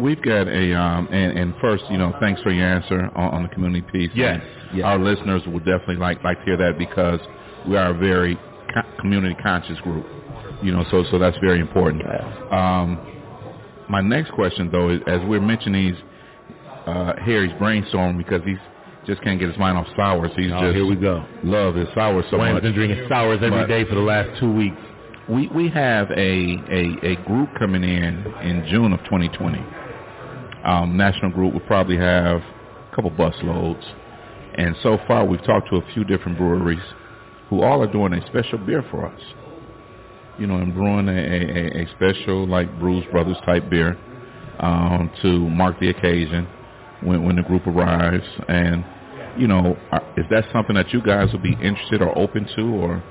We've 0.00 0.20
got 0.22 0.48
a 0.48 0.74
um, 0.78 1.08
and, 1.12 1.38
and 1.38 1.54
first, 1.60 1.84
you 1.90 1.98
know, 1.98 2.12
thanks 2.20 2.40
for 2.42 2.50
your 2.50 2.66
answer 2.66 3.00
on, 3.14 3.34
on 3.34 3.42
the 3.42 3.48
community 3.50 3.82
piece. 3.92 4.10
Yes. 4.14 4.40
And 4.72 4.82
Our 4.82 4.98
listeners 4.98 5.42
would 5.46 5.64
definitely 5.64 5.96
like 5.96 6.22
like 6.24 6.38
to 6.38 6.44
hear 6.44 6.56
that 6.56 6.78
because 6.78 7.20
we 7.68 7.76
are 7.76 7.90
a 7.90 7.94
very 7.98 8.36
co- 8.74 8.90
community 9.00 9.36
conscious 9.42 9.78
group. 9.80 10.06
You 10.62 10.72
know, 10.72 10.84
so 10.90 11.04
so 11.10 11.18
that's 11.18 11.36
very 11.38 11.60
important. 11.60 12.02
Um, 12.52 12.98
my 13.88 14.00
next 14.00 14.30
question 14.32 14.70
though 14.70 14.90
is, 14.90 15.00
as 15.06 15.20
we're 15.26 15.40
mentioning 15.40 15.92
these, 15.92 16.02
uh, 16.86 17.12
Harry's 17.24 17.52
brainstorming 17.52 18.18
because 18.18 18.42
he's 18.44 18.58
just 19.06 19.22
can't 19.22 19.40
get 19.40 19.48
his 19.48 19.58
mind 19.58 19.76
off 19.78 19.86
sours. 19.96 20.30
He's 20.36 20.50
Oh, 20.52 20.60
just 20.60 20.76
here 20.76 20.86
we 20.86 20.94
go. 20.96 21.24
love 21.42 21.74
his 21.74 21.88
sour 21.94 22.22
so 22.30 22.38
Wayne's 22.38 22.54
much. 22.54 22.62
been 22.62 22.74
drinking 22.74 23.06
sours 23.08 23.38
every 23.42 23.60
But- 23.62 23.68
day 23.68 23.84
for 23.84 23.94
the 23.94 24.00
last 24.02 24.38
two 24.38 24.52
weeks. 24.52 24.76
We 25.28 25.46
we 25.48 25.68
have 25.68 26.10
a, 26.10 26.14
a, 26.16 27.12
a 27.12 27.16
group 27.26 27.50
coming 27.58 27.84
in 27.84 28.24
in 28.42 28.66
June 28.70 28.92
of 28.92 28.98
2020. 29.04 29.58
Um, 30.64 30.96
national 30.96 31.30
group 31.30 31.52
will 31.54 31.60
probably 31.60 31.96
have 31.96 32.40
a 32.40 32.94
couple 32.94 33.10
bus 33.10 33.34
loads, 33.42 33.84
and 34.56 34.76
so 34.82 34.98
far 35.06 35.24
we've 35.24 35.42
talked 35.44 35.68
to 35.70 35.76
a 35.76 35.92
few 35.94 36.04
different 36.04 36.36
breweries 36.36 36.82
who 37.48 37.62
all 37.62 37.82
are 37.82 37.90
doing 37.90 38.12
a 38.12 38.26
special 38.26 38.58
beer 38.58 38.84
for 38.90 39.06
us. 39.06 39.20
You 40.38 40.46
know, 40.46 40.56
and 40.56 40.72
brewing 40.74 41.08
a, 41.08 41.12
a, 41.12 41.82
a 41.82 41.86
special 41.96 42.46
like 42.46 42.78
Brews 42.78 43.04
Brothers 43.12 43.36
type 43.44 43.68
beer 43.68 43.98
um, 44.58 45.10
to 45.22 45.48
mark 45.50 45.78
the 45.80 45.90
occasion 45.90 46.46
when 47.02 47.24
when 47.24 47.36
the 47.36 47.42
group 47.42 47.66
arrives. 47.66 48.24
And 48.48 48.84
you 49.38 49.46
know, 49.46 49.76
are, 49.92 50.02
is 50.16 50.24
that 50.30 50.44
something 50.52 50.76
that 50.76 50.92
you 50.92 51.02
guys 51.02 51.28
would 51.32 51.42
be 51.42 51.52
interested 51.62 52.02
or 52.02 52.16
open 52.18 52.46
to 52.56 52.62
or 52.62 53.02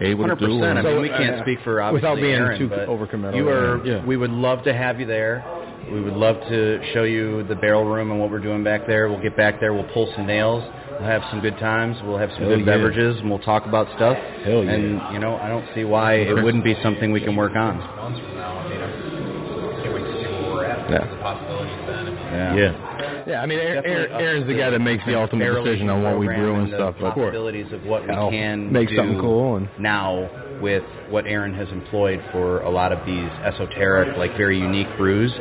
able 0.00 0.22
Hundred 0.22 0.38
to 0.40 0.46
do? 0.46 0.58
percent. 0.58 0.78
I 0.78 0.80
or- 0.82 0.92
mean, 0.94 1.02
we 1.02 1.08
can't 1.08 1.36
uh, 1.36 1.42
speak 1.42 1.58
for 1.64 1.80
obviously 1.82 2.08
without 2.08 2.20
being 2.22 2.34
Aaron, 2.34 2.58
too 2.58 2.68
but 2.68 2.88
overcommittal. 2.88 3.36
You 3.36 3.48
are. 3.48 3.84
Yeah. 3.86 4.04
We 4.06 4.16
would 4.16 4.30
love 4.30 4.62
to 4.64 4.72
have 4.74 5.00
you 5.00 5.06
there. 5.06 5.44
We 5.90 6.02
would 6.02 6.14
love 6.14 6.36
to 6.48 6.80
show 6.92 7.04
you 7.04 7.44
the 7.44 7.54
barrel 7.54 7.84
room 7.84 8.10
and 8.10 8.20
what 8.20 8.30
we're 8.30 8.40
doing 8.40 8.62
back 8.62 8.86
there. 8.86 9.08
We'll 9.08 9.22
get 9.22 9.36
back 9.36 9.58
there. 9.60 9.72
We'll 9.72 9.88
pull 9.94 10.12
some 10.14 10.26
nails. 10.26 10.62
We'll 10.90 11.08
have 11.08 11.22
some 11.30 11.40
good 11.40 11.58
times. 11.58 11.96
We'll 12.04 12.18
have 12.18 12.30
some 12.30 12.40
Hell 12.40 12.50
good 12.50 12.60
yeah. 12.60 12.66
beverages, 12.66 13.16
and 13.20 13.30
we'll 13.30 13.38
talk 13.38 13.64
about 13.66 13.86
stuff. 13.96 14.16
Hell 14.44 14.64
yeah. 14.64 14.72
And 14.72 15.14
you 15.14 15.20
know, 15.20 15.36
I 15.36 15.48
don't 15.48 15.66
see 15.74 15.84
why 15.84 16.14
it 16.14 16.34
wouldn't 16.34 16.64
be 16.64 16.74
something 16.82 17.12
we 17.12 17.20
can 17.20 17.36
work 17.36 17.56
on. 17.56 17.78
Months 17.78 18.20
from 18.20 18.34
now, 18.34 18.58
I 18.58 18.68
mean, 18.68 18.80
I 18.80 19.82
can't 19.82 19.94
wait 19.94 20.02
to 20.02 20.12
see 20.12 20.28
where 20.28 20.54
we're 20.54 20.64
at. 20.64 20.90
Yeah. 20.90 21.08
The 21.08 21.16
possibilities 21.22 21.86
then. 21.86 22.06
Yeah. 22.06 22.56
Yeah. 22.56 23.24
Yeah, 23.28 23.42
I 23.42 23.46
mean 23.46 23.58
Aaron, 23.58 23.82
Definitely 23.82 24.24
Aaron's 24.24 24.46
the 24.46 24.54
guy 24.54 24.70
that 24.70 24.78
makes 24.78 25.04
the 25.04 25.14
ultimate 25.14 25.62
decision 25.62 25.90
on 25.90 26.02
what 26.02 26.18
we 26.18 26.26
program 26.26 26.44
brew 26.44 26.54
and 26.64 26.72
the 26.72 26.76
stuff. 26.76 26.94
But 26.98 27.14
possibilities 27.14 27.70
of 27.72 27.84
what 27.84 28.02
we 28.02 28.14
can 28.14 28.72
make 28.72 28.88
do 28.88 28.96
something 28.96 29.20
cool 29.20 29.56
and 29.56 29.68
now 29.78 30.30
with 30.60 30.82
what 31.10 31.26
Aaron 31.26 31.54
has 31.54 31.68
employed 31.70 32.22
for 32.32 32.60
a 32.62 32.70
lot 32.70 32.92
of 32.92 33.04
these 33.06 33.30
esoteric, 33.44 34.16
like 34.16 34.36
very 34.36 34.58
unique 34.58 34.88
brews. 34.96 35.32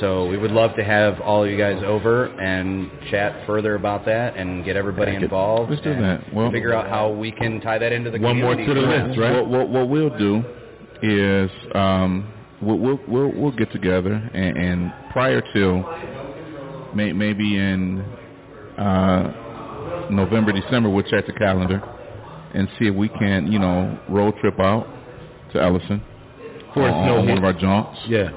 So 0.00 0.26
we 0.28 0.36
would 0.36 0.50
love 0.52 0.74
to 0.76 0.84
have 0.84 1.20
all 1.20 1.44
of 1.44 1.50
you 1.50 1.56
guys 1.58 1.82
over 1.84 2.26
and 2.26 2.90
chat 3.10 3.46
further 3.46 3.74
about 3.74 4.04
that 4.06 4.36
and 4.36 4.64
get 4.64 4.76
everybody 4.76 5.12
Yeah, 5.12 5.18
get- 5.18 5.24
involved. 5.24 5.70
let's 5.70 5.82
do 5.82 5.92
and 5.92 6.04
that. 6.04 6.32
Well- 6.34 6.50
figure 6.50 6.74
out 6.74 6.88
how 6.88 7.10
we 7.10 7.32
can 7.32 7.60
tie 7.60 7.78
that 7.78 7.92
into 7.92 8.10
the 8.10 8.18
One 8.18 8.40
more 8.40 8.54
to 8.54 8.64
the 8.74 8.80
list, 8.80 9.18
right? 9.18 9.32
What, 9.34 9.48
what, 9.48 9.68
what 9.68 9.88
we'll 9.88 10.16
do 10.16 10.42
is 11.02 11.50
um, 11.74 12.32
we'll, 12.62 12.78
we'll 12.78 13.00
we'll 13.06 13.32
we'll 13.34 13.52
get 13.52 13.70
together 13.72 14.12
and, 14.32 14.56
and 14.56 14.92
prior 15.10 15.42
to 15.52 15.84
may, 16.94 17.12
maybe 17.12 17.56
in 17.58 18.00
uh, 18.78 20.08
November 20.10 20.52
December 20.52 20.88
we'll 20.88 21.02
check 21.04 21.26
the 21.26 21.32
calendar 21.32 21.82
and 22.54 22.68
see 22.78 22.86
if 22.86 22.94
we 22.94 23.08
can 23.08 23.50
you 23.52 23.58
know 23.58 23.98
road 24.08 24.34
trip 24.40 24.58
out 24.60 24.86
to 25.52 25.62
Ellison 25.62 26.02
For 26.74 26.86
a 26.86 26.92
on, 26.92 27.04
snow 27.04 27.12
on 27.18 27.18
one 27.18 27.28
hit. 27.28 27.38
of 27.38 27.44
our 27.44 27.52
jaunts 27.52 27.98
Yeah. 28.08 28.30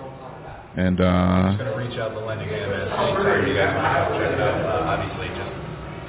and 0.77 0.99
uh, 1.01 1.03
I'm 1.03 1.57
going 1.57 1.71
to 1.71 1.77
reach 1.77 1.97
out 1.99 2.09
to 2.13 2.19
Lenny 2.25 2.45
again 2.45 2.69
anytime 2.71 3.47
you 3.47 3.53
guys 3.55 3.73
want 3.75 4.13
to 4.13 4.19
check 4.19 4.33
it 4.33 4.41
out. 4.41 4.65
Uh, 4.65 4.93
obviously, 4.93 5.27
just 5.35 5.51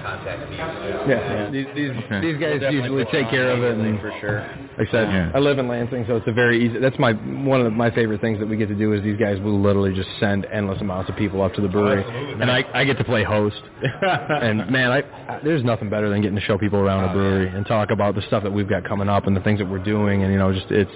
contact 0.02 0.50
me. 0.50 0.56
yeah, 0.56 1.50
these 1.50 1.66
these, 1.74 1.90
Okay. 1.90 2.20
these 2.20 2.38
guys 2.40 2.60
Definitely 2.60 2.76
usually 2.76 3.04
put 3.04 3.12
take 3.12 3.24
on 3.26 3.30
care 3.30 3.50
of 3.50 3.62
it. 3.62 3.78
And 3.78 4.00
for 4.00 4.12
sure. 4.20 4.40
like 4.78 4.88
I 4.88 4.90
said, 4.90 5.08
Yeah. 5.08 5.32
I 5.34 5.38
live 5.38 5.58
in 5.58 5.68
Lansing, 5.68 6.04
so 6.06 6.16
it's 6.16 6.26
a 6.26 6.32
very 6.32 6.64
easy. 6.64 6.78
That's 6.78 6.98
my 6.98 7.12
one 7.12 7.60
of 7.64 7.72
my 7.72 7.90
favorite 7.90 8.20
things 8.20 8.38
that 8.40 8.48
we 8.48 8.56
get 8.56 8.68
to 8.68 8.74
do 8.74 8.92
is 8.92 9.02
these 9.02 9.18
guys 9.18 9.40
will 9.40 9.60
literally 9.60 9.94
just 9.94 10.08
send 10.18 10.46
endless 10.52 10.80
amounts 10.80 11.10
of 11.10 11.16
people 11.16 11.42
up 11.42 11.54
to 11.54 11.60
the 11.60 11.68
brewery, 11.68 12.02
oh, 12.04 12.08
absolutely. 12.08 12.42
and 12.42 12.50
I 12.50 12.64
I 12.74 12.84
get 12.84 12.98
to 12.98 13.04
play 13.04 13.22
host. 13.24 13.60
and 14.02 14.68
man, 14.70 14.90
I, 14.90 14.98
I 15.28 15.40
there's 15.42 15.64
nothing 15.64 15.90
better 15.90 16.08
than 16.08 16.22
getting 16.22 16.36
to 16.36 16.42
show 16.44 16.58
people 16.58 16.78
around 16.78 17.04
a 17.04 17.10
oh, 17.10 17.14
brewery 17.14 17.48
and 17.48 17.66
talk 17.66 17.90
about 17.90 18.14
the 18.14 18.22
stuff 18.22 18.42
that 18.42 18.52
we've 18.52 18.68
got 18.68 18.84
coming 18.84 19.08
up 19.08 19.26
and 19.26 19.36
the 19.36 19.40
things 19.40 19.58
that 19.58 19.68
we're 19.68 19.82
doing, 19.84 20.22
and 20.22 20.32
you 20.32 20.38
know, 20.38 20.52
just 20.52 20.70
it's 20.70 20.90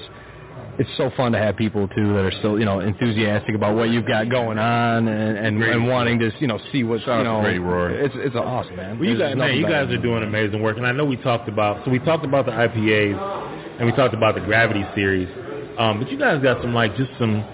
it's 0.79 0.91
so 0.97 1.11
fun 1.17 1.33
to 1.33 1.39
have 1.39 1.57
people 1.57 1.87
too 1.89 2.09
that 2.15 2.25
are 2.25 2.33
still 2.39 2.59
you 2.59 2.65
know 2.65 2.81
enthusiastic 2.81 3.55
about 3.55 3.77
what 3.77 3.91
you've 3.91 4.07
got 4.07 4.29
going 4.29 4.59
on 4.59 5.07
and 5.09 5.39
and, 5.39 5.63
and 5.63 5.87
wanting 5.89 6.19
to 6.19 6.33
you 6.41 6.47
know 6.47 6.59
see 6.73 6.83
what's 6.83 7.05
Shout 7.05 7.19
you 7.19 7.25
know 7.25 7.41
Ray 7.43 7.59
Roy. 7.59 7.93
it's 7.93 8.15
it's 8.19 8.35
awesome 8.37 8.77
man. 8.77 8.99
Well, 8.99 9.09
you 9.09 9.19
guys, 9.19 9.37
man, 9.37 9.57
you 9.57 9.63
guys 9.69 9.89
are 9.91 10.01
doing 10.03 10.23
amazing 10.23 10.63
work, 10.63 10.77
and 10.77 10.87
I 10.87 10.93
know 10.93 11.05
we 11.05 11.17
talked 11.17 11.49
about 11.49 11.85
so 11.85 11.91
we 11.91 11.99
talked 12.01 12.25
about 12.25 12.47
the 12.47 12.53
IPAs, 12.53 13.79
and 13.79 13.87
we 13.87 13.93
talked 13.93 14.15
about 14.15 14.35
the 14.35 14.41
Gravity 14.41 14.85
series, 14.95 15.29
um, 15.79 16.01
but 16.01 16.11
you 16.11 16.19
guys 16.19 16.43
got 16.43 16.61
some 16.63 16.75
like 16.75 16.97
just 16.97 17.11
some 17.19 17.45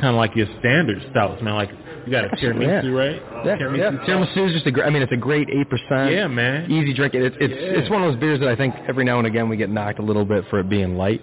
kind 0.00 0.08
of 0.08 0.16
like 0.16 0.34
your 0.34 0.46
standard 0.58 0.98
stouts, 1.10 1.40
man. 1.42 1.54
Like 1.54 1.70
you 2.04 2.10
got 2.10 2.24
a 2.24 2.28
tiramisu, 2.30 2.84
Yeah. 2.84 2.90
right? 2.90 3.22
Yeah, 3.46 3.56
Tiramisu 3.56 3.78
yeah. 3.78 3.90
stout. 4.04 4.08
Tiramisu 4.08 4.46
is 4.48 4.52
just 4.54 4.66
a 4.66 4.72
great. 4.72 4.86
I 4.86 4.90
mean, 4.90 5.02
it's 5.02 5.12
a 5.12 5.16
great 5.16 5.48
eight 5.50 5.70
percent. 5.70 6.10
Yeah, 6.12 6.26
man. 6.26 6.70
Easy 6.70 6.92
drinking. 6.92 7.22
It's 7.22 7.36
it's 7.38 7.54
Yeah. 7.54 7.78
it's 7.80 7.88
one 7.90 8.02
of 8.02 8.10
those 8.12 8.20
beers 8.20 8.40
that 8.40 8.48
I 8.48 8.56
think 8.56 8.74
every 8.88 9.04
now 9.04 9.18
and 9.18 9.26
again 9.28 9.48
we 9.48 9.56
get 9.56 9.70
knocked 9.70 10.00
a 10.00 10.02
little 10.02 10.24
bit 10.24 10.44
for 10.50 10.58
it 10.58 10.68
being 10.68 10.96
light. 10.96 11.22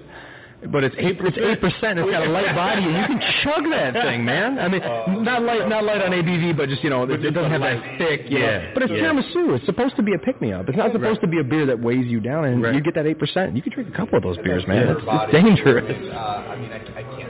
But 0.68 0.84
it's 0.84 0.96
eight 1.00 1.16
it's 1.22 1.38
eight 1.38 1.62
percent. 1.62 2.00
It's 2.00 2.12
got 2.12 2.28
a 2.28 2.30
light 2.30 2.54
body, 2.54 2.84
and 2.84 2.92
you 2.92 3.06
can 3.08 3.22
chug 3.44 3.64
that 3.72 3.94
thing, 4.04 4.26
man. 4.26 4.60
I 4.60 4.68
mean, 4.68 4.82
not 5.24 5.42
light 5.44 5.70
not 5.70 5.86
light 5.86 6.02
on 6.02 6.12
ABV, 6.12 6.58
but 6.58 6.68
just 6.68 6.84
you 6.84 6.90
know, 6.90 7.04
it, 7.04 7.24
it 7.24 7.32
doesn't 7.32 7.52
have 7.52 7.62
that 7.62 7.98
thick. 7.98 8.30
Know. 8.30 8.38
Yeah, 8.38 8.72
But 8.74 8.84
it's 8.84 8.92
yeah. 8.92 9.08
tiramisu. 9.08 9.56
It's 9.56 9.66
supposed 9.66 9.96
to 9.96 10.04
be 10.04 10.14
a 10.14 10.20
pick 10.20 10.42
me 10.42 10.52
up. 10.52 10.68
It's 10.68 10.78
not 10.78 10.92
supposed 10.92 11.22
to 11.22 11.28
be 11.28 11.40
a 11.40 11.44
beer 11.46 11.66
that 11.66 11.80
weighs 11.80 12.06
you 12.08 12.20
down, 12.20 12.44
and 12.46 12.76
you 12.76 12.82
get 12.82 12.94
that 12.96 13.08
eight 13.08 13.20
percent. 13.20 13.56
You 13.56 13.62
can 13.62 13.72
drink 13.72 13.90
a 13.94 13.96
couple 13.96 14.18
of 14.18 14.24
those 14.24 14.38
beers, 14.40 14.68
man. 14.68 14.90
It's, 14.90 15.02
it's 15.02 15.32
dangerous. 15.32 16.12
Uh, 16.12 16.18
I 16.18 16.56
mean, 16.60 16.72
I, 16.72 16.78
I 17.00 17.04
can't 17.16 17.29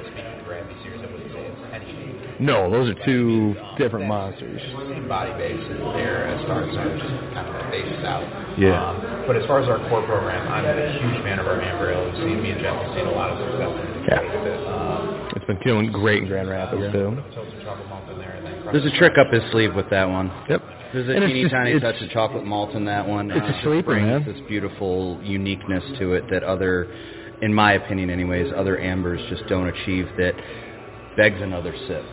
No, 2.40 2.72
those 2.72 2.90
are 2.90 2.96
two 3.06 3.54
different 3.78 4.08
monsters. 4.08 4.62
same 4.88 5.08
body 5.08 5.32
base 5.36 5.60
as 5.60 5.80
there 6.00 6.28
as 6.28 6.40
far 6.48 6.64
as 6.64 6.72
uh, 6.72 6.88
just 6.96 7.12
kind 7.36 7.48
of 7.48 7.54
that 7.54 7.68
base 7.72 8.00
out. 8.08 8.24
Yeah. 8.58 8.80
Um, 8.80 9.28
but 9.28 9.36
as 9.36 9.46
far 9.46 9.60
as 9.60 9.68
our 9.68 9.78
core 9.90 10.04
program, 10.08 10.48
I'm 10.48 10.64
a 10.64 10.74
huge 11.04 11.20
fan 11.24 11.40
of 11.40 11.48
our 11.48 11.60
Amber 11.62 11.92
Ale. 11.92 12.06
We've 12.08 12.16
seen 12.24 12.42
me 12.42 12.52
and 12.52 12.62
Jeff 12.62 12.80
have 12.80 12.96
seen 12.96 13.08
a 13.08 13.12
lot 13.12 13.30
of 13.32 13.38
success 13.44 13.72
in 13.76 13.88
the 13.92 14.08
Yeah. 14.08 14.24
with 14.24 14.48
it. 14.56 14.62
Um, 14.68 15.28
It's 15.36 15.46
been 15.46 15.60
doing 15.68 15.92
great 15.92 16.24
in 16.24 16.30
Grand 16.30 16.48
Rapids 16.50 16.92
too. 16.94 17.20
toasted 17.36 17.60
chocolate 17.64 17.90
malt 17.90 18.04
in 18.10 18.18
there, 18.20 18.32
and 18.40 18.46
then 18.48 18.56
There's 18.72 18.86
a 18.86 18.96
trick 18.98 19.18
up 19.20 19.28
his 19.34 19.44
sleeve 19.52 19.76
with 19.76 19.90
that 19.90 20.10
one. 20.10 20.32
Yep. 20.48 20.62
There's 20.94 21.10
a 21.10 21.16
And 21.20 21.26
teeny 21.28 21.44
just- 21.44 21.54
tiny 21.54 21.80
touch 21.80 22.02
of 22.02 22.10
chocolate 22.10 22.46
malt 22.46 22.74
in 22.74 22.86
that 22.86 23.06
one. 23.08 23.32
It's 23.32 23.46
a 23.46 23.50
it 23.50 23.64
sleeper, 23.64 23.92
brings 24.00 24.08
man. 24.08 24.24
This 24.24 24.40
beautiful 24.48 25.20
uniqueness 25.24 25.84
to 26.00 26.14
it 26.14 26.24
that 26.32 26.44
other, 26.44 26.88
in 27.42 27.54
my 27.54 27.74
opinion, 27.74 28.10
anyways, 28.10 28.52
other 28.56 28.80
ambers 28.80 29.20
just 29.30 29.46
don't 29.48 29.68
achieve. 29.68 30.08
That 30.18 30.34
begs 31.18 31.42
another 31.42 31.76
sip. 31.88 32.04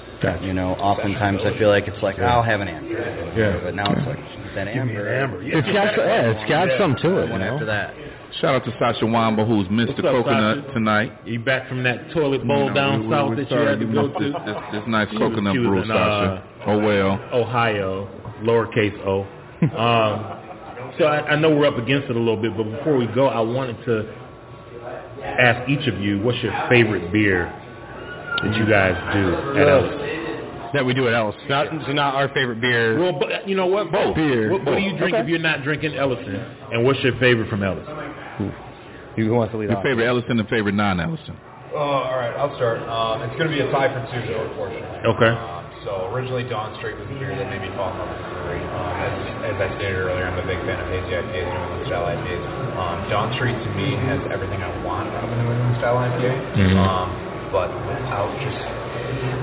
You 0.42 0.54
know, 0.54 0.72
oftentimes 0.74 1.40
I 1.44 1.56
feel 1.58 1.68
like 1.68 1.86
it's 1.88 2.02
like 2.02 2.18
I'll 2.18 2.42
have 2.42 2.60
an 2.60 2.68
amber. 2.68 3.32
Yeah. 3.36 3.60
But 3.62 3.74
now 3.74 3.92
it's 3.92 4.06
like 4.06 4.54
that 4.54 4.68
amber. 4.68 5.42
It's 5.42 5.66
got 5.68 5.96
yeah, 5.96 6.30
it's 6.32 6.48
got 6.48 6.68
some 6.78 6.96
to 7.02 7.18
it. 7.22 7.28
You 7.32 7.38
know? 7.38 7.54
after 7.54 7.66
that. 7.66 7.94
Shout 8.40 8.54
out 8.56 8.64
to 8.64 8.76
Sasha 8.78 9.06
Wamba, 9.06 9.44
who's 9.46 9.66
Mr. 9.68 9.90
Up, 10.00 10.04
coconut 10.24 10.58
Sasha? 10.64 10.72
tonight. 10.74 11.12
You 11.24 11.38
back 11.38 11.68
from 11.68 11.82
that 11.84 12.10
toilet 12.12 12.46
bowl 12.46 12.64
You 12.64 12.68
know, 12.68 12.74
down 12.74 13.00
we- 13.02 13.06
we- 13.06 13.12
south 13.12 13.30
we 13.30 13.36
that 13.36 13.42
you 13.42 13.48
sorry 13.48 13.66
had 13.68 13.80
to 13.80 13.86
go 13.86 14.02
missed 14.08 14.18
to? 14.18 14.24
this- 14.24 14.42
this- 14.46 14.62
this 14.72 14.82
nice 14.88 15.10
She 15.10 15.16
coconut 15.18 15.52
she 15.54 15.58
was 15.60 15.68
brew, 15.68 15.80
in, 15.82 15.86
Sasha. 15.88 16.42
Oh, 16.66 16.78
well. 16.78 17.20
Ohio, 17.32 18.08
lowercase 18.42 18.98
o. 19.06 19.20
Um, 19.62 20.92
so 20.98 21.04
I, 21.06 21.32
I 21.32 21.36
know 21.36 21.50
we're 21.54 21.66
up 21.66 21.78
against 21.78 22.10
it 22.10 22.16
a 22.16 22.18
little 22.18 22.36
bit, 22.36 22.56
but 22.56 22.64
before 22.64 22.96
we 22.96 23.06
go, 23.06 23.28
I 23.28 23.40
wanted 23.40 23.82
to 23.86 24.06
ask 25.22 25.68
each 25.68 25.86
of 25.86 25.98
you, 26.00 26.18
what's 26.20 26.42
your 26.42 26.52
favorite 26.68 27.12
beer 27.12 27.52
that 28.42 28.56
you 28.56 28.66
guys 28.66 28.94
do 29.14 29.58
at 29.58 29.68
Ellis? 29.68 30.72
That 30.74 30.84
we 30.84 30.92
do 30.94 31.06
at 31.08 31.14
Ellis. 31.14 31.36
Not, 31.48 31.68
so 31.86 31.92
not 31.92 32.14
our 32.14 32.28
favorite 32.34 32.60
beer. 32.60 32.98
Well, 32.98 33.12
but 33.18 33.48
you 33.48 33.54
know 33.56 33.66
what? 33.66 33.90
Both. 33.92 34.16
Beer. 34.16 34.50
What, 34.52 34.64
what 34.64 34.76
do 34.76 34.82
you 34.82 34.96
drink 34.98 35.14
Okay. 35.14 35.22
if 35.22 35.28
you're 35.28 35.38
not 35.38 35.62
drinking 35.62 35.94
Ellison? 35.94 36.34
And 36.72 36.84
what's 36.84 37.00
your 37.02 37.16
favorite 37.18 37.48
from 37.48 37.62
Ellis? 37.62 37.86
Who 39.16 39.32
wants 39.32 39.52
to 39.52 39.58
lead 39.58 39.70
Your 39.70 39.78
off? 39.78 39.84
favorite 39.84 40.04
Ellison 40.06 40.38
and 40.38 40.48
favorite 40.48 40.74
non-Ellison. 40.74 41.36
Oh, 41.72 41.78
all 41.78 42.16
right, 42.16 42.32
I'll 42.36 42.52
start. 42.56 42.80
Um, 42.84 43.22
it's 43.24 43.36
going 43.40 43.48
to 43.48 43.54
be 43.54 43.60
a 43.60 43.70
tie 43.72 43.88
for 43.88 44.00
Suzo, 44.12 44.48
unfortunately. 44.48 45.00
Okay. 45.16 45.32
Um, 45.32 45.64
so 45.84 46.08
originally, 46.12 46.44
Dawn 46.48 46.76
Street 46.80 46.96
was 47.00 47.08
the 47.08 47.16
beer 47.16 47.32
that 47.32 47.48
made 47.48 47.60
me 47.64 47.68
fall 47.76 47.92
in 47.92 47.96
love 48.00 48.10
with 48.12 48.20
the 48.20 48.28
brewery. 48.32 48.60
Um, 48.60 48.92
as, 49.00 49.12
as 49.52 49.56
I 49.56 49.68
stated 49.80 49.96
earlier, 50.04 50.24
I'm 50.28 50.36
a 50.36 50.44
big 50.44 50.60
fan 50.68 50.76
of 50.82 50.88
hazy 50.92 51.16
IPAs, 51.16 51.32
New 51.48 51.56
England 51.56 51.84
style 51.88 52.04
IPAs. 52.12 52.42
Um, 52.76 52.96
Dawn 53.08 53.28
Street 53.40 53.56
to 53.56 53.70
me 53.76 53.96
has 54.08 54.20
everything 54.28 54.60
I 54.60 54.68
want 54.84 55.08
out 55.16 55.24
of 55.24 55.30
a 55.32 55.36
New 55.36 55.48
England 55.52 55.76
style 55.80 55.96
IPA, 55.96 56.32
Mhm. 56.60 56.76
um, 56.76 57.08
but 57.56 57.72
I 57.72 58.20
was 58.20 58.36
just 58.44 58.60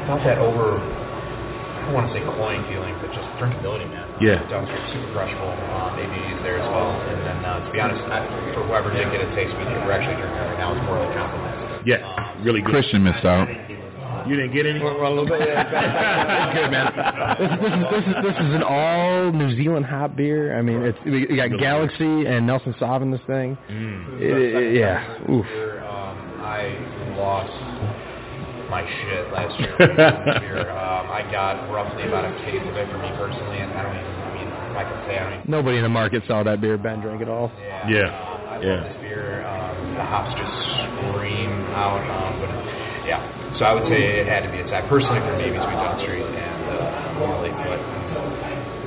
without 0.06 0.22
that 0.22 0.38
over. 0.38 0.78
I 0.78 1.90
don't 1.90 1.98
want 1.98 2.06
to 2.08 2.14
say 2.14 2.22
cloying 2.38 2.62
feeling, 2.70 2.94
but 3.02 3.10
just 3.12 3.26
drinkability, 3.42 3.90
man. 3.90 4.06
Yeah. 4.22 4.40
Dawn 4.48 4.70
Street's 4.70 4.88
super 4.94 5.18
crushable. 5.18 5.50
Um, 5.50 5.98
ABV 5.98 6.38
is 6.38 6.40
there 6.46 6.62
as 6.62 6.68
well. 6.70 6.94
And 6.96 7.20
then, 7.26 7.38
uh, 7.44 7.66
to 7.66 7.70
be 7.74 7.82
honest, 7.82 8.00
I, 8.08 8.24
for 8.54 8.64
whoever 8.70 8.94
did 8.94 9.10
get 9.12 9.20
a 9.20 9.28
taste 9.36 9.52
with 9.58 9.68
it, 9.68 9.82
we're 9.84 9.92
actually 9.92 10.16
drinking 10.16 10.38
right 10.46 10.62
now. 10.62 10.78
It's 10.78 10.86
more 10.86 10.96
like 11.02 11.10
a 11.10 11.18
compliment. 11.18 11.90
Yeah, 11.90 12.40
really 12.46 12.62
good. 12.62 12.72
Christian 12.72 13.04
missed 13.04 13.26
out. 13.26 13.50
You 14.30 14.38
didn't 14.38 14.54
get 14.54 14.66
any? 14.66 14.80
Good 16.54 16.70
man. 16.72 16.88
This, 17.36 17.52
this, 17.60 17.74
is, 17.76 17.84
this 17.92 18.06
is 18.08 18.16
this 18.24 18.38
is 18.40 18.52
an 18.56 18.64
all 18.64 19.34
New 19.34 19.52
Zealand 19.58 19.86
hop 19.86 20.16
beer. 20.16 20.58
I 20.58 20.62
mean, 20.62 20.82
it's 20.84 20.98
we 21.04 21.26
we 21.28 21.36
got 21.36 21.50
Galaxy 21.60 22.26
and 22.26 22.48
Nelson 22.48 22.74
Sav 22.80 23.02
in 23.02 23.12
this 23.12 23.20
thing. 23.28 23.58
Mm. 23.70 24.22
It- 24.22 24.56
it- 24.56 24.76
yeah. 24.80 25.20
Oof. 25.30 25.44
Um, 25.44 26.33
I 26.44 26.76
lost 27.16 27.56
my 28.70 28.84
shit 28.84 29.32
last 29.32 29.56
year. 29.60 29.72
with. 29.80 30.68
Um, 30.68 31.06
I 31.08 31.24
got 31.32 31.72
roughly 31.72 32.04
about 32.04 32.28
a 32.28 32.34
case 32.44 32.60
of 32.60 32.76
it 32.76 32.88
for 32.92 33.00
me 33.00 33.10
personally, 33.16 33.64
and 33.64 33.72
I 33.72 33.82
don't 33.82 33.96
even. 33.96 34.12
I 34.12 34.32
mean, 34.36 34.50
if 34.52 34.76
I 34.76 34.84
can 34.84 35.00
say 35.08 35.16
I 35.18 35.24
don't 35.24 35.40
even. 35.40 35.52
Nobody 35.52 35.78
in 35.80 35.84
the 35.84 35.94
market 35.94 36.24
saw 36.28 36.44
that 36.44 36.60
beer 36.60 36.78
Ben 36.78 37.00
drank 37.00 37.22
it 37.22 37.30
all. 37.30 37.48
Yeah. 37.88 37.88
Yeah. 37.88 38.12
I 38.12 38.60
love 38.60 38.84
this 38.92 38.98
beer. 39.02 39.40
Um, 39.48 39.96
the 39.96 40.04
hops 40.04 40.36
just 40.36 40.52
scream 41.08 41.52
out. 41.74 42.04
Um, 42.04 42.44
but 42.44 42.52
yeah, 43.08 43.24
so 43.58 43.64
I 43.64 43.74
would 43.74 43.88
say 43.88 44.20
it 44.20 44.28
had 44.28 44.44
to 44.44 44.52
be 44.52 44.60
a 44.60 44.68
tie. 44.68 44.84
Personally, 44.92 45.24
for 45.24 45.36
me, 45.40 45.48
between 45.48 45.80
John 45.80 45.96
Street 46.04 46.28
and 46.28 46.60
uh, 46.76 47.24
Morley, 47.24 47.56
but 47.56 47.80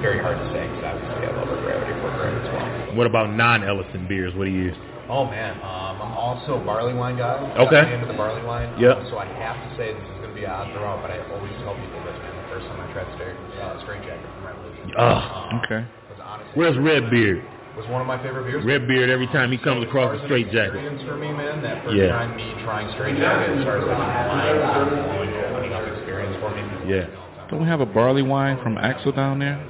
very 0.04 0.20
hard 0.20 0.36
to 0.36 0.46
say 0.52 0.68
because 0.68 0.84
obviously 0.84 1.24
I 1.24 1.32
love 1.34 1.48
our 1.48 1.60
gravity 1.64 1.92
for 2.04 2.12
as 2.12 2.48
well. 2.52 2.96
What 2.96 3.06
about 3.06 3.32
non-Ellison 3.32 4.06
beers? 4.06 4.34
What 4.36 4.44
do 4.44 4.50
you? 4.50 4.72
Oh 5.06 5.22
man, 5.30 5.54
um, 5.62 6.02
I'm 6.02 6.14
also 6.18 6.58
a 6.58 6.62
barley 6.66 6.90
wine 6.94 7.14
guy. 7.16 7.38
Okay. 7.54 7.70
Definitely 7.70 7.94
into 8.02 8.10
the 8.10 8.18
barley 8.18 8.42
wine. 8.42 8.74
Yep. 8.74 8.96
Um, 8.96 9.06
so 9.06 9.18
I 9.22 9.26
have 9.38 9.54
to 9.54 9.70
say 9.78 9.94
this 9.94 10.02
is 10.02 10.18
going 10.18 10.34
to 10.34 10.34
be 10.34 10.42
an 10.42 10.50
odd 10.50 10.66
throw 10.74 10.82
out, 10.82 10.98
but 10.98 11.14
I 11.14 11.22
always 11.30 11.54
tell 11.62 11.78
people 11.78 12.02
this, 12.02 12.18
man. 12.26 12.34
The 12.34 12.48
first 12.50 12.66
time 12.66 12.82
I 12.82 12.86
tried 12.90 13.06
straight, 13.14 13.38
uh, 13.38 13.78
straight 13.86 14.02
jacket 14.02 14.26
from 14.34 14.42
Revolution. 14.50 14.82
Oh, 14.98 15.62
okay. 15.62 15.86
Was 16.10 16.18
honestly 16.18 16.54
Where's 16.58 16.78
Redbeard? 16.82 17.38
was 17.78 17.86
one 17.92 18.00
of 18.00 18.08
my 18.08 18.18
favorite 18.18 18.50
beers. 18.50 18.64
Redbeard. 18.66 19.06
Every 19.12 19.28
time 19.30 19.52
he 19.52 19.58
comes 19.62 19.84
across 19.86 20.16
a 20.18 20.24
straight 20.26 20.50
jacket. 20.50 20.74
Experience 20.80 21.02
for 21.06 21.14
me, 21.14 21.30
man. 21.30 21.62
That 21.62 21.84
first 21.86 21.94
Yeah. 22.02 22.10
time 22.10 22.34
me 22.34 22.50
trying 22.66 22.90
straight 22.98 23.14
jacket, 23.20 23.52
as 23.52 23.62
far 23.62 23.78
as 23.78 23.86
like 23.86 24.00
wine, 24.26 24.58
um, 24.58 24.90
opening 25.54 25.70
up 25.76 25.86
experience 25.86 26.34
for 26.42 26.50
me. 26.50 26.66
Yeah. 26.90 27.06
Don't 27.46 27.62
we 27.62 27.68
have 27.68 27.78
a 27.80 27.86
barley 27.86 28.22
wine 28.26 28.58
from 28.58 28.74
Axle 28.78 29.12
down 29.12 29.38
there? 29.38 29.60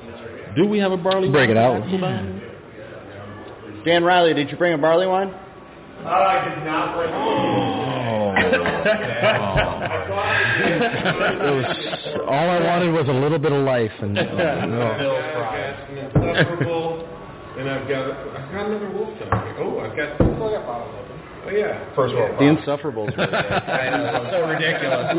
Do 0.56 0.64
we 0.64 0.78
have 0.78 0.92
a 0.92 0.96
barley 0.96 1.28
Break 1.28 1.52
wine? 1.52 1.58
it 1.58 1.60
out. 1.60 2.45
Dan 3.86 4.02
Riley, 4.02 4.34
did 4.34 4.50
you 4.50 4.56
bring 4.56 4.74
a 4.74 4.78
barley 4.78 5.06
wine? 5.06 5.32
I 6.04 6.42
did 6.44 6.64
not 6.66 6.96
bring 6.96 7.06
It 11.46 11.54
was 11.54 11.66
all 12.26 12.50
I 12.50 12.60
wanted 12.60 12.92
was 12.92 13.08
a 13.08 13.12
little 13.12 13.38
bit 13.38 13.52
of 13.52 13.62
life, 13.64 13.92
and 14.00 14.18
uh, 14.18 14.22
no. 14.66 14.90
Insufferable, 15.94 17.06
and 17.58 17.70
I've 17.70 17.88
got 17.88 18.10
I've 18.10 18.50
got 18.52 18.66
another 18.66 18.90
wolf 18.90 19.18
down. 19.20 19.54
Oh, 19.58 19.78
I've 19.78 19.96
got 19.96 20.16
still 20.16 20.34
got 20.34 20.66
bottles 20.66 20.94
open. 20.98 21.16
Oh 21.46 21.50
yeah. 21.54 21.94
First 21.94 22.14
world 22.14 22.30
The 22.32 22.42
problem. 22.42 22.58
Insufferable 22.58 23.06
is 23.08 23.14
really 23.16 23.30
good. 23.30 23.42
I 23.70 23.90
know, 23.90 24.18
it's 24.18 24.34
so 24.34 24.40
ridiculous. 24.50 25.14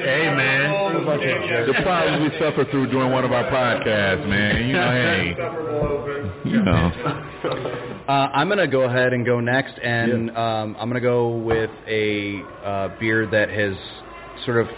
Hey 0.00 0.24
man. 0.32 0.72
The 1.04 1.76
problems 1.84 2.32
we 2.32 2.38
suffer 2.40 2.64
through 2.70 2.86
during 2.88 3.12
one 3.12 3.24
of 3.24 3.32
our 3.32 3.44
podcasts, 3.52 4.26
man. 4.26 4.64
You 4.66 4.72
know, 4.72 4.90
hey, 4.90 5.36
Insufferable 5.36 5.84
open. 5.84 6.13
You 6.44 6.62
know. 6.62 6.90
Uh, 8.04 8.28
I'm 8.34 8.48
going 8.48 8.58
to 8.58 8.66
go 8.66 8.82
ahead 8.82 9.14
and 9.14 9.24
go 9.24 9.40
next, 9.40 9.78
and 9.82 10.28
um, 10.36 10.76
I'm 10.78 10.90
going 10.90 11.00
to 11.00 11.06
go 11.06 11.38
with 11.38 11.70
a 11.88 12.42
uh, 12.62 12.88
beer 13.00 13.26
that 13.26 13.48
has 13.48 13.74
sort 14.44 14.60
of 14.60 14.68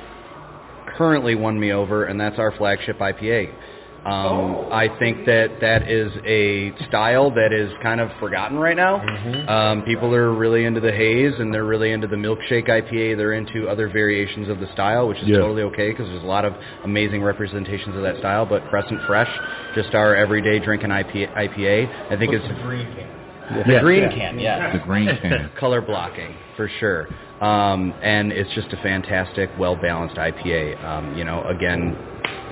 currently 0.97 1.35
won 1.35 1.59
me 1.59 1.73
over, 1.73 2.05
and 2.05 2.21
that's 2.21 2.39
our 2.39 2.57
flagship 2.57 2.99
IPA. 2.99 3.53
Um, 4.07 4.69
I 4.71 4.87
think 5.01 5.27
that 5.27 5.59
that 5.61 5.91
is 5.91 6.13
a 6.25 6.71
style 6.87 7.31
that 7.33 7.53
is 7.53 7.73
kind 7.83 8.01
of 8.01 8.09
forgotten 8.21 8.57
right 8.57 8.77
now. 8.77 9.03
Um, 9.49 9.83
people 9.83 10.15
are 10.15 10.33
really 10.33 10.65
into 10.65 10.81
the 10.81 10.93
haze, 10.93 11.35
and 11.41 11.53
they're 11.53 11.65
really 11.65 11.91
into 11.91 12.07
the 12.07 12.15
milkshake 12.15 12.69
IPA. 12.69 13.17
They're 13.17 13.33
into 13.33 13.69
other 13.69 13.89
variations 13.89 14.49
of 14.49 14.61
the 14.61 14.71
style, 14.73 15.09
which 15.09 15.19
is 15.19 15.27
Yeah. 15.29 15.39
totally 15.39 15.63
okay 15.63 15.91
because 15.91 16.07
there's 16.09 16.23
a 16.23 16.27
lot 16.27 16.45
of 16.45 16.55
amazing 16.85 17.21
representations 17.25 17.97
of 17.97 18.03
that 18.03 18.19
style. 18.19 18.47
But 18.47 18.69
Crescent 18.69 19.01
Fresh, 19.09 19.31
just 19.75 19.93
our 19.97 20.15
everyday 20.15 20.61
drinking 20.61 20.91
IPA, 20.91 21.29
IPA 21.35 21.89
I 22.09 22.17
think 22.17 22.33
is 22.33 22.43
the 22.47 22.55
green 22.63 22.87
can. 22.95 23.65
the 23.65 23.73
Yeah. 23.73 23.81
green 23.81 24.03
Yeah. 24.05 24.11
can, 24.13 24.39
yes. 24.39 24.73
The 24.73 24.79
green 24.87 25.09
can. 25.21 25.51
Color 25.59 25.81
blocking, 25.81 26.33
for 26.57 26.69
sure. 26.79 27.09
Um, 27.41 27.93
and 28.03 28.31
it's 28.33 28.51
just 28.55 28.73
a 28.73 28.77
fantastic, 28.79 29.51
well-balanced 29.59 30.17
IPA. 30.17 30.77
Um, 30.85 31.17
you 31.19 31.25
know, 31.25 31.43
again, 31.45 31.97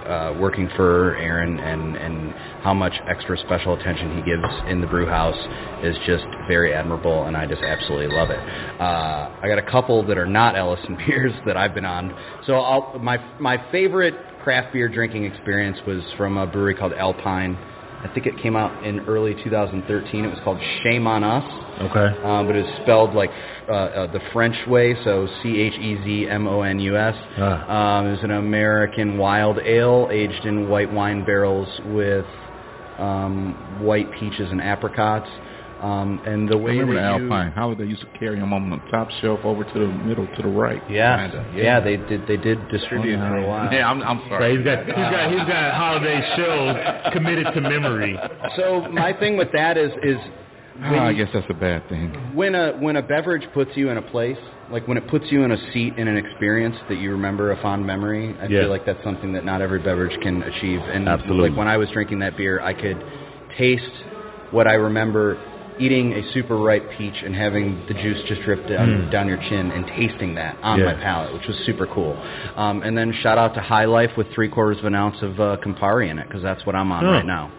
uh, 0.06 0.34
working 0.38 0.68
for 0.76 1.16
Aaron 1.16 1.58
and, 1.58 1.96
and 1.96 2.32
how 2.62 2.74
much 2.74 2.92
extra 3.08 3.38
special 3.38 3.74
attention 3.74 4.16
he 4.16 4.22
gives 4.22 4.44
in 4.68 4.80
the 4.80 4.86
brew 4.86 5.06
house 5.06 5.38
is 5.82 5.96
just 6.06 6.24
very 6.48 6.74
admirable, 6.74 7.24
and 7.24 7.36
I 7.36 7.46
just 7.46 7.62
absolutely 7.62 8.14
love 8.14 8.30
it. 8.30 8.38
Uh, 8.38 9.30
I 9.42 9.48
got 9.48 9.58
a 9.58 9.70
couple 9.70 10.06
that 10.06 10.18
are 10.18 10.26
not 10.26 10.56
Ellison 10.56 10.96
beers 11.06 11.32
that 11.46 11.56
I've 11.56 11.74
been 11.74 11.84
on. 11.84 12.14
So 12.46 12.54
I'll, 12.54 12.98
my 12.98 13.18
my 13.38 13.62
favorite 13.70 14.14
craft 14.42 14.72
beer 14.72 14.88
drinking 14.88 15.24
experience 15.24 15.78
was 15.86 16.02
from 16.16 16.36
a 16.36 16.46
brewery 16.46 16.74
called 16.74 16.92
Alpine 16.92 17.58
I 18.04 18.12
think 18.12 18.26
it 18.26 18.36
came 18.36 18.54
out 18.54 18.84
in 18.84 19.00
early 19.00 19.34
2013. 19.42 20.24
It 20.24 20.28
was 20.28 20.38
called 20.44 20.58
Shame 20.82 21.06
on 21.06 21.24
Us. 21.24 21.44
Okay. 21.80 22.22
Um, 22.22 22.46
but 22.46 22.54
it's 22.54 22.82
spelled 22.82 23.14
like 23.14 23.30
uh, 23.66 23.72
uh, 23.72 24.12
the 24.12 24.20
French 24.32 24.54
way, 24.68 24.94
so 25.04 25.26
C 25.42 25.58
H 25.58 25.72
E 25.72 25.96
Z 26.04 26.28
M 26.28 26.46
O 26.46 26.60
N 26.60 26.78
U 26.80 26.98
S. 26.98 27.14
Ah. 27.38 27.98
Um, 27.98 28.06
it 28.06 28.10
was 28.12 28.22
an 28.22 28.32
American 28.32 29.16
wild 29.16 29.58
ale 29.58 30.08
aged 30.12 30.44
in 30.44 30.68
white 30.68 30.92
wine 30.92 31.24
barrels 31.24 31.66
with 31.86 32.26
um, 32.98 33.80
white 33.80 34.12
peaches 34.20 34.50
and 34.50 34.60
apricots. 34.60 35.28
Um, 35.84 36.18
and 36.24 36.48
the 36.48 36.54
I 36.56 36.60
way 36.60 36.70
remember 36.78 36.94
that 36.94 37.12
the 37.12 37.18
you- 37.18 37.24
Alpine. 37.32 37.52
How 37.52 37.74
they 37.74 37.84
used 37.84 38.00
to 38.00 38.18
carry 38.18 38.38
them 38.40 38.52
on 38.54 38.70
the 38.70 38.78
top 38.90 39.10
shelf 39.20 39.40
over 39.44 39.64
to 39.64 39.78
the 39.78 39.86
middle 39.86 40.26
to 40.26 40.42
the 40.42 40.48
right. 40.48 40.82
Yeah, 40.88 41.28
Kinda. 41.28 41.46
yeah, 41.54 41.80
they 41.80 41.96
did. 41.98 42.26
They 42.26 42.38
did 42.38 42.68
distribute 42.70 43.18
for 43.18 43.36
a 43.36 43.46
while. 43.46 43.72
Yeah, 43.72 43.90
I'm, 43.90 44.00
I'm 44.02 44.20
So 44.24 44.28
sorry. 44.30 44.56
he's 44.56 44.64
got 44.64 44.86
he's 44.86 44.94
got 44.94 45.30
he's 45.30 45.46
got 45.46 45.74
holiday 45.74 46.20
shows 46.36 47.12
committed 47.12 47.46
to 47.54 47.60
memory. 47.60 48.18
So 48.56 48.88
my 48.90 49.12
thing 49.12 49.36
with 49.36 49.52
that 49.52 49.76
is 49.76 49.90
is 50.02 50.16
when 50.80 50.94
Ah, 51.00 51.06
I 51.08 51.12
guess 51.12 51.28
that's 51.34 51.46
a 51.50 51.54
bad 51.54 51.86
thing. 51.90 52.10
when 52.34 52.54
a 52.54 52.72
when 52.78 52.96
a 52.96 53.02
beverage 53.02 53.46
puts 53.52 53.70
you 53.76 53.90
in 53.90 53.98
a 53.98 54.02
place, 54.02 54.38
like 54.70 54.88
when 54.88 54.96
it 54.96 55.06
puts 55.08 55.26
you 55.30 55.42
in 55.44 55.52
a 55.52 55.72
seat 55.72 55.98
in 55.98 56.08
an 56.08 56.16
experience 56.16 56.76
that 56.88 56.96
you 56.96 57.10
remember 57.10 57.52
a 57.52 57.60
fond 57.60 57.86
memory, 57.86 58.34
I 58.40 58.46
Yeah. 58.46 58.62
feel 58.62 58.70
like 58.70 58.86
that's 58.86 59.04
something 59.04 59.34
that 59.34 59.44
not 59.44 59.60
every 59.60 59.80
beverage 59.80 60.18
can 60.22 60.42
achieve. 60.44 60.80
And 60.80 61.08
Absolutely. 61.08 61.50
like 61.50 61.58
when 61.58 61.68
I 61.68 61.76
was 61.76 61.90
drinking 61.90 62.20
that 62.20 62.38
beer, 62.38 62.58
I 62.60 62.72
could 62.72 62.96
taste 63.58 63.84
what 64.50 64.66
I 64.66 64.74
remember 64.74 65.36
eating 65.78 66.12
a 66.12 66.32
super 66.32 66.56
ripe 66.56 66.88
peach 66.96 67.14
and 67.24 67.34
having 67.34 67.84
the 67.88 67.94
juice 67.94 68.22
just 68.28 68.42
drip 68.42 68.66
down 68.68 68.88
Mm. 68.88 69.10
down 69.10 69.28
your 69.28 69.38
chin 69.38 69.70
and 69.72 69.86
tasting 69.88 70.34
that 70.36 70.56
on 70.62 70.78
Yeah. 70.78 70.86
my 70.86 70.94
palate, 70.94 71.32
which 71.34 71.46
was 71.46 71.56
super 71.66 71.86
cool. 71.86 72.16
Um, 72.56 72.82
and 72.82 72.96
then 72.96 73.12
shout 73.22 73.38
out 73.38 73.54
to 73.54 73.60
High 73.60 73.86
Life 73.86 74.16
with 74.16 74.30
three 74.32 74.48
quarters 74.48 74.78
of 74.78 74.84
an 74.84 74.94
ounce 74.94 75.20
of 75.22 75.40
uh, 75.40 75.56
Campari 75.64 76.08
in 76.10 76.18
it 76.18 76.28
because 76.28 76.42
that's 76.42 76.64
what 76.64 76.74
I'm 76.76 76.90
on 76.92 77.04
Huh. 77.04 77.10
right 77.10 77.26
now. 77.26 77.50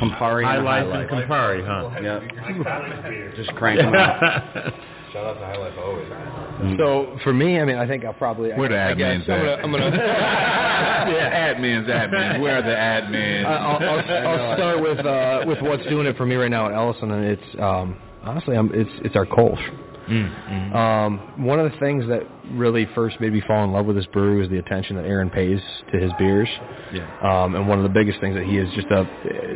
Campari 0.00 0.44
High 0.44 0.56
and 0.56 0.64
Life 0.64 0.86
High 0.90 1.00
and 1.02 1.10
Campari, 1.10 1.64
huh? 1.64 1.90
Yep. 2.02 3.36
Just 3.36 3.54
crank 3.54 3.80
'em 3.80 3.94
out. 3.94 4.74
Shout 5.12 5.24
out 5.24 5.34
to 5.34 5.46
High 5.46 5.56
Life 5.56 5.74
always. 5.78 6.76
So 6.78 7.16
for 7.22 7.32
me, 7.32 7.58
I 7.60 7.64
mean, 7.64 7.76
I 7.76 7.86
think 7.86 8.04
I'll 8.04 8.12
probably. 8.14 8.52
Where 8.52 8.68
the 8.68 8.80
I 8.80 8.94
guess 8.94 9.22
admins 9.22 9.28
I'm 9.30 9.38
gonna, 9.40 9.52
at? 9.52 9.64
I'm 9.64 9.70
gonna 9.72 9.96
yeah, 9.96 11.54
admins, 11.54 11.86
admins. 11.88 12.40
Where 12.40 12.58
are 12.58 12.62
the 12.62 12.68
admins? 12.68 13.44
I- 13.46 13.54
I'll, 13.56 13.88
I'll, 13.88 14.28
I'll 14.50 14.56
start 14.56 14.80
with 14.82 14.98
uh, 15.06 15.44
with 15.46 15.60
what's 15.62 15.86
doing 15.86 16.06
it 16.06 16.16
for 16.16 16.26
me 16.26 16.34
right 16.36 16.50
now 16.50 16.66
at 16.68 16.72
Ellison, 16.74 17.10
and 17.12 17.24
it's 17.24 17.60
um, 17.60 17.96
honestly, 18.24 18.56
I'm, 18.56 18.70
it's 18.74 18.90
it's 19.04 19.16
our 19.16 19.26
Kolsch. 19.26 19.62
Mm, 20.08 20.72
Um, 20.72 21.44
one 21.44 21.58
of 21.58 21.70
the 21.72 21.76
things 21.78 22.06
that 22.06 22.22
really 22.52 22.86
first 22.94 23.20
made 23.20 23.32
me 23.32 23.42
fall 23.44 23.64
in 23.64 23.72
love 23.72 23.86
with 23.86 23.96
this 23.96 24.06
brewery 24.12 24.40
is 24.44 24.48
the 24.48 24.58
attention 24.58 24.94
that 24.94 25.04
Aaron 25.04 25.30
pays 25.30 25.58
to 25.92 25.98
his 25.98 26.12
beers. 26.16 26.48
Yeah. 26.92 27.02
Um, 27.20 27.56
and 27.56 27.66
one 27.66 27.78
of 27.78 27.82
the 27.82 27.88
biggest 27.90 28.20
things 28.20 28.36
that 28.36 28.44
he 28.44 28.56
is 28.56 28.72
just 28.74 28.86
a 28.92 29.02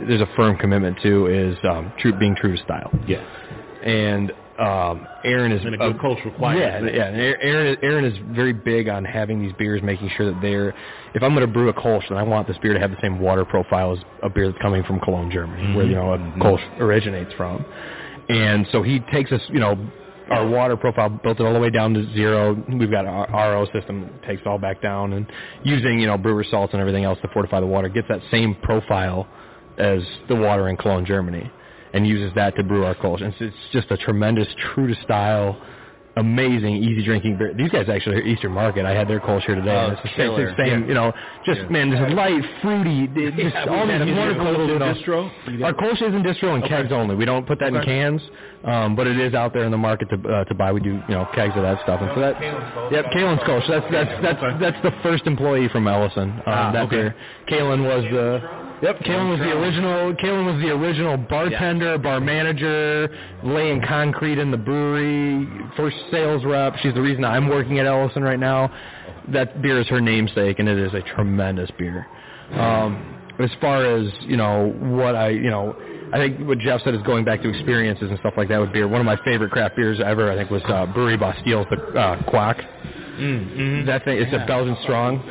there's 0.08 0.20
a 0.20 0.28
firm 0.34 0.56
commitment 0.56 0.98
to 1.02 1.26
is 1.28 1.56
um, 1.68 1.92
true 1.98 2.12
being 2.18 2.34
true 2.34 2.56
to 2.56 2.62
style. 2.64 2.90
Yeah. 3.06 3.24
And 3.84 4.32
um, 4.60 5.06
Aaron 5.24 5.52
is 5.52 5.64
And 5.64 5.74
a 5.74 5.78
good 5.78 5.96
Kolsch 5.98 6.24
requires 6.24 6.60
Yeah, 6.60 6.80
that. 6.80 6.94
yeah. 6.94 7.06
and 7.06 7.16
Aaron 7.42 7.66
is, 7.68 7.76
Aaron 7.82 8.04
is 8.04 8.18
very 8.36 8.52
big 8.52 8.88
on 8.88 9.04
having 9.04 9.40
these 9.42 9.52
beers, 9.58 9.82
making 9.82 10.10
sure 10.16 10.32
that 10.32 10.40
they're. 10.42 10.74
If 11.14 11.22
I'm 11.22 11.34
going 11.34 11.46
to 11.46 11.52
brew 11.52 11.68
a 11.70 11.74
Kolsch, 11.74 12.08
then 12.08 12.18
I 12.18 12.22
want 12.22 12.46
this 12.46 12.58
beer 12.58 12.74
to 12.74 12.80
have 12.80 12.90
the 12.90 12.98
same 13.00 13.18
water 13.20 13.44
profile 13.44 13.92
as 13.96 13.98
a 14.22 14.28
beer 14.28 14.46
that's 14.48 14.60
coming 14.60 14.82
from 14.84 15.00
Cologne, 15.00 15.30
Germany, 15.30 15.74
where 15.74 15.86
you 15.86 15.94
know 15.94 16.12
a 16.12 16.18
Kolsch 16.18 16.62
originates 16.80 17.32
from. 17.34 17.64
And 18.28 18.66
so 18.70 18.82
he 18.82 19.00
takes 19.12 19.32
us, 19.32 19.40
you 19.48 19.58
know, 19.58 19.76
our 20.30 20.46
water 20.46 20.76
profile, 20.76 21.08
built 21.08 21.40
it 21.40 21.42
all 21.44 21.52
the 21.54 21.58
way 21.58 21.70
down 21.70 21.92
to 21.94 22.12
zero. 22.12 22.54
We've 22.68 22.90
got 22.90 23.06
our 23.06 23.26
RO 23.52 23.66
system 23.72 24.02
that 24.02 24.22
takes 24.28 24.42
it 24.42 24.46
all 24.46 24.58
back 24.58 24.80
down, 24.82 25.14
and 25.14 25.26
using 25.64 25.98
you 25.98 26.06
know 26.06 26.16
brewer 26.18 26.44
salts 26.48 26.72
and 26.74 26.80
everything 26.80 27.04
else 27.04 27.18
to 27.22 27.28
fortify 27.28 27.60
the 27.60 27.66
water 27.66 27.88
gets 27.88 28.06
that 28.08 28.20
same 28.30 28.54
profile 28.62 29.26
as 29.78 30.02
the 30.28 30.36
water 30.36 30.68
in 30.68 30.76
Cologne, 30.76 31.06
Germany, 31.06 31.50
and 31.92 32.06
uses 32.06 32.32
that 32.34 32.56
to 32.56 32.62
brew 32.62 32.84
our 32.84 32.94
Kolsch. 32.94 33.22
And 33.22 33.32
it's, 33.34 33.40
it's 33.40 33.56
just 33.72 33.90
a 33.90 33.96
tremendous, 33.96 34.46
true 34.74 34.86
to 34.92 35.02
style, 35.02 35.60
amazing, 36.16 36.74
easy 36.82 37.04
drinking 37.04 37.38
beer. 37.38 37.54
These 37.54 37.70
guys 37.70 37.88
actually 37.88 38.16
are 38.16 38.20
at 38.20 38.26
Eastern 38.26 38.52
Market. 38.52 38.84
I 38.84 38.92
had 38.92 39.08
their 39.08 39.20
Kolsch 39.20 39.44
here 39.46 39.54
today. 39.54 39.70
Oh, 39.74 39.92
it's 39.92 40.02
the 40.02 40.08
same, 40.08 40.16
killer. 40.16 40.48
it's 40.48 40.56
the 40.56 40.62
same 40.64 40.80
Yeah. 40.82 40.86
you 40.88 40.94
know, 40.94 41.12
just 41.46 41.70
man, 41.70 41.90
just 41.90 42.12
light, 42.14 42.42
fruity, 42.62 43.06
just 43.14 43.38
Yeah, 43.38 43.64
all 43.70 43.86
these 43.86 44.16
wonderful 44.16 44.44
little 44.44 44.68
you 44.68 44.78
know, 44.78 44.92
distro? 44.94 45.30
Our 45.64 45.72
Kolsch 45.72 46.02
is 46.02 46.14
in 46.14 46.22
distro 46.22 46.54
and 46.54 46.64
kegs 46.64 46.92
only. 46.92 47.14
We 47.14 47.24
don't 47.24 47.46
put 47.46 47.58
that 47.60 47.72
in 47.72 47.82
cans, 47.84 48.20
um, 48.64 48.96
but 48.96 49.06
it 49.06 49.18
is 49.18 49.34
out 49.34 49.52
there 49.54 49.64
in 49.64 49.70
the 49.70 49.78
market 49.78 50.08
to 50.10 50.16
uh, 50.28 50.44
to 50.44 50.54
buy. 50.54 50.72
We 50.72 50.80
do 50.80 50.94
you 51.08 51.14
know 51.14 51.26
kegs 51.34 51.54
of 51.56 51.62
that 51.62 51.80
stuff, 51.84 52.00
and 52.02 52.10
so 52.14 52.20
that 52.20 52.40
yep, 52.92 53.06
Kalen's 53.14 53.40
Kolsch. 53.42 53.66
That's 53.68 53.86
that's 53.90 54.22
that's 54.22 54.60
that's 54.60 54.82
the 54.82 54.92
first 55.02 55.26
employee 55.26 55.68
from 55.68 55.86
Ellison. 55.88 56.30
Um, 56.30 56.42
Ah, 56.46 56.72
that 56.72 56.82
okay. 56.86 56.96
beer. 56.96 57.14
Kalen 57.48 57.84
was 57.84 58.04
the 58.10 58.69
Yep, 58.82 59.00
Kalen 59.00 59.28
was 59.28 59.38
the 59.40 59.52
original. 59.52 60.14
Kalen 60.14 60.46
was 60.46 60.62
the 60.62 60.70
original 60.70 61.18
bartender, 61.18 61.98
bar 61.98 62.18
manager, 62.18 63.14
laying 63.44 63.82
concrete 63.86 64.38
in 64.38 64.50
the 64.50 64.56
brewery, 64.56 65.46
first 65.76 65.96
sales 66.10 66.44
rep. 66.46 66.74
She's 66.82 66.94
the 66.94 67.02
reason 67.02 67.22
I'm 67.24 67.48
working 67.48 67.78
at 67.78 67.86
Ellison 67.86 68.22
right 68.22 68.38
now. 68.38 68.72
That 69.28 69.60
beer 69.60 69.78
is 69.80 69.88
her 69.88 70.00
namesake, 70.00 70.60
and 70.60 70.68
it 70.68 70.78
is 70.78 70.94
a 70.94 71.02
tremendous 71.14 71.70
beer. 71.78 72.06
Um, 72.54 73.20
as 73.38 73.50
far 73.60 73.84
as 73.84 74.10
you 74.22 74.38
know, 74.38 74.72
what 74.78 75.14
I 75.14 75.28
you 75.28 75.50
know, 75.50 75.76
I 76.14 76.16
think 76.16 76.40
what 76.48 76.58
Jeff 76.58 76.80
said 76.82 76.94
is 76.94 77.02
going 77.02 77.26
back 77.26 77.42
to 77.42 77.50
experiences 77.50 78.08
and 78.08 78.18
stuff 78.20 78.34
like 78.38 78.48
that 78.48 78.60
with 78.60 78.72
beer. 78.72 78.88
One 78.88 79.00
of 79.00 79.06
my 79.06 79.18
favorite 79.24 79.50
craft 79.50 79.76
beers 79.76 80.00
ever, 80.04 80.32
I 80.32 80.36
think, 80.36 80.50
was 80.50 80.62
uh, 80.68 80.86
Brewery 80.86 81.18
Bosteels 81.18 81.68
the 81.68 81.98
uh, 81.98 82.22
Kwak. 82.30 82.56
Mm, 83.20 83.86
That 83.86 84.04
thing, 84.04 84.18
it's 84.18 84.32
a 84.32 84.44
Belgian 84.46 84.76
strong. 84.82 85.20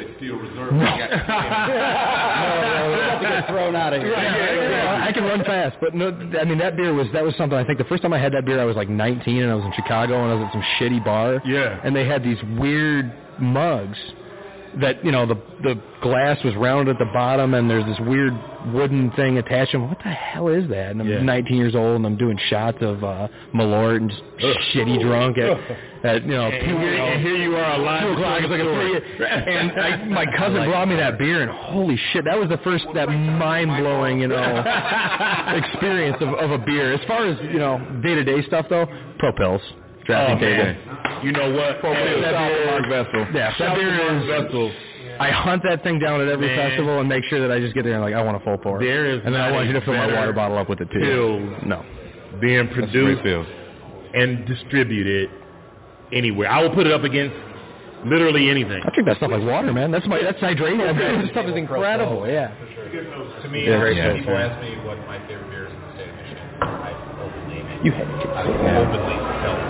thrown 3.48 3.76
out 3.76 3.94
of 3.94 4.02
here. 4.02 4.12
Yeah, 4.12 5.06
I 5.08 5.12
can 5.12 5.24
run 5.24 5.44
fast, 5.44 5.78
but 5.82 5.94
no, 5.96 6.08
I 6.40 6.46
mean 6.46 6.58
that 6.60 6.76
beer 6.78 6.94
was 6.94 7.08
that 7.14 7.24
was 7.24 7.36
something. 7.36 7.58
I 7.58 7.64
think 7.66 7.78
the 7.78 7.84
first 7.86 8.04
time 8.04 8.14
I 8.14 8.20
had 8.20 8.34
that 8.34 8.46
beer, 8.46 8.60
I 8.60 8.66
was 8.66 8.76
like 8.76 8.90
19, 8.90 9.42
and 9.44 9.52
I 9.52 9.56
was 9.56 9.66
in 9.66 9.74
Chicago, 9.74 10.22
and 10.24 10.32
I 10.32 10.36
was 10.36 10.46
at 10.48 10.54
some 10.54 10.64
shitty 10.80 11.04
bar. 11.04 11.42
Yeah. 11.46 11.80
And 11.84 11.96
they 11.96 12.06
had 12.06 12.24
these 12.24 12.38
weird 12.58 13.12
mugs 13.40 13.98
that 14.82 15.04
you 15.04 15.12
know 15.12 15.26
the 15.26 15.36
the 15.64 15.82
glass 16.02 16.38
was 16.44 16.56
round 16.56 16.88
at 16.90 16.98
the 17.00 17.06
bottom, 17.14 17.54
and 17.54 17.70
there's 17.70 17.86
this 17.86 18.00
weird 18.08 18.34
wooden 18.74 19.12
thing 19.12 19.38
attached. 19.38 19.72
to 19.72 19.78
them. 19.80 19.90
What 19.90 19.98
the 20.04 20.10
hell 20.12 20.48
is 20.48 20.68
that? 20.70 20.92
And 20.92 21.02
I'm 21.02 21.08
Yeah. 21.10 21.22
19 21.22 21.58
years 21.58 21.76
old, 21.76 21.96
and 21.98 22.06
I'm 22.06 22.18
doing 22.18 22.38
shots 22.50 22.78
of 22.82 23.04
uh, 23.04 23.28
Malort 23.54 23.98
and 23.98 24.10
just 24.40 24.60
shitty 24.74 25.02
drunk 25.02 25.38
at, 25.38 25.58
at 26.06 26.24
you 26.24 26.32
know. 26.32 26.48
And 26.48 26.60
two- 26.68 26.78
here- 26.78 26.94
and 26.96 27.22
here 27.22 27.36
you 27.38 27.56
are 27.56 27.74
alive 27.80 28.04
Two 28.04 28.14
o'clock. 28.14 28.40
It's 28.42 28.50
like 28.52 28.62
a 28.62 29.18
three- 29.18 29.26
and 29.56 29.72
I, 29.80 30.06
my 30.06 30.26
cousin 30.38 30.64
brought 30.70 30.88
me 30.88 30.96
that 30.98 31.18
beer, 31.18 31.42
and 31.42 31.52
holy 31.52 31.98
shit, 32.14 32.26
that 32.26 32.38
was 32.40 32.50
the 32.50 32.58
first 32.64 32.86
that 32.94 33.08
mind 33.10 33.70
blowing 33.82 34.20
you 34.22 34.28
know 34.28 34.64
experience 35.56 36.18
of, 36.22 36.30
of 36.36 36.52
a 36.52 36.58
beer. 36.64 36.94
As 36.94 37.06
far 37.08 37.26
as 37.28 37.38
you 37.52 37.60
know 37.60 37.80
day 38.04 38.16
to 38.16 38.24
day 38.24 38.42
stuff 38.48 38.66
though, 38.70 38.86
Pro 39.20 39.32
Pils, 39.34 39.62
drafting 40.10 40.38
Oh, 40.38 40.40
table. 40.42 40.64
man. 40.66 40.76
You 41.24 41.32
know 41.32 41.52
what? 41.54 41.80
Pro 41.80 41.94
Hey, 41.94 42.22
shout 42.22 42.34
to 42.50 42.66
Mark 42.66 42.86
Vessel. 42.90 43.22
Yeah, 43.34 43.54
Shout 43.54 43.78
that 43.78 43.86
out 43.86 43.98
to 43.98 44.04
Mark 44.04 44.24
is. 44.24 44.28
Vessel. 44.50 44.72
I 45.20 45.30
hunt 45.32 45.64
that 45.64 45.84
thing 45.84 46.00
down 46.00 46.22
at 46.22 46.30
every 46.30 46.48
Man. 46.48 46.70
festival 46.70 47.00
and 47.00 47.10
make 47.10 47.26
sure 47.26 47.42
that 47.46 47.52
I 47.52 47.60
just 47.60 47.74
get 47.76 47.84
there 47.84 47.94
and 47.94 48.02
like 48.02 48.14
I 48.16 48.22
want 48.24 48.38
a 48.38 48.40
full 48.40 48.58
pour. 48.58 48.80
There 48.80 49.06
is 49.06 49.20
and 49.26 49.36
then 49.36 49.42
I 49.42 49.52
want 49.52 49.68
you 49.68 49.74
to 49.74 49.82
fill 49.82 49.94
my 49.96 50.08
water 50.08 50.32
bottle 50.32 50.58
up 50.58 50.70
with 50.70 50.80
it 50.80 50.90
too. 50.92 51.00
pills 51.00 51.64
No. 51.66 51.84
being 52.40 52.66
That's 52.72 52.78
a 52.78 52.82
great 52.88 53.20
produced 53.20 53.50
and 54.16 54.46
distributed 54.48 55.30
anywhere. 56.14 56.50
I 56.50 56.64
will 56.64 56.72
put 56.74 56.88
it 56.88 56.94
up 56.94 57.04
against 57.04 57.36
literally 58.06 58.50
anything. 58.50 58.80
I 58.82 58.90
drink 58.96 59.08
that 59.12 59.18
stuff 59.18 59.32
like 59.32 59.44
water, 59.44 59.74
man. 59.74 59.92
That's 59.92 60.08
my 60.08 60.22
that's 60.24 60.40
hydration. 60.40 60.88
This 61.22 61.32
stuff 61.36 61.48
is 61.48 61.56
incredible. 61.58 62.24
Yeah. 62.26 62.48
To 63.44 63.50
me, 63.50 63.68
Yeah, 63.68 63.84
when 63.84 63.98
yeah, 63.98 64.14
people 64.16 64.32
sure. 64.34 64.40
ask 64.40 64.56
me 64.64 64.72
what 64.88 64.98
my 65.06 65.20
favorite 65.28 65.50
beer 65.52 65.68
is 65.68 65.74
in 65.74 65.80
the 65.84 65.92
state 66.00 66.10
of 66.10 66.16
Michigan, 66.16 66.48
I 66.64 66.96
openly, 67.20 67.60
You 67.84 67.92
had 67.92 68.08
I 68.08 68.78
openly 68.80 69.16
tell 69.44 69.56
them. 69.60 69.69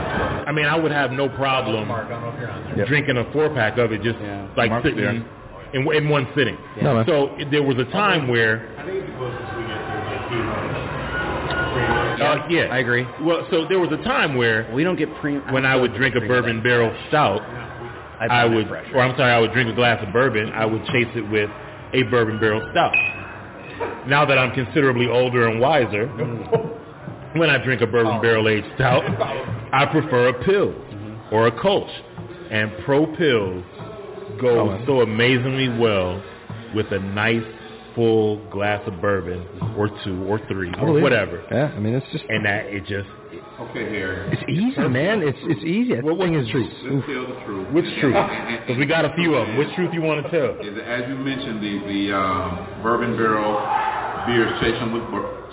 I 0.50 0.52
mean, 0.52 0.66
I 0.66 0.76
would 0.76 0.92
have 0.92 1.12
no 1.12 1.30
problem 1.30 1.88
Mark, 1.88 2.08
I 2.08 2.10
don't 2.10 2.22
know 2.24 2.30
if 2.34 2.40
you're 2.42 2.50
on 2.50 2.76
there. 2.76 2.86
drinking 2.88 3.18
a 3.18 3.32
four 3.32 3.50
pack 3.54 3.78
of 3.78 3.92
it 3.92 4.02
just 4.02 4.18
Yeah. 4.20 4.48
like 4.58 4.72
Mark's 4.72 4.86
sitting 4.88 5.00
there. 5.00 5.24
in, 5.74 5.86
in 5.94 6.10
one 6.10 6.28
sitting. 6.36 6.58
No. 6.82 7.04
So 7.06 7.38
there 7.52 7.62
was 7.62 7.78
a 7.78 7.86
time 7.92 8.28
where, 8.28 8.74
I 8.80 8.84
think 8.86 9.06
the 9.06 9.12
closest 9.14 9.46
we 9.56 9.62
get 9.70 9.78
to 9.78 9.94
like 10.10 10.30
Keith. 10.30 12.22
uh, 12.26 12.48
yeah, 12.50 12.74
I 12.74 12.80
agree. 12.80 13.06
Well, 13.22 13.46
so 13.52 13.66
there 13.70 13.80
was 13.80 13.92
a 13.92 14.04
time 14.04 14.36
where 14.36 14.68
We 14.74 14.84
don't 14.84 14.98
get 14.98 15.14
pre. 15.22 15.38
when 15.54 15.66
I 15.68 15.76
would 15.76 15.94
drink 15.94 16.16
a 16.16 16.22
bourbon 16.22 16.64
barrel 16.64 16.92
stout, 17.10 17.42
I 18.20 18.44
would, 18.46 18.68
or 18.72 19.00
I'm 19.02 19.16
sorry, 19.18 19.32
I 19.32 19.40
would 19.40 19.54
drink 19.54 19.70
a 19.70 19.76
glass 19.76 20.04
of 20.06 20.12
bourbon. 20.12 20.50
I 20.52 20.66
would 20.66 20.84
chase 20.88 21.08
it 21.16 21.30
with 21.30 21.50
a 21.94 22.04
bourbon 22.10 22.40
barrel 22.40 22.68
stout. 22.72 22.96
Now 24.08 24.26
that 24.26 24.38
I'm 24.40 24.52
considerably 24.56 25.08
older 25.08 25.48
and 25.48 25.60
wiser, 25.62 26.08
when 27.36 27.50
I 27.50 27.64
drink 27.64 27.82
a 27.82 27.88
bourbon 27.88 28.22
barrel 28.22 28.48
aged 28.50 28.68
stout, 28.76 29.04
I 29.74 29.86
prefer 29.86 30.30
a 30.30 30.44
pill 30.44 30.74
or 31.32 31.48
a 31.48 31.52
Kolsch, 31.52 31.92
and 32.52 32.72
Pro 32.86 33.06
Pils 33.06 33.64
go 34.42 34.72
Oh, 34.72 34.84
so 34.86 35.02
amazingly 35.02 35.70
well 35.80 36.22
with 36.76 36.92
a 36.92 37.00
nice 37.00 37.44
full 37.96 38.38
glass 38.50 38.82
of 38.88 39.02
bourbon 39.02 39.46
or 39.78 39.90
two 40.04 40.24
or 40.26 40.40
three 40.48 40.70
or 40.70 40.86
believe 40.86 40.98
it. 40.98 41.04
whatever, 41.04 41.44
Yeah, 41.52 41.72
I 41.76 41.80
mean 41.80 41.96
it's 41.96 42.06
just 42.12 42.24
and 42.30 42.46
that 42.46 42.66
it 42.68 42.86
just 42.86 43.10
Okay, 43.60 43.90
Harry. 43.90 44.30
it's 44.32 44.44
easy, 44.50 44.88
man. 44.88 45.22
It's 45.22 45.38
it's 45.44 45.64
easy. 45.66 45.94
That 45.96 46.04
What- 46.04 46.18
what's 46.18 46.30
thing 46.32 46.40
is 46.40 46.48
truth? 46.50 46.72
Let's 46.84 47.06
tell 47.08 47.26
the 47.28 47.36
truth. 47.46 47.68
which 47.72 47.86
truth? 48.00 48.16
And- 48.16 48.32
and- 48.56 48.60
Because 48.62 48.78
we 48.78 48.86
got 48.86 49.06
a 49.06 49.14
few 49.16 49.36
of 49.36 49.48
them. 49.48 49.58
Which 49.58 49.74
truth 49.76 49.94
you 49.94 50.02
want 50.02 50.24
to 50.24 50.30
tell? 50.32 50.56
as 50.62 51.10
you 51.10 51.16
mentioned 51.16 51.62
the 51.62 51.80
the 51.92 52.14
um, 52.16 52.60
bourbon 52.82 53.18
barrel 53.18 53.58
beers 54.28 54.52
chasing 54.62 54.92
with 54.92 55.04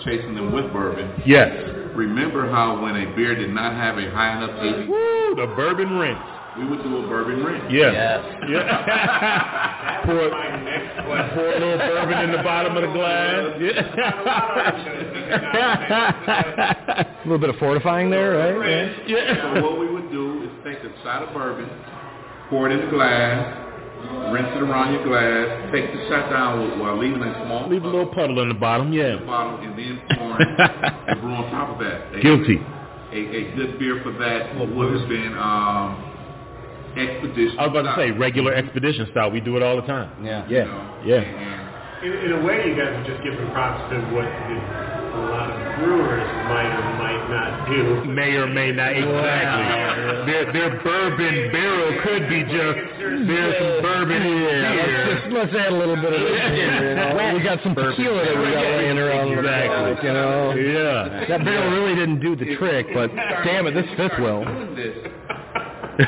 chasing 0.03 0.35
them 0.35 0.51
with 0.51 0.71
bourbon. 0.73 1.21
Yes. 1.25 1.49
Remember 1.95 2.49
how 2.49 2.81
when 2.81 2.95
a 2.95 3.05
beer 3.15 3.35
did 3.35 3.49
not 3.53 3.73
have 3.73 3.97
a 3.97 4.09
high 4.11 4.37
enough 4.37 4.51
ABV, 4.51 4.87
Woo, 4.87 5.35
the 5.35 5.47
bourbon 5.55 5.97
rinse. 5.97 6.19
we 6.57 6.65
would 6.67 6.83
do 6.83 6.97
a 6.97 7.07
bourbon 7.07 7.43
rinse. 7.43 7.65
Yeah. 7.71 7.91
Yes. 7.91 8.23
Yeah. 8.49 10.01
pour, 10.05 10.29
pour 11.33 11.49
a 11.49 11.59
little 11.59 11.77
bourbon 11.77 12.19
in 12.29 12.31
the 12.31 12.43
bottom 12.43 12.75
of 12.77 12.83
the 12.83 12.93
glass. 12.93 13.55
Yeah. 15.27 17.03
a 17.17 17.23
little 17.25 17.39
bit 17.39 17.49
of 17.49 17.55
fortifying 17.57 18.09
there, 18.09 18.37
right? 18.57 19.07
Yeah. 19.07 19.53
So 19.55 19.63
what 19.63 19.79
we 19.79 19.91
would 19.91 20.09
do 20.11 20.43
is 20.43 20.49
take 20.63 20.77
a 20.83 21.03
shot 21.03 21.23
of 21.23 21.33
bourbon, 21.33 21.67
pour 22.49 22.69
it 22.69 22.73
in 22.79 22.85
the 22.85 22.91
glass, 22.91 23.66
rinse 24.31 24.49
it 24.55 24.61
around 24.61 24.93
your 24.93 25.03
glass, 25.03 25.71
take 25.71 25.91
the 25.93 26.07
shot 26.07 26.29
down 26.29 26.79
while 26.79 26.97
leaving 26.97 27.23
a 27.23 27.45
small 27.45 27.69
Leave 27.69 27.83
a 27.83 27.87
little 27.87 28.07
puddle 28.13 28.41
in 28.41 28.49
the 28.49 28.55
bottom, 28.55 28.91
yeah. 28.93 29.17
bottle, 29.25 29.59
and 29.59 29.77
then 29.77 30.01
pour 30.17 30.37
the 30.39 31.15
brew 31.21 31.33
on 31.33 31.51
top 31.51 31.69
of 31.75 31.79
that. 31.79 32.13
A- 32.15 32.21
Guilty. 32.21 32.59
A, 33.11 33.15
a 33.15 33.55
good 33.55 33.79
beer 33.79 34.01
for 34.03 34.11
that 34.19 34.51
would 34.55 34.99
have 34.99 35.07
been 35.07 35.33
um, 35.37 36.03
Expedition. 36.97 37.59
I 37.59 37.67
was 37.67 37.77
about 37.77 37.95
to 37.95 38.01
say 38.01 38.09
regular 38.11 38.53
expedition 38.55 39.07
style. 39.11 39.29
We 39.29 39.39
do 39.39 39.55
it 39.55 39.61
all 39.61 39.75
the 39.77 39.85
time. 39.85 40.25
Yeah. 40.25 40.47
Yeah. 40.49 40.65
Yeah. 41.05 41.21
In, 42.01 42.11
in 42.25 42.31
a 42.33 42.41
way, 42.43 42.65
you 42.65 42.73
guys 42.75 42.89
are 42.89 43.05
just 43.05 43.21
giving 43.23 43.45
props 43.53 43.85
to 43.93 44.01
what 44.17 44.25
a 44.25 45.21
lot 45.29 45.49
of 45.53 45.75
brewers 45.77 46.25
might 46.49 46.73
or 46.73 46.97
might 46.97 47.06
not 47.29 47.67
do. 47.69 48.03
May 48.05 48.35
or 48.35 48.47
may 48.47 48.71
not 48.71 48.91
exactly. 48.95 50.31
Their 50.31 50.51
their 50.53 50.71
bourbon 50.83 51.51
barrel 51.51 52.01
could 52.03 52.27
be 52.29 52.43
just 52.43 52.79
there's 52.99 53.55
some 53.59 53.81
bourbon 53.81 54.21
in 54.21 54.37
Yeah, 54.41 54.71
here. 54.73 55.05
let's 55.07 55.21
just 55.23 55.33
let's 55.33 55.53
add 55.55 55.71
a 55.73 55.77
little 55.77 55.95
bit 55.95 56.13
of 56.13 56.19
this 56.21 56.39
in 56.41 56.53
here, 56.55 56.89
you 56.89 56.95
know. 56.95 57.33
We 57.35 57.43
got 57.43 57.59
some 57.63 57.75
tequila 57.75 58.25
that 58.25 58.37
we 58.37 58.51
got 58.51 58.65
laying 58.79 58.97
around 58.97 59.29
the 59.31 59.39
Exactly. 59.39 59.93
back, 59.95 60.03
you 60.03 60.13
know. 60.13 60.51
Yeah. 60.55 61.25
That 61.29 61.43
barrel 61.45 61.71
really 61.71 61.95
didn't 61.95 62.19
do 62.19 62.35
the 62.35 62.55
trick, 62.57 62.87
but 62.93 63.13
damn 63.43 63.67
it, 63.67 63.73
this 63.73 63.87
fits 63.97 64.15
well. 64.19 64.43
This, 64.75 64.95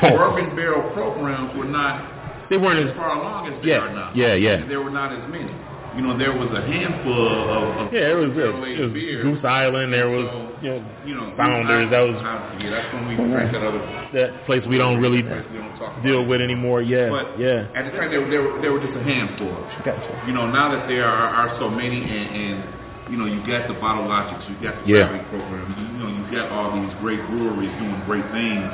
bourbon 0.00 0.54
barrel 0.56 0.90
programs 0.94 1.56
were 1.56 1.64
not 1.64 2.48
They 2.50 2.56
weren't 2.56 2.80
as 2.84 2.90
as 2.92 2.96
far 2.96 3.18
along 3.18 3.52
as 3.52 3.62
they 3.62 3.68
Yeah, 3.70 3.78
are 3.78 3.92
now. 3.94 4.12
yeah, 4.14 4.34
yeah. 4.34 4.62
And 4.62 4.70
there 4.70 4.80
were 4.82 4.90
not 4.90 5.12
as 5.12 5.22
many. 5.30 5.50
You 5.96 6.02
know, 6.06 6.16
there 6.16 6.30
was 6.32 6.48
a 6.56 6.62
handful 6.62 7.26
of, 7.26 7.86
of 7.88 7.92
yeah, 7.92 8.12
it 8.12 8.14
was, 8.14 8.30
it 8.30 8.36
barrel-aged 8.36 8.80
was 8.80 8.92
beers. 8.92 9.22
Goose 9.24 9.44
Island. 9.44 9.92
There 9.92 10.08
was 10.08 10.49
you 10.62 10.70
know, 10.70 10.80
you 11.06 11.14
know, 11.16 11.32
Founders. 11.36 11.90
That 11.90 12.00
was 12.04 12.16
yeah, 12.60 12.70
that's 12.70 12.92
when 12.94 13.08
we 13.08 13.16
drank 13.16 13.52
that 13.52 13.62
other 13.64 13.80
that 14.12 14.44
place 14.46 14.62
we 14.68 14.76
don't 14.78 15.00
really 15.00 15.22
we 15.22 15.28
don't 15.28 16.02
deal 16.04 16.24
with 16.26 16.40
anymore. 16.40 16.82
Yeah, 16.82 17.08
But 17.08 17.38
yeah. 17.40 17.68
at 17.74 17.88
the 17.88 17.92
time, 17.96 18.10
there, 18.10 18.22
there, 18.28 18.42
were- 18.42 18.60
there 18.60 18.72
were 18.72 18.80
just 18.84 18.96
a 18.96 19.02
handful. 19.02 19.48
You 20.26 20.32
know, 20.36 20.46
now 20.50 20.68
that 20.76 20.88
there 20.88 21.04
are, 21.08 21.28
are 21.48 21.50
so 21.58 21.68
many, 21.70 22.00
and, 22.04 22.28
and 22.36 22.56
you 23.10 23.16
know, 23.16 23.26
you 23.26 23.40
got 23.46 23.66
the 23.66 23.74
bottle 23.80 24.06
logics, 24.06 24.44
you 24.48 24.56
got 24.62 24.76
the 24.84 24.86
Yeah. 24.92 25.08
programs, 25.32 25.74
you, 25.80 25.84
you 25.88 25.98
know, 25.98 26.10
you 26.12 26.22
got 26.30 26.52
all 26.52 26.70
these 26.78 26.92
great 27.00 27.20
breweries 27.26 27.72
doing 27.80 28.00
great 28.06 28.26
things. 28.30 28.68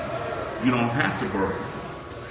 You 0.65 0.71
don't 0.75 0.91
have 0.93 1.21
to 1.23 1.27
bourbon, 1.33 1.63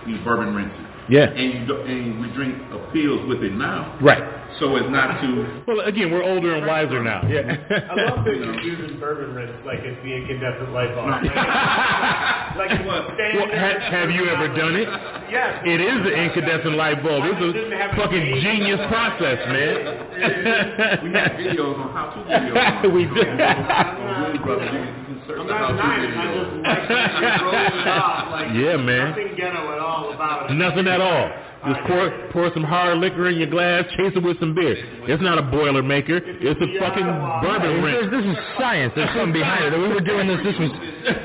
use 0.06 0.22
bourbon 0.24 0.54
rinses. 0.54 0.85
Yeah. 1.10 1.30
And 1.30 1.54
you 1.54 1.66
do, 1.68 1.76
and 1.82 2.20
we 2.20 2.28
drink 2.34 2.58
pills 2.94 3.28
with 3.28 3.44
it 3.44 3.54
now. 3.54 3.98
Right. 4.02 4.24
So 4.60 4.76
it's 4.78 4.88
not 4.90 5.20
too. 5.20 5.64
Well, 5.68 5.82
again, 5.82 6.12
we're 6.12 6.24
older 6.24 6.56
and 6.56 6.66
wiser 6.66 7.04
now. 7.04 7.28
Yeah. 7.28 7.44
I 7.92 8.10
love 8.10 8.24
that 8.24 8.36
you're 8.36 8.62
using 8.62 9.00
bourbon 9.00 9.36
rinse 9.36 9.52
like 9.66 9.80
it's 9.84 10.00
the 10.02 10.16
incandescent 10.16 10.72
light 10.72 10.96
bulb. 10.96 11.10
like 12.56 12.72
it's 12.72 12.88
Well, 12.88 13.04
ha- 13.52 13.84
have 13.92 14.10
you 14.12 14.30
ever 14.30 14.48
done 14.56 14.76
it? 14.80 14.88
Yes. 15.30 15.62
It 15.66 15.82
is 15.82 16.04
the 16.08 16.14
incandescent 16.16 16.76
light 16.76 17.04
bulb. 17.04 17.24
It's 17.28 17.36
a 17.36 17.96
fucking 18.00 18.40
genius 18.42 18.80
process, 18.88 19.44
man. 19.52 21.04
we 21.04 21.12
have 21.12 21.32
videos 21.36 21.76
on 21.76 21.92
how 21.92 22.16
to 22.16 22.24
videos. 22.24 22.94
we 22.96 23.04
do. 23.12 25.05
On 25.28 25.36
Brews 25.36 25.38
Brothers, 25.38 25.38
you 25.38 25.38
can- 25.38 25.38
you 25.38 25.38
can 25.38 25.38
search 25.38 25.40
I'm 25.40 25.48
not 25.48 25.58
how-to 25.60 25.74
denying 25.74 26.04
it. 26.04 26.66
I 26.66 26.76
just 26.76 26.90
like 26.90 27.24
that 27.26 27.76
it 27.76 27.88
off 28.06 28.32
like 28.32 28.48
Yeah, 28.56 28.78
man. 28.78 29.10
nothing 29.10 29.36
ghetto 29.36 29.72
at 29.74 29.80
all 29.80 30.14
about 30.14 30.52
it. 30.52 30.54
Nothing 30.54 30.88
at 30.88 31.02
all. 31.02 31.30
Just 31.66 31.82
pour 31.90 32.10
pour 32.32 32.54
some 32.54 32.64
hard 32.64 33.00
liquor 33.00 33.28
in 33.28 33.38
your 33.42 33.48
glass, 33.50 33.86
chase 33.98 34.14
it 34.16 34.22
with 34.22 34.40
some 34.40 34.54
beer. 34.54 34.78
It's 35.10 35.22
not 35.24 35.40
a 35.40 35.42
boiler 35.42 35.82
maker. 35.82 36.18
It's 36.24 36.62
a 36.62 36.70
fucking 36.80 37.10
bourbon 37.42 37.82
There's, 37.82 38.06
rinse. 38.06 38.12
this 38.14 38.22
is 38.22 38.38
science. 38.60 38.94
There's 38.96 39.10
something 39.18 39.34
behind 39.34 39.74
it. 39.74 39.78
We 39.80 39.88
were 39.88 40.00
doing 40.00 40.28
this. 40.28 40.38
This 40.46 40.60
was 40.62 40.70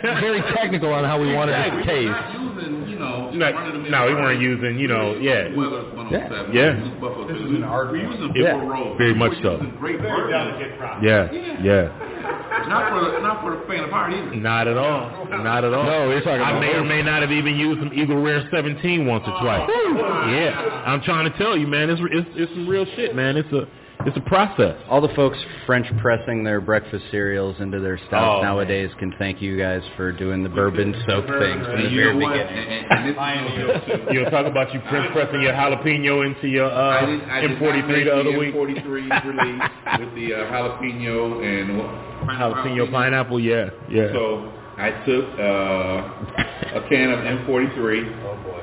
very 0.02 0.40
technical 0.56 0.94
on 0.94 1.04
how 1.04 1.20
we 1.20 1.34
wanted 1.34 1.60
it 1.60 1.70
to 1.76 1.82
taste. 1.84 2.16
Using, 2.40 2.88
you 2.88 2.96
No, 2.98 3.28
no, 3.36 4.06
we 4.06 4.14
weren't 4.14 4.40
using, 4.40 4.78
you 4.78 4.88
know, 4.88 5.12
yeah. 5.20 5.52
Weathers 5.54 5.92
107. 5.92 6.56
Yeah. 6.56 6.72
We 6.72 6.88
use 6.88 7.00
Buffalo 7.00 7.28
This 7.28 7.36
is 7.36 7.50
an 7.60 7.64
art 7.64 7.90
We're 7.92 8.08
using 8.08 8.32
Yeah. 8.34 8.96
Very 8.96 9.12
much 9.14 9.32
We're 9.36 9.42
so. 9.44 9.52
using 9.60 9.76
Great 9.76 10.00
Very 10.00 10.08
bourbon. 10.08 10.32
delicate 10.56 10.78
process. 10.78 11.04
Yeah, 11.04 11.60
yeah. 11.60 12.09
Not 12.50 12.90
for 12.90 13.00
the, 13.00 13.20
not 13.20 13.42
for 13.42 13.56
the 13.56 13.64
faint 13.66 13.84
of 13.84 13.90
heart 13.90 14.12
either. 14.12 14.34
Not 14.34 14.66
at 14.66 14.76
all. 14.76 15.26
Not 15.30 15.64
at 15.64 15.72
all. 15.72 15.84
No, 15.84 16.08
we're 16.08 16.20
talking 16.20 16.40
I 16.40 16.50
about 16.50 16.60
may 16.60 16.74
or 16.74 16.84
may 16.84 17.02
not 17.02 17.22
have 17.22 17.30
even 17.30 17.54
used 17.56 17.80
some 17.80 17.92
Eagle 17.94 18.20
Rare 18.20 18.46
17 18.50 19.06
once 19.06 19.24
or 19.26 19.38
twice. 19.40 19.68
Yeah, 19.70 20.82
I'm 20.86 21.00
trying 21.02 21.30
to 21.30 21.38
tell 21.38 21.56
you, 21.56 21.66
man. 21.66 21.90
It's 21.90 22.00
it's, 22.10 22.28
it's 22.34 22.52
some 22.52 22.66
real 22.66 22.86
shit, 22.96 23.14
man. 23.14 23.36
It's 23.36 23.52
a 23.52 23.66
it's 24.06 24.16
a 24.16 24.20
process. 24.22 24.76
All 24.88 25.00
the 25.00 25.12
folks 25.14 25.38
French 25.66 25.86
pressing 26.00 26.42
their 26.44 26.60
breakfast 26.60 27.04
cereals 27.10 27.56
into 27.60 27.80
their 27.80 27.98
stouts 28.06 28.38
Oh, 28.40 28.42
nowadays 28.42 28.90
can 28.98 29.12
thank 29.18 29.42
you 29.42 29.58
guys 29.58 29.82
for 29.96 30.10
doing 30.12 30.42
the 30.42 30.48
bourbon 30.48 30.94
soaked 31.06 31.28
things 31.28 31.66
from 31.66 31.82
the 31.82 31.88
very 31.88 31.92
you 31.92 32.12
know 32.12 32.16
what? 32.26 32.32
beginning. 32.32 32.56
And, 32.58 32.70
and, 32.70 32.92
and 32.92 33.08
this 33.08 33.16
is 33.16 33.58
real 33.58 34.06
too. 34.06 34.14
You 34.14 34.22
know, 34.24 34.30
talk 34.30 34.46
about 34.46 34.72
you 34.74 34.80
French 34.88 35.12
pressing 35.12 35.42
your 35.42 35.52
jalapeno 35.52 36.26
into 36.26 36.48
your 36.48 36.70
I 36.70 37.00
uh, 37.02 37.06
did, 37.06 37.22
I 37.24 37.40
did 37.42 37.50
M43 37.58 37.88
make 37.88 38.04
the 38.04 38.14
other 38.16 38.38
week. 38.38 38.54
M43 38.54 39.24
release 39.24 39.62
with 40.00 40.14
the 40.14 40.34
uh, 40.34 40.50
jalapeno 40.50 41.44
and 41.44 41.78
what? 41.78 41.90
Jalapeno 42.36 42.90
pineapple, 42.90 43.40
yeah, 43.40 43.70
yeah. 43.90 44.12
So 44.12 44.52
I 44.78 44.90
took 45.04 45.24
uh, 45.38 46.78
a 46.78 46.86
can 46.88 47.10
of 47.10 47.18
M43. 47.20 48.24
Oh 48.30 48.36
boy. 48.44 48.62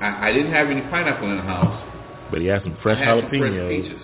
I, 0.00 0.28
I 0.28 0.32
didn't 0.32 0.52
have 0.52 0.68
any 0.68 0.80
pineapple 0.82 1.30
in 1.30 1.36
the 1.36 1.42
house. 1.42 2.28
but 2.30 2.40
he 2.40 2.46
had 2.46 2.62
some 2.62 2.76
fresh 2.82 2.98
I 2.98 3.04
had 3.04 3.20
some 3.20 3.28
fresh 3.30 3.40
jalapenos. 3.52 3.82
peaches. 3.84 4.02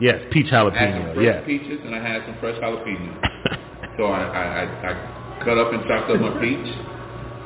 Yes, 0.00 0.24
peach 0.32 0.48
I 0.50 0.64
had 0.72 0.72
some 0.72 0.72
jalapeno. 0.72 1.14
fresh 1.14 1.26
Yeah. 1.28 1.40
peaches 1.44 1.80
and 1.84 1.94
I 1.94 2.00
had 2.00 2.24
some 2.24 2.36
fresh 2.40 2.56
jalapeno. 2.56 3.12
so 3.96 4.04
I, 4.08 4.22
I, 4.24 4.42
I, 4.42 4.64
I 4.88 5.44
cut 5.44 5.58
up 5.58 5.72
and 5.72 5.84
chopped 5.84 6.10
up 6.10 6.20
my 6.20 6.40
peach. 6.40 6.72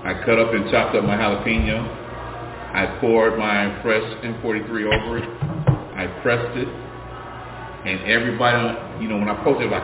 I 0.06 0.22
cut 0.24 0.38
up 0.38 0.54
and 0.54 0.70
chopped 0.70 0.94
up 0.94 1.02
my 1.02 1.18
jalapeno. 1.18 1.82
I 2.74 2.98
poured 3.00 3.38
my 3.38 3.82
fresh 3.82 4.02
M43 4.22 4.70
over 4.86 5.18
it. 5.18 5.28
I 5.98 6.06
pressed 6.22 6.56
it. 6.56 6.68
And 7.86 8.00
everybody, 8.10 9.02
you 9.02 9.08
know, 9.08 9.18
when 9.18 9.28
I 9.28 9.36
posted, 9.44 9.66
it, 9.66 9.70
like, 9.70 9.82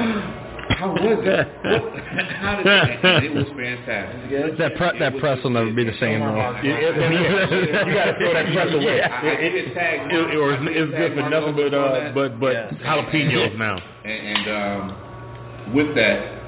how 0.76 0.92
was 0.92 1.01
it? 1.02 1.48
What, 1.64 2.01
how 2.38 2.56
did 2.56 2.66
it? 2.66 3.24
It 3.24 3.34
was 3.34 3.48
fantastic. 3.56 4.59
That 4.59 4.76
pre- 4.76 4.98
that 4.98 5.18
press 5.18 5.42
will 5.42 5.51
never 5.51 5.72
be 5.72 5.84
the 5.84 5.97
same 5.98 6.20
though. 6.20 6.36
Yeah, 6.36 6.62
yeah. 6.62 7.86
you 7.86 7.94
gotta 7.94 8.16
throw 8.18 8.32
that 8.34 8.52
press 8.52 8.70
away. 8.74 9.02
I 9.02 9.26
It, 9.26 9.55
it, 9.55 9.76
it, 9.76 10.36
or 10.36 10.52
it's, 10.55 10.90
good 10.90 11.14
for 11.14 11.28
nothing 11.28 11.56
but 11.56 11.74
uh, 11.74 12.12
but 12.14 12.40
but 12.40 12.55
jalapenos 12.80 13.56
now. 13.59 13.78
And, 14.05 14.20
and 14.30 14.44
um, 14.48 15.74
with 15.74 15.94
that, 15.97 16.40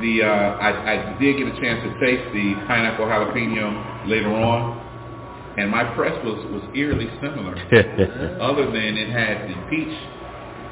the 0.00 0.22
uh, 0.22 0.58
I, 0.60 1.14
I 1.14 1.18
did 1.18 1.38
get 1.38 1.46
a 1.48 1.56
chance 1.60 1.82
to 1.84 1.90
taste 2.00 2.26
the 2.32 2.54
pineapple 2.66 3.06
jalapeno 3.06 4.08
later 4.08 4.32
on, 4.32 4.80
and 5.58 5.70
my 5.70 5.84
press 5.94 6.16
was 6.24 6.40
was 6.52 6.64
eerily 6.74 7.08
similar, 7.20 7.54
other 8.40 8.66
than 8.66 8.96
it 8.96 9.10
had 9.10 9.48
the 9.48 9.56
peach 9.68 9.96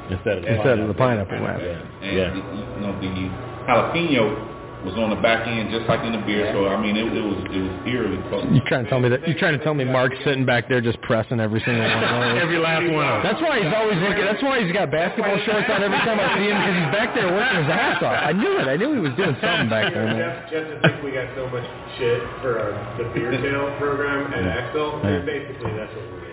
Instead 0.09 0.37
of 0.39 0.43
Instead 0.45 0.79
of 0.79 0.87
the 0.87 0.93
pineapple 0.93 1.39
wrap. 1.41 1.59
and 1.59 2.15
Yeah. 2.17 2.29
the, 2.29 2.37
you 2.37 2.81
know 2.81 2.93
the 3.01 3.29
jalapeno 3.67 4.51
was 4.85 4.93
on 5.01 5.09
the 5.09 5.17
back 5.17 5.49
end 5.49 5.73
just 5.73 5.89
like 5.89 6.05
in 6.05 6.13
the 6.13 6.21
beer. 6.29 6.45
So 6.53 6.69
I 6.69 6.77
mean, 6.77 6.93
it, 6.93 7.09
it 7.09 7.25
was 7.25 7.41
it 7.49 7.57
was 7.57 7.73
eerily 7.89 8.21
close. 8.29 8.45
You 8.53 8.61
trying 8.69 8.85
to 8.85 8.89
tell 8.93 9.01
me 9.01 9.09
that? 9.09 9.25
You 9.25 9.33
trying 9.33 9.57
to 9.57 9.63
tell 9.65 9.73
me 9.73 9.81
Mark's 9.81 10.13
sitting 10.21 10.45
back 10.45 10.69
there 10.69 10.77
just 10.77 11.01
pressing 11.01 11.41
every 11.41 11.57
single 11.65 11.81
one? 11.89 12.37
Every 12.45 12.61
last 12.61 12.85
one 12.93 13.01
of 13.01 13.17
them. 13.17 13.23
That's 13.25 13.41
why 13.41 13.65
he's 13.65 13.73
always 13.73 13.97
looking. 13.97 14.21
That's 14.21 14.43
why 14.45 14.61
he's 14.61 14.69
got 14.77 14.93
basketball 14.93 15.41
shorts 15.41 15.65
on 15.73 15.81
every 15.81 15.97
time 16.05 16.21
I 16.21 16.37
see 16.37 16.45
him 16.53 16.57
because 16.61 16.75
he's 16.77 16.91
back 16.93 17.09
there 17.17 17.33
working 17.33 17.57
his 17.65 17.71
ass 17.73 17.97
off. 18.05 18.13
I 18.29 18.33
knew 18.37 18.53
it. 18.61 18.67
I 18.69 18.77
knew 18.77 18.93
he 18.93 19.01
was 19.01 19.15
doing 19.17 19.33
something 19.41 19.69
back 19.73 19.89
there. 19.89 20.05
Man. 20.05 20.21
Just, 20.21 20.53
just 20.53 20.67
to 20.69 20.75
think 20.85 21.01
we 21.01 21.09
got 21.17 21.33
so 21.33 21.49
much 21.49 21.65
shit 21.97 22.21
for 22.45 22.61
our, 22.61 22.77
the 23.01 23.09
beer 23.17 23.33
tail 23.41 23.73
program 23.81 24.29
at 24.37 24.45
Axle, 24.45 25.01
Yeah. 25.01 25.25
basically 25.25 25.73
that's 25.73 25.89
what 25.97 26.05
we 26.13 26.24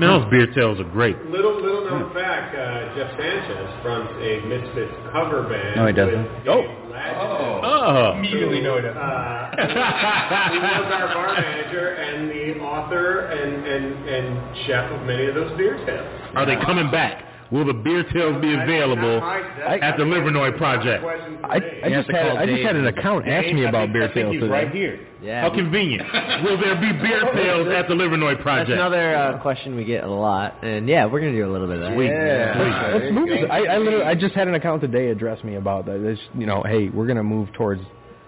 did. 0.00 0.06
Man, 0.06 0.20
those 0.20 0.30
beer 0.30 0.46
tails 0.54 0.80
are 0.80 0.90
great. 0.90 1.16
Little 1.26 1.60
little 1.60 1.84
known 1.84 2.12
fact, 2.14 2.54
uh, 2.54 2.94
Jeff 2.96 3.10
Sanchez 3.16 3.82
fronts 3.82 4.12
a 4.20 4.40
Misfits 4.48 4.96
cover 5.12 5.44
band. 5.44 5.76
No, 5.76 5.86
he 5.86 5.92
doesn't. 5.92 6.24
with 6.24 6.48
Oh. 6.48 7.60
Oh. 7.62 8.12
Immediately 8.18 8.60
know 8.60 8.76
it. 8.76 8.84
Uh, 8.84 9.50
he 9.56 10.58
was 10.58 10.92
our 10.92 11.14
bar 11.14 11.34
manager 11.40 11.94
and 11.94 12.30
the 12.30 12.60
author 12.60 13.26
and, 13.26 13.66
and, 13.66 14.08
and 14.08 14.66
chef 14.66 14.90
of 14.90 15.06
many 15.06 15.26
of 15.26 15.34
those 15.34 15.56
beer 15.56 15.76
tales. 15.86 16.08
Are 16.34 16.46
they 16.46 16.56
coming 16.64 16.90
back? 16.90 17.24
Will 17.50 17.64
the 17.66 17.74
beer 17.74 18.04
tails 18.12 18.40
be 18.40 18.52
available 18.54 19.22
at 19.22 19.96
the 19.96 20.04
Livernois 20.04 20.56
Project? 20.56 21.04
I, 21.44 21.56
I 21.84 21.88
just 21.90 22.10
had 22.10 22.36
I 22.36 22.46
just 22.46 22.62
had 22.62 22.76
an 22.76 22.86
account 22.86 23.26
ask 23.28 23.52
me 23.52 23.64
about 23.64 23.92
beer 23.92 24.04
I 24.04 24.06
think 24.06 24.14
tails 24.14 24.32
he's 24.34 24.40
today. 24.42 24.52
right 24.52 24.70
here. 24.70 25.06
Yeah. 25.22 25.42
How 25.42 25.50
convenient. 25.54 26.02
Will 26.44 26.58
there 26.58 26.76
be 26.80 26.92
beer 26.92 27.20
tails 27.34 27.68
at 27.68 27.88
the 27.88 27.94
Livernois 27.94 28.34
That's 28.34 28.42
Project? 28.42 28.70
another 28.70 29.14
uh, 29.14 29.38
question 29.42 29.76
we 29.76 29.84
get 29.84 30.04
a 30.04 30.10
lot, 30.10 30.64
and 30.64 30.88
yeah, 30.88 31.04
we're 31.06 31.20
gonna 31.20 31.32
do 31.32 31.46
a 31.46 31.52
little 31.52 31.66
bit 31.66 31.76
of 31.76 31.82
that. 31.82 31.94
Sweet. 31.94 32.10
Let's, 32.10 33.04
let's 33.04 33.12
move. 33.14 33.50
I, 33.50 33.74
I 33.74 33.78
literally 33.78 34.04
I 34.04 34.14
just 34.14 34.34
had 34.34 34.48
an 34.48 34.54
account 34.54 34.80
today 34.80 35.08
address 35.10 35.42
me 35.44 35.56
about 35.56 35.86
that. 35.86 36.00
This, 36.02 36.18
you 36.34 36.46
know, 36.46 36.62
hey, 36.66 36.88
we're 36.88 37.06
gonna 37.06 37.22
move 37.22 37.52
towards 37.52 37.82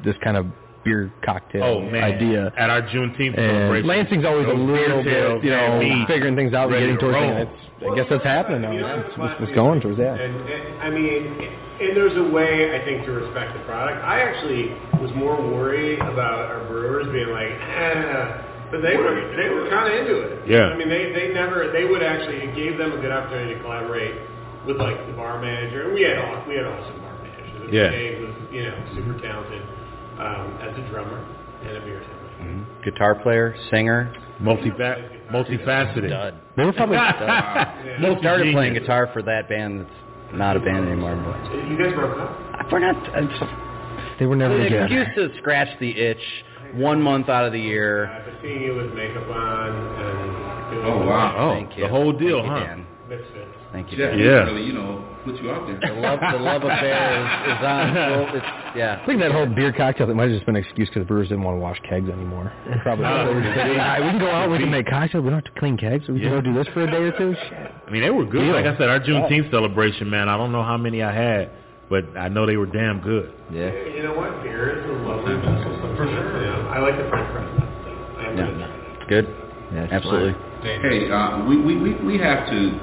this 0.04 0.16
kind 0.22 0.36
of 0.36 0.46
beer 0.84 1.12
cocktail 1.24 1.62
Oh 1.64 1.80
man! 1.80 2.02
idea. 2.02 2.52
At 2.56 2.70
our 2.70 2.82
Juneteenth 2.82 3.38
And 3.38 3.50
celebration, 3.72 3.88
Lansing's 3.88 4.24
always 4.24 4.46
a 4.48 4.52
little 4.54 5.02
bit, 5.02 5.44
you 5.44 5.50
know, 5.50 5.78
me 5.78 6.04
figuring 6.06 6.36
things 6.36 6.52
out 6.54 6.70
getting 6.70 6.98
towards 6.98 7.14
roll. 7.14 7.34
things. 7.46 7.58
I 7.82 7.94
guess 7.96 8.06
that's 8.10 8.24
happening 8.24 8.62
now. 8.62 8.72
It's, 8.72 9.14
it's, 9.18 9.34
it's 9.50 9.54
going 9.54 9.80
towards 9.80 9.98
that. 9.98 10.20
And, 10.20 10.34
and 10.48 10.82
I 10.82 10.88
mean, 10.90 11.26
and 11.82 11.96
there's 11.98 12.14
a 12.14 12.30
way 12.30 12.78
I 12.78 12.84
think 12.84 13.04
to 13.06 13.12
respect 13.12 13.58
the 13.58 13.64
product. 13.66 13.98
I 14.04 14.20
actually 14.22 14.70
was 15.02 15.10
more 15.18 15.34
worried 15.34 15.98
about 15.98 16.46
our 16.46 16.62
brewers 16.70 17.10
being 17.10 17.30
like, 17.34 17.50
eh, 17.50 18.70
but 18.70 18.80
they 18.86 18.96
were 18.96 19.18
they 19.34 19.48
were 19.50 19.66
kind 19.68 19.90
of 19.90 19.94
into 19.98 20.14
it. 20.22 20.46
Yeah. 20.48 20.70
I 20.70 20.76
mean, 20.78 20.88
they 20.88 21.10
they 21.12 21.34
never 21.34 21.70
they 21.72 21.84
would 21.84 22.02
actually 22.02 22.38
it 22.46 22.54
gave 22.54 22.78
them 22.78 22.92
a 22.92 22.98
good 23.02 23.10
opportunity 23.10 23.54
to 23.54 23.60
collaborate 23.62 24.14
with 24.66 24.78
like 24.78 24.96
the 25.06 25.12
bar 25.14 25.42
manager. 25.42 25.86
And 25.86 25.94
we 25.94 26.02
had 26.02 26.18
all 26.18 26.38
we 26.46 26.54
had 26.54 26.66
awesome 26.66 27.00
bar 27.02 27.18
managers. 27.18 27.68
Yeah. 27.74 27.90
Dave 27.90 28.22
was 28.22 28.34
you 28.54 28.62
know 28.62 28.78
super 28.94 29.18
talented 29.20 29.62
um, 30.18 30.58
as 30.62 30.78
a 30.78 30.90
drummer 30.90 31.18
and 31.64 31.76
a 31.76 31.80
beer 31.80 32.00
tender. 32.00 32.66
Guitar 32.84 33.14
player, 33.22 33.54
singer, 33.70 34.12
Multifa- 34.40 35.30
multifaceted. 35.30 36.08
Stud. 36.08 36.34
They 36.56 36.64
were 36.64 36.72
probably 36.72 36.96
He 37.98 38.18
started 38.20 38.52
playing 38.52 38.74
guitar 38.74 39.08
for 39.12 39.22
that 39.22 39.48
band 39.48 39.80
that's 39.82 39.90
not 40.34 40.56
a 40.56 40.60
band 40.60 40.88
anymore. 40.88 41.14
But 41.16 41.68
You 41.68 41.78
guys 41.78 41.94
broke 41.94 42.18
up. 42.18 42.72
we're 42.72 42.80
not. 42.80 42.96
It's, 43.14 44.18
they 44.18 44.26
were 44.26 44.34
never 44.36 44.56
an 44.56 44.64
together. 44.64 45.02
excuse 45.02 45.32
to 45.32 45.38
scratch 45.38 45.68
the 45.78 45.90
itch 45.96 46.20
one 46.74 47.00
month 47.00 47.28
out 47.28 47.44
of 47.44 47.52
the 47.52 47.60
year. 47.60 48.06
Uh, 48.06 48.22
but 48.24 48.34
seeing 48.42 48.62
you 48.62 48.74
with 48.74 48.92
makeup 48.94 49.28
on 49.28 49.68
and 49.70 50.70
doing 50.74 50.84
Oh, 50.86 51.06
wow. 51.06 51.36
Oh, 51.38 51.54
Thank 51.54 51.76
you. 51.76 51.84
the 51.84 51.88
whole 51.90 52.12
deal, 52.12 52.40
Thank 52.42 52.46
you, 52.46 52.50
huh? 52.50 52.64
Dan. 52.66 52.86
misfits. 53.08 53.56
Thank 53.72 53.92
you. 53.92 53.98
Jeff 53.98 54.10
Dan. 54.10 54.18
Yeah. 54.18 54.26
really, 54.50 54.64
you 54.64 54.72
know, 54.72 55.04
put 55.24 55.36
you 55.40 55.50
out 55.50 55.66
there. 55.66 55.78
The 55.80 56.00
love, 56.00 56.20
the 56.20 56.38
love 56.38 56.62
affair 56.62 57.22
is, 57.22 57.28
is 57.52 57.60
on. 57.64 57.94
Full, 58.30 58.36
it's, 58.36 58.46
yeah. 58.76 59.00
I 59.02 59.06
think 59.06 59.20
that 59.20 59.32
whole 59.32 59.46
beer 59.46 59.72
cocktail 59.72 60.06
thing 60.06 60.16
might 60.16 60.28
have 60.30 60.32
just 60.32 60.46
been 60.46 60.56
an 60.56 60.62
excuse 60.64 60.88
because 60.88 61.02
the 61.02 61.06
brewers 61.06 61.28
didn't 61.28 61.44
want 61.44 61.56
to 61.56 61.60
wash 61.60 61.78
kegs 61.88 62.08
anymore. 62.08 62.52
Probably. 62.82 63.04
they 63.04 63.34
were 63.34 63.42
just 63.42 63.56
"Ah, 63.78 63.96
we 64.00 64.10
can 64.10 64.18
go 64.18 64.30
out, 64.30 64.50
we 64.50 64.58
can 64.58 64.70
make 64.70 64.86
cocktails, 64.88 65.22
we 65.24 65.30
don't 65.30 65.44
have 65.44 65.52
to 65.54 65.60
clean 65.60 65.76
kegs, 65.76 66.08
we 66.08 66.20
can 66.20 66.28
Yeah. 66.28 66.30
go 66.36 66.40
do 66.40 66.54
this 66.54 66.66
for 66.74 66.82
a 66.82 66.90
day 66.90 67.02
or 67.08 67.12
two. 67.16 67.34
Shit. 67.48 67.70
I 67.86 67.90
mean, 67.90 68.02
they 68.02 68.10
were 68.10 68.24
good. 68.24 68.42
Deal. 68.44 68.52
Like 68.54 68.66
I 68.66 68.76
said, 68.78 68.88
our 68.88 69.00
Juneteenth 69.00 69.50
celebration, 69.50 70.08
man. 70.10 70.28
I 70.28 70.36
don't 70.36 70.52
know 70.52 70.62
how 70.62 70.76
many 70.76 71.02
I 71.02 71.12
had, 71.14 71.50
but 71.90 72.04
I 72.16 72.28
know 72.28 72.46
they 72.46 72.56
were 72.56 72.66
damn 72.66 73.00
good. 73.00 73.32
Yeah. 73.52 73.70
You 73.72 74.02
know 74.02 74.14
what? 74.14 74.42
Beer 74.42 74.80
is 74.80 74.84
a 74.90 74.92
lovely 75.08 75.36
vessel 75.36 75.78
for 75.96 75.96
sure. 76.06 76.42
Yeah, 76.44 76.74
I 76.74 76.78
like 76.80 76.96
the 76.96 77.08
French 77.08 77.30
press. 77.32 77.48
though. 77.58 78.16
I 78.18 78.22
have 78.24 78.36
to 78.36 78.58
Yeah. 78.58 79.06
Good. 79.08 79.26
Yeah, 79.72 79.84
it's 79.84 79.92
Absolutely. 79.92 80.34
Hey, 80.62 81.10
uh, 81.10 81.44
we, 81.44 81.56
we, 81.60 81.76
we, 81.76 81.94
we 82.04 82.18
have 82.18 82.46
to, 82.48 82.78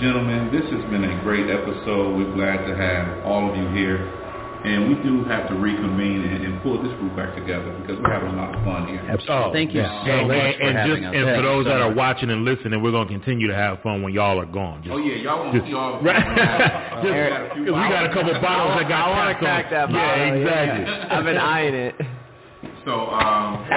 gentlemen, 0.00 0.50
this 0.52 0.64
has 0.72 0.82
been 0.90 1.04
a 1.04 1.22
great 1.22 1.50
episode. 1.50 2.16
We're 2.16 2.32
glad 2.34 2.66
to 2.66 2.74
have 2.76 3.24
all 3.24 3.50
of 3.50 3.56
you 3.56 3.68
here. 3.76 4.16
And 4.60 4.88
we 4.92 4.94
do 5.02 5.24
have 5.24 5.48
to 5.48 5.54
reconvene 5.54 6.20
and, 6.20 6.44
and 6.44 6.62
pull 6.62 6.76
this 6.82 6.92
group 7.00 7.16
back 7.16 7.34
together 7.34 7.72
because 7.80 7.96
we're 7.96 8.12
having 8.12 8.28
a 8.28 8.36
lot 8.36 8.52
of 8.54 8.60
fun 8.62 8.88
here. 8.88 9.00
Oh, 9.30 9.48
Thank 9.54 9.72
you 9.72 9.80
yeah. 9.80 10.04
so 10.04 10.10
and, 10.12 10.28
much 10.28 10.36
and, 10.36 10.54
for 10.60 10.62
and 10.68 10.76
having 10.76 10.96
just, 11.00 11.08
us. 11.08 11.14
And 11.16 11.24
for 11.32 11.42
those 11.48 11.64
so 11.64 11.68
that 11.72 11.80
are 11.80 11.88
much. 11.88 11.96
watching 11.96 12.28
and 12.28 12.44
listening, 12.44 12.82
we're 12.82 12.90
going 12.92 13.08
to 13.08 13.14
continue 13.14 13.48
to 13.48 13.54
have 13.56 13.80
fun 13.80 14.02
when 14.02 14.12
y'all 14.12 14.38
are 14.38 14.44
gone. 14.44 14.82
Just, 14.84 14.92
Oh, 14.92 14.98
yeah, 15.00 15.16
y'all 15.24 15.40
want 15.48 15.52
to 15.56 15.60
just- 15.60 15.70
see 15.70 15.74
all 15.74 15.96
right. 16.04 16.20
Uh, 16.20 17.00
Just- 17.00 17.08
we 17.08 17.08
got 17.08 17.40
a 17.40 17.54
few 17.56 17.64
'cause 17.64 17.72
we 17.72 17.88
got 17.88 18.04
a 18.04 18.08
bottles. 18.12 18.12
couple 18.20 18.40
bottles 18.44 18.72
that 18.76 18.88
got 18.92 19.00
I 19.00 19.08
want 19.08 19.24
capped 19.24 19.40
to 19.40 19.44
crack 19.48 19.64
that 19.72 19.86
bottle. 19.88 19.96
Yeah, 19.96 20.34
exactly. 20.44 20.84
yeah. 20.92 21.08
I've 21.18 21.24
been 21.24 21.38
eyeing 21.40 21.74
it. 21.74 21.94
So, 22.84 22.92
um, 23.12 23.64
the 23.68 23.76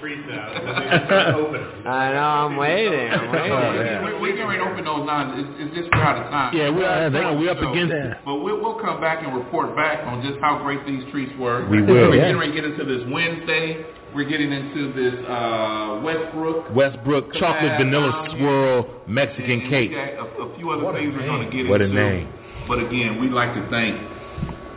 treats 0.00 0.24
out. 0.32 0.56
and 0.56 0.64
then 0.66 0.74
they 0.80 0.88
just 0.96 1.04
start 1.06 1.34
opening. 1.36 1.86
I 1.86 2.12
know. 2.12 2.18
I'm 2.48 2.56
waiting. 2.56 3.10
I'm 3.10 3.32
waiting. 3.32 4.02
we're, 4.02 4.18
we're 4.20 4.32
getting 4.32 4.46
ready 4.48 4.64
to 4.64 4.70
open 4.70 4.84
those 4.84 5.04
now. 5.06 5.30
It's, 5.36 5.48
it's 5.60 5.74
just 5.76 5.88
we're 5.92 6.02
out 6.02 6.24
of 6.24 6.30
time. 6.30 6.56
Yeah, 6.56 6.70
we're 6.70 6.86
out 6.88 7.02
of 7.06 7.12
Yeah, 7.12 7.20
time. 7.20 7.38
We're 7.38 7.50
up 7.50 7.58
So- 7.60 7.70
against 7.72 7.92
it. 7.92 8.16
But 8.24 8.36
we'll, 8.40 8.60
we'll 8.60 8.80
come 8.80 9.00
back 9.00 9.22
and 9.22 9.34
report 9.36 9.76
back 9.76 10.06
on 10.06 10.22
just 10.24 10.40
how 10.40 10.58
great 10.62 10.84
these 10.86 11.04
treats 11.12 11.32
were. 11.38 11.68
We 11.68 11.82
will. 11.82 12.08
We're 12.10 12.14
Yeah. 12.16 12.22
getting 12.32 12.38
ready 12.38 12.52
to 12.52 12.60
get 12.60 12.64
into 12.70 12.84
this 12.84 13.02
Wednesday. 13.12 13.84
We're 14.14 14.28
getting 14.28 14.50
into 14.50 14.92
this 14.96 15.14
uh, 15.28 16.00
Westbrook. 16.02 16.74
Westbrook 16.74 17.32
chocolate 17.34 17.78
vanilla 17.78 18.10
down 18.10 18.30
here. 18.30 18.38
swirl 18.40 18.86
Mexican 19.06 19.60
And 19.60 19.62
we 19.64 19.68
cake. 19.70 19.92
a, 19.92 20.24
a 20.24 20.56
few 20.56 20.70
other 20.70 20.92
things 20.98 21.14
we're 21.14 21.26
going 21.26 21.48
to 21.48 21.56
get 21.56 21.68
What 21.68 21.80
a 21.80 21.86
name. 21.88 22.28
But 22.66 22.78
again, 22.80 23.20
we'd 23.20 23.30
like 23.32 23.54
to 23.54 23.68
thank 23.70 24.00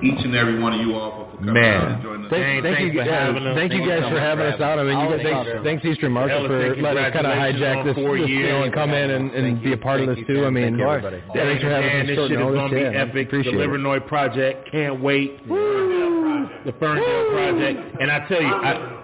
each 0.04 0.20
and 0.24 0.36
every 0.36 0.60
one 0.62 0.74
of 0.74 0.82
you 0.86 0.94
all 0.96 1.12
for 1.12 1.18
coming 1.18 1.23
Man. 1.42 1.66
out 1.66 1.92
and 1.92 2.04
joining 2.04 2.26
us. 2.26 2.30
Thank, 2.30 2.64
thank, 2.64 2.80
you, 2.80 2.92
for 2.94 3.06
yeah, 3.06 3.26
having 3.26 3.48
us. 3.48 3.56
thank 3.58 3.74
you 3.74 3.88
guys 3.88 4.04
for 4.10 4.20
having 4.20 4.46
us 4.46 4.62
out. 4.62 4.80
I 4.80 4.84
mean, 4.84 5.00
you 5.00 5.10
guys, 5.18 5.26
us. 5.26 5.48
thanks, 5.64 5.64
thanks 5.64 5.86
Eastern 5.86 6.12
Market 6.12 6.48
for 6.48 6.76
letting 6.76 7.04
us 7.04 7.14
kind 7.14 7.28
of 7.28 7.34
hijack 7.34 7.86
this, 7.86 7.96
four 7.96 8.18
this 8.18 8.30
you 8.30 8.44
know, 8.44 8.64
and 8.64 8.74
come 8.74 8.92
in 8.92 9.10
and, 9.10 9.32
and 9.32 9.62
be 9.62 9.74
a 9.74 9.78
part 9.78 10.02
of 10.02 10.08
this 10.08 10.20
you, 10.20 10.26
too. 10.26 10.46
I 10.46 10.50
mean, 10.50 10.78
Thank 10.78 10.82
everybody. 10.82 11.24
yeah, 11.36 11.44
thanks 11.44 11.64
for 11.64 11.70
having 11.70 11.90
Man, 11.90 12.02
us 12.02 12.08
this 12.08 12.16
short 12.16 12.30
shit 12.30 12.40
is 12.40 12.46
going 12.46 12.72
to 12.72 12.76
be 12.76 12.98
epic. 12.98 13.14
The 13.14 13.22
appreciate 13.22 13.56
it. 13.56 13.70
Livernois 13.70 14.08
Project. 14.08 14.72
Can't 14.72 15.02
wait. 15.02 15.48
The 15.48 16.74
Ferndale 16.80 17.30
Project. 17.32 18.02
And 18.02 18.12
I 18.12 18.28
tell 18.28 18.42
you, 18.42 18.54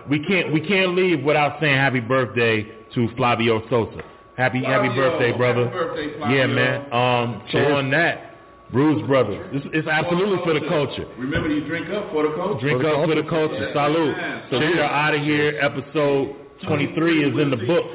we 0.09 0.25
can't 0.25 0.53
we 0.53 0.61
can't 0.61 0.95
leave 0.95 1.23
without 1.23 1.59
saying 1.59 1.75
happy 1.75 1.99
birthday 1.99 2.63
to 2.95 3.09
Flavio 3.15 3.61
Sosa. 3.69 4.01
Happy 4.37 4.63
happy 4.63 4.87
birthday, 4.89 5.35
brother. 5.35 5.65
happy 5.65 5.77
birthday, 5.77 6.17
Flavio. 6.17 6.37
yeah, 6.37 6.47
man. 6.47 6.93
Um, 6.93 7.43
so 7.51 7.59
on 7.75 7.91
that, 7.91 8.28
Brews 8.71 9.01
Brothers. 9.07 9.49
It's, 9.53 9.65
it's 9.73 9.87
absolutely 9.87 10.37
for 10.43 10.53
the 10.53 10.65
culture. 10.67 11.05
Remember, 11.17 11.49
you 11.49 11.65
drink 11.67 11.89
up 11.89 12.11
for 12.11 12.23
the 12.23 12.35
culture. 12.35 12.59
Drink 12.61 12.83
up 12.85 13.05
for 13.07 13.15
the 13.15 13.23
culture. 13.27 13.71
Salute. 13.73 14.15
So 14.51 14.59
we 14.59 14.77
are 14.79 14.83
out 14.83 15.15
of 15.15 15.21
here. 15.21 15.57
Episode 15.59 16.35
23 16.67 17.23
is 17.31 17.39
in 17.39 17.49
the 17.49 17.57
book. 17.57 17.85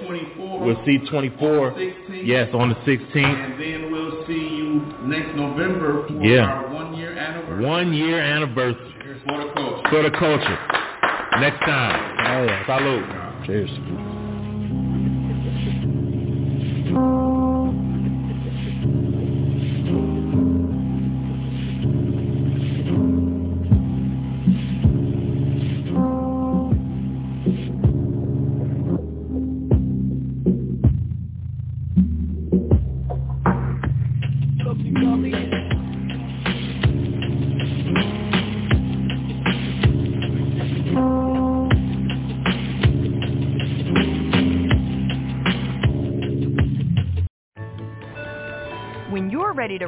We'll 0.64 0.82
see 0.84 0.98
24. 1.10 1.78
Yes, 2.24 2.48
on 2.54 2.70
the 2.70 2.74
16th. 2.86 3.16
And 3.16 3.60
then 3.60 3.92
we'll 3.92 4.26
see 4.26 4.32
you 4.34 4.80
next 5.06 5.36
November 5.36 6.08
for 6.08 6.14
Yeah. 6.24 6.46
our 6.46 6.68
one 6.72 6.94
year 6.94 7.12
anniversary. 7.16 7.64
One 7.64 7.92
year 7.92 8.20
anniversary 8.20 9.20
For 9.28 9.38
the 9.44 9.52
culture. 9.54 9.88
for 9.90 10.02
the 10.02 10.10
culture. 10.10 10.58
Next 11.40 11.60
time. 11.60 12.16
Oh, 12.26 12.44
yeah. 12.44 12.66
Salute. 12.66 13.46
Cheers. 13.46 14.03